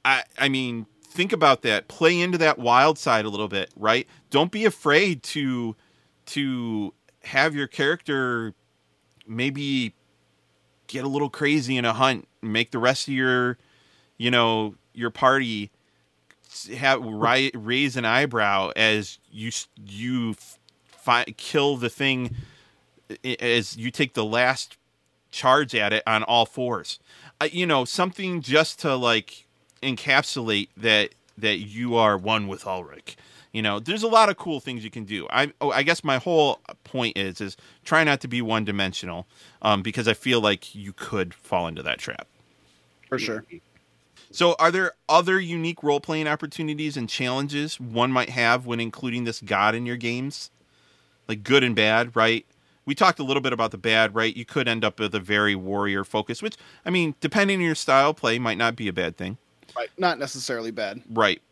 I 0.04 0.24
I 0.38 0.48
mean, 0.48 0.86
think 1.02 1.32
about 1.32 1.62
that. 1.62 1.88
Play 1.88 2.20
into 2.20 2.38
that 2.38 2.58
wild 2.58 2.98
side 2.98 3.24
a 3.24 3.28
little 3.28 3.48
bit, 3.48 3.70
right? 3.76 4.06
Don't 4.30 4.50
be 4.50 4.64
afraid 4.64 5.22
to 5.24 5.76
to 6.26 6.94
have 7.22 7.54
your 7.54 7.66
character 7.66 8.54
maybe 9.26 9.94
get 10.86 11.04
a 11.04 11.08
little 11.08 11.30
crazy 11.30 11.76
in 11.76 11.84
a 11.84 11.92
hunt, 11.92 12.26
make 12.42 12.70
the 12.70 12.78
rest 12.78 13.08
of 13.08 13.14
your, 13.14 13.58
you 14.16 14.30
know, 14.30 14.74
your 14.94 15.10
party 15.10 15.70
have 16.76 17.04
raise 17.04 17.96
an 17.96 18.04
eyebrow 18.04 18.70
as 18.74 19.18
you 19.30 19.52
you 19.86 20.34
kill 21.36 21.76
the 21.76 21.88
thing 21.88 22.34
as 23.40 23.76
you 23.76 23.90
take 23.90 24.14
the 24.14 24.24
last 24.24 24.76
charge 25.30 25.74
at 25.74 25.92
it 25.92 26.02
on 26.06 26.22
all 26.22 26.46
fours. 26.46 26.98
Uh, 27.40 27.48
you 27.50 27.66
know, 27.66 27.84
something 27.84 28.40
just 28.40 28.80
to 28.80 28.94
like 28.96 29.46
encapsulate 29.82 30.68
that 30.76 31.10
that 31.36 31.58
you 31.58 31.94
are 31.96 32.16
one 32.16 32.48
with 32.48 32.64
Ulric. 32.64 33.16
You 33.52 33.62
know, 33.62 33.80
there's 33.80 34.02
a 34.02 34.08
lot 34.08 34.28
of 34.28 34.36
cool 34.36 34.60
things 34.60 34.84
you 34.84 34.90
can 34.90 35.04
do. 35.04 35.26
I 35.30 35.52
oh, 35.60 35.70
I 35.70 35.82
guess 35.82 36.04
my 36.04 36.18
whole 36.18 36.60
point 36.84 37.16
is 37.16 37.40
is 37.40 37.56
try 37.84 38.04
not 38.04 38.20
to 38.20 38.28
be 38.28 38.42
one 38.42 38.64
dimensional, 38.64 39.26
um, 39.62 39.82
because 39.82 40.06
I 40.06 40.14
feel 40.14 40.40
like 40.40 40.74
you 40.74 40.92
could 40.92 41.34
fall 41.34 41.66
into 41.66 41.82
that 41.82 41.98
trap. 41.98 42.26
For 43.08 43.18
sure. 43.18 43.44
So, 44.30 44.54
are 44.58 44.70
there 44.70 44.92
other 45.08 45.40
unique 45.40 45.82
role 45.82 46.00
playing 46.00 46.28
opportunities 46.28 46.98
and 46.98 47.08
challenges 47.08 47.80
one 47.80 48.12
might 48.12 48.28
have 48.28 48.66
when 48.66 48.80
including 48.80 49.24
this 49.24 49.40
god 49.40 49.74
in 49.74 49.86
your 49.86 49.96
games? 49.96 50.50
Like 51.26 51.42
good 51.42 51.64
and 51.64 51.74
bad, 51.74 52.14
right? 52.14 52.44
We 52.88 52.94
talked 52.94 53.18
a 53.18 53.22
little 53.22 53.42
bit 53.42 53.52
about 53.52 53.70
the 53.70 53.76
bad, 53.76 54.14
right? 54.14 54.34
You 54.34 54.46
could 54.46 54.66
end 54.66 54.82
up 54.82 54.98
with 54.98 55.14
a 55.14 55.20
very 55.20 55.54
warrior 55.54 56.04
focus, 56.04 56.40
which, 56.40 56.56
I 56.86 56.90
mean, 56.90 57.14
depending 57.20 57.58
on 57.58 57.62
your 57.62 57.74
style 57.74 58.10
of 58.10 58.16
play, 58.16 58.38
might 58.38 58.56
not 58.56 58.76
be 58.76 58.88
a 58.88 58.94
bad 58.94 59.18
thing. 59.18 59.36
Right. 59.76 59.90
Not 59.98 60.18
necessarily 60.18 60.70
bad. 60.70 61.02
Right. 61.12 61.42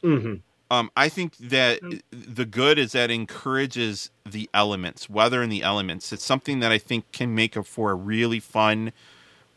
hmm 0.00 0.36
Um, 0.70 0.90
I 0.96 1.10
think 1.10 1.36
that 1.36 1.80
the 2.10 2.46
good 2.46 2.78
is 2.78 2.92
that 2.92 3.10
encourages 3.10 4.08
the 4.24 4.48
elements, 4.54 5.10
weather 5.10 5.42
in 5.42 5.50
the 5.50 5.62
elements. 5.62 6.10
It's 6.10 6.24
something 6.24 6.60
that 6.60 6.72
I 6.72 6.78
think 6.78 7.12
can 7.12 7.34
make 7.34 7.54
a, 7.54 7.62
for 7.62 7.90
a 7.90 7.94
really 7.94 8.40
fun 8.40 8.92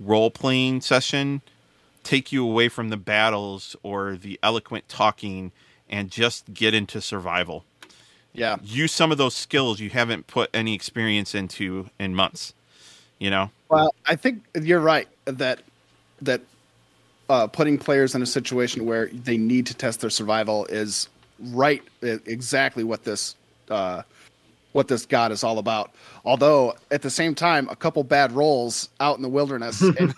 role 0.01 0.31
playing 0.31 0.81
session, 0.81 1.43
take 2.03 2.33
you 2.33 2.43
away 2.43 2.67
from 2.67 2.89
the 2.89 2.97
battles 2.97 3.77
or 3.83 4.17
the 4.17 4.37
eloquent 4.43 4.89
talking, 4.89 5.53
and 5.89 6.11
just 6.11 6.53
get 6.53 6.73
into 6.73 6.99
survival. 6.99 7.63
Yeah. 8.33 8.57
Use 8.63 8.91
some 8.91 9.11
of 9.11 9.17
those 9.17 9.35
skills 9.35 9.79
you 9.79 9.89
haven't 9.89 10.27
put 10.27 10.49
any 10.53 10.73
experience 10.73 11.35
into 11.35 11.89
in 11.99 12.15
months. 12.15 12.53
You 13.19 13.29
know, 13.29 13.51
Well, 13.69 13.93
I 14.07 14.15
think 14.15 14.43
you're 14.59 14.79
right 14.79 15.07
that 15.25 15.61
that 16.21 16.41
uh, 17.29 17.47
putting 17.47 17.77
players 17.77 18.15
in 18.15 18.21
a 18.21 18.25
situation 18.25 18.85
where 18.85 19.07
they 19.07 19.37
need 19.37 19.65
to 19.67 19.73
test 19.75 20.01
their 20.01 20.09
survival 20.09 20.65
is 20.65 21.07
right 21.51 21.83
exactly 22.01 22.83
what 22.83 23.03
this 23.03 23.35
uh, 23.69 24.01
what 24.71 24.87
this 24.87 25.05
god 25.05 25.31
is 25.31 25.43
all 25.43 25.59
about. 25.59 25.91
Although 26.25 26.75
at 26.89 27.01
the 27.03 27.09
same 27.11 27.35
time, 27.35 27.69
a 27.69 27.75
couple 27.75 28.03
bad 28.03 28.31
rolls 28.31 28.89
out 28.99 29.17
in 29.17 29.21
the 29.21 29.29
wilderness 29.29 29.81
and, 29.99 30.15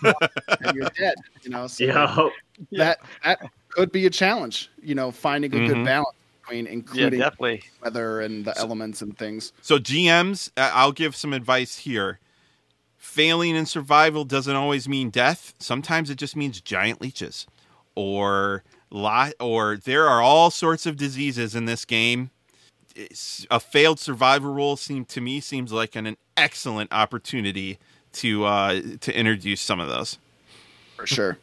and 0.60 0.74
you're 0.74 0.90
dead. 0.98 1.14
You 1.42 1.50
know, 1.50 1.66
so 1.66 1.84
Yeah. 1.84 2.28
that 2.72 3.00
that 3.22 3.50
could 3.68 3.92
be 3.92 4.06
a 4.06 4.10
challenge. 4.10 4.70
You 4.82 4.94
know, 4.94 5.10
finding 5.10 5.52
a 5.52 5.56
Mhm. 5.58 5.66
good 5.66 5.84
balance 5.84 6.16
between 6.44 6.66
Yeah, 6.66 6.72
including 6.72 7.20
definitely. 7.20 7.62
weather 7.82 8.20
and 8.20 8.44
the 8.44 8.56
elements 8.58 9.02
and 9.02 9.16
things. 9.16 9.52
So 9.62 9.78
GMs, 9.78 10.50
uh, 10.56 10.70
I'll 10.74 10.92
give 10.92 11.16
some 11.16 11.32
advice 11.32 11.78
here. 11.78 12.18
Failing 12.96 13.54
in 13.54 13.66
survival 13.66 14.24
doesn't 14.24 14.56
always 14.56 14.88
mean 14.88 15.10
death. 15.10 15.54
Sometimes 15.58 16.10
it 16.10 16.16
just 16.16 16.36
means 16.36 16.60
giant 16.60 17.00
leeches, 17.00 17.46
or 17.94 18.64
lot, 18.90 19.34
or 19.40 19.76
there 19.76 20.08
are 20.08 20.22
all 20.22 20.50
sorts 20.50 20.86
of 20.86 20.96
diseases 20.96 21.54
in 21.54 21.66
this 21.66 21.84
game. 21.84 22.30
It's, 22.96 23.46
a 23.50 23.60
failed 23.60 24.00
survival 24.00 24.54
role 24.54 24.76
seem 24.76 25.04
to 25.06 25.20
me 25.20 25.40
seems 25.40 25.72
like 25.72 25.96
an, 25.96 26.06
an 26.06 26.16
excellent 26.36 26.92
opportunity 26.92 27.78
to 28.14 28.44
uh, 28.44 28.80
to 29.00 29.16
introduce 29.16 29.60
some 29.60 29.80
of 29.80 29.88
those. 29.88 30.18
For 30.96 31.06
sure. 31.06 31.38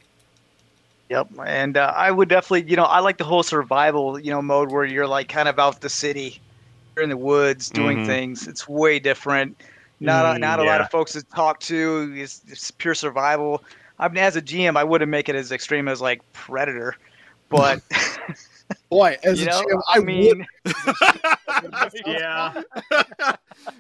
Yep, 1.12 1.28
and 1.46 1.76
uh, 1.78 1.94
I 1.96 2.10
would 2.10 2.30
definitely, 2.30 2.70
you 2.70 2.78
know, 2.78 2.86
I 2.86 3.00
like 3.00 3.18
the 3.18 3.26
whole 3.26 3.44
survival, 3.44 4.18
you 4.18 4.32
know, 4.32 4.42
mode 4.42 4.72
where 4.72 4.86
you're 4.86 5.08
like 5.08 5.28
kind 5.28 5.50
of 5.50 5.60
out 5.60 5.82
the 5.82 5.90
city, 5.90 6.42
you're 6.96 7.04
in 7.04 7.10
the 7.10 7.18
woods 7.18 7.72
doing 7.72 8.00
Mhm. 8.00 8.06
things. 8.06 8.48
It's 8.48 8.68
way 8.68 9.00
different. 9.00 9.62
Not 10.00 10.26
a, 10.38 10.40
Mm, 10.40 10.40
not 10.40 10.60
a 10.60 10.64
lot 10.64 10.82
of 10.82 10.90
folks 10.90 11.14
to 11.14 11.24
talk 11.24 11.60
to. 11.62 12.14
It's, 12.16 12.42
it's 12.48 12.72
pure 12.72 12.96
survival. 12.96 13.64
I 14.00 14.08
mean, 14.10 14.20
as 14.20 14.36
a 14.38 14.42
GM, 14.42 14.78
I 14.78 14.84
wouldn't 14.86 15.12
make 15.12 15.30
it 15.30 15.36
as 15.36 15.52
extreme 15.52 15.88
as 15.90 16.02
like 16.02 16.22
Predator, 16.34 16.96
but 17.50 17.82
Boy, 18.92 19.18
as 19.24 19.40
you 19.40 19.48
a 19.48 19.52
know, 19.52 19.62
GM, 19.62 19.82
I, 19.88 19.98
I 19.98 20.00
mean, 20.02 20.46
yeah. 22.06 22.62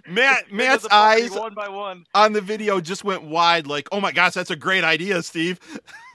Matt 0.08 0.50
Matt's 0.54 0.84
doesn't 0.84 0.90
bother 0.90 1.18
me 1.18 1.24
eyes 1.24 1.32
one 1.32 1.54
by 1.54 1.68
one. 1.68 2.06
on 2.16 2.32
the 2.32 2.40
video 2.40 2.80
just 2.80 3.04
went 3.04 3.22
wide 3.22 3.68
like, 3.68 3.90
"Oh 3.92 4.00
my 4.00 4.14
gosh, 4.14 4.36
that's 4.36 4.52
a 4.52 4.56
great 4.56 4.86
idea, 4.86 5.22
Steve." 5.22 5.60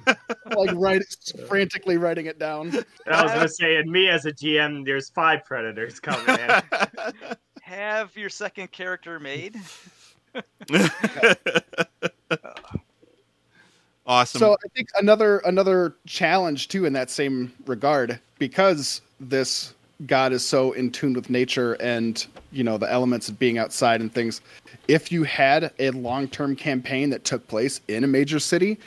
like 0.06 0.72
write 0.72 1.02
frantically 1.46 1.98
writing 1.98 2.24
it 2.24 2.38
down. 2.38 2.72
I 3.06 3.22
was 3.22 3.32
gonna 3.32 3.48
say, 3.50 3.76
and 3.76 3.90
me 3.90 4.08
as 4.08 4.24
a 4.24 4.32
GM, 4.32 4.86
there's 4.86 5.10
five 5.10 5.44
predators 5.44 6.00
coming 6.00 6.38
in. 6.40 6.62
Have 7.60 8.16
your 8.16 8.30
second 8.30 8.72
character 8.72 9.20
made. 9.20 9.56
Oh. 12.30 12.80
Awesome. 14.06 14.38
So 14.38 14.52
I 14.64 14.68
think 14.74 14.88
another 14.98 15.38
another 15.38 15.94
challenge 16.06 16.68
too 16.68 16.84
in 16.84 16.92
that 16.92 17.10
same 17.10 17.52
regard 17.66 18.20
because 18.38 19.00
this 19.18 19.74
god 20.06 20.32
is 20.32 20.44
so 20.44 20.72
in 20.72 20.90
tune 20.90 21.14
with 21.14 21.30
nature 21.30 21.72
and 21.74 22.26
you 22.52 22.62
know 22.62 22.76
the 22.76 22.90
elements 22.90 23.28
of 23.28 23.38
being 23.38 23.58
outside 23.58 24.00
and 24.00 24.12
things. 24.12 24.40
If 24.88 25.10
you 25.10 25.24
had 25.24 25.72
a 25.78 25.90
long 25.90 26.28
term 26.28 26.54
campaign 26.54 27.10
that 27.10 27.24
took 27.24 27.46
place 27.48 27.80
in 27.88 28.04
a 28.04 28.06
major 28.06 28.38
city, 28.38 28.78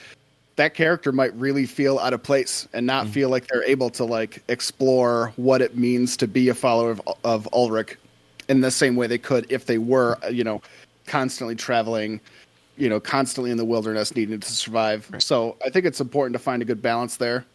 that 0.55 0.73
character 0.73 1.11
might 1.11 1.33
really 1.35 1.65
feel 1.65 1.99
out 1.99 2.13
of 2.13 2.23
place 2.23 2.67
and 2.73 2.85
not 2.85 3.03
mm-hmm. 3.03 3.13
feel 3.13 3.29
like 3.29 3.47
they're 3.47 3.63
able 3.63 3.89
to 3.91 4.05
like 4.05 4.41
explore 4.47 5.33
what 5.35 5.61
it 5.61 5.75
means 5.75 6.15
to 6.17 6.27
be 6.27 6.49
a 6.49 6.53
follower 6.53 6.91
of, 6.91 7.01
of 7.23 7.47
Ulric 7.51 7.97
in 8.47 8.61
the 8.61 8.71
same 8.71 8.95
way 8.95 9.07
they 9.07 9.17
could 9.17 9.45
if 9.51 9.65
they 9.65 9.77
were 9.77 10.17
you 10.31 10.43
know 10.43 10.61
constantly 11.05 11.55
traveling 11.55 12.21
you 12.79 12.89
know, 12.89 12.99
constantly 12.99 13.51
in 13.51 13.57
the 13.57 13.65
wilderness 13.65 14.15
needing 14.15 14.39
to 14.39 14.51
survive. 14.51 15.09
So 15.19 15.57
I 15.63 15.69
think 15.69 15.85
it's 15.85 15.99
important 15.99 16.33
to 16.33 16.39
find 16.39 16.61
a 16.61 16.65
good 16.65 16.81
balance 16.81 17.17
there. 17.17 17.45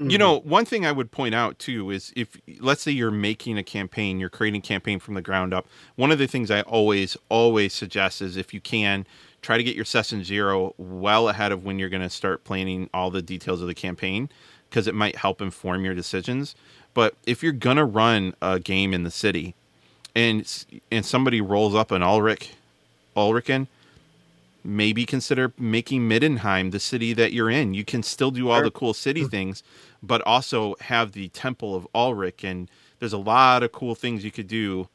You 0.00 0.16
know, 0.16 0.38
one 0.40 0.64
thing 0.64 0.86
I 0.86 0.92
would 0.92 1.10
point 1.10 1.34
out 1.34 1.58
too 1.58 1.90
is 1.90 2.12
if 2.14 2.36
let's 2.60 2.82
say 2.82 2.92
you're 2.92 3.10
making 3.10 3.58
a 3.58 3.64
campaign, 3.64 4.20
you're 4.20 4.28
creating 4.28 4.60
a 4.60 4.62
campaign 4.62 5.00
from 5.00 5.14
the 5.14 5.22
ground 5.22 5.52
up. 5.52 5.66
One 5.96 6.12
of 6.12 6.18
the 6.18 6.28
things 6.28 6.52
I 6.52 6.60
always 6.62 7.16
always 7.28 7.74
suggest 7.74 8.22
is 8.22 8.36
if 8.36 8.54
you 8.54 8.60
can 8.60 9.06
try 9.42 9.56
to 9.56 9.64
get 9.64 9.74
your 9.74 9.84
session 9.84 10.22
zero 10.22 10.72
well 10.78 11.28
ahead 11.28 11.50
of 11.50 11.64
when 11.64 11.80
you're 11.80 11.88
going 11.88 12.02
to 12.02 12.10
start 12.10 12.44
planning 12.44 12.88
all 12.94 13.10
the 13.10 13.22
details 13.22 13.60
of 13.60 13.66
the 13.66 13.74
campaign 13.74 14.28
because 14.70 14.86
it 14.86 14.94
might 14.94 15.16
help 15.16 15.40
inform 15.40 15.84
your 15.84 15.94
decisions. 15.94 16.54
But 16.94 17.14
if 17.26 17.42
you're 17.42 17.52
going 17.52 17.76
to 17.76 17.84
run 17.84 18.34
a 18.40 18.60
game 18.60 18.94
in 18.94 19.02
the 19.02 19.10
city 19.10 19.56
and 20.14 20.46
and 20.92 21.04
somebody 21.04 21.40
rolls 21.40 21.74
up 21.74 21.90
an 21.90 22.02
Ulric 22.02 22.50
Ulrican, 23.16 23.66
maybe 24.64 25.06
consider 25.06 25.52
making 25.58 26.08
Middenheim 26.08 26.70
the 26.72 26.80
city 26.80 27.12
that 27.14 27.32
you're 27.32 27.50
in. 27.50 27.74
You 27.74 27.84
can 27.84 28.02
still 28.02 28.30
do 28.30 28.48
all 28.50 28.58
Sure. 28.58 28.64
the 28.64 28.70
cool 28.70 28.94
city 28.94 29.24
things, 29.24 29.62
but 30.02 30.20
also 30.22 30.74
have 30.80 31.12
the 31.12 31.28
Temple 31.28 31.74
of 31.74 31.86
Ulric. 31.94 32.44
And 32.48 32.70
there's 32.98 33.12
a 33.12 33.18
lot 33.18 33.62
of 33.62 33.72
cool 33.72 33.94
things 33.94 34.24
you 34.24 34.30
could 34.30 34.48
do. 34.48 34.88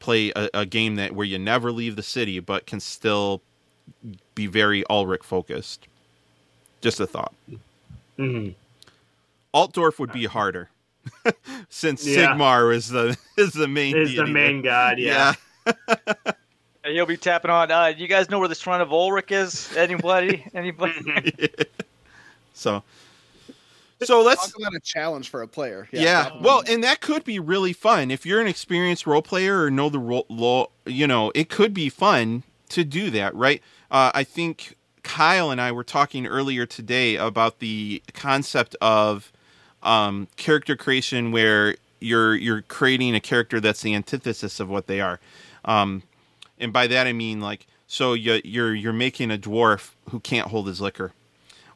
Play 0.00 0.32
a, 0.36 0.50
a 0.52 0.66
game 0.66 0.96
that 0.96 1.12
where 1.14 1.26
you 1.26 1.38
never 1.38 1.72
leave 1.72 1.96
the 1.96 2.02
city, 2.02 2.38
but 2.40 2.66
can 2.66 2.80
still 2.80 3.40
be 4.34 4.46
very 4.46 4.82
Ulric 4.90 5.22
focused. 5.22 5.86
Just 6.82 7.00
a 7.00 7.06
thought. 7.06 7.32
hmm 8.16 8.48
Altdorf 9.54 9.98
would 10.00 10.10
be 10.12 10.24
harder, 10.26 10.68
since 11.70 12.04
Yeah. 12.06 12.34
Sigmar 12.34 12.74
is 12.74 12.88
the 12.88 13.16
is 13.38 13.52
the 13.52 13.68
main 13.68 13.96
Is 13.96 14.16
the 14.16 14.26
main 14.26 14.60
god? 14.62 14.98
Yeah. 14.98 15.34
And 16.84 16.94
you'll 16.94 17.06
be 17.06 17.16
tapping 17.16 17.50
on. 17.50 17.70
Uh, 17.70 17.94
you 17.96 18.06
guys 18.06 18.28
know 18.28 18.38
where 18.38 18.48
the 18.48 18.54
shrine 18.54 18.82
of 18.82 18.90
Ulric 18.90 19.32
is? 19.32 19.74
Anybody? 19.74 20.44
Anybody? 20.54 20.94
Yeah. 21.38 21.64
so, 22.52 22.82
so 24.02 24.22
let's 24.22 24.50
Talk 24.50 24.60
about 24.60 24.74
a 24.74 24.80
challenge 24.80 25.30
for 25.30 25.40
a 25.40 25.48
player. 25.48 25.88
Yeah. 25.92 26.30
Well, 26.40 26.62
and 26.68 26.84
that 26.84 27.00
could 27.00 27.24
be 27.24 27.38
really 27.38 27.72
fun 27.72 28.10
if 28.10 28.26
you're 28.26 28.40
an 28.40 28.46
experienced 28.46 29.06
role 29.06 29.22
player 29.22 29.62
or 29.62 29.70
know 29.70 29.88
the 29.88 29.98
role. 29.98 30.26
Lo, 30.28 30.70
you 30.84 31.06
know, 31.06 31.32
it 31.34 31.48
could 31.48 31.72
be 31.72 31.88
fun 31.88 32.42
to 32.68 32.84
do 32.84 33.08
that, 33.10 33.34
right? 33.34 33.62
Uh, 33.90 34.10
I 34.14 34.24
think 34.24 34.76
Kyle 35.02 35.50
and 35.50 35.60
I 35.60 35.72
were 35.72 35.84
talking 35.84 36.26
earlier 36.26 36.66
today 36.66 37.16
about 37.16 37.60
the 37.60 38.02
concept 38.12 38.76
of 38.82 39.32
um, 39.82 40.28
character 40.36 40.76
creation, 40.76 41.30
where 41.30 41.76
you're 42.00 42.34
you're 42.34 42.62
creating 42.62 43.14
a 43.14 43.20
character 43.20 43.60
that's 43.60 43.82
the 43.82 43.94
antithesis 43.94 44.60
of 44.60 44.68
what 44.68 44.86
they 44.86 45.00
are, 45.00 45.20
um, 45.64 46.02
and 46.58 46.72
by 46.72 46.86
that 46.86 47.06
I 47.06 47.12
mean 47.12 47.40
like 47.40 47.66
so 47.86 48.14
you, 48.14 48.40
you're 48.44 48.74
you're 48.74 48.92
making 48.92 49.30
a 49.30 49.38
dwarf 49.38 49.92
who 50.10 50.20
can't 50.20 50.48
hold 50.48 50.66
his 50.66 50.80
liquor 50.80 51.12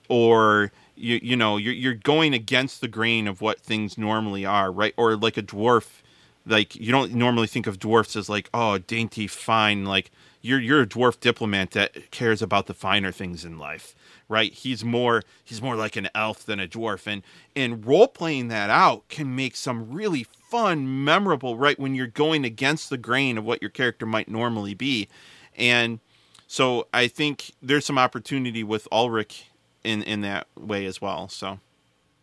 or 0.09 0.73
you 0.97 1.21
you 1.23 1.37
know 1.37 1.57
you're 1.57 1.75
you're 1.75 1.95
going 1.95 2.35
against 2.35 2.81
the 2.81 2.89
grain 2.89 3.29
of 3.29 3.41
what 3.41 3.61
things 3.61 3.97
normally 3.97 4.45
are, 4.45 4.73
right? 4.73 4.95
Or 4.97 5.17
like 5.17 5.37
a 5.37 5.43
dwarf, 5.43 6.03
like 6.47 6.75
you 6.77 6.91
don't 6.91 7.15
normally 7.15 7.47
think 7.47 7.67
of 7.67 7.79
dwarfs 7.79 8.17
as 8.17 8.29
like 8.29 8.49
oh 8.53 8.79
dainty, 8.79 9.27
fine. 9.27 9.85
Like 9.85 10.11
you're 10.43 10.61
you're 10.61 10.83
a 10.83 10.87
dwarf 10.87 11.21
diplomat 11.21 11.73
that 11.73 12.11
cares 12.11 12.43
about 12.43 12.67
the 12.67 12.75
finer 12.75 13.13
things 13.13 13.45
in 13.45 13.59
life, 13.59 13.95
right? 14.29 14.53
He's 14.53 14.85
more 14.85 15.23
he's 15.45 15.63
more 15.63 15.77
like 15.77 15.97
an 15.97 16.09
elf 16.15 16.45
than 16.45 16.61
a 16.61 16.69
dwarf, 16.69 17.07
and 17.07 17.23
and 17.57 17.85
role 17.85 18.09
playing 18.09 18.49
that 18.49 18.71
out 18.71 19.09
can 19.09 19.35
make 19.35 19.57
some 19.57 19.91
really 19.91 20.25
fun, 20.25 21.05
memorable, 21.05 21.57
right? 21.57 21.79
When 21.79 21.95
you're 21.95 22.07
going 22.07 22.45
against 22.45 22.91
the 22.91 22.99
grain 22.99 23.39
of 23.39 23.45
what 23.45 23.63
your 23.63 23.71
character 23.71 24.07
might 24.07 24.29
normally 24.29 24.75
be, 24.75 25.09
and 25.57 26.01
so 26.47 26.87
I 26.95 27.09
think 27.09 27.53
there's 27.63 27.85
some 27.85 27.99
opportunity 27.99 28.63
with 28.63 28.89
Ulric 28.91 29.45
in 29.85 30.03
in 30.03 30.21
that 30.23 30.47
way 30.57 30.87
as 30.87 31.01
well. 31.01 31.29
So, 31.29 31.61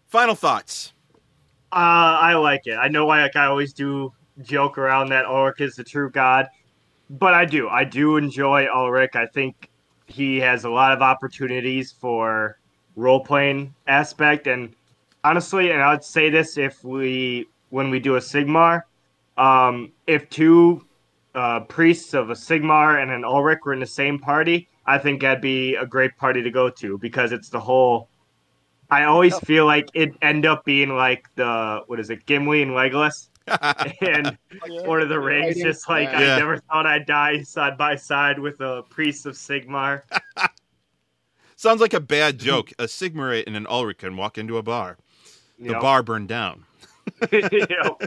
final 0.08 0.36
thoughts. 0.36 0.94
Uh, 1.72 2.18
I 2.22 2.36
like 2.36 2.68
it. 2.68 2.76
I 2.76 2.88
know, 2.88 3.06
like 3.06 3.36
I 3.36 3.46
always 3.48 3.74
do, 3.74 4.14
joke 4.42 4.78
around 4.78 5.10
that 5.10 5.26
Ulric 5.26 5.60
is 5.60 5.76
the 5.76 5.84
true 5.84 6.10
god, 6.10 6.48
but 7.10 7.34
I 7.34 7.46
do. 7.46 7.68
I 7.68 7.84
do 7.84 8.18
enjoy 8.18 8.66
Ulric. 8.66 9.16
I 9.16 9.28
think 9.28 9.70
he 10.08 10.40
has 10.40 10.64
a 10.64 10.70
lot 10.70 10.92
of 10.92 11.02
opportunities 11.02 11.92
for 11.92 12.58
role 12.96 13.20
playing 13.20 13.74
aspect, 13.88 14.48
and 14.48 14.74
honestly, 15.24 15.72
and 15.72 15.82
I'd 15.82 16.04
say 16.04 16.30
this 16.30 16.58
if 16.58 16.84
we 16.84 17.48
when 17.70 17.90
we 17.90 18.00
do 18.00 18.16
a 18.16 18.20
Sigmar, 18.20 18.84
um, 19.38 19.92
if 20.08 20.30
two 20.30 20.86
uh, 21.34 21.62
priests 21.62 22.14
of 22.14 22.30
a 22.30 22.34
Sigmar 22.34 23.02
and 23.02 23.12
an 23.12 23.24
Ulric 23.24 23.60
were 23.66 23.74
in 23.74 23.80
the 23.80 23.86
same 23.86 24.20
party, 24.20 24.70
I 24.86 24.98
think 24.98 25.22
that'd 25.22 25.42
be 25.42 25.76
a 25.76 25.86
great 25.86 26.16
party 26.18 26.42
to 26.42 26.52
go 26.52 26.70
to 26.70 26.98
because 27.00 27.32
it's 27.32 27.50
the 27.50 27.60
whole. 27.60 28.10
I 28.90 29.06
always 29.06 29.38
feel 29.40 29.66
like 29.66 29.90
it 29.96 30.14
end 30.22 30.46
up 30.46 30.64
being 30.64 30.96
like 30.96 31.28
the 31.36 31.82
what 31.88 32.00
is 32.00 32.10
it, 32.10 32.26
Gimli 32.26 32.62
and 32.62 32.72
Legolas, 32.72 33.30
and 34.02 34.38
Lord 34.68 35.04
of 35.04 35.10
the 35.10 35.20
Rings. 35.20 35.58
Just 35.58 35.88
like 35.88 36.10
Yeah. 36.10 36.36
I 36.36 36.40
never 36.40 36.58
thought 36.58 36.86
I'd 36.86 37.06
die 37.06 37.44
side 37.44 37.78
by 37.78 37.96
side 37.96 38.40
with 38.40 38.60
a 38.62 38.84
priest 38.90 39.26
of 39.26 39.36
Sigmar. 39.36 40.04
Sounds 41.56 41.80
like 41.82 41.94
a 41.94 42.00
bad 42.00 42.38
joke. 42.38 42.72
A 42.80 42.84
Sigmarite 42.84 43.46
and 43.48 43.56
an 43.56 43.66
Ulric 43.66 44.00
can 44.00 44.18
walk 44.18 44.38
into 44.38 44.58
a 44.58 44.64
bar. 44.64 44.98
The 45.58 45.66
you 45.66 45.72
know? 45.72 45.80
bar 45.80 46.04
burned 46.04 46.28
down. 46.28 46.66
you 47.32 47.66
know. 47.70 47.98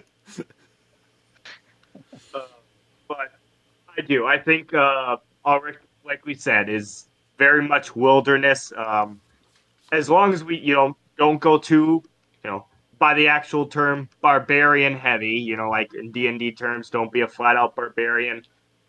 Uh, 2.34 2.40
but 3.08 3.32
I 3.96 4.02
do. 4.06 4.26
I 4.26 4.38
think 4.38 4.74
uh, 4.74 5.16
Ulric, 5.46 5.76
like 6.04 6.26
we 6.26 6.34
said, 6.34 6.68
is 6.68 7.06
very 7.38 7.66
much 7.66 7.96
wilderness. 7.96 8.72
Um, 8.76 9.20
as 9.92 10.10
long 10.10 10.34
as 10.34 10.44
we, 10.44 10.58
you 10.58 10.74
know, 10.74 10.96
don't 11.16 11.40
go 11.40 11.56
too, 11.56 12.02
you 12.44 12.50
know, 12.50 12.66
by 12.98 13.14
the 13.14 13.28
actual 13.28 13.66
term 13.66 14.08
barbarian 14.20 14.96
heavy. 14.96 15.30
You 15.30 15.56
know, 15.56 15.70
like 15.70 15.94
in 15.94 16.10
D 16.10 16.26
and 16.26 16.38
D 16.38 16.52
terms, 16.52 16.90
don't 16.90 17.12
be 17.12 17.20
a 17.22 17.28
flat 17.28 17.56
out 17.56 17.76
barbarian. 17.76 18.42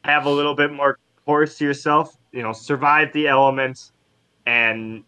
Have 0.03 0.26
a 0.26 0.30
little 0.30 0.56
bit 0.56 0.72
more 0.72 0.98
course 1.26 1.57
to 1.57 1.65
yourself. 1.65 2.15
You 2.31 2.44
know, 2.44 2.53
survive 2.53 3.14
the 3.14 3.27
elements 3.27 3.91
and 4.45 5.03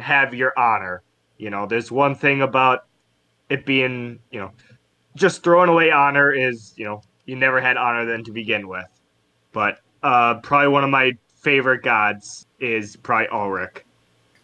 have 0.00 0.34
your 0.34 0.52
honor. 0.58 1.02
You 1.38 1.50
know, 1.50 1.66
there's 1.66 1.90
one 1.90 2.14
thing 2.14 2.42
about 2.42 2.86
it 3.48 3.66
being, 3.66 4.18
you 4.30 4.40
know, 4.40 4.50
just 5.16 5.42
throwing 5.42 5.68
away 5.68 5.90
honor 5.90 6.32
is, 6.32 6.72
you 6.76 6.84
know, 6.84 7.02
you 7.26 7.36
never 7.36 7.60
had 7.60 7.76
honor 7.76 8.04
then 8.04 8.24
to 8.24 8.32
begin 8.32 8.66
with. 8.68 8.86
But 9.52 9.78
uh, 10.02 10.40
probably 10.40 10.68
one 10.68 10.84
of 10.84 10.90
my 10.90 11.12
favorite 11.42 11.82
gods 11.82 12.46
is 12.60 12.96
probably 12.96 13.28
Ulric. 13.28 13.84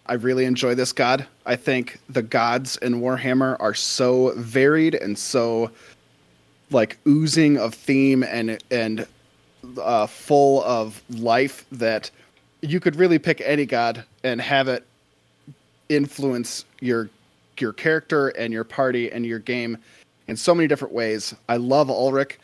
I 0.08 0.14
really 0.14 0.44
enjoy 0.44 0.74
this 0.74 0.92
god. 0.92 1.26
I 1.44 1.56
think 1.56 1.98
the 2.08 2.22
gods 2.22 2.76
in 2.78 3.00
Warhammer 3.00 3.56
are 3.60 3.74
so 3.74 4.32
varied 4.36 4.94
and 4.94 5.18
so 5.18 5.70
like 6.70 6.98
oozing 7.06 7.58
of 7.58 7.74
theme 7.74 8.22
and 8.22 8.62
and 8.70 9.06
uh, 9.82 10.06
full 10.06 10.62
of 10.64 11.02
life 11.10 11.66
that 11.72 12.10
you 12.62 12.80
could 12.80 12.96
really 12.96 13.18
pick 13.18 13.40
any 13.44 13.66
god 13.66 14.04
and 14.24 14.40
have 14.40 14.68
it 14.68 14.86
influence 15.88 16.64
your 16.80 17.08
your 17.58 17.72
character 17.72 18.28
and 18.28 18.52
your 18.52 18.64
party 18.64 19.10
and 19.10 19.26
your 19.26 19.38
game 19.38 19.76
in 20.28 20.36
so 20.36 20.54
many 20.54 20.68
different 20.68 20.94
ways. 20.94 21.34
I 21.48 21.56
love 21.56 21.88
Ulric. 21.88 22.36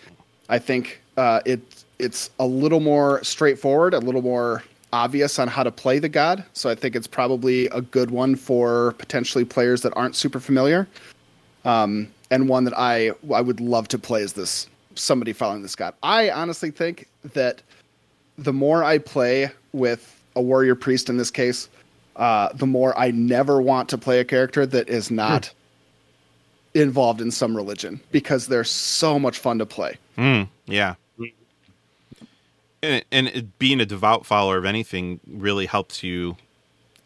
I 0.49 0.59
think 0.59 1.01
uh, 1.17 1.41
it 1.45 1.85
it's 1.99 2.31
a 2.39 2.47
little 2.47 2.81
more 2.81 3.23
straightforward, 3.23 3.95
a 3.95 3.99
little 3.99 4.23
more 4.23 4.63
obvious 4.95 5.41
on 5.41 5.49
how 5.49 5.65
to 5.65 5.73
play 5.73 5.99
the 5.99 6.09
god. 6.09 6.45
So 6.53 6.71
I 6.71 6.77
think 6.77 6.95
it's 6.95 7.09
probably 7.09 7.67
a 7.67 7.81
good 7.81 8.13
one 8.13 8.37
for 8.37 8.93
potentially 8.93 9.45
players 9.45 9.83
that 9.83 9.93
aren't 9.97 10.15
super 10.15 10.39
familiar. 10.39 10.87
Um, 11.65 12.09
and 12.31 12.49
one 12.49 12.65
that 12.65 12.79
I 12.79 13.11
I 13.33 13.41
would 13.41 13.61
love 13.61 13.89
to 13.89 13.99
play 13.99 14.23
as 14.23 14.35
this 14.35 14.69
somebody 14.95 15.33
following 15.33 15.63
this 15.63 15.75
god. 15.75 15.95
I 16.03 16.31
honestly 16.31 16.71
think 16.71 17.09
that 17.35 17.61
the 18.39 18.53
more 18.53 18.85
I 18.85 18.99
play 18.99 19.51
with 19.73 20.21
a 20.37 20.41
warrior 20.41 20.77
priest 20.77 21.09
in 21.09 21.17
this 21.17 21.31
case, 21.31 21.69
uh, 22.17 22.51
the 22.55 22.67
more 22.67 22.97
I 22.99 23.11
never 23.11 23.61
want 23.61 23.89
to 23.91 23.99
play 23.99 24.21
a 24.21 24.25
character 24.25 24.65
that 24.67 24.89
is 24.89 25.11
not 25.11 25.53
involved 26.75 27.21
in 27.21 27.31
some 27.31 27.57
religion 27.57 28.01
because 28.13 28.47
they're 28.47 28.65
so 28.65 29.19
much 29.19 29.39
fun 29.39 29.59
to 29.59 29.67
play. 29.67 29.99
Mm, 30.17 30.49
yeah. 30.67 30.95
And, 32.85 33.05
and 33.13 33.29
it- 33.29 33.59
being 33.59 33.81
a 33.81 33.87
devout 33.87 34.27
follower 34.27 34.57
of 34.59 34.65
anything 34.65 35.21
really 35.27 35.67
helps 35.67 36.03
you. 36.03 36.37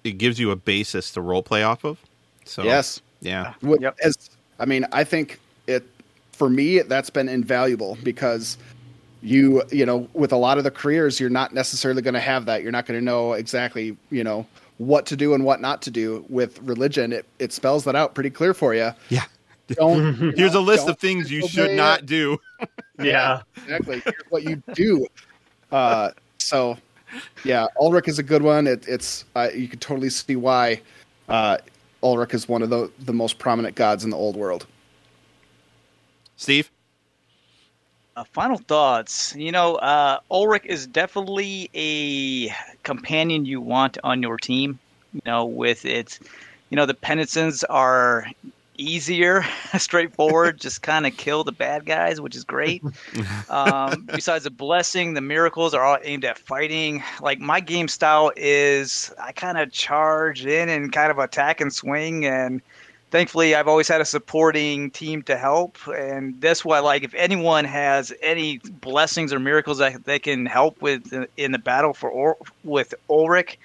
It 0.05 0.13
gives 0.19 0.39
you 0.39 0.51
a 0.51 0.57
basis 0.57 1.11
to 1.13 1.21
role 1.21 1.43
play 1.43 1.63
off 1.63 1.85
of. 1.85 1.99
So 2.45 2.63
Yes. 2.63 3.01
yeah, 3.21 3.55
What- 3.61 3.81
Yep. 3.81 3.97
As 4.03 4.31
I 4.59 4.65
mean, 4.65 4.87
I 4.93 5.05
think 5.05 5.39
it 5.67 5.85
for 6.33 6.49
me 6.49 6.81
that's 6.81 7.11
been 7.11 7.29
invaluable 7.29 7.97
because 8.03 8.57
you 9.23 9.63
you 9.71 9.85
know 9.85 10.09
with 10.15 10.33
a 10.33 10.37
lot 10.37 10.59
of 10.59 10.65
the 10.65 10.71
careers 10.71 11.19
you're 11.19 11.29
not 11.31 11.53
necessarily 11.53 12.01
going 12.03 12.15
to 12.15 12.21
have 12.21 12.47
that. 12.47 12.63
You're 12.63 12.73
not 12.73 12.87
going 12.87 12.99
to 12.99 13.05
know 13.05 13.33
exactly 13.35 13.97
you 14.11 14.23
know 14.25 14.47
what 14.79 15.07
to 15.07 15.17
do 15.17 15.35
and 15.35 15.45
what 15.45 15.61
not 15.61 15.83
to 15.83 15.91
do. 15.91 16.25
With 16.29 16.59
religion, 16.63 17.13
it 17.13 17.27
it 17.39 17.53
spells 17.53 17.85
that 17.85 17.97
out 17.97 18.15
pretty 18.15 18.31
clear 18.31 18.55
for 18.55 18.75
you. 18.75 18.93
yeah. 19.11 19.25
Don't 19.69 20.19
you 20.19 20.33
Here's 20.35 20.55
know, 20.55 20.61
a 20.61 20.63
list 20.63 20.87
don't 20.87 20.93
of 20.95 20.99
things 20.99 21.31
you 21.31 21.47
should 21.47 21.73
not 21.77 22.07
do. 22.07 22.39
Yeah. 23.01 23.43
exactly 23.57 24.01
Here's 24.05 24.23
what 24.31 24.43
you 24.43 24.61
do. 24.75 25.07
Uh, 25.71 26.11
so, 26.39 26.77
yeah, 27.45 27.67
Ulric 27.81 28.09
is 28.09 28.19
a 28.19 28.23
good 28.23 28.43
one. 28.43 28.67
It, 28.67 28.87
it's 28.89 29.25
uh, 29.37 29.49
you 29.55 29.69
can 29.69 29.79
totally 29.79 30.11
see 30.11 30.37
why 30.37 30.81
uh, 31.29 31.59
Ulric 32.03 32.35
is 32.35 32.49
one 32.49 32.63
of 32.63 32.71
the 32.71 32.91
the 33.01 33.13
most 33.13 33.39
prominent 33.39 33.75
gods 33.75 34.05
in 34.05 34.11
the 34.11 34.17
old 34.17 34.37
world. 34.37 34.67
Steve. 36.37 36.71
Uh, 38.17 38.25
final 38.33 38.59
thoughts. 38.59 39.35
You 39.37 39.53
know, 39.53 39.77
uh, 39.77 40.19
Ulric 40.31 40.65
is 40.67 40.87
definitely 40.87 41.71
a 41.75 42.53
companion 42.83 43.45
you 43.45 43.61
want 43.61 43.97
on 44.03 44.23
your 44.23 44.37
team. 44.37 44.79
You 45.13 45.21
know, 45.25 45.45
with 45.45 45.85
its, 45.85 46.21
you 46.71 46.77
know, 46.77 46.85
the 46.85 46.95
penitents 46.95 47.65
are 47.65 48.27
easier, 48.79 49.45
straightforward, 49.79 50.59
just 50.61 50.83
kind 50.83 51.07
of 51.07 51.17
kill 51.17 51.45
the 51.45 51.53
bad 51.53 51.85
guys, 51.85 52.21
which 52.21 52.35
is 52.37 52.45
great. 52.45 52.83
Um, 53.51 54.03
besides 54.07 54.45
the 54.45 54.51
blessing, 54.51 55.15
the 55.15 55.21
miracles 55.21 55.73
are 55.75 55.83
all 55.83 55.99
aimed 56.03 56.25
at 56.25 56.39
fighting. 56.39 57.03
Like 57.21 57.41
my 57.41 57.61
game 57.61 57.89
style 57.89 58.31
is, 58.37 59.13
I 59.23 59.33
kind 59.33 59.57
of 59.59 59.73
charge 59.73 60.45
in 60.45 60.69
and 60.69 60.93
kind 60.93 61.11
of 61.11 61.19
attack 61.19 61.61
and 61.61 61.73
swing 61.73 62.25
and 62.27 62.61
thankfully 63.11 63.55
I've 63.55 63.69
always 63.69 63.89
had 63.89 64.03
a 64.03 64.05
supporting 64.05 64.91
team 64.91 65.23
to 65.23 65.37
help, 65.39 65.79
and 65.89 66.39
that's 66.43 66.63
why 66.65 66.81
like 66.81 67.03
if 67.05 67.15
anyone 67.15 67.65
has 67.65 68.13
any 68.23 68.59
blessings 68.59 69.33
or 69.33 69.39
miracles 69.39 69.79
that 69.79 70.05
they 70.05 70.19
can 70.19 70.45
help 70.45 70.81
with 70.83 71.11
in 71.39 71.53
the 71.53 71.59
battle 71.59 71.95
for 71.95 72.11
or- 72.11 72.37
with 72.65 72.93
Ulric, 73.09 73.57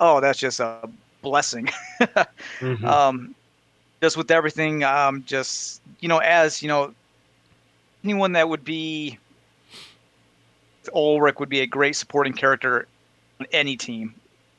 oh, 0.00 0.20
that's 0.20 0.38
just 0.38 0.60
a 0.60 0.88
blessing. 1.22 1.68
Mhm. 2.60 2.84
um, 2.84 3.34
just 4.00 4.16
with 4.16 4.30
everything, 4.30 4.82
um, 4.84 5.24
just 5.26 5.80
you 6.00 6.08
know, 6.08 6.18
as 6.18 6.62
you 6.62 6.68
know, 6.68 6.94
anyone 8.04 8.32
that 8.32 8.48
would 8.48 8.64
be 8.64 9.18
Ulric 10.94 11.38
would 11.40 11.48
be 11.48 11.60
a 11.60 11.66
great 11.66 11.96
supporting 11.96 12.32
character 12.32 12.86
on 13.38 13.46
any 13.52 13.76
team, 13.76 14.14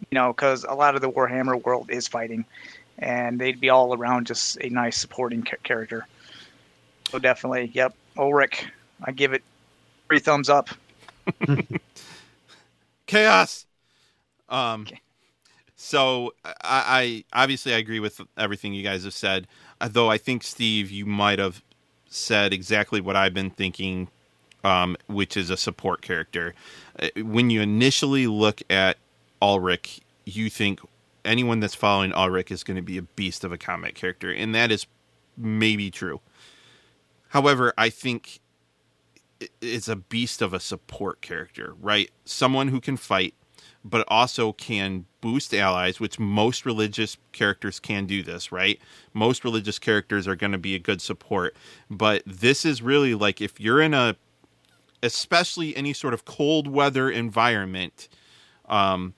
you 0.09 0.15
know, 0.15 0.31
because 0.33 0.63
a 0.63 0.73
lot 0.73 0.95
of 0.95 1.01
the 1.01 1.09
Warhammer 1.09 1.61
world 1.63 1.89
is 1.89 2.07
fighting, 2.07 2.45
and 2.99 3.39
they'd 3.39 3.59
be 3.59 3.69
all 3.69 3.95
around 3.95 4.27
just 4.27 4.57
a 4.61 4.69
nice 4.69 4.97
supporting 4.97 5.43
ca- 5.43 5.57
character. 5.63 6.05
So 7.09 7.19
definitely, 7.19 7.71
yep, 7.73 7.93
Ulric, 8.17 8.65
I 9.03 9.11
give 9.11 9.33
it 9.33 9.43
three 10.07 10.19
thumbs 10.19 10.49
up. 10.49 10.69
chaos. 13.07 13.65
Um, 14.49 14.83
Okay. 14.83 14.99
So 15.83 16.35
I, 16.45 17.23
I 17.33 17.41
obviously 17.41 17.73
I 17.73 17.77
agree 17.77 17.99
with 17.99 18.21
everything 18.37 18.75
you 18.75 18.83
guys 18.83 19.03
have 19.03 19.15
said. 19.15 19.47
Though 19.85 20.11
I 20.11 20.19
think 20.19 20.43
Steve, 20.43 20.91
you 20.91 21.07
might 21.07 21.39
have 21.39 21.63
said 22.07 22.53
exactly 22.53 23.01
what 23.01 23.15
I've 23.15 23.33
been 23.33 23.49
thinking, 23.49 24.07
um, 24.63 24.95
which 25.07 25.35
is 25.35 25.49
a 25.49 25.57
support 25.57 26.03
character. 26.03 26.53
Uh, 27.01 27.09
When 27.23 27.49
you 27.49 27.61
initially 27.61 28.27
look 28.27 28.61
at 28.69 28.97
Ulric, 29.41 30.01
you 30.23 30.51
think 30.51 30.81
anyone 31.25 31.59
that's 31.59 31.73
following 31.73 32.11
Ulric 32.11 32.51
is 32.51 32.63
going 32.63 32.77
to 32.77 32.83
be 32.83 32.99
a 32.99 33.01
beast 33.01 33.43
of 33.43 33.51
a 33.51 33.57
combat 33.57 33.95
character, 33.95 34.31
and 34.31 34.53
that 34.53 34.71
is 34.71 34.85
maybe 35.35 35.89
true. 35.89 36.21
However, 37.29 37.73
I 37.75 37.89
think 37.89 38.39
it's 39.61 39.87
a 39.87 39.95
beast 39.95 40.43
of 40.43 40.53
a 40.53 40.59
support 40.59 41.21
character, 41.21 41.73
right? 41.81 42.11
Someone 42.23 42.67
who 42.67 42.79
can 42.79 42.97
fight, 42.97 43.33
but 43.83 44.05
also 44.07 44.53
can 44.53 45.05
boost 45.21 45.53
allies, 45.53 45.99
which 45.99 46.19
most 46.19 46.65
religious 46.65 47.17
characters 47.31 47.79
can 47.79 48.05
do 48.05 48.23
this, 48.23 48.51
right? 48.51 48.79
Most 49.13 49.43
religious 49.43 49.79
characters 49.79 50.27
are 50.27 50.35
going 50.35 50.51
to 50.51 50.57
be 50.57 50.75
a 50.75 50.79
good 50.79 51.01
support, 51.01 51.55
but 51.89 52.23
this 52.25 52.65
is 52.65 52.81
really 52.81 53.13
like 53.13 53.41
if 53.41 53.59
you're 53.59 53.81
in 53.81 53.93
a, 53.93 54.15
especially 55.03 55.75
any 55.75 55.93
sort 55.93 56.13
of 56.13 56.25
cold 56.25 56.67
weather 56.67 57.09
environment, 57.09 58.07
um, 58.67 59.13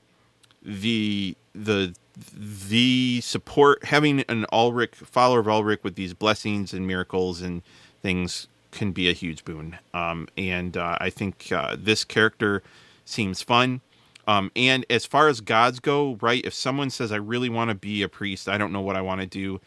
the 0.62 1.36
the 1.54 1.94
the 2.34 3.22
support 3.22 3.86
having 3.86 4.22
an 4.22 4.46
Ulric 4.52 4.96
follower 4.96 5.40
of 5.40 5.48
Ulric 5.48 5.84
with 5.84 5.96
these 5.96 6.14
blessings 6.14 6.74
and 6.74 6.86
miracles 6.86 7.42
and 7.42 7.62
things 8.02 8.48
can 8.72 8.92
be 8.92 9.10
a 9.10 9.14
huge 9.14 9.46
boon. 9.46 9.78
Um, 9.94 10.28
and 10.38 10.76
uh, 10.78 10.98
I 11.00 11.10
think 11.10 11.52
uh, 11.52 11.76
this 11.80 12.04
character 12.04 12.64
seems 13.06 13.42
fun. 13.42 13.82
Um, 14.28 14.52
and 14.56 14.86
as 14.90 15.06
far 15.06 15.28
as 15.28 15.42
gods 15.42 15.80
go, 15.80 16.18
right? 16.22 16.44
If 16.46 16.54
someone 16.54 16.90
says, 16.90 17.12
I 17.12 17.18
really 17.18 17.50
want 17.50 17.70
to 17.70 17.76
be 17.76 18.02
a 18.04 18.08
priest, 18.10 18.48
I 18.48 18.58
don't 18.58 18.72
know 18.72 18.82
what 18.82 18.96
I 18.96 19.02
want 19.02 19.20
to 19.22 19.28
do. 19.28 19.60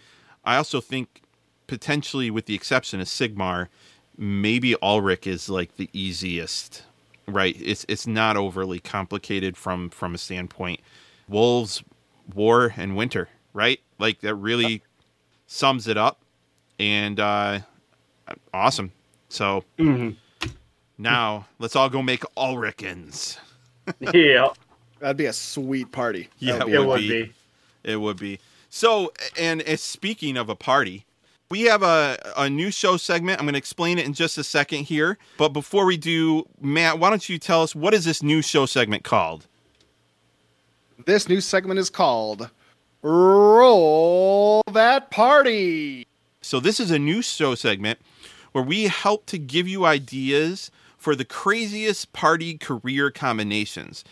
I 0.44 0.56
also 0.56 0.80
think, 0.80 1.22
potentially, 1.66 2.30
with 2.30 2.46
the 2.46 2.54
exception 2.54 3.00
of 3.00 3.06
Sigmar, 3.06 3.68
maybe 4.16 4.74
Ulric 4.82 5.26
is 5.26 5.48
like 5.50 5.76
the 5.76 5.90
easiest, 5.92 6.84
right? 7.26 7.54
It's 7.60 7.84
it's 7.88 8.06
not 8.06 8.36
overly 8.36 8.78
complicated 8.80 9.56
from 9.56 9.90
from 9.90 10.14
a 10.14 10.18
standpoint. 10.18 10.80
Wolves, 11.28 11.82
war, 12.34 12.72
and 12.76 12.96
winter, 12.96 13.28
right? 13.52 13.80
Like 13.98 14.20
that 14.20 14.36
really 14.36 14.82
sums 15.48 15.86
it 15.88 15.98
up. 15.98 16.20
And 16.78 17.18
uh, 17.20 17.60
awesome. 18.54 18.92
So 19.28 19.64
Mhm. 19.78 20.16
now 20.96 21.46
let's 21.58 21.74
all 21.76 21.88
go 21.90 22.02
make 22.02 22.22
Ulricans. 22.36 23.38
Yeah, 24.14 24.48
That'd 25.00 25.16
be 25.16 25.26
a 25.26 25.32
sweet 25.32 25.92
party. 25.92 26.28
Yeah, 26.38 26.58
That 26.58 26.66
would 26.66 26.74
it 26.74 26.78
would 26.78 26.88
would 26.88 26.98
be. 27.00 27.22
be. 27.24 27.32
It 27.84 27.96
would 27.96 28.18
be. 28.18 28.40
So, 28.70 29.12
and 29.38 29.62
uh, 29.62 29.76
speaking 29.76 30.36
of 30.36 30.48
a 30.48 30.56
party, 30.56 31.04
we 31.50 31.62
have 31.62 31.82
a, 31.82 32.18
a 32.36 32.50
new 32.50 32.70
show 32.70 32.96
segment. 32.96 33.38
I'm 33.38 33.46
going 33.46 33.54
to 33.54 33.58
explain 33.58 33.98
it 33.98 34.06
in 34.06 34.12
just 34.14 34.36
a 34.38 34.44
second 34.44 34.84
here. 34.84 35.18
But 35.38 35.50
before 35.50 35.84
we 35.84 35.96
do, 35.96 36.48
Matt, 36.60 36.98
why 36.98 37.10
don't 37.10 37.28
you 37.28 37.38
tell 37.38 37.62
us 37.62 37.74
what 37.74 37.94
is 37.94 38.04
this 38.04 38.22
new 38.22 38.42
show 38.42 38.66
segment 38.66 39.04
called? 39.04 39.46
This 41.04 41.28
new 41.28 41.40
segment 41.40 41.78
is 41.78 41.90
called 41.90 42.50
Roll 43.02 44.62
That 44.72 45.10
Party. 45.10 46.06
So, 46.40 46.58
this 46.58 46.80
is 46.80 46.90
a 46.90 46.98
new 46.98 47.22
show 47.22 47.54
segment 47.54 48.00
where 48.52 48.64
we 48.64 48.84
help 48.84 49.26
to 49.26 49.38
give 49.38 49.68
you 49.68 49.84
ideas 49.84 50.70
for 51.06 51.14
the 51.14 51.24
craziest 51.24 52.12
party 52.12 52.58
career 52.58 53.12
combinations. 53.12 54.02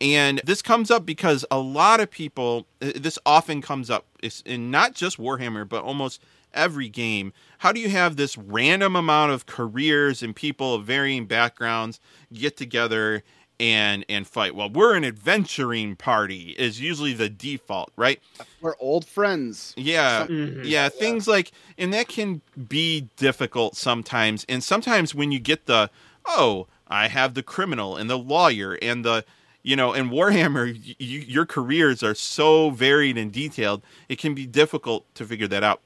And 0.00 0.40
this 0.44 0.62
comes 0.62 0.88
up 0.88 1.04
because 1.04 1.44
a 1.50 1.58
lot 1.58 1.98
of 1.98 2.12
people, 2.12 2.68
uh, 2.80 2.92
this 2.94 3.18
often 3.26 3.60
comes 3.60 3.90
up 3.90 4.06
in 4.44 4.70
not 4.70 4.94
just 4.94 5.18
Warhammer, 5.18 5.68
but 5.68 5.82
almost 5.82 6.22
every 6.52 6.88
game. 6.88 7.32
How 7.58 7.72
do 7.72 7.80
you 7.80 7.88
have 7.88 8.14
this 8.14 8.38
random 8.38 8.94
amount 8.94 9.32
of 9.32 9.46
careers 9.46 10.22
and 10.22 10.36
people 10.36 10.76
of 10.76 10.84
varying 10.84 11.26
backgrounds 11.26 11.98
get 12.32 12.56
together 12.56 13.24
and 13.58 14.04
and 14.08 14.24
fight? 14.24 14.54
Well, 14.54 14.70
we're 14.70 14.94
an 14.94 15.04
adventuring 15.04 15.96
party 15.96 16.54
is 16.56 16.80
usually 16.80 17.14
the 17.14 17.28
default, 17.28 17.90
right? 17.96 18.20
We're 18.60 18.76
old 18.78 19.06
friends. 19.06 19.74
Yeah. 19.76 20.28
Mhm. 20.28 20.60
Yeah, 20.64 20.88
things 20.88 21.26
like 21.26 21.50
and 21.76 21.92
that 21.92 22.06
can 22.06 22.42
be 22.68 23.08
difficult 23.16 23.74
sometimes. 23.74 24.46
And 24.48 24.62
sometimes 24.62 25.16
when 25.16 25.32
you 25.32 25.40
get 25.40 25.66
the 25.66 25.90
oh, 26.26 26.66
I 26.86 27.08
have 27.08 27.34
the 27.34 27.42
criminal 27.42 27.96
and 27.96 28.08
the 28.08 28.18
lawyer 28.18 28.78
and 28.80 29.04
the 29.04 29.24
you 29.64 29.76
know, 29.76 29.94
in 29.94 30.10
Warhammer, 30.10 30.78
y- 30.78 30.94
your 30.98 31.46
careers 31.46 32.02
are 32.02 32.14
so 32.14 32.70
varied 32.70 33.16
and 33.16 33.32
detailed, 33.32 33.82
it 34.08 34.18
can 34.18 34.34
be 34.34 34.46
difficult 34.46 35.12
to 35.14 35.24
figure 35.24 35.48
that 35.48 35.64
out. 35.64 35.80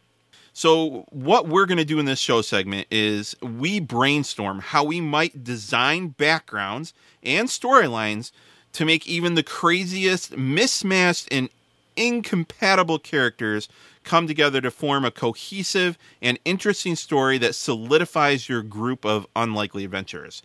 So, 0.53 1.07
what 1.11 1.47
we're 1.47 1.67
going 1.67 1.79
to 1.79 1.85
do 1.85 2.01
in 2.01 2.05
this 2.05 2.19
show 2.19 2.43
segment 2.43 2.89
is 2.91 3.37
we 3.41 3.79
brainstorm 3.79 4.59
how 4.59 4.83
we 4.83 5.01
might 5.01 5.45
design 5.45 6.09
backgrounds 6.09 6.93
and 7.23 7.49
storylines 7.49 8.33
to 8.73 8.85
make 8.85 9.07
even 9.07 9.37
the 9.37 9.45
craziest, 9.45 10.37
mismatched, 10.37 11.29
and 11.31 11.49
incompatible 11.97 12.99
characters 12.99 13.69
come 14.09 14.27
together 14.27 14.63
to 14.63 14.71
form 14.71 15.05
a 15.05 15.11
cohesive 15.11 15.99
and 16.23 16.39
interesting 16.47 16.97
story 16.97 17.37
that 17.37 17.55
solidifies 17.55 18.49
your 18.49 18.63
group 18.63 19.05
of 19.05 19.27
unlikely 19.37 19.85
adventurers. 19.85 20.43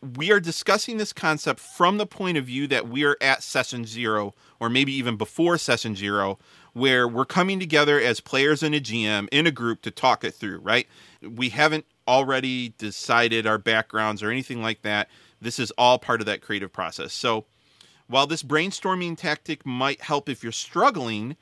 We 0.00 0.32
are 0.32 0.40
discussing 0.40 0.96
this 0.96 1.12
concept 1.12 1.60
from 1.60 1.98
the 1.98 2.06
point 2.06 2.38
of 2.38 2.46
view 2.46 2.66
that 2.68 2.88
we 2.88 3.04
are 3.04 3.18
at 3.20 3.42
session 3.42 3.84
zero, 3.84 4.32
or 4.60 4.70
maybe 4.70 4.94
even 4.94 5.16
before 5.16 5.58
session 5.58 5.94
zero, 5.94 6.38
where 6.72 7.06
we're 7.06 7.26
coming 7.26 7.60
together 7.60 8.00
as 8.00 8.20
players 8.20 8.62
and 8.62 8.74
a 8.74 8.80
GM 8.80 9.28
in 9.30 9.46
a 9.46 9.50
group 9.50 9.82
to 9.82 9.90
talk 9.90 10.24
it 10.24 10.32
through, 10.32 10.60
right? 10.60 10.88
We 11.20 11.50
haven't 11.50 11.84
already 12.08 12.72
decided 12.78 13.46
our 13.46 13.58
backgrounds 13.58 14.22
or 14.22 14.30
anything 14.30 14.62
like 14.62 14.80
that. 14.82 15.10
This 15.38 15.58
is 15.58 15.70
all 15.72 15.98
part 15.98 16.20
of 16.20 16.26
that 16.26 16.40
creative 16.40 16.72
process. 16.72 17.12
So, 17.12 17.44
while 18.06 18.26
this 18.26 18.42
brainstorming 18.42 19.18
tactic 19.18 19.66
might 19.66 20.00
help 20.00 20.30
if 20.30 20.42
you're 20.42 20.52
struggling 20.52 21.36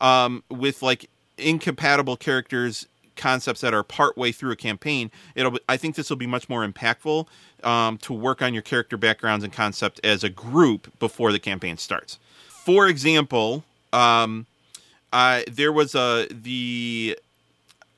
um, 0.00 0.42
with 0.50 0.82
like 0.82 1.08
incompatible 1.38 2.16
characters 2.16 2.86
concepts 3.16 3.60
that 3.60 3.74
are 3.74 3.82
partway 3.82 4.32
through 4.32 4.50
a 4.50 4.56
campaign 4.56 5.10
it'll 5.34 5.58
i 5.68 5.76
think 5.76 5.94
this 5.94 6.08
will 6.08 6.16
be 6.16 6.26
much 6.26 6.48
more 6.48 6.66
impactful 6.66 7.26
um, 7.64 7.98
to 7.98 8.12
work 8.14 8.40
on 8.40 8.54
your 8.54 8.62
character 8.62 8.96
backgrounds 8.96 9.44
and 9.44 9.52
concept 9.52 10.00
as 10.02 10.24
a 10.24 10.28
group 10.30 10.98
before 10.98 11.30
the 11.30 11.38
campaign 11.38 11.76
starts. 11.76 12.18
For 12.48 12.88
example 12.88 13.64
um, 13.92 14.46
uh, 15.12 15.42
there 15.50 15.72
was 15.72 15.94
a 15.94 16.26
the 16.30 17.18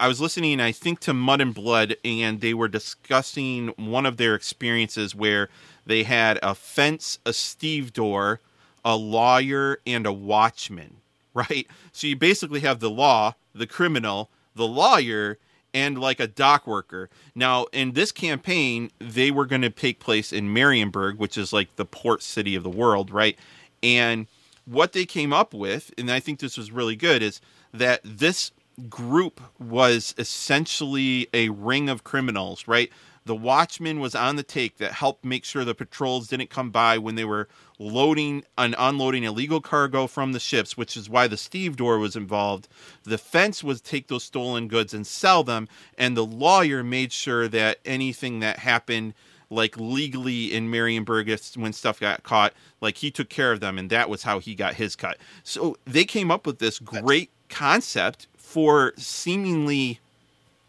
I 0.00 0.08
was 0.08 0.20
listening, 0.20 0.58
I 0.58 0.72
think, 0.72 0.98
to 1.00 1.14
Mud 1.14 1.40
and 1.40 1.54
Blood, 1.54 1.94
and 2.04 2.40
they 2.40 2.54
were 2.54 2.66
discussing 2.66 3.68
one 3.76 4.04
of 4.04 4.16
their 4.16 4.34
experiences 4.34 5.14
where 5.14 5.48
they 5.86 6.02
had 6.02 6.40
a 6.42 6.56
fence, 6.56 7.20
a 7.24 7.32
stevedore, 7.32 8.40
a 8.84 8.96
lawyer, 8.96 9.78
and 9.86 10.04
a 10.04 10.12
watchman, 10.12 10.96
right? 11.34 11.66
So 11.92 12.06
you 12.06 12.16
basically 12.16 12.60
have 12.60 12.80
the 12.80 12.90
law, 12.90 13.34
the 13.54 13.66
criminal, 13.66 14.30
the 14.54 14.66
lawyer, 14.66 15.38
and 15.74 15.98
like 15.98 16.20
a 16.20 16.26
dock 16.26 16.66
worker. 16.66 17.08
Now, 17.34 17.66
in 17.72 17.92
this 17.92 18.12
campaign, 18.12 18.90
they 18.98 19.30
were 19.30 19.46
going 19.46 19.62
to 19.62 19.70
take 19.70 20.00
place 20.00 20.32
in 20.32 20.52
Marienburg, 20.52 21.18
which 21.18 21.38
is 21.38 21.52
like 21.52 21.76
the 21.76 21.86
port 21.86 22.22
city 22.22 22.54
of 22.54 22.62
the 22.62 22.70
world, 22.70 23.10
right? 23.10 23.38
And 23.82 24.26
what 24.64 24.92
they 24.92 25.06
came 25.06 25.32
up 25.32 25.54
with, 25.54 25.92
and 25.96 26.10
I 26.10 26.20
think 26.20 26.38
this 26.38 26.58
was 26.58 26.70
really 26.70 26.96
good, 26.96 27.22
is 27.22 27.40
that 27.72 28.00
this 28.04 28.52
group 28.88 29.40
was 29.58 30.14
essentially 30.18 31.28
a 31.34 31.48
ring 31.50 31.88
of 31.88 32.04
criminals, 32.04 32.68
right? 32.68 32.90
The 33.24 33.36
watchman 33.36 34.00
was 34.00 34.14
on 34.14 34.36
the 34.36 34.42
take 34.42 34.78
that 34.78 34.92
helped 34.92 35.24
make 35.24 35.44
sure 35.44 35.64
the 35.64 35.74
patrols 35.74 36.28
didn't 36.28 36.50
come 36.50 36.70
by 36.70 36.98
when 36.98 37.14
they 37.14 37.24
were 37.24 37.48
loading 37.78 38.44
and 38.58 38.74
unloading 38.78 39.24
illegal 39.24 39.60
cargo 39.60 40.06
from 40.06 40.32
the 40.32 40.40
ships, 40.40 40.76
which 40.76 40.96
is 40.96 41.08
why 41.08 41.28
the 41.28 41.36
stevedore 41.36 41.98
was 41.98 42.16
involved. 42.16 42.68
The 43.04 43.18
fence 43.18 43.62
was 43.62 43.80
take 43.80 44.08
those 44.08 44.24
stolen 44.24 44.68
goods 44.68 44.92
and 44.92 45.06
sell 45.06 45.44
them, 45.44 45.68
and 45.96 46.16
the 46.16 46.24
lawyer 46.24 46.82
made 46.82 47.12
sure 47.12 47.48
that 47.48 47.78
anything 47.84 48.40
that 48.40 48.58
happened 48.58 49.14
like 49.50 49.76
legally 49.76 50.52
in 50.52 50.70
Marienburg 50.70 51.56
when 51.56 51.72
stuff 51.72 52.00
got 52.00 52.22
caught, 52.22 52.54
like 52.80 52.96
he 52.96 53.10
took 53.10 53.28
care 53.28 53.52
of 53.52 53.60
them, 53.60 53.78
and 53.78 53.90
that 53.90 54.08
was 54.08 54.22
how 54.22 54.38
he 54.38 54.54
got 54.54 54.74
his 54.74 54.96
cut. 54.96 55.18
So 55.44 55.76
they 55.84 56.04
came 56.04 56.30
up 56.30 56.46
with 56.46 56.58
this 56.58 56.78
great 56.78 57.30
concept 57.48 58.26
for 58.36 58.94
seemingly 58.96 60.00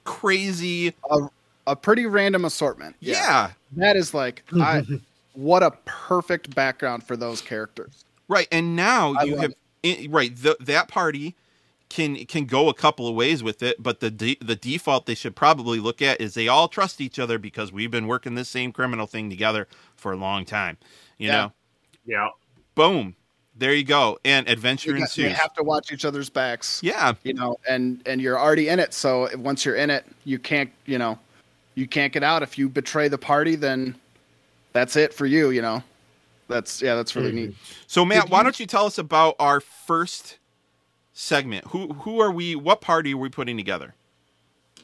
crazy, 0.03 0.93
a, 1.09 1.30
a 1.68 1.76
pretty 1.76 2.06
random 2.06 2.45
assortment. 2.45 2.95
Yeah, 2.99 3.52
that 3.77 3.95
is 3.95 4.14
like 4.14 4.44
I. 4.60 4.84
what 5.34 5.64
a 5.64 5.72
perfect 5.85 6.53
background 6.56 7.03
for 7.03 7.18
those 7.18 7.41
characters. 7.41 8.06
Right, 8.27 8.48
and 8.52 8.76
now 8.76 9.14
I 9.18 9.23
you 9.23 9.38
have 9.38 9.53
i- 9.85 10.07
right 10.10 10.35
the, 10.35 10.56
that 10.60 10.88
party 10.88 11.35
can 11.90 12.15
can 12.26 12.45
go 12.45 12.69
a 12.69 12.73
couple 12.73 13.07
of 13.07 13.15
ways 13.15 13.44
with 13.44 13.61
it, 13.64 13.81
but 13.81 13.99
the 13.99 14.10
de- 14.11 14.38
the 14.41 14.56
default 14.56 15.06
they 15.06 15.15
should 15.15 15.35
probably 15.35 15.80
look 15.80 16.02
at 16.02 16.19
is 16.22 16.34
they 16.34 16.48
all 16.48 16.68
trust 16.68 16.99
each 17.02 17.19
other 17.19 17.38
because 17.38 17.72
we've 17.72 17.91
been 17.91 18.07
working 18.07 18.35
this 18.35 18.49
same 18.49 18.72
criminal 18.72 19.06
thing 19.07 19.30
together 19.30 19.68
for 19.95 20.11
a 20.11 20.15
long 20.18 20.45
time. 20.45 20.77
You 21.18 21.27
Yeah. 21.27 21.34
know, 21.34 21.53
Yeah. 22.06 22.30
boom, 22.76 23.15
there 23.56 23.73
you 23.73 23.84
go, 23.84 24.18
and 24.26 24.48
adventure 24.49 24.91
You, 24.91 24.99
got- 24.99 25.18
you 25.18 25.26
ensues. 25.26 25.40
have 25.40 25.53
to 25.53 25.64
watch 25.64 25.91
each 25.91 26.06
other's 26.06 26.30
backs. 26.30 26.80
yeah, 26.84 27.14
You 27.23 27.34
know, 27.35 27.57
and 27.69 28.02
and 28.07 28.19
you're 28.22 28.40
already 28.40 28.69
in 28.69 28.80
it. 28.80 28.94
So 28.94 29.30
once 29.38 29.64
you're 29.65 29.76
in 29.76 29.90
it, 29.90 30.06
you 30.26 30.40
can't. 30.40 30.72
You 30.88 30.98
know, 30.98 31.19
you 31.75 31.87
can't 31.87 32.13
get 32.13 32.23
out. 32.23 32.43
If 32.43 32.57
you 32.57 32.69
betray 32.69 33.07
the 33.07 33.17
party, 33.17 33.55
then 33.55 33.95
that's 34.73 34.95
it 34.95 35.13
for 35.13 35.25
you. 35.25 35.49
You 35.49 35.61
know, 35.61 35.83
that's 36.47 36.81
yeah, 36.81 36.95
that's 36.95 37.15
really 37.15 37.31
neat. 37.31 37.51
Mm-hmm. 37.51 37.73
So 37.87 38.05
Matt, 38.05 38.23
Did 38.23 38.31
why 38.31 38.39
you- 38.39 38.43
don't 38.43 38.59
you 38.59 38.65
tell 38.65 38.85
us 38.85 38.97
about 38.97 39.35
our 39.39 39.59
first 39.59 40.37
segment? 41.13 41.65
Who 41.67 41.93
who 41.93 42.19
are 42.21 42.31
we? 42.31 42.55
What 42.55 42.81
party 42.81 43.13
are 43.13 43.17
we 43.17 43.29
putting 43.29 43.57
together? 43.57 43.93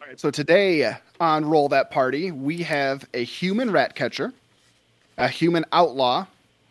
All 0.01 0.07
right, 0.07 0.19
so 0.19 0.31
today 0.31 0.85
uh, 0.85 0.93
on 1.19 1.45
Roll 1.45 1.67
That 1.69 1.91
Party, 1.91 2.31
we 2.31 2.63
have 2.63 3.05
a 3.13 3.23
human 3.23 3.69
rat 3.69 3.95
catcher, 3.95 4.33
a 5.17 5.27
human 5.27 5.65
outlaw, 5.73 6.25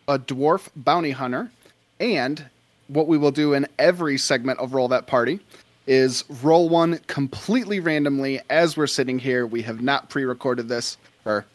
a 0.07 0.17
dwarf 0.17 0.69
bounty 0.75 1.11
hunter, 1.11 1.51
and 1.99 2.43
what 2.87 3.07
we 3.07 3.19
will 3.19 3.29
do 3.31 3.53
in 3.53 3.67
every 3.77 4.17
segment 4.17 4.57
of 4.59 4.73
Roll 4.73 4.87
That 4.87 5.05
Party 5.05 5.39
is 5.89 6.23
roll 6.43 6.69
one 6.69 6.99
completely 7.07 7.79
randomly 7.79 8.39
as 8.51 8.77
we're 8.77 8.85
sitting 8.87 9.17
here. 9.17 9.47
We 9.47 9.63
have 9.63 9.81
not 9.81 10.07
pre 10.09 10.23
recorded 10.23 10.69
this, 10.69 10.97
or 11.25 11.45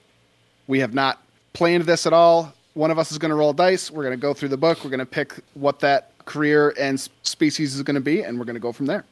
we 0.67 0.81
have 0.81 0.93
not 0.93 1.23
planned 1.53 1.85
this 1.85 2.05
at 2.05 2.13
all. 2.13 2.53
One 2.75 2.91
of 2.91 2.99
us 2.99 3.13
is 3.13 3.19
going 3.19 3.31
to 3.31 3.37
roll 3.37 3.53
dice. 3.53 3.93
We're 3.93 4.03
going 4.03 4.19
to 4.19 4.21
go 4.21 4.35
through 4.35 4.49
the 4.49 4.57
book. 4.57 4.83
We're 4.83 4.91
going 4.91 4.99
to 4.99 5.07
pick 5.07 5.35
what 5.55 5.79
that 5.81 6.11
career 6.25 6.75
and 6.79 7.01
species 7.23 7.77
is 7.77 7.83
going 7.83 7.95
to 7.95 8.01
be, 8.01 8.23
and 8.23 8.37
we're 8.37 8.45
going 8.45 8.57
to 8.57 8.61
go 8.61 8.73
from 8.73 8.87
there. 8.87 9.05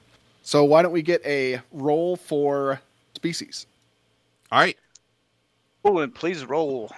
So 0.42 0.64
why 0.64 0.82
don't 0.82 0.90
we 0.90 1.02
get 1.02 1.24
a 1.24 1.60
roll 1.70 2.16
for 2.16 2.80
species? 3.14 3.66
All 4.50 4.58
right, 4.58 4.76
Oh, 5.84 5.98
and 5.98 6.14
please 6.14 6.44
roll 6.44 6.90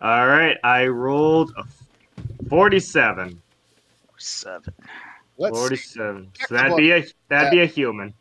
All 0.00 0.26
right. 0.26 0.56
I 0.62 0.86
rolled 0.86 1.52
a 1.56 1.64
47. 2.48 3.40
seven. 4.18 4.74
Let's 5.40 5.56
see. 5.56 5.62
47. 5.62 6.30
So 6.46 6.54
that'd 6.54 6.76
be 6.76 6.92
a 6.92 7.04
that'd 7.28 7.50
be 7.50 7.60
a 7.60 7.66
human. 7.66 8.12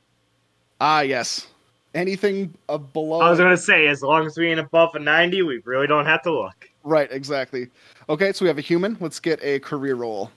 Ah, 0.79 1.01
yes. 1.01 1.47
Anything 1.93 2.53
uh, 2.69 2.77
below? 2.77 3.19
I 3.19 3.29
was 3.29 3.39
gonna 3.39 3.57
say, 3.57 3.87
as 3.87 4.01
long 4.01 4.25
as 4.25 4.37
we 4.37 4.47
ain't 4.49 4.59
above 4.59 4.95
a 4.95 4.99
90, 4.99 5.41
we 5.41 5.61
really 5.65 5.85
don't 5.85 6.05
have 6.05 6.21
to 6.23 6.31
look. 6.31 6.69
Right, 6.83 7.11
exactly. 7.11 7.67
Okay, 8.07 8.31
so 8.31 8.45
we 8.45 8.47
have 8.47 8.57
a 8.57 8.61
human. 8.61 8.95
Let's 9.01 9.19
get 9.19 9.43
a 9.43 9.59
career 9.59 9.95
roll. 9.95 10.31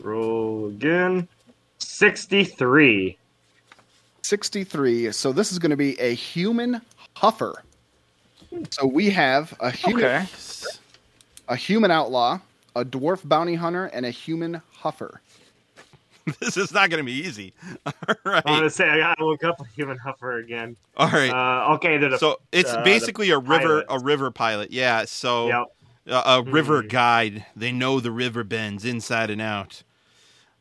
Roll 0.00 0.66
again. 0.66 1.28
63. 1.78 3.16
63. 4.22 5.12
So 5.12 5.32
this 5.32 5.52
is 5.52 5.58
going 5.58 5.70
to 5.70 5.76
be 5.76 5.98
a 6.00 6.14
human 6.14 6.80
huffer. 7.16 7.54
So 8.70 8.86
we 8.86 9.08
have 9.10 9.54
a 9.60 9.70
human, 9.70 10.04
Okay. 10.04 10.26
a 11.48 11.56
human 11.56 11.90
outlaw, 11.90 12.40
a 12.74 12.84
dwarf 12.84 13.26
bounty 13.26 13.54
hunter, 13.54 13.86
and 13.86 14.04
a 14.04 14.10
human 14.10 14.60
huffer. 14.82 15.20
this 16.40 16.56
is 16.56 16.72
not 16.72 16.90
going 16.90 16.98
to 16.98 17.06
be 17.06 17.12
easy. 17.12 17.52
All 17.86 17.92
I'm 18.26 18.42
gonna 18.44 18.70
say 18.70 18.88
I 18.88 18.98
gotta 18.98 19.24
look 19.24 19.44
up 19.44 19.60
a 19.60 19.64
human 19.66 19.98
huffer 19.98 20.42
again. 20.42 20.76
all 20.96 21.08
right. 21.08 21.30
Uh, 21.30 21.74
okay, 21.74 21.98
the 21.98 22.16
so 22.18 22.38
it's 22.52 22.72
uh, 22.72 22.82
basically 22.82 23.30
a 23.30 23.38
river 23.38 23.82
pilot. 23.82 23.86
a 23.88 23.98
river 23.98 24.30
pilot 24.30 24.70
yeah 24.72 25.04
so 25.04 25.48
Yep. 25.48 25.66
a, 26.06 26.22
a 26.38 26.42
river 26.42 26.82
Hmm. 26.82 26.88
guide 26.88 27.46
they 27.56 27.72
know 27.72 28.00
the 28.00 28.10
river 28.10 28.44
bends 28.44 28.84
inside 28.84 29.30
and 29.30 29.40
out 29.40 29.82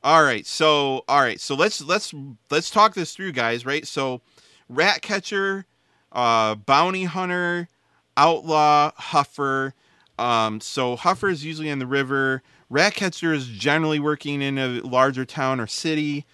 all 0.04 0.24
right 0.24 0.46
so 0.48 1.04
all 1.08 1.22
right 1.22 1.40
so 1.40 1.54
let's 1.56 1.82
let's 1.82 2.14
let's 2.50 2.70
talk 2.70 2.94
this 2.96 3.14
through 3.16 3.32
guys 3.32 3.66
right 3.66 3.86
so 3.86 4.22
rat 4.70 5.02
catcher 5.02 5.66
uh 6.12 6.56
bounty 6.56 7.04
hunter 7.04 7.68
outlaw 8.18 8.92
huffer 8.98 9.74
um 10.18 10.60
so 10.60 10.96
huffer 10.98 11.30
is 11.32 11.46
usually 11.46 11.70
in 11.70 11.80
the 11.80 11.88
river 11.88 12.42
rat 12.72 12.95
catcher 12.95 13.34
is 13.34 13.48
generally 13.48 13.99
working 13.99 14.41
in 14.41 14.57
a 14.57 14.68
larger 14.81 15.26
town 15.26 15.60
or 15.60 15.68
city 15.68 16.26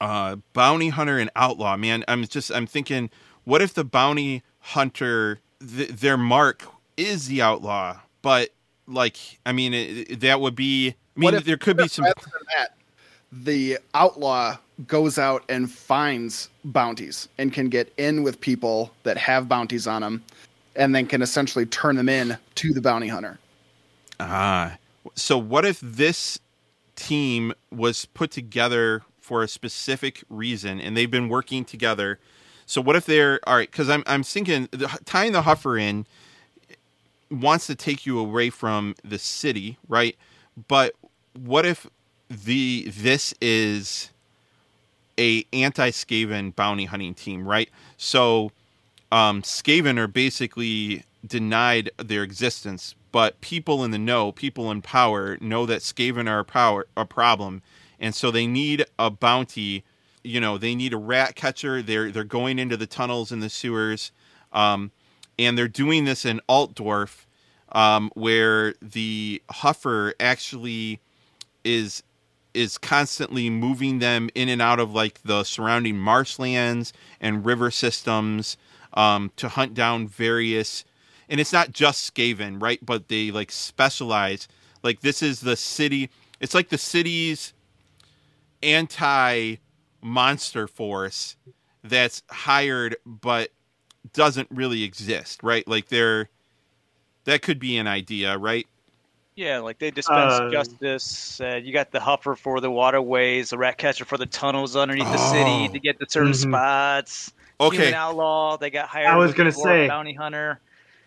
uh 0.00 0.36
bounty 0.54 0.88
hunter 0.88 1.18
and 1.18 1.30
outlaw 1.36 1.76
man 1.76 2.02
i'm 2.08 2.24
just 2.26 2.50
i'm 2.50 2.66
thinking 2.66 3.08
what 3.44 3.62
if 3.62 3.74
the 3.74 3.84
bounty 3.84 4.42
hunter 4.60 5.38
th- 5.60 5.90
their 5.90 6.16
mark 6.16 6.64
is 6.96 7.28
the 7.28 7.40
outlaw 7.42 7.96
but 8.22 8.50
like 8.88 9.16
i 9.46 9.52
mean 9.52 9.72
it, 9.74 10.10
it- 10.10 10.20
that 10.20 10.40
would 10.40 10.54
be 10.56 10.94
i 11.16 11.20
mean 11.20 11.34
if- 11.34 11.44
there 11.44 11.56
could 11.58 11.76
be 11.76 11.88
some 11.88 12.04
that, 12.04 12.74
the 13.32 13.78
outlaw 13.94 14.56
goes 14.86 15.18
out 15.18 15.42
and 15.48 15.70
finds 15.70 16.48
bounties 16.64 17.28
and 17.38 17.52
can 17.52 17.68
get 17.68 17.92
in 17.98 18.22
with 18.22 18.40
people 18.40 18.90
that 19.02 19.16
have 19.16 19.48
bounties 19.48 19.86
on 19.86 20.02
them, 20.02 20.22
and 20.76 20.94
then 20.94 21.06
can 21.06 21.22
essentially 21.22 21.64
turn 21.66 21.96
them 21.96 22.08
in 22.10 22.36
to 22.56 22.72
the 22.74 22.80
bounty 22.80 23.08
hunter. 23.08 23.38
ah 24.20 24.76
so 25.14 25.38
what 25.38 25.64
if 25.64 25.80
this 25.80 26.38
team 26.94 27.52
was 27.70 28.06
put 28.06 28.30
together 28.30 29.02
for 29.20 29.42
a 29.42 29.48
specific 29.48 30.22
reason 30.30 30.80
and 30.80 30.96
they've 30.96 31.10
been 31.10 31.28
working 31.28 31.64
together 31.64 32.18
so 32.64 32.80
what 32.80 32.96
if 32.96 33.04
they're 33.06 33.40
all 33.46 33.56
right 33.56 33.70
because 33.70 33.88
i'm 33.90 34.02
i'm 34.06 34.22
thinking 34.22 34.68
the, 34.70 34.86
tying 35.04 35.32
the 35.32 35.42
huffer 35.42 35.78
in 35.78 36.06
wants 37.30 37.66
to 37.66 37.74
take 37.74 38.06
you 38.06 38.18
away 38.18 38.50
from 38.50 38.94
the 39.04 39.18
city, 39.18 39.78
right? 39.88 40.16
But 40.68 40.94
what 41.34 41.66
if 41.66 41.86
the 42.30 42.88
this 42.88 43.34
is 43.40 44.10
a 45.18 45.44
anti-Skaven 45.52 46.54
bounty 46.54 46.84
hunting 46.84 47.14
team, 47.14 47.46
right? 47.46 47.70
So 47.96 48.52
um, 49.12 49.42
Skaven 49.42 49.98
are 49.98 50.08
basically 50.08 51.04
denied 51.26 51.90
their 51.98 52.22
existence, 52.22 52.94
but 53.16 53.40
people 53.40 53.82
in 53.82 53.92
the 53.92 53.98
know, 53.98 54.30
people 54.30 54.70
in 54.70 54.82
power, 54.82 55.38
know 55.40 55.64
that 55.64 55.80
Skaven 55.80 56.28
are 56.28 56.40
a 56.40 56.44
power 56.44 56.86
a 56.98 57.06
problem, 57.06 57.62
and 57.98 58.14
so 58.14 58.30
they 58.30 58.46
need 58.46 58.84
a 58.98 59.08
bounty. 59.08 59.84
You 60.22 60.38
know, 60.38 60.58
they 60.58 60.74
need 60.74 60.92
a 60.92 60.98
rat 60.98 61.34
catcher. 61.34 61.80
They're 61.80 62.10
they're 62.10 62.24
going 62.24 62.58
into 62.58 62.76
the 62.76 62.86
tunnels 62.86 63.32
and 63.32 63.42
the 63.42 63.48
sewers, 63.48 64.12
um, 64.52 64.90
and 65.38 65.56
they're 65.56 65.66
doing 65.66 66.04
this 66.04 66.26
in 66.26 66.42
Altdorf, 66.46 67.24
um, 67.72 68.10
where 68.12 68.74
the 68.82 69.40
Huffer 69.50 70.12
actually 70.20 71.00
is 71.64 72.02
is 72.52 72.76
constantly 72.76 73.48
moving 73.48 73.98
them 73.98 74.28
in 74.34 74.50
and 74.50 74.60
out 74.60 74.78
of 74.78 74.92
like 74.92 75.22
the 75.22 75.42
surrounding 75.42 75.96
marshlands 75.96 76.92
and 77.18 77.46
river 77.46 77.70
systems 77.70 78.58
um, 78.92 79.32
to 79.36 79.48
hunt 79.48 79.72
down 79.72 80.06
various 80.06 80.84
and 81.28 81.40
it's 81.40 81.52
not 81.52 81.72
just 81.72 82.14
Skaven, 82.14 82.60
right? 82.62 82.84
But 82.84 83.08
they 83.08 83.30
like 83.30 83.50
specialize. 83.50 84.48
Like 84.82 85.00
this 85.00 85.22
is 85.22 85.40
the 85.40 85.56
city. 85.56 86.10
It's 86.40 86.54
like 86.54 86.68
the 86.68 86.78
city's 86.78 87.52
anti 88.62 89.56
monster 90.02 90.66
force 90.68 91.36
that's 91.82 92.22
hired 92.30 92.96
but 93.04 93.50
doesn't 94.12 94.48
really 94.50 94.82
exist, 94.84 95.42
right? 95.42 95.66
Like 95.66 95.88
they're 95.88 96.28
that 97.24 97.42
could 97.42 97.58
be 97.58 97.76
an 97.76 97.86
idea, 97.88 98.38
right? 98.38 98.66
Yeah, 99.34 99.58
like 99.58 99.78
they 99.78 99.90
dispense 99.90 100.34
Uh, 100.34 100.50
justice. 100.50 101.40
Uh, 101.40 101.60
you 101.62 101.72
got 101.72 101.90
the 101.90 101.98
huffer 101.98 102.36
for 102.36 102.60
the 102.60 102.70
waterways, 102.70 103.50
the 103.50 103.58
rat 103.58 103.76
catcher 103.76 104.04
for 104.04 104.16
the 104.16 104.24
tunnels 104.26 104.76
underneath 104.76 105.10
the 105.12 105.18
Oh. 105.18 105.32
city 105.32 105.68
to 105.72 105.78
get 105.78 105.98
to 106.00 106.06
certain 106.08 106.32
Mhm. 106.32 106.48
spots. 106.48 107.32
Okay. 107.60 107.76
Human 107.76 107.94
outlaw. 107.94 108.56
They 108.56 108.70
got 108.70 108.88
hired. 108.88 109.08
I 109.08 109.16
was 109.16 109.34
gonna 109.34 109.52
say- 109.52 109.88
bounty 109.88 110.14
hunter. 110.14 110.60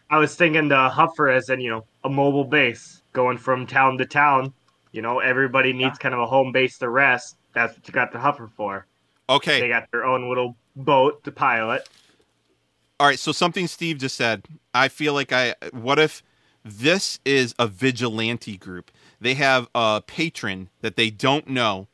I 0.10 0.18
was 0.18 0.36
thinking 0.36 0.70
the 0.70 0.90
Huffer 0.90 1.36
as 1.36 1.50
in, 1.50 1.62
you 1.62 1.70
know, 1.70 1.86
a 2.04 2.10
mobile 2.10 2.44
base 2.44 3.02
going 3.14 3.38
from 3.38 3.68
town 3.68 3.98
to 4.00 4.06
town. 4.06 4.54
You 4.92 5.02
know, 5.02 5.20
everybody 5.20 5.72
needs 5.72 6.00
kind 6.00 6.16
of 6.16 6.22
a 6.22 6.26
home 6.26 6.52
base 6.52 6.80
to 6.80 6.90
rest. 6.90 7.38
That's 7.54 7.78
what 7.78 7.88
you 7.88 7.94
got 7.94 8.12
the 8.12 8.18
Huffer 8.18 8.50
for. 8.50 8.86
Okay, 9.30 9.60
they 9.60 9.68
got 9.68 9.92
their 9.92 10.06
own 10.06 10.28
little 10.28 10.56
boat 10.76 11.24
to 11.24 11.32
pilot. 11.32 11.88
All 13.00 13.08
right, 13.08 13.20
so 13.20 13.32
something 13.32 13.68
Steve 13.68 14.00
just 14.00 14.18
said. 14.18 14.46
I 14.74 14.88
feel 14.88 15.14
like 15.14 15.32
I 15.32 15.54
what 15.72 16.00
if 16.00 16.24
this 16.66 17.20
is 17.24 17.54
a 17.60 17.68
vigilante 17.68 18.58
group? 18.58 18.92
They 19.22 19.36
have 19.36 19.70
a 19.76 20.02
patron 20.06 20.70
that 20.82 20.96
they 20.96 21.12
don't 21.12 21.48
know 21.48 21.88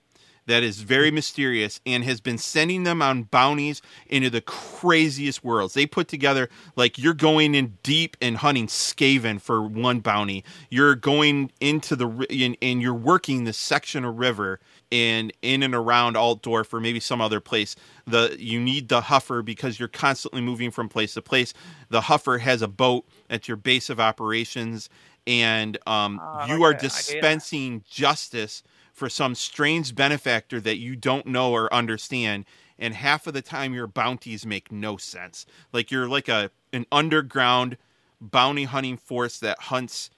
that 0.47 0.63
is 0.63 0.81
very 0.81 1.11
mysterious 1.11 1.79
and 1.85 2.03
has 2.03 2.21
been 2.21 2.37
sending 2.37 2.83
them 2.83 3.01
on 3.01 3.23
bounties 3.23 3.81
into 4.07 4.29
the 4.29 4.41
craziest 4.41 5.43
worlds. 5.43 5.73
They 5.73 5.85
put 5.85 6.07
together 6.07 6.49
like 6.75 6.97
you're 6.97 7.13
going 7.13 7.55
in 7.55 7.77
deep 7.83 8.15
and 8.21 8.37
hunting 8.37 8.67
Skaven 8.67 9.41
for 9.41 9.61
one 9.61 9.99
bounty. 9.99 10.43
You're 10.69 10.95
going 10.95 11.51
into 11.59 11.95
the 11.95 12.27
and, 12.29 12.57
and 12.61 12.81
you're 12.81 12.93
working 12.93 13.43
this 13.43 13.57
section 13.57 14.05
of 14.05 14.17
river 14.17 14.59
and 14.91 15.33
in 15.41 15.63
and 15.63 15.73
around 15.73 16.15
Altdorf 16.15 16.73
or 16.73 16.79
maybe 16.79 16.99
some 16.99 17.21
other 17.21 17.39
place. 17.39 17.75
The 18.05 18.35
you 18.39 18.59
need 18.59 18.89
the 18.89 19.01
Huffer 19.01 19.43
because 19.43 19.79
you're 19.79 19.87
constantly 19.89 20.41
moving 20.41 20.71
from 20.71 20.89
place 20.89 21.15
to 21.15 21.21
place. 21.21 21.53
The 21.89 22.01
Huffer 22.01 22.39
has 22.39 22.61
a 22.61 22.67
boat 22.67 23.05
at 23.29 23.47
your 23.47 23.57
base 23.57 23.89
of 23.89 23.99
operations, 23.99 24.89
and 25.25 25.77
um, 25.87 26.21
Oh, 26.23 26.45
you 26.45 26.63
are 26.63 26.71
that 26.71 26.77
idea. 26.77 26.89
dispensing 26.89 27.83
justice 27.89 28.61
for 28.95 29.09
some 29.09 29.35
strange 29.35 29.93
benefactor 29.93 30.61
that 30.61 30.77
you 30.77 30.95
don't 30.95 31.27
know 31.27 31.51
or 31.51 31.71
understand. 31.73 32.45
And 32.79 32.93
half 32.93 33.27
of 33.27 33.33
the 33.33 33.41
time, 33.41 33.73
your 33.73 33.87
bounties 33.87 34.45
make 34.45 34.71
no 34.71 34.95
sense. 34.95 35.45
Like 35.71 35.91
you're 35.91 36.07
like 36.07 36.29
a 36.29 36.49
an 36.73 36.85
underground 36.91 37.77
bounty 38.19 38.63
hunting 38.63 38.97
force 38.97 39.37
that 39.39 39.59
hunts 39.59 40.09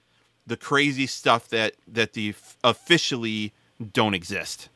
the 0.46 0.56
crazy 0.56 1.06
stuff 1.06 1.48
that 1.48 1.74
that 1.86 2.12
the 2.12 2.30
f- 2.30 2.56
officially 2.64 3.52
don't 3.92 4.14
exist. 4.14 4.68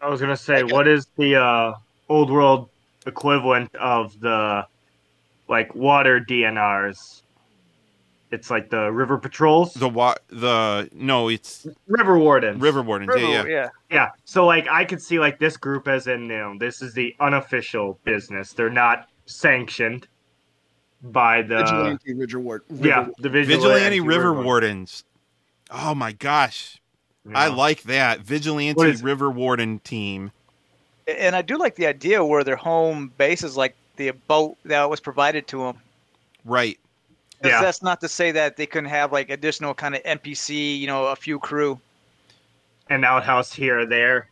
I 0.00 0.08
was 0.08 0.20
gonna 0.20 0.36
say, 0.36 0.62
what 0.62 0.86
is 0.86 1.06
the 1.16 1.36
uh, 1.36 1.74
old 2.08 2.30
world 2.30 2.68
equivalent 3.06 3.74
of 3.74 4.20
the 4.20 4.66
like 5.48 5.74
water 5.74 6.20
DNRs? 6.20 7.22
It's 8.30 8.50
like 8.50 8.68
the 8.68 8.92
river 8.92 9.16
patrols, 9.16 9.72
The 9.74 9.88
wa- 9.88 10.14
the 10.28 10.88
no, 10.92 11.28
it's 11.28 11.66
river 11.86 12.18
wardens, 12.18 12.60
river 12.60 12.82
wardens. 12.82 13.08
River, 13.08 13.20
yeah, 13.20 13.44
yeah. 13.44 13.48
yeah. 13.48 13.68
Yeah, 13.90 14.08
so 14.26 14.44
like 14.44 14.68
I 14.68 14.84
could 14.84 15.00
see 15.00 15.18
like 15.18 15.38
this 15.38 15.56
group 15.56 15.88
as 15.88 16.06
in 16.06 16.22
you 16.22 16.28
know 16.28 16.58
this 16.58 16.82
is 16.82 16.92
the 16.92 17.16
unofficial 17.20 17.98
business. 18.04 18.52
They're 18.52 18.68
not 18.68 19.08
sanctioned 19.24 20.06
by 21.02 21.42
the 21.42 21.58
Vigilante 21.58 22.12
River 22.14 22.38
Ward. 22.40 22.62
yeah 22.68 23.06
the 23.18 23.28
vigilante, 23.30 23.54
Vigilante 23.68 24.00
river 24.00 24.32
ward. 24.34 24.44
wardens. 24.44 25.04
Oh 25.70 25.94
my 25.94 26.12
gosh, 26.12 26.80
Yeah. 27.28 27.38
I 27.38 27.48
like 27.48 27.82
that 27.84 28.20
vigilante 28.20 29.02
river 29.02 29.30
warden 29.30 29.78
team. 29.78 30.32
And 31.06 31.34
I 31.34 31.40
do 31.40 31.56
like 31.56 31.76
the 31.76 31.86
idea 31.86 32.22
where 32.22 32.44
their 32.44 32.56
home 32.56 33.10
base 33.16 33.42
is 33.42 33.56
like 33.56 33.74
the 33.96 34.10
boat 34.10 34.58
that 34.66 34.90
was 34.90 35.00
provided 35.00 35.46
to 35.48 35.58
them. 35.64 35.78
Right. 36.44 36.78
Yeah. 37.44 37.60
That's 37.62 37.82
not 37.82 38.00
to 38.00 38.08
say 38.08 38.32
that 38.32 38.56
they 38.56 38.66
couldn't 38.66 38.90
have 38.90 39.12
like 39.12 39.30
additional 39.30 39.74
kind 39.74 39.94
of 39.94 40.02
NPC, 40.02 40.78
you 40.78 40.86
know, 40.86 41.06
a 41.06 41.16
few 41.16 41.38
crew. 41.38 41.78
an 42.90 43.04
outhouse 43.04 43.52
here 43.52 43.80
or 43.80 43.86
there. 43.86 44.28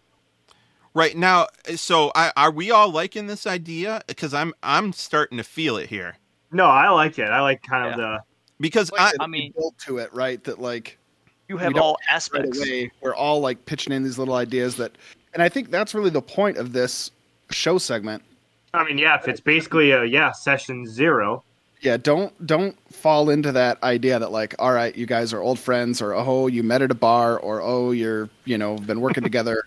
Right 0.94 1.16
now, 1.16 1.46
so 1.76 2.10
I, 2.14 2.32
are 2.36 2.50
we 2.50 2.70
all 2.70 2.90
liking 2.90 3.26
this 3.26 3.46
idea? 3.46 4.00
Because 4.06 4.32
I'm 4.32 4.54
I'm 4.62 4.92
starting 4.94 5.36
to 5.38 5.44
feel 5.44 5.76
it 5.76 5.88
here. 5.90 6.16
No, 6.52 6.64
I 6.64 6.88
like 6.88 7.18
it. 7.18 7.28
I 7.28 7.40
like 7.42 7.62
kind 7.62 7.90
of 7.90 7.96
the 7.98 8.20
Because 8.60 8.90
I, 8.98 9.12
I 9.20 9.26
mean- 9.26 9.52
built 9.52 9.76
to 9.80 9.98
it, 9.98 10.12
right? 10.14 10.42
That 10.44 10.58
like 10.58 10.96
You 11.48 11.58
have 11.58 11.74
don't 11.74 11.82
all 11.82 11.92
right 12.08 12.14
aspects. 12.14 12.58
away 12.58 12.90
we're 13.02 13.14
all 13.14 13.40
like 13.40 13.66
pitching 13.66 13.92
in 13.92 14.04
these 14.04 14.18
little 14.18 14.34
ideas 14.34 14.76
that, 14.76 14.92
and 15.34 15.42
I 15.42 15.50
think 15.50 15.70
that's 15.70 15.94
really 15.94 16.08
the 16.10 16.22
point 16.22 16.56
of 16.56 16.72
this 16.72 17.10
show 17.50 17.76
segment. 17.76 18.22
I 18.72 18.82
mean, 18.84 18.96
yeah, 18.96 19.16
if 19.18 19.28
it's 19.28 19.40
basically 19.40 19.90
a 19.90 20.04
yeah 20.04 20.32
session 20.32 20.86
zero, 20.86 21.44
Yeah, 21.80 21.96
don't 21.98 22.46
don't 22.46 22.76
fall 22.92 23.28
into 23.30 23.52
that 23.52 23.82
idea 23.82 24.18
that 24.18 24.32
like, 24.32 24.54
all 24.58 24.72
right, 24.72 24.96
you 24.96 25.06
guys 25.06 25.32
are 25.32 25.40
old 25.40 25.58
friends, 25.58 26.00
or 26.00 26.14
oh, 26.14 26.46
you 26.46 26.62
met 26.62 26.82
at 26.82 26.90
a 26.90 26.94
bar, 26.94 27.38
or 27.38 27.60
oh, 27.62 27.90
you're 27.90 28.28
you 28.44 28.56
know 28.58 28.76
been 28.76 29.00
working 29.00 29.22
together. 29.30 29.64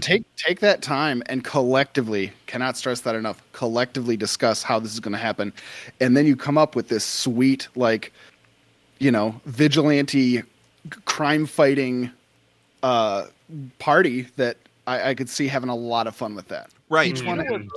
take 0.00 0.24
take 0.36 0.60
that 0.60 0.82
time 0.82 1.22
and 1.26 1.44
collectively 1.44 2.32
cannot 2.46 2.76
stress 2.76 3.00
that 3.00 3.14
enough. 3.14 3.42
Collectively 3.52 4.16
discuss 4.16 4.62
how 4.62 4.78
this 4.78 4.92
is 4.92 5.00
going 5.00 5.12
to 5.12 5.18
happen, 5.18 5.52
and 6.00 6.16
then 6.16 6.26
you 6.26 6.36
come 6.36 6.58
up 6.58 6.76
with 6.76 6.88
this 6.88 7.04
sweet 7.04 7.68
like, 7.76 8.12
you 8.98 9.10
know, 9.10 9.40
vigilante, 9.46 10.42
crime 11.06 11.46
fighting, 11.46 12.10
uh, 12.82 13.26
party 13.78 14.22
that 14.36 14.58
I, 14.86 15.10
I 15.10 15.14
could 15.14 15.28
see 15.30 15.48
having 15.48 15.70
a 15.70 15.76
lot 15.76 16.06
of 16.06 16.14
fun 16.14 16.34
with 16.34 16.48
that. 16.48 16.70
right. 16.90 17.08
Each 17.08 17.22
one 17.24 17.38
Mhm. 17.38 17.68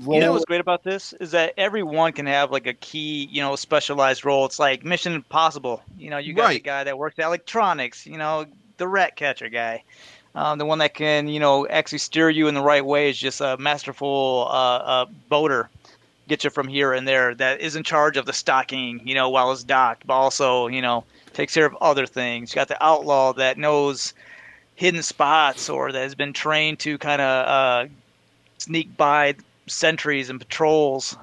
Roll 0.00 0.16
You 0.16 0.20
know 0.20 0.32
what's 0.32 0.44
great 0.44 0.60
about 0.60 0.82
this 0.82 1.12
is 1.14 1.32
that 1.32 1.54
everyone 1.56 2.12
can 2.12 2.26
have 2.26 2.50
like 2.50 2.66
a 2.66 2.74
key, 2.74 3.28
you 3.30 3.40
know, 3.40 3.56
specialized 3.56 4.24
role. 4.24 4.46
It's 4.46 4.58
like 4.58 4.84
Mission 4.84 5.14
Impossible. 5.14 5.82
You 5.98 6.10
know, 6.10 6.18
you 6.18 6.32
got 6.32 6.50
the 6.50 6.60
guy 6.60 6.84
that 6.84 6.98
works 6.98 7.18
at 7.18 7.26
electronics. 7.26 8.06
You 8.06 8.18
know, 8.18 8.46
the 8.78 8.88
rat 8.88 9.16
catcher 9.16 9.48
guy, 9.48 9.82
um, 10.34 10.58
the 10.58 10.66
one 10.66 10.78
that 10.78 10.94
can, 10.94 11.28
you 11.28 11.40
know, 11.40 11.66
actually 11.68 11.98
steer 11.98 12.30
you 12.30 12.48
in 12.48 12.54
the 12.54 12.62
right 12.62 12.84
way 12.84 13.10
is 13.10 13.18
just 13.18 13.40
a 13.40 13.56
masterful 13.58 14.46
uh, 14.48 14.76
uh, 14.76 15.06
boater. 15.28 15.68
Get 16.28 16.44
you 16.44 16.50
from 16.50 16.68
here 16.68 16.92
and 16.92 17.06
there. 17.06 17.34
That 17.34 17.60
is 17.60 17.76
in 17.76 17.82
charge 17.82 18.16
of 18.16 18.24
the 18.24 18.32
stocking, 18.32 19.00
you 19.04 19.14
know, 19.14 19.30
while 19.30 19.50
it's 19.52 19.64
docked, 19.64 20.06
but 20.06 20.14
also, 20.14 20.68
you 20.68 20.80
know, 20.80 21.04
takes 21.32 21.54
care 21.54 21.66
of 21.66 21.76
other 21.80 22.06
things. 22.06 22.52
You 22.52 22.56
got 22.56 22.68
the 22.68 22.82
outlaw 22.82 23.32
that 23.34 23.58
knows 23.58 24.14
hidden 24.76 25.02
spots 25.02 25.68
or 25.68 25.92
that 25.92 26.00
has 26.00 26.14
been 26.14 26.32
trained 26.32 26.78
to 26.80 26.98
kind 26.98 27.20
of 27.20 27.46
uh, 27.46 27.90
sneak 28.58 28.96
by 28.96 29.34
sentries 29.70 30.30
and 30.30 30.38
patrols. 30.38 31.16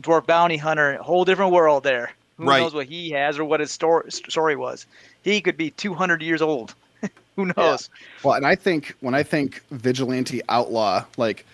Dwarf 0.00 0.26
bounty 0.26 0.56
hunter, 0.56 0.96
whole 1.02 1.24
different 1.24 1.52
world 1.52 1.84
there. 1.84 2.10
Who 2.36 2.44
Right. 2.46 2.60
knows 2.60 2.74
what 2.74 2.86
he 2.86 3.10
has 3.10 3.38
or 3.38 3.44
what 3.44 3.60
his 3.60 3.70
story 3.70 4.10
story 4.10 4.56
was? 4.56 4.86
He 5.22 5.40
could 5.40 5.56
be 5.56 5.70
200 5.70 6.20
years 6.20 6.42
old. 6.42 6.74
Who 7.36 7.46
knows? 7.56 7.90
Well, 8.24 8.34
and 8.34 8.46
I 8.46 8.56
think 8.56 8.94
when 9.00 9.14
I 9.14 9.22
think 9.22 9.62
vigilante 9.70 10.40
outlaw, 10.48 11.04
like 11.16 11.46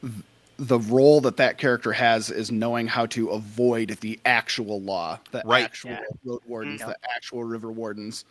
th- 0.00 0.12
the 0.58 0.78
role 0.80 1.20
that 1.20 1.36
that 1.36 1.58
character 1.58 1.92
has 1.92 2.30
is 2.30 2.50
knowing 2.50 2.86
how 2.88 3.06
to 3.06 3.28
avoid 3.30 3.96
the 4.00 4.18
actual 4.24 4.80
law, 4.80 5.18
the 5.30 5.42
Right. 5.44 5.64
actual 5.64 5.90
Yeah. 5.92 6.00
road 6.24 6.42
wardens, 6.46 6.80
Mhm. 6.82 6.86
the 6.88 6.96
actual 7.14 7.44
river 7.44 7.70
wardens, 7.70 8.24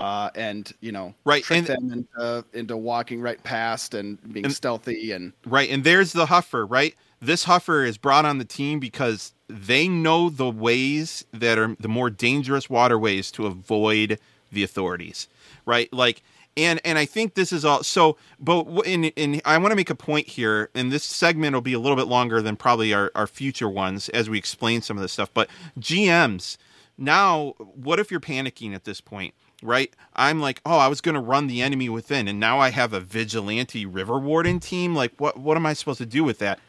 uh, 0.00 0.30
and 0.34 0.72
you 0.80 0.90
know, 0.90 1.14
Right, 1.24 1.44
trick 1.44 1.68
and- 1.68 1.90
them 1.90 1.92
into 1.92 2.44
into 2.52 2.76
walking 2.76 3.20
right 3.20 3.42
past 3.44 3.94
and 3.94 4.18
being 4.32 4.46
And- 4.46 4.54
stealthy 4.54 5.12
and 5.12 5.32
Right. 5.46 5.70
And 5.70 5.84
there's 5.84 6.12
the 6.12 6.26
Huffer, 6.26 6.66
right? 6.68 6.96
This 7.24 7.44
Huffer 7.44 7.86
is 7.86 7.96
brought 7.96 8.26
on 8.26 8.36
the 8.36 8.44
team 8.44 8.78
because 8.78 9.32
they 9.48 9.88
know 9.88 10.28
the 10.28 10.50
ways 10.50 11.24
that 11.32 11.58
are 11.58 11.74
the 11.80 11.88
more 11.88 12.10
dangerous 12.10 12.68
waterways 12.68 13.30
to 13.32 13.46
avoid 13.46 14.18
the 14.52 14.62
authorities, 14.62 15.26
right? 15.64 15.90
Like, 15.90 16.22
and 16.54 16.82
and 16.84 16.98
I 16.98 17.06
think 17.06 17.32
this 17.32 17.50
is 17.50 17.64
all 17.64 17.82
so. 17.82 18.18
But 18.38 18.66
in 18.86 19.04
in 19.04 19.40
I 19.46 19.56
want 19.56 19.72
to 19.72 19.76
make 19.76 19.88
a 19.88 19.94
point 19.94 20.28
here, 20.28 20.68
and 20.74 20.92
this 20.92 21.02
segment 21.02 21.54
will 21.54 21.62
be 21.62 21.72
a 21.72 21.78
little 21.78 21.96
bit 21.96 22.08
longer 22.08 22.42
than 22.42 22.56
probably 22.56 22.92
our 22.92 23.10
our 23.14 23.26
future 23.26 23.70
ones 23.70 24.10
as 24.10 24.28
we 24.28 24.36
explain 24.36 24.82
some 24.82 24.98
of 24.98 25.00
this 25.02 25.12
stuff. 25.12 25.30
But 25.32 25.48
GMs 25.80 26.58
now, 26.98 27.54
what 27.58 27.98
if 27.98 28.10
you're 28.10 28.20
panicking 28.20 28.74
at 28.74 28.84
this 28.84 29.00
point? 29.00 29.34
Right, 29.62 29.94
I'm 30.14 30.40
like, 30.40 30.60
oh, 30.66 30.76
I 30.76 30.88
was 30.88 31.00
going 31.00 31.14
to 31.14 31.22
run 31.22 31.46
the 31.46 31.62
enemy 31.62 31.88
within, 31.88 32.28
and 32.28 32.38
now 32.38 32.58
I 32.58 32.68
have 32.68 32.92
a 32.92 33.00
vigilante 33.00 33.86
river 33.86 34.18
warden 34.18 34.60
team. 34.60 34.94
Like, 34.94 35.12
what? 35.16 35.38
What 35.38 35.56
am 35.56 35.64
I 35.64 35.72
supposed 35.72 35.98
to 35.98 36.06
do 36.06 36.22
with 36.22 36.38
that? 36.40 36.60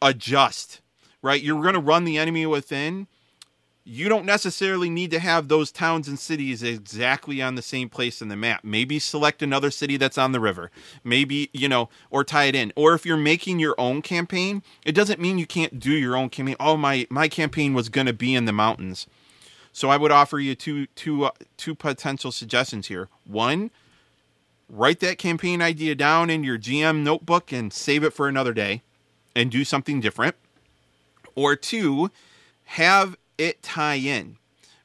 Adjust, 0.00 0.80
right? 1.22 1.42
You're 1.42 1.62
going 1.62 1.74
to 1.74 1.80
run 1.80 2.04
the 2.04 2.18
enemy 2.18 2.46
within 2.46 3.06
you 3.90 4.10
don't 4.10 4.26
necessarily 4.26 4.90
need 4.90 5.10
to 5.12 5.18
have 5.18 5.48
those 5.48 5.72
towns 5.72 6.08
and 6.08 6.18
cities 6.18 6.62
exactly 6.62 7.40
on 7.40 7.54
the 7.54 7.62
same 7.62 7.88
place 7.88 8.20
in 8.20 8.28
the 8.28 8.36
map. 8.36 8.62
Maybe 8.62 8.98
select 8.98 9.42
another 9.42 9.70
city 9.70 9.96
that's 9.96 10.18
on 10.18 10.32
the 10.32 10.40
river. 10.40 10.70
Maybe, 11.02 11.48
you 11.54 11.70
know, 11.70 11.88
or 12.10 12.22
tie 12.22 12.44
it 12.44 12.54
in. 12.54 12.70
Or 12.76 12.92
if 12.92 13.06
you're 13.06 13.16
making 13.16 13.60
your 13.60 13.74
own 13.78 14.02
campaign, 14.02 14.62
it 14.84 14.92
doesn't 14.94 15.18
mean 15.18 15.38
you 15.38 15.46
can't 15.46 15.80
do 15.80 15.92
your 15.92 16.16
own 16.16 16.28
campaign. 16.28 16.56
Oh, 16.60 16.76
my 16.76 17.06
my 17.08 17.28
campaign 17.28 17.72
was 17.72 17.88
going 17.88 18.06
to 18.06 18.12
be 18.12 18.34
in 18.34 18.44
the 18.44 18.52
mountains. 18.52 19.06
So 19.72 19.88
I 19.88 19.96
would 19.96 20.12
offer 20.12 20.38
you 20.38 20.54
two 20.54 20.84
two 20.88 21.24
uh, 21.24 21.30
two 21.56 21.74
potential 21.74 22.30
suggestions 22.30 22.88
here. 22.88 23.08
One, 23.24 23.70
write 24.68 25.00
that 25.00 25.16
campaign 25.16 25.62
idea 25.62 25.94
down 25.94 26.28
in 26.28 26.44
your 26.44 26.58
GM 26.58 27.02
notebook 27.04 27.52
and 27.52 27.72
save 27.72 28.04
it 28.04 28.12
for 28.12 28.28
another 28.28 28.52
day 28.52 28.82
and 29.38 29.52
do 29.52 29.64
something 29.64 30.00
different. 30.00 30.34
Or 31.36 31.54
two, 31.54 32.10
have 32.64 33.16
it 33.38 33.62
tie 33.62 33.94
in, 33.94 34.36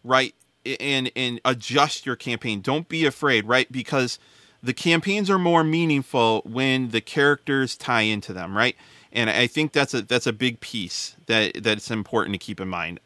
right? 0.03 0.35
And 0.80 1.11
and 1.15 1.41
adjust 1.43 2.05
your 2.05 2.15
campaign. 2.15 2.61
Don't 2.61 2.88
be 2.88 3.05
afraid, 3.05 3.45
right? 3.45 3.69
Because 3.69 4.19
the 4.61 4.73
campaigns 4.73 5.30
are 5.30 5.39
more 5.39 5.63
meaningful 5.63 6.43
when 6.45 6.89
the 6.89 7.01
characters 7.01 7.75
tie 7.75 8.01
into 8.01 8.31
them, 8.31 8.55
right? 8.55 8.77
And 9.11 9.30
I 9.30 9.47
think 9.47 9.73
that's 9.73 9.95
a 9.95 10.03
that's 10.03 10.27
a 10.27 10.34
big 10.34 10.59
piece 10.59 11.15
that 11.25 11.63
that's 11.63 11.89
important 11.89 12.35
to 12.35 12.38
keep 12.38 12.61
in 12.61 12.69
mind. 12.69 12.99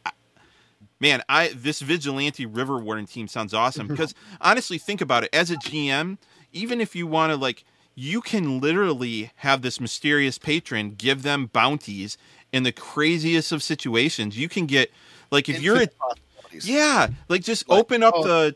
Man, 1.00 1.22
I 1.30 1.54
this 1.56 1.80
vigilante 1.80 2.46
river 2.46 2.78
warden 2.78 3.06
team 3.06 3.30
sounds 3.30 3.54
awesome 3.54 3.88
because 3.88 4.14
honestly, 4.42 4.78
think 4.78 5.00
about 5.00 5.24
it. 5.24 5.30
As 5.32 5.50
a 5.50 5.56
GM, 5.56 6.18
even 6.52 6.82
if 6.82 6.94
you 6.94 7.08
want 7.08 7.32
to 7.32 7.38
like, 7.38 7.64
you 8.00 8.22
can 8.22 8.62
literally 8.62 9.32
have 9.38 9.64
this 9.64 9.82
mysterious 9.82 10.38
patron 10.38 10.94
give 10.96 11.24
them 11.24 11.48
bounties 11.48 12.16
in 12.54 12.62
the 12.62 12.72
craziest 12.72 13.52
of 13.52 13.64
situations. 13.64 14.38
You 14.38 14.48
can 14.48 14.68
get 14.68 14.92
like 15.32 15.50
if 15.50 15.60
you're, 15.60 15.82
a, 15.82 15.88
yeah, 16.62 17.08
like 17.28 17.42
just 17.42 17.68
like, 17.68 17.80
open 17.80 18.04
up 18.04 18.14
oh. 18.16 18.24
the 18.24 18.56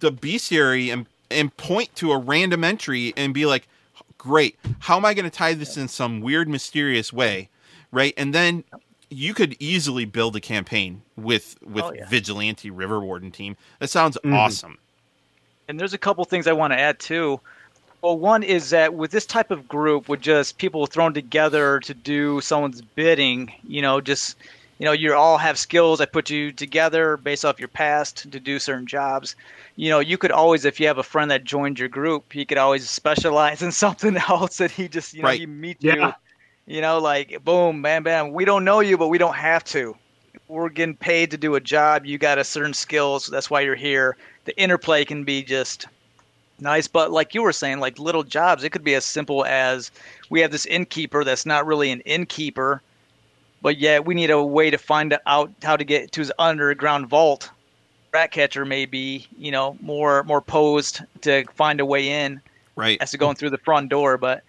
the 0.00 0.10
bestiary 0.10 0.92
and 0.92 1.06
and 1.30 1.56
point 1.56 1.94
to 1.94 2.10
a 2.10 2.18
random 2.18 2.64
entry 2.64 3.14
and 3.16 3.32
be 3.32 3.46
like, 3.46 3.68
great, 4.18 4.58
how 4.80 4.96
am 4.96 5.04
I 5.04 5.14
going 5.14 5.30
to 5.30 5.30
tie 5.30 5.54
this 5.54 5.76
in 5.76 5.86
some 5.86 6.20
weird, 6.20 6.48
mysterious 6.48 7.12
way, 7.12 7.50
right? 7.92 8.12
And 8.16 8.34
then 8.34 8.64
you 9.10 9.32
could 9.32 9.56
easily 9.60 10.06
build 10.06 10.34
a 10.34 10.40
campaign 10.40 11.02
with 11.16 11.56
with 11.62 11.84
oh, 11.84 11.92
yeah. 11.92 12.08
vigilante 12.08 12.68
river 12.68 12.98
warden 12.98 13.30
team. 13.30 13.56
That 13.78 13.90
sounds 13.90 14.18
mm-hmm. 14.24 14.34
awesome. 14.34 14.78
And 15.68 15.78
there's 15.78 15.94
a 15.94 15.98
couple 15.98 16.24
things 16.24 16.48
I 16.48 16.52
want 16.52 16.72
to 16.72 16.80
add 16.80 16.98
too. 16.98 17.40
Well, 18.02 18.18
one 18.18 18.42
is 18.42 18.70
that 18.70 18.94
with 18.94 19.12
this 19.12 19.26
type 19.26 19.52
of 19.52 19.68
group, 19.68 20.08
with 20.08 20.20
just 20.20 20.58
people 20.58 20.86
thrown 20.86 21.14
together 21.14 21.78
to 21.80 21.94
do 21.94 22.40
someone's 22.40 22.82
bidding, 22.82 23.52
you 23.62 23.80
know, 23.80 24.00
just 24.00 24.36
you 24.82 24.86
know, 24.86 24.92
you 24.92 25.14
all 25.14 25.38
have 25.38 25.56
skills 25.56 26.00
that 26.00 26.12
put 26.12 26.28
you 26.28 26.50
together 26.50 27.16
based 27.16 27.44
off 27.44 27.60
your 27.60 27.68
past 27.68 28.28
to 28.32 28.40
do 28.40 28.58
certain 28.58 28.84
jobs. 28.84 29.36
You 29.76 29.90
know, 29.90 30.00
you 30.00 30.18
could 30.18 30.32
always, 30.32 30.64
if 30.64 30.80
you 30.80 30.88
have 30.88 30.98
a 30.98 31.04
friend 31.04 31.30
that 31.30 31.44
joined 31.44 31.78
your 31.78 31.88
group, 31.88 32.32
he 32.32 32.44
could 32.44 32.58
always 32.58 32.90
specialize 32.90 33.62
in 33.66 33.70
something 33.70 34.16
else 34.16 34.56
that 34.56 34.72
he 34.72 34.88
just, 34.88 35.14
you 35.14 35.22
know, 35.22 35.28
right. 35.28 35.38
he 35.38 35.46
meet 35.46 35.76
yeah. 35.78 36.14
you, 36.66 36.74
you 36.74 36.80
know, 36.80 36.98
like 36.98 37.44
boom, 37.44 37.82
bam, 37.82 38.02
bam. 38.02 38.32
We 38.32 38.44
don't 38.44 38.64
know 38.64 38.80
you, 38.80 38.98
but 38.98 39.06
we 39.06 39.18
don't 39.18 39.36
have 39.36 39.62
to. 39.66 39.94
We're 40.48 40.68
getting 40.68 40.96
paid 40.96 41.30
to 41.30 41.36
do 41.36 41.54
a 41.54 41.60
job. 41.60 42.04
You 42.04 42.18
got 42.18 42.38
a 42.38 42.44
certain 42.44 42.74
skills. 42.74 43.28
That's 43.28 43.48
why 43.48 43.60
you're 43.60 43.76
here. 43.76 44.16
The 44.46 44.60
interplay 44.60 45.04
can 45.04 45.22
be 45.22 45.44
just 45.44 45.86
nice, 46.62 46.88
but 46.88 47.10
like 47.10 47.34
you 47.34 47.42
were 47.42 47.52
saying, 47.52 47.80
like 47.80 47.98
little 47.98 48.22
jobs, 48.22 48.64
it 48.64 48.70
could 48.70 48.84
be 48.84 48.94
as 48.94 49.04
simple 49.04 49.44
as 49.44 49.90
we 50.30 50.40
have 50.40 50.50
this 50.50 50.66
innkeeper 50.66 51.24
that's 51.24 51.44
not 51.44 51.66
really 51.66 51.90
an 51.90 52.00
innkeeper 52.00 52.82
but 53.62 53.78
yet 53.78 54.04
we 54.04 54.14
need 54.14 54.30
a 54.30 54.42
way 54.42 54.70
to 54.70 54.76
find 54.76 55.16
out 55.26 55.52
how 55.62 55.76
to 55.76 55.84
get 55.84 56.12
to 56.12 56.20
his 56.20 56.32
underground 56.38 57.06
vault. 57.06 57.48
Ratcatcher 58.12 58.66
may 58.66 58.84
be, 58.84 59.26
you 59.38 59.50
know, 59.50 59.78
more 59.80 60.22
more 60.24 60.42
posed 60.42 61.00
to 61.22 61.44
find 61.54 61.80
a 61.80 61.86
way 61.86 62.24
in, 62.24 62.42
right? 62.76 63.00
As 63.00 63.12
to 63.12 63.18
going 63.18 63.36
through 63.36 63.50
the 63.50 63.58
front 63.58 63.88
door, 63.88 64.18
but 64.18 64.42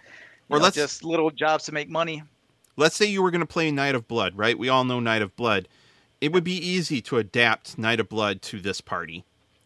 or 0.50 0.58
know, 0.58 0.64
let's 0.64 0.76
just 0.76 1.04
little 1.04 1.30
jobs 1.30 1.64
to 1.64 1.72
make 1.72 1.88
money. 1.88 2.22
Let's 2.76 2.96
say 2.96 3.06
you 3.06 3.22
were 3.22 3.30
going 3.30 3.40
to 3.40 3.46
play 3.46 3.70
Night 3.70 3.94
of 3.94 4.06
Blood, 4.08 4.36
right? 4.36 4.58
We 4.58 4.68
all 4.68 4.84
know 4.84 4.98
Night 4.98 5.22
of 5.22 5.34
Blood. 5.36 5.68
It 6.20 6.32
would 6.32 6.44
be 6.44 6.56
easy 6.56 7.00
to 7.02 7.18
adapt 7.18 7.78
Night 7.78 8.00
of 8.00 8.08
Blood 8.08 8.42
to 8.42 8.60
this 8.60 8.80
party, 8.80 9.24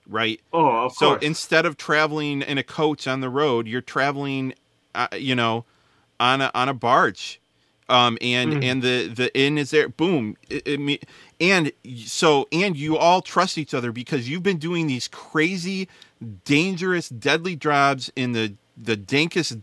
right? 0.08 0.40
Oh, 0.52 0.88
so 0.88 1.10
course. 1.10 1.22
instead 1.22 1.66
of 1.66 1.76
traveling 1.76 2.42
in 2.42 2.58
a 2.58 2.62
coach 2.62 3.06
on 3.06 3.20
the 3.20 3.28
road, 3.28 3.66
you're 3.66 3.80
traveling, 3.80 4.54
uh, 4.94 5.08
you 5.12 5.34
know, 5.34 5.64
on 6.18 6.40
a 6.40 6.50
on 6.54 6.68
a 6.68 6.74
barge 6.74 7.40
um, 7.88 8.18
and 8.20 8.54
mm. 8.54 8.64
and 8.64 8.82
the 8.82 9.08
the 9.08 9.36
inn 9.38 9.58
is 9.58 9.70
there. 9.70 9.88
Boom, 9.88 10.36
it, 10.50 10.62
it, 10.66 11.08
and 11.40 11.72
so 12.04 12.46
and 12.52 12.76
you 12.76 12.96
all 12.96 13.22
trust 13.22 13.56
each 13.58 13.74
other 13.74 13.92
because 13.92 14.28
you've 14.28 14.42
been 14.42 14.58
doing 14.58 14.86
these 14.86 15.08
crazy, 15.08 15.88
dangerous, 16.44 17.08
deadly 17.08 17.56
jobs 17.56 18.12
in 18.14 18.32
the 18.32 18.54
the 18.76 18.96
dankest, 18.96 19.62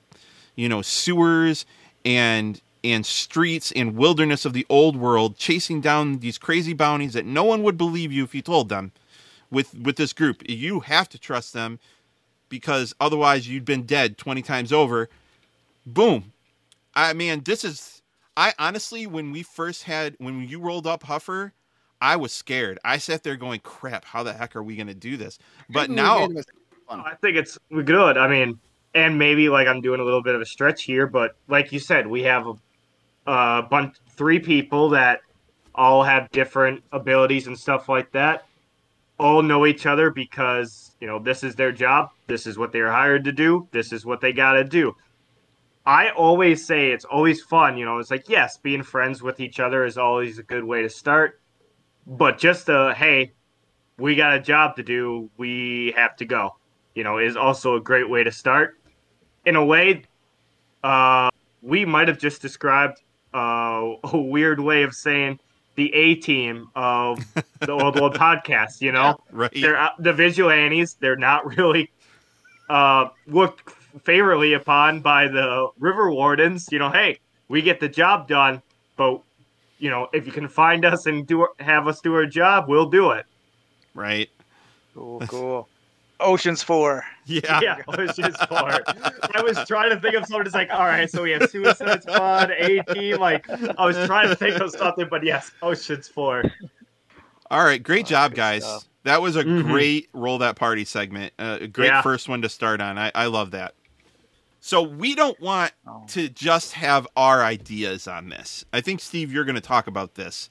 you 0.56 0.68
know, 0.68 0.82
sewers 0.82 1.66
and 2.04 2.62
and 2.84 3.06
streets 3.06 3.72
and 3.72 3.96
wilderness 3.96 4.46
of 4.46 4.54
the 4.54 4.66
old 4.70 4.96
world, 4.96 5.38
chasing 5.38 5.82
down 5.82 6.20
these 6.20 6.38
crazy 6.38 6.74
bounties 6.74 7.14
that 7.14 7.26
no 7.26 7.44
one 7.44 7.64
would 7.64 7.78
believe 7.78 8.12
you 8.12 8.24
if 8.24 8.34
you 8.34 8.42
told 8.42 8.70
them. 8.70 8.92
With 9.56 9.74
with 9.74 9.96
this 9.96 10.12
group, 10.12 10.44
you 10.50 10.82
have 10.82 11.08
to 11.10 11.18
trust 11.18 11.54
them 11.54 11.80
because 12.50 12.94
otherwise 13.00 13.48
you'd 13.48 13.64
been 13.64 13.84
dead 13.84 14.18
twenty 14.18 14.42
times 14.42 14.74
over. 14.74 15.08
Boom. 15.86 16.34
I 16.94 17.14
mean, 17.14 17.42
this 17.44 17.64
is 17.64 18.02
I 18.36 18.54
honestly, 18.60 19.08
when 19.08 19.32
we 19.32 19.44
first 19.44 19.84
had, 19.84 20.16
when 20.18 20.42
you 20.48 20.60
rolled 20.60 20.86
up 20.86 21.04
Huffer, 21.04 21.54
I 22.02 22.18
was 22.18 22.34
scared. 22.34 22.80
I 22.84 22.98
sat 22.98 23.24
there 23.24 23.38
going, 23.38 23.62
"Crap, 23.62 24.04
how 24.04 24.24
the 24.24 24.34
heck 24.34 24.56
are 24.58 24.64
we 24.64 24.76
going 24.76 24.88
to 24.88 24.94
do 24.94 25.16
this?" 25.16 25.40
But 25.70 25.90
now, 25.90 26.28
I 26.90 27.16
think 27.22 27.38
it's 27.38 27.58
good. 27.86 28.18
I 28.18 28.28
mean, 28.28 28.60
and 28.94 29.18
maybe 29.18 29.48
like 29.48 29.68
I'm 29.68 29.80
doing 29.80 30.02
a 30.02 30.04
little 30.04 30.22
bit 30.22 30.36
of 30.36 30.42
a 30.42 30.46
stretch 30.46 30.84
here, 30.84 31.08
but 31.08 31.38
like 31.48 31.72
you 31.72 31.80
said, 31.80 32.08
we 32.08 32.24
have 32.24 32.46
a, 32.48 33.32
a 33.32 33.62
bunch, 33.62 33.96
three 34.10 34.40
people 34.40 34.90
that 34.90 35.22
all 35.74 36.04
have 36.04 36.30
different 36.32 36.84
abilities 36.92 37.48
and 37.48 37.58
stuff 37.58 37.88
like 37.88 38.12
that. 38.12 38.45
All 39.18 39.42
know 39.42 39.66
each 39.66 39.86
other 39.86 40.10
because 40.10 40.96
you 41.00 41.08
know 41.08 41.20
this 41.20 41.44
is 41.44 41.56
their 41.56 41.72
job. 41.72 42.10
This 42.28 42.46
is 42.46 42.58
what 42.58 42.72
they're 42.72 42.92
hired 42.92 43.24
to 43.26 43.32
do. 43.32 43.68
This 43.72 43.94
is 43.94 44.06
what 44.06 44.22
they 44.22 44.34
got 44.34 44.54
to 44.54 44.64
do. 44.64 44.96
I 45.86 46.10
always 46.10 46.66
say 46.66 46.92
it's 46.92 47.06
always 47.06 47.42
fun. 47.42 47.78
You 47.78 47.86
know, 47.86 48.00
it's 48.00 48.10
like, 48.10 48.28
yes, 48.28 48.58
being 48.58 48.82
friends 48.82 49.22
with 49.22 49.40
each 49.40 49.60
other 49.60 49.86
is 49.86 49.98
always 49.98 50.40
a 50.40 50.44
good 50.44 50.64
way 50.64 50.82
to 50.82 50.90
start. 50.90 51.40
But 52.08 52.40
just 52.40 52.70
a, 52.70 52.94
hey, 52.96 53.34
we 53.98 54.16
got 54.16 54.34
a 54.34 54.40
job 54.40 54.76
to 54.78 54.84
do, 54.84 55.30
we 55.38 55.94
have 55.96 56.16
to 56.18 56.26
go, 56.26 56.56
you 56.96 57.04
know, 57.04 57.20
is 57.20 57.38
also 57.38 57.76
a 57.76 57.82
great 57.82 58.10
way 58.10 58.24
to 58.24 58.32
start. 58.32 58.80
In 59.46 59.56
a 59.56 59.64
way, 59.64 60.04
uh, 60.84 61.30
we 61.62 61.86
might 61.86 62.08
have 62.08 62.18
just 62.18 62.42
described 62.42 63.02
uh, 63.34 63.94
a 64.04 64.18
weird 64.18 64.60
way 64.60 64.84
of 64.84 64.94
saying 64.94 65.40
the 65.76 65.94
A 65.94 66.16
team 66.16 66.70
of 66.76 67.20
the 67.60 67.72
Old 67.72 68.00
World 68.00 68.16
podcast, 68.16 68.82
you 68.82 68.92
know? 68.92 69.18
right. 69.32 69.52
They're 69.54 69.78
uh, 69.78 69.90
the 70.00 70.14
vigilantes. 70.14 70.96
They're 70.96 71.16
not 71.16 71.58
really 71.58 71.92
uh, 72.70 73.10
looked 73.28 73.70
favorably 74.04 74.54
upon 74.54 75.02
by 75.02 75.28
the 75.28 75.70
river 75.80 76.12
wardens. 76.12 76.70
You 76.72 76.80
know, 76.80 76.90
hey, 76.90 77.20
we 77.48 77.62
get 77.62 77.80
the 77.80 77.90
job 77.90 78.28
done, 78.28 78.62
but 78.96 79.22
you 79.80 79.90
know, 79.90 80.08
if 80.14 80.26
you 80.26 80.32
can 80.32 80.48
find 80.48 80.86
us 80.86 81.06
and 81.06 81.28
do 81.28 81.48
have 81.60 81.88
us 81.88 82.02
do 82.02 82.14
our 82.16 82.26
job, 82.26 82.66
we'll 82.68 82.90
do 82.90 83.12
it. 83.12 83.26
Right. 83.94 84.30
Cool. 84.94 85.20
Cool. 85.28 85.70
Ocean's 86.20 86.64
Four. 86.64 87.04
Yeah. 87.26 87.60
Yeah, 87.62 87.82
Ocean's 87.88 88.38
Four. 88.38 88.82
I 89.36 89.42
was 89.42 89.58
trying 89.68 89.90
to 89.90 90.00
think 90.00 90.16
of 90.16 90.26
something. 90.26 90.46
It's 90.46 90.56
like, 90.56 90.70
all 90.72 90.86
right, 90.86 91.10
so 91.10 91.24
we 91.24 91.32
have 91.32 91.50
Suicide 91.50 92.04
Squad, 92.04 92.52
A 92.52 92.82
Team. 92.94 93.18
Like, 93.18 93.50
I 93.50 93.86
was 93.86 93.98
trying 94.06 94.30
to 94.30 94.36
think 94.36 94.60
of 94.62 94.72
something, 94.72 95.08
but 95.10 95.24
yes, 95.24 95.52
Ocean's 95.62 96.08
Four. 96.08 96.44
All 97.52 97.64
right, 97.64 97.82
great 97.82 98.06
oh, 98.06 98.10
job, 98.10 98.34
guys. 98.36 98.64
Stuff. 98.64 98.86
That 99.04 99.22
was 99.22 99.36
a 99.36 99.44
mm-hmm. 99.44 99.70
great 99.70 100.10
roll 100.14 100.40
that 100.40 100.56
party 100.56 100.84
segment. 100.84 101.34
Uh, 101.38 101.60
a 101.62 101.68
great 101.68 101.88
yeah. 101.88 102.02
first 102.02 102.28
one 102.28 102.42
to 102.42 102.50
start 102.50 102.82
on. 102.82 102.98
I, 102.98 103.12
I 103.14 103.28
love 103.28 103.52
that. 103.52 103.76
So 104.62 104.82
we 104.82 105.14
don't 105.14 105.40
want 105.40 105.72
Oh. 105.88 106.04
to 106.08 106.28
just 106.28 106.74
have 106.74 107.08
our 107.16 107.44
ideas 107.44 108.08
on 108.08 108.30
this. 108.30 108.66
I 108.74 108.82
think 108.82 109.00
Steve, 109.00 109.32
you're 109.32 109.46
going 109.46 109.54
to 109.54 109.62
talk 109.62 109.86
about 109.86 110.16
this. 110.16 110.50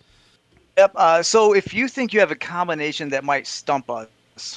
Yep. 0.79 0.93
Uh, 0.95 1.23
so 1.25 1.53
if 1.53 1.75
you 1.75 1.89
think 1.89 2.13
you 2.13 2.21
have 2.21 2.31
a 2.31 2.37
combination 2.37 3.09
that 3.09 3.25
might 3.25 3.49
stump 3.49 3.91
us, 3.91 4.07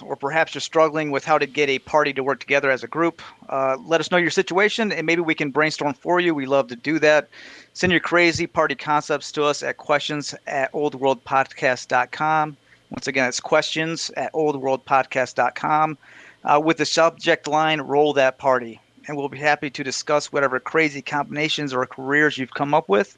or 0.01 0.15
perhaps 0.15 0.55
you're 0.55 0.61
struggling 0.61 1.11
with 1.11 1.23
how 1.23 1.37
to 1.37 1.45
get 1.45 1.69
a 1.69 1.79
party 1.79 2.11
to 2.13 2.23
work 2.23 2.39
together 2.39 2.71
as 2.71 2.83
a 2.83 2.87
group, 2.87 3.21
uh, 3.49 3.77
let 3.85 3.99
us 3.99 4.09
know 4.11 4.17
your 4.17 4.31
situation 4.31 4.91
and 4.91 5.05
maybe 5.05 5.21
we 5.21 5.35
can 5.35 5.51
brainstorm 5.51 5.93
for 5.93 6.19
you. 6.19 6.33
We 6.33 6.45
love 6.45 6.67
to 6.69 6.75
do 6.75 6.99
that. 6.99 7.29
Send 7.73 7.91
your 7.91 8.01
crazy 8.01 8.47
party 8.47 8.75
concepts 8.75 9.31
to 9.33 9.43
us 9.43 9.61
at 9.61 9.77
questions 9.77 10.33
at 10.47 10.71
oldworldpodcast.com. 10.73 12.57
Once 12.89 13.07
again, 13.07 13.27
it's 13.27 13.39
questions 13.39 14.09
at 14.17 14.33
oldworldpodcast.com 14.33 15.97
uh, 16.43 16.61
with 16.63 16.77
the 16.77 16.85
subject 16.85 17.47
line 17.47 17.81
roll 17.81 18.13
that 18.13 18.37
party. 18.37 18.79
And 19.07 19.15
we'll 19.15 19.29
be 19.29 19.37
happy 19.37 19.69
to 19.69 19.83
discuss 19.83 20.31
whatever 20.31 20.59
crazy 20.59 21.01
combinations 21.01 21.73
or 21.73 21.85
careers 21.85 22.37
you've 22.37 22.53
come 22.53 22.73
up 22.73 22.89
with. 22.89 23.17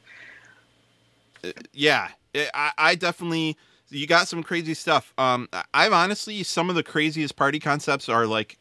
yeah 1.72 2.08
I, 2.34 2.72
I 2.78 2.94
definitely 2.94 3.56
you 3.90 4.06
got 4.06 4.28
some 4.28 4.42
crazy 4.42 4.74
stuff. 4.74 5.12
Um 5.18 5.48
i've 5.74 5.92
honestly 5.92 6.42
some 6.42 6.70
of 6.70 6.76
the 6.76 6.82
craziest 6.82 7.36
party 7.36 7.58
concepts 7.58 8.08
are 8.08 8.26
like 8.26 8.58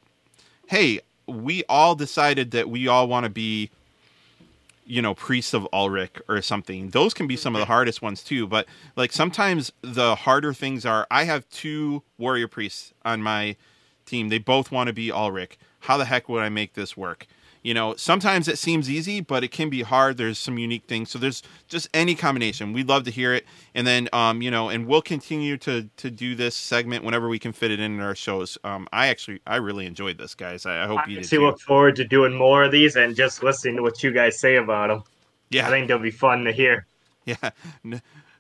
hey 0.67 0.99
we 1.27 1.63
all 1.69 1.95
decided 1.95 2.51
that 2.51 2.69
we 2.69 2.87
all 2.87 3.07
want 3.07 3.23
to 3.23 3.29
be 3.29 3.69
you 4.85 5.01
know 5.01 5.13
priests 5.13 5.53
of 5.53 5.67
ulric 5.71 6.19
or 6.27 6.41
something. 6.41 6.89
Those 6.89 7.13
can 7.13 7.27
be 7.27 7.35
some 7.35 7.55
of 7.55 7.59
the 7.59 7.65
hardest 7.65 8.01
ones 8.01 8.23
too 8.23 8.47
but 8.47 8.67
like 8.95 9.11
sometimes 9.11 9.71
the 9.81 10.15
harder 10.15 10.53
things 10.53 10.85
are 10.85 11.07
i 11.11 11.23
have 11.23 11.47
two 11.49 12.03
warrior 12.17 12.47
priests 12.47 12.93
on 13.05 13.21
my 13.21 13.55
team. 14.05 14.29
They 14.29 14.39
both 14.39 14.71
want 14.71 14.87
to 14.87 14.93
be 14.93 15.09
ulric. 15.09 15.57
How 15.81 15.97
the 15.97 16.05
heck 16.05 16.27
would 16.27 16.43
i 16.43 16.49
make 16.49 16.73
this 16.73 16.97
work 16.97 17.27
you 17.61 17.73
know 17.73 17.95
sometimes 17.95 18.47
it 18.47 18.57
seems 18.57 18.89
easy 18.89 19.21
but 19.21 19.43
it 19.43 19.49
can 19.51 19.69
be 19.69 19.81
hard. 19.81 20.17
There's 20.17 20.37
some 20.37 20.57
unique 20.57 20.85
things. 20.85 21.09
So 21.11 21.19
there's 21.19 21.43
just 21.67 21.89
any 21.93 22.15
combination. 22.15 22.73
We'd 22.73 22.87
love 22.87 23.03
to 23.03 23.11
hear 23.11 23.33
it. 23.33 23.45
And 23.75 23.85
then 23.85 24.09
um 24.13 24.41
you 24.41 24.51
know 24.51 24.69
and 24.69 24.87
we'll 24.87 25.01
continue 25.01 25.57
to 25.57 25.89
to 25.97 26.09
do 26.11 26.35
this 26.35 26.55
segment 26.55 27.03
whenever 27.03 27.27
we 27.29 27.39
can 27.39 27.51
fit 27.51 27.71
it 27.71 27.79
in, 27.79 27.95
in 27.95 27.99
our 28.01 28.15
shows. 28.15 28.57
Um 28.63 28.87
i 28.93 29.07
actually 29.07 29.41
i 29.47 29.57
really 29.57 29.85
enjoyed 29.85 30.17
this 30.17 30.35
guys. 30.35 30.65
I, 30.65 30.83
I 30.83 30.87
hope 30.87 31.01
I 31.05 31.09
you 31.09 31.15
did 31.17 31.25
too. 31.29 31.41
look 31.41 31.59
forward 31.59 31.95
to 31.97 32.05
doing 32.05 32.33
more 32.33 32.63
of 32.63 32.71
these 32.71 32.95
and 32.95 33.15
just 33.15 33.43
listening 33.43 33.75
to 33.77 33.81
what 33.81 34.01
you 34.03 34.11
guys 34.11 34.39
say 34.39 34.55
about 34.57 34.89
them. 34.89 35.03
yeah. 35.49 35.67
I 35.67 35.69
think 35.69 35.87
they'll 35.87 35.99
be 35.99 36.11
fun 36.11 36.43
to 36.45 36.51
hear. 36.51 36.85
yeah 37.25 37.51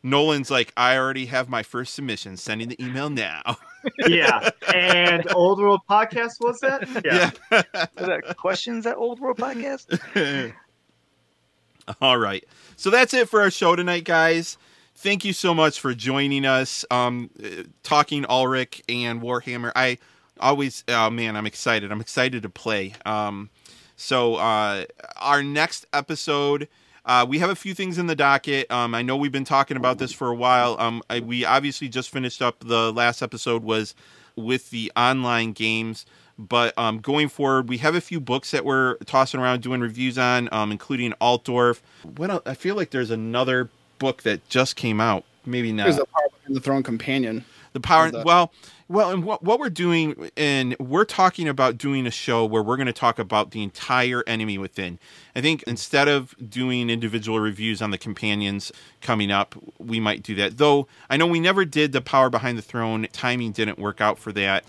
nolan's 0.03 0.49
like 0.49 0.71
i 0.77 0.97
already 0.97 1.25
have 1.25 1.49
my 1.49 1.61
first 1.63 1.93
submission 1.93 2.37
sending 2.37 2.69
the 2.69 2.83
email 2.83 3.09
now 3.09 3.57
Yeah. 4.07 4.49
And 4.73 5.31
Old 5.33 5.59
World 5.59 5.81
Podcast 5.89 6.39
was 6.39 6.59
that? 6.59 6.87
Yeah. 7.05 7.31
Is 7.97 8.07
that 8.07 8.37
questions 8.37 8.85
at 8.85 8.97
Old 8.97 9.19
World 9.19 9.37
Podcast? 9.37 10.53
All 12.01 12.17
right. 12.17 12.43
So 12.75 12.89
that's 12.89 13.13
it 13.13 13.29
for 13.29 13.41
our 13.41 13.51
show 13.51 13.75
tonight, 13.75 14.03
guys. 14.03 14.57
Thank 14.95 15.23
you 15.23 15.33
so 15.33 15.53
much 15.53 15.79
for 15.79 15.93
joining 15.93 16.45
us, 16.45 16.83
um, 16.91 17.29
uh, 17.43 17.63
talking 17.83 18.25
Ulric 18.25 18.81
and 18.89 19.21
Warhammer. 19.21 19.71
I 19.75 19.97
always, 20.39 20.83
oh 20.89 21.09
man, 21.09 21.35
I'm 21.37 21.45
excited. 21.45 21.91
I'm 21.91 22.01
excited 22.01 22.43
to 22.43 22.49
play. 22.49 22.93
Um, 23.05 23.49
so 23.95 24.35
uh, 24.35 24.85
our 25.17 25.41
next 25.41 25.85
episode, 25.93 26.67
uh, 27.05 27.25
we 27.27 27.39
have 27.39 27.49
a 27.49 27.55
few 27.55 27.73
things 27.73 27.97
in 27.97 28.07
the 28.07 28.15
docket. 28.15 28.69
Um, 28.71 28.93
I 28.93 29.01
know 29.01 29.17
we've 29.17 29.31
been 29.31 29.45
talking 29.45 29.77
about 29.77 29.97
this 29.97 30.11
for 30.11 30.29
a 30.29 30.35
while. 30.35 30.75
Um, 30.79 31.01
I, 31.09 31.19
we 31.19 31.45
obviously 31.45 31.89
just 31.89 32.09
finished 32.09 32.41
up 32.41 32.59
the 32.59 32.91
last 32.91 33.21
episode 33.21 33.63
was 33.63 33.95
with 34.35 34.69
the 34.69 34.91
online 34.95 35.51
games. 35.51 36.05
But 36.37 36.77
um, 36.77 36.99
going 36.99 37.27
forward, 37.27 37.67
we 37.67 37.79
have 37.79 37.95
a 37.95 38.01
few 38.01 38.21
books 38.21 38.51
that 38.51 38.63
we're 38.63 38.95
tossing 38.99 39.41
around 39.41 39.61
doing 39.61 39.81
reviews 39.81 40.17
on, 40.17 40.47
um, 40.53 40.71
including 40.71 41.11
Altdorf. 41.19 41.81
What 42.15 42.29
else? 42.29 42.43
I 42.45 42.53
feel 42.53 42.75
like 42.75 42.91
there's 42.91 43.11
another 43.11 43.69
book 43.97 44.23
that 44.23 44.47
just 44.47 44.77
came 44.77 45.01
out. 45.01 45.25
Maybe 45.45 45.73
not. 45.73 45.83
There's 45.83 45.97
the 45.97 46.05
Power 46.05 46.29
Behind 46.39 46.55
the 46.55 46.61
Throne 46.61 46.83
companion. 46.83 47.43
The 47.73 47.79
power. 47.79 48.11
The- 48.11 48.23
well, 48.23 48.51
well, 48.87 49.11
and 49.11 49.23
what 49.23 49.43
what 49.43 49.59
we're 49.59 49.69
doing, 49.69 50.31
and 50.35 50.75
we're 50.79 51.05
talking 51.05 51.47
about 51.47 51.77
doing 51.77 52.07
a 52.07 52.11
show 52.11 52.43
where 52.43 52.63
we're 52.63 52.75
going 52.75 52.87
to 52.87 52.93
talk 52.93 53.19
about 53.19 53.51
the 53.51 53.61
entire 53.61 54.23
enemy 54.25 54.57
within. 54.57 54.97
I 55.35 55.41
think 55.41 55.63
instead 55.67 56.07
of 56.07 56.33
doing 56.49 56.89
individual 56.89 57.39
reviews 57.39 57.81
on 57.83 57.91
the 57.91 57.99
companions 57.99 58.71
coming 59.01 59.29
up, 59.29 59.55
we 59.77 59.99
might 59.99 60.23
do 60.23 60.33
that. 60.35 60.57
Though 60.57 60.87
I 61.09 61.17
know 61.17 61.27
we 61.27 61.39
never 61.39 61.65
did 61.65 61.91
the 61.91 62.01
power 62.01 62.31
behind 62.31 62.57
the 62.57 62.63
throne. 62.63 63.07
Timing 63.11 63.51
didn't 63.51 63.77
work 63.77 64.01
out 64.01 64.17
for 64.17 64.31
that. 64.33 64.63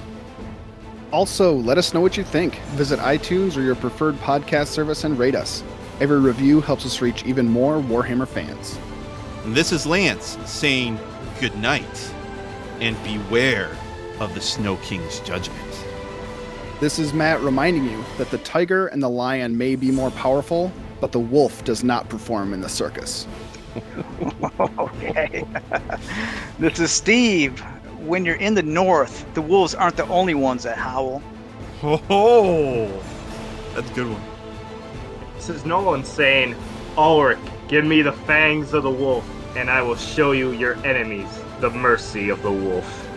Also, 1.11 1.55
let 1.55 1.79
us 1.79 1.95
know 1.95 2.01
what 2.01 2.17
you 2.17 2.25
think. 2.25 2.59
Visit 2.73 2.99
iTunes 2.99 3.57
or 3.57 3.63
your 3.63 3.77
preferred 3.77 4.17
podcast 4.17 4.67
service 4.67 5.05
and 5.05 5.19
rate 5.19 5.35
us. 5.35 5.63
Every 6.01 6.19
review 6.19 6.61
helps 6.61 6.85
us 6.85 7.01
reach 7.01 7.25
even 7.25 7.49
more 7.49 7.79
Warhammer 7.79 8.27
fans. 8.27 8.79
And 9.45 9.55
this 9.55 9.71
is 9.71 9.87
Lance 9.87 10.37
saying 10.45 10.99
good 11.41 11.57
night 11.57 12.13
and 12.81 12.97
beware 13.05 13.77
of 14.19 14.35
the 14.35 14.41
Snow 14.41 14.77
King's 14.79 15.21
judgment. 15.21 15.85
This 16.81 16.99
is 16.99 17.15
Matt 17.15 17.41
reminding 17.43 17.85
you 17.85 18.05
that 18.19 18.31
the 18.31 18.39
tiger 18.39 18.89
and 18.89 19.03
the 19.03 19.09
lion 19.09 19.57
may 19.57 19.77
be 19.77 19.91
more 19.91 20.11
powerful, 20.11 20.73
but 21.01 21.13
the 21.13 21.19
wolf 21.19 21.65
does 21.65 21.85
not 21.85 22.09
perform 22.09 22.53
in 22.53 22.61
the 22.61 22.69
circus. 22.69 23.27
okay. 24.79 25.45
this 26.59 26.79
is 26.79 26.91
Steve. 26.91 27.59
When 28.01 28.25
you're 28.25 28.37
in 28.37 28.55
the 28.55 28.63
north, 28.63 29.33
the 29.35 29.43
wolves 29.43 29.75
aren't 29.75 29.97
the 29.97 30.07
only 30.09 30.35
ones 30.35 30.65
that 30.65 30.77
howl. 30.77 31.23
Oh, 31.83 32.87
that's 33.75 33.91
a 33.91 33.95
good 33.95 34.11
one. 34.11 34.23
This 35.37 35.49
is 35.49 35.67
Nolan 35.67 36.05
saying, 36.05 36.55
Ulric, 36.97 37.39
give 37.69 37.85
me 37.85 38.03
the 38.03 38.13
fangs 38.13 38.73
of 38.73 38.85
the 38.85 38.91
wolf, 38.91 39.29
and 39.57 39.69
I 39.69 39.83
will 39.83 39.97
show 39.97 40.33
you 40.33 40.53
your 40.53 40.75
enemies 40.87 41.29
the 41.61 41.71
mercy 41.71 42.29
of 42.29 42.43
the 42.43 42.53
wolf. 42.53 43.09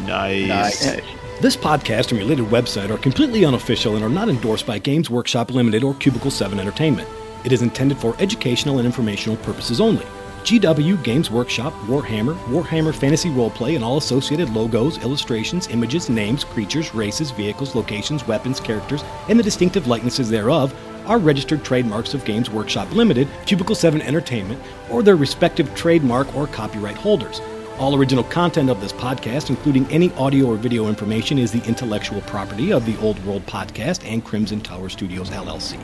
Nice. 0.00 0.84
Nice. 0.84 1.02
This 1.42 1.56
podcast 1.56 2.10
and 2.10 2.20
related 2.20 2.46
website 2.46 2.90
are 2.90 2.98
completely 2.98 3.44
unofficial 3.44 3.96
and 3.96 4.04
are 4.04 4.08
not 4.08 4.28
endorsed 4.28 4.64
by 4.64 4.78
Games 4.78 5.10
Workshop 5.10 5.50
Limited 5.50 5.82
or 5.82 5.92
Cubicle 5.94 6.30
7 6.30 6.60
Entertainment. 6.60 7.08
It 7.44 7.50
is 7.50 7.62
intended 7.62 7.98
for 7.98 8.14
educational 8.20 8.78
and 8.78 8.86
informational 8.86 9.36
purposes 9.38 9.80
only. 9.80 10.04
GW, 10.44 11.02
Games 11.02 11.32
Workshop, 11.32 11.72
Warhammer, 11.88 12.36
Warhammer 12.44 12.94
Fantasy 12.94 13.28
Roleplay, 13.28 13.74
and 13.74 13.82
all 13.82 13.96
associated 13.96 14.50
logos, 14.50 14.98
illustrations, 14.98 15.66
images, 15.66 16.08
names, 16.08 16.44
creatures, 16.44 16.94
races, 16.94 17.32
vehicles, 17.32 17.74
locations, 17.74 18.24
weapons, 18.28 18.60
characters, 18.60 19.02
and 19.28 19.36
the 19.36 19.42
distinctive 19.42 19.88
likenesses 19.88 20.30
thereof 20.30 20.72
are 21.06 21.18
registered 21.18 21.64
trademarks 21.64 22.14
of 22.14 22.24
Games 22.24 22.50
Workshop 22.50 22.88
Limited, 22.92 23.26
Cubicle 23.46 23.74
7 23.74 24.00
Entertainment, 24.00 24.62
or 24.88 25.02
their 25.02 25.16
respective 25.16 25.74
trademark 25.74 26.32
or 26.36 26.46
copyright 26.46 26.96
holders. 26.96 27.40
All 27.82 27.96
original 27.96 28.22
content 28.22 28.70
of 28.70 28.80
this 28.80 28.92
podcast, 28.92 29.50
including 29.50 29.90
any 29.90 30.12
audio 30.12 30.46
or 30.46 30.54
video 30.54 30.86
information, 30.86 31.36
is 31.36 31.50
the 31.50 31.60
intellectual 31.66 32.20
property 32.20 32.72
of 32.72 32.86
the 32.86 32.96
Old 32.98 33.18
World 33.24 33.44
Podcast 33.46 34.08
and 34.08 34.24
Crimson 34.24 34.60
Tower 34.60 34.88
Studios 34.88 35.30
LLC. 35.30 35.80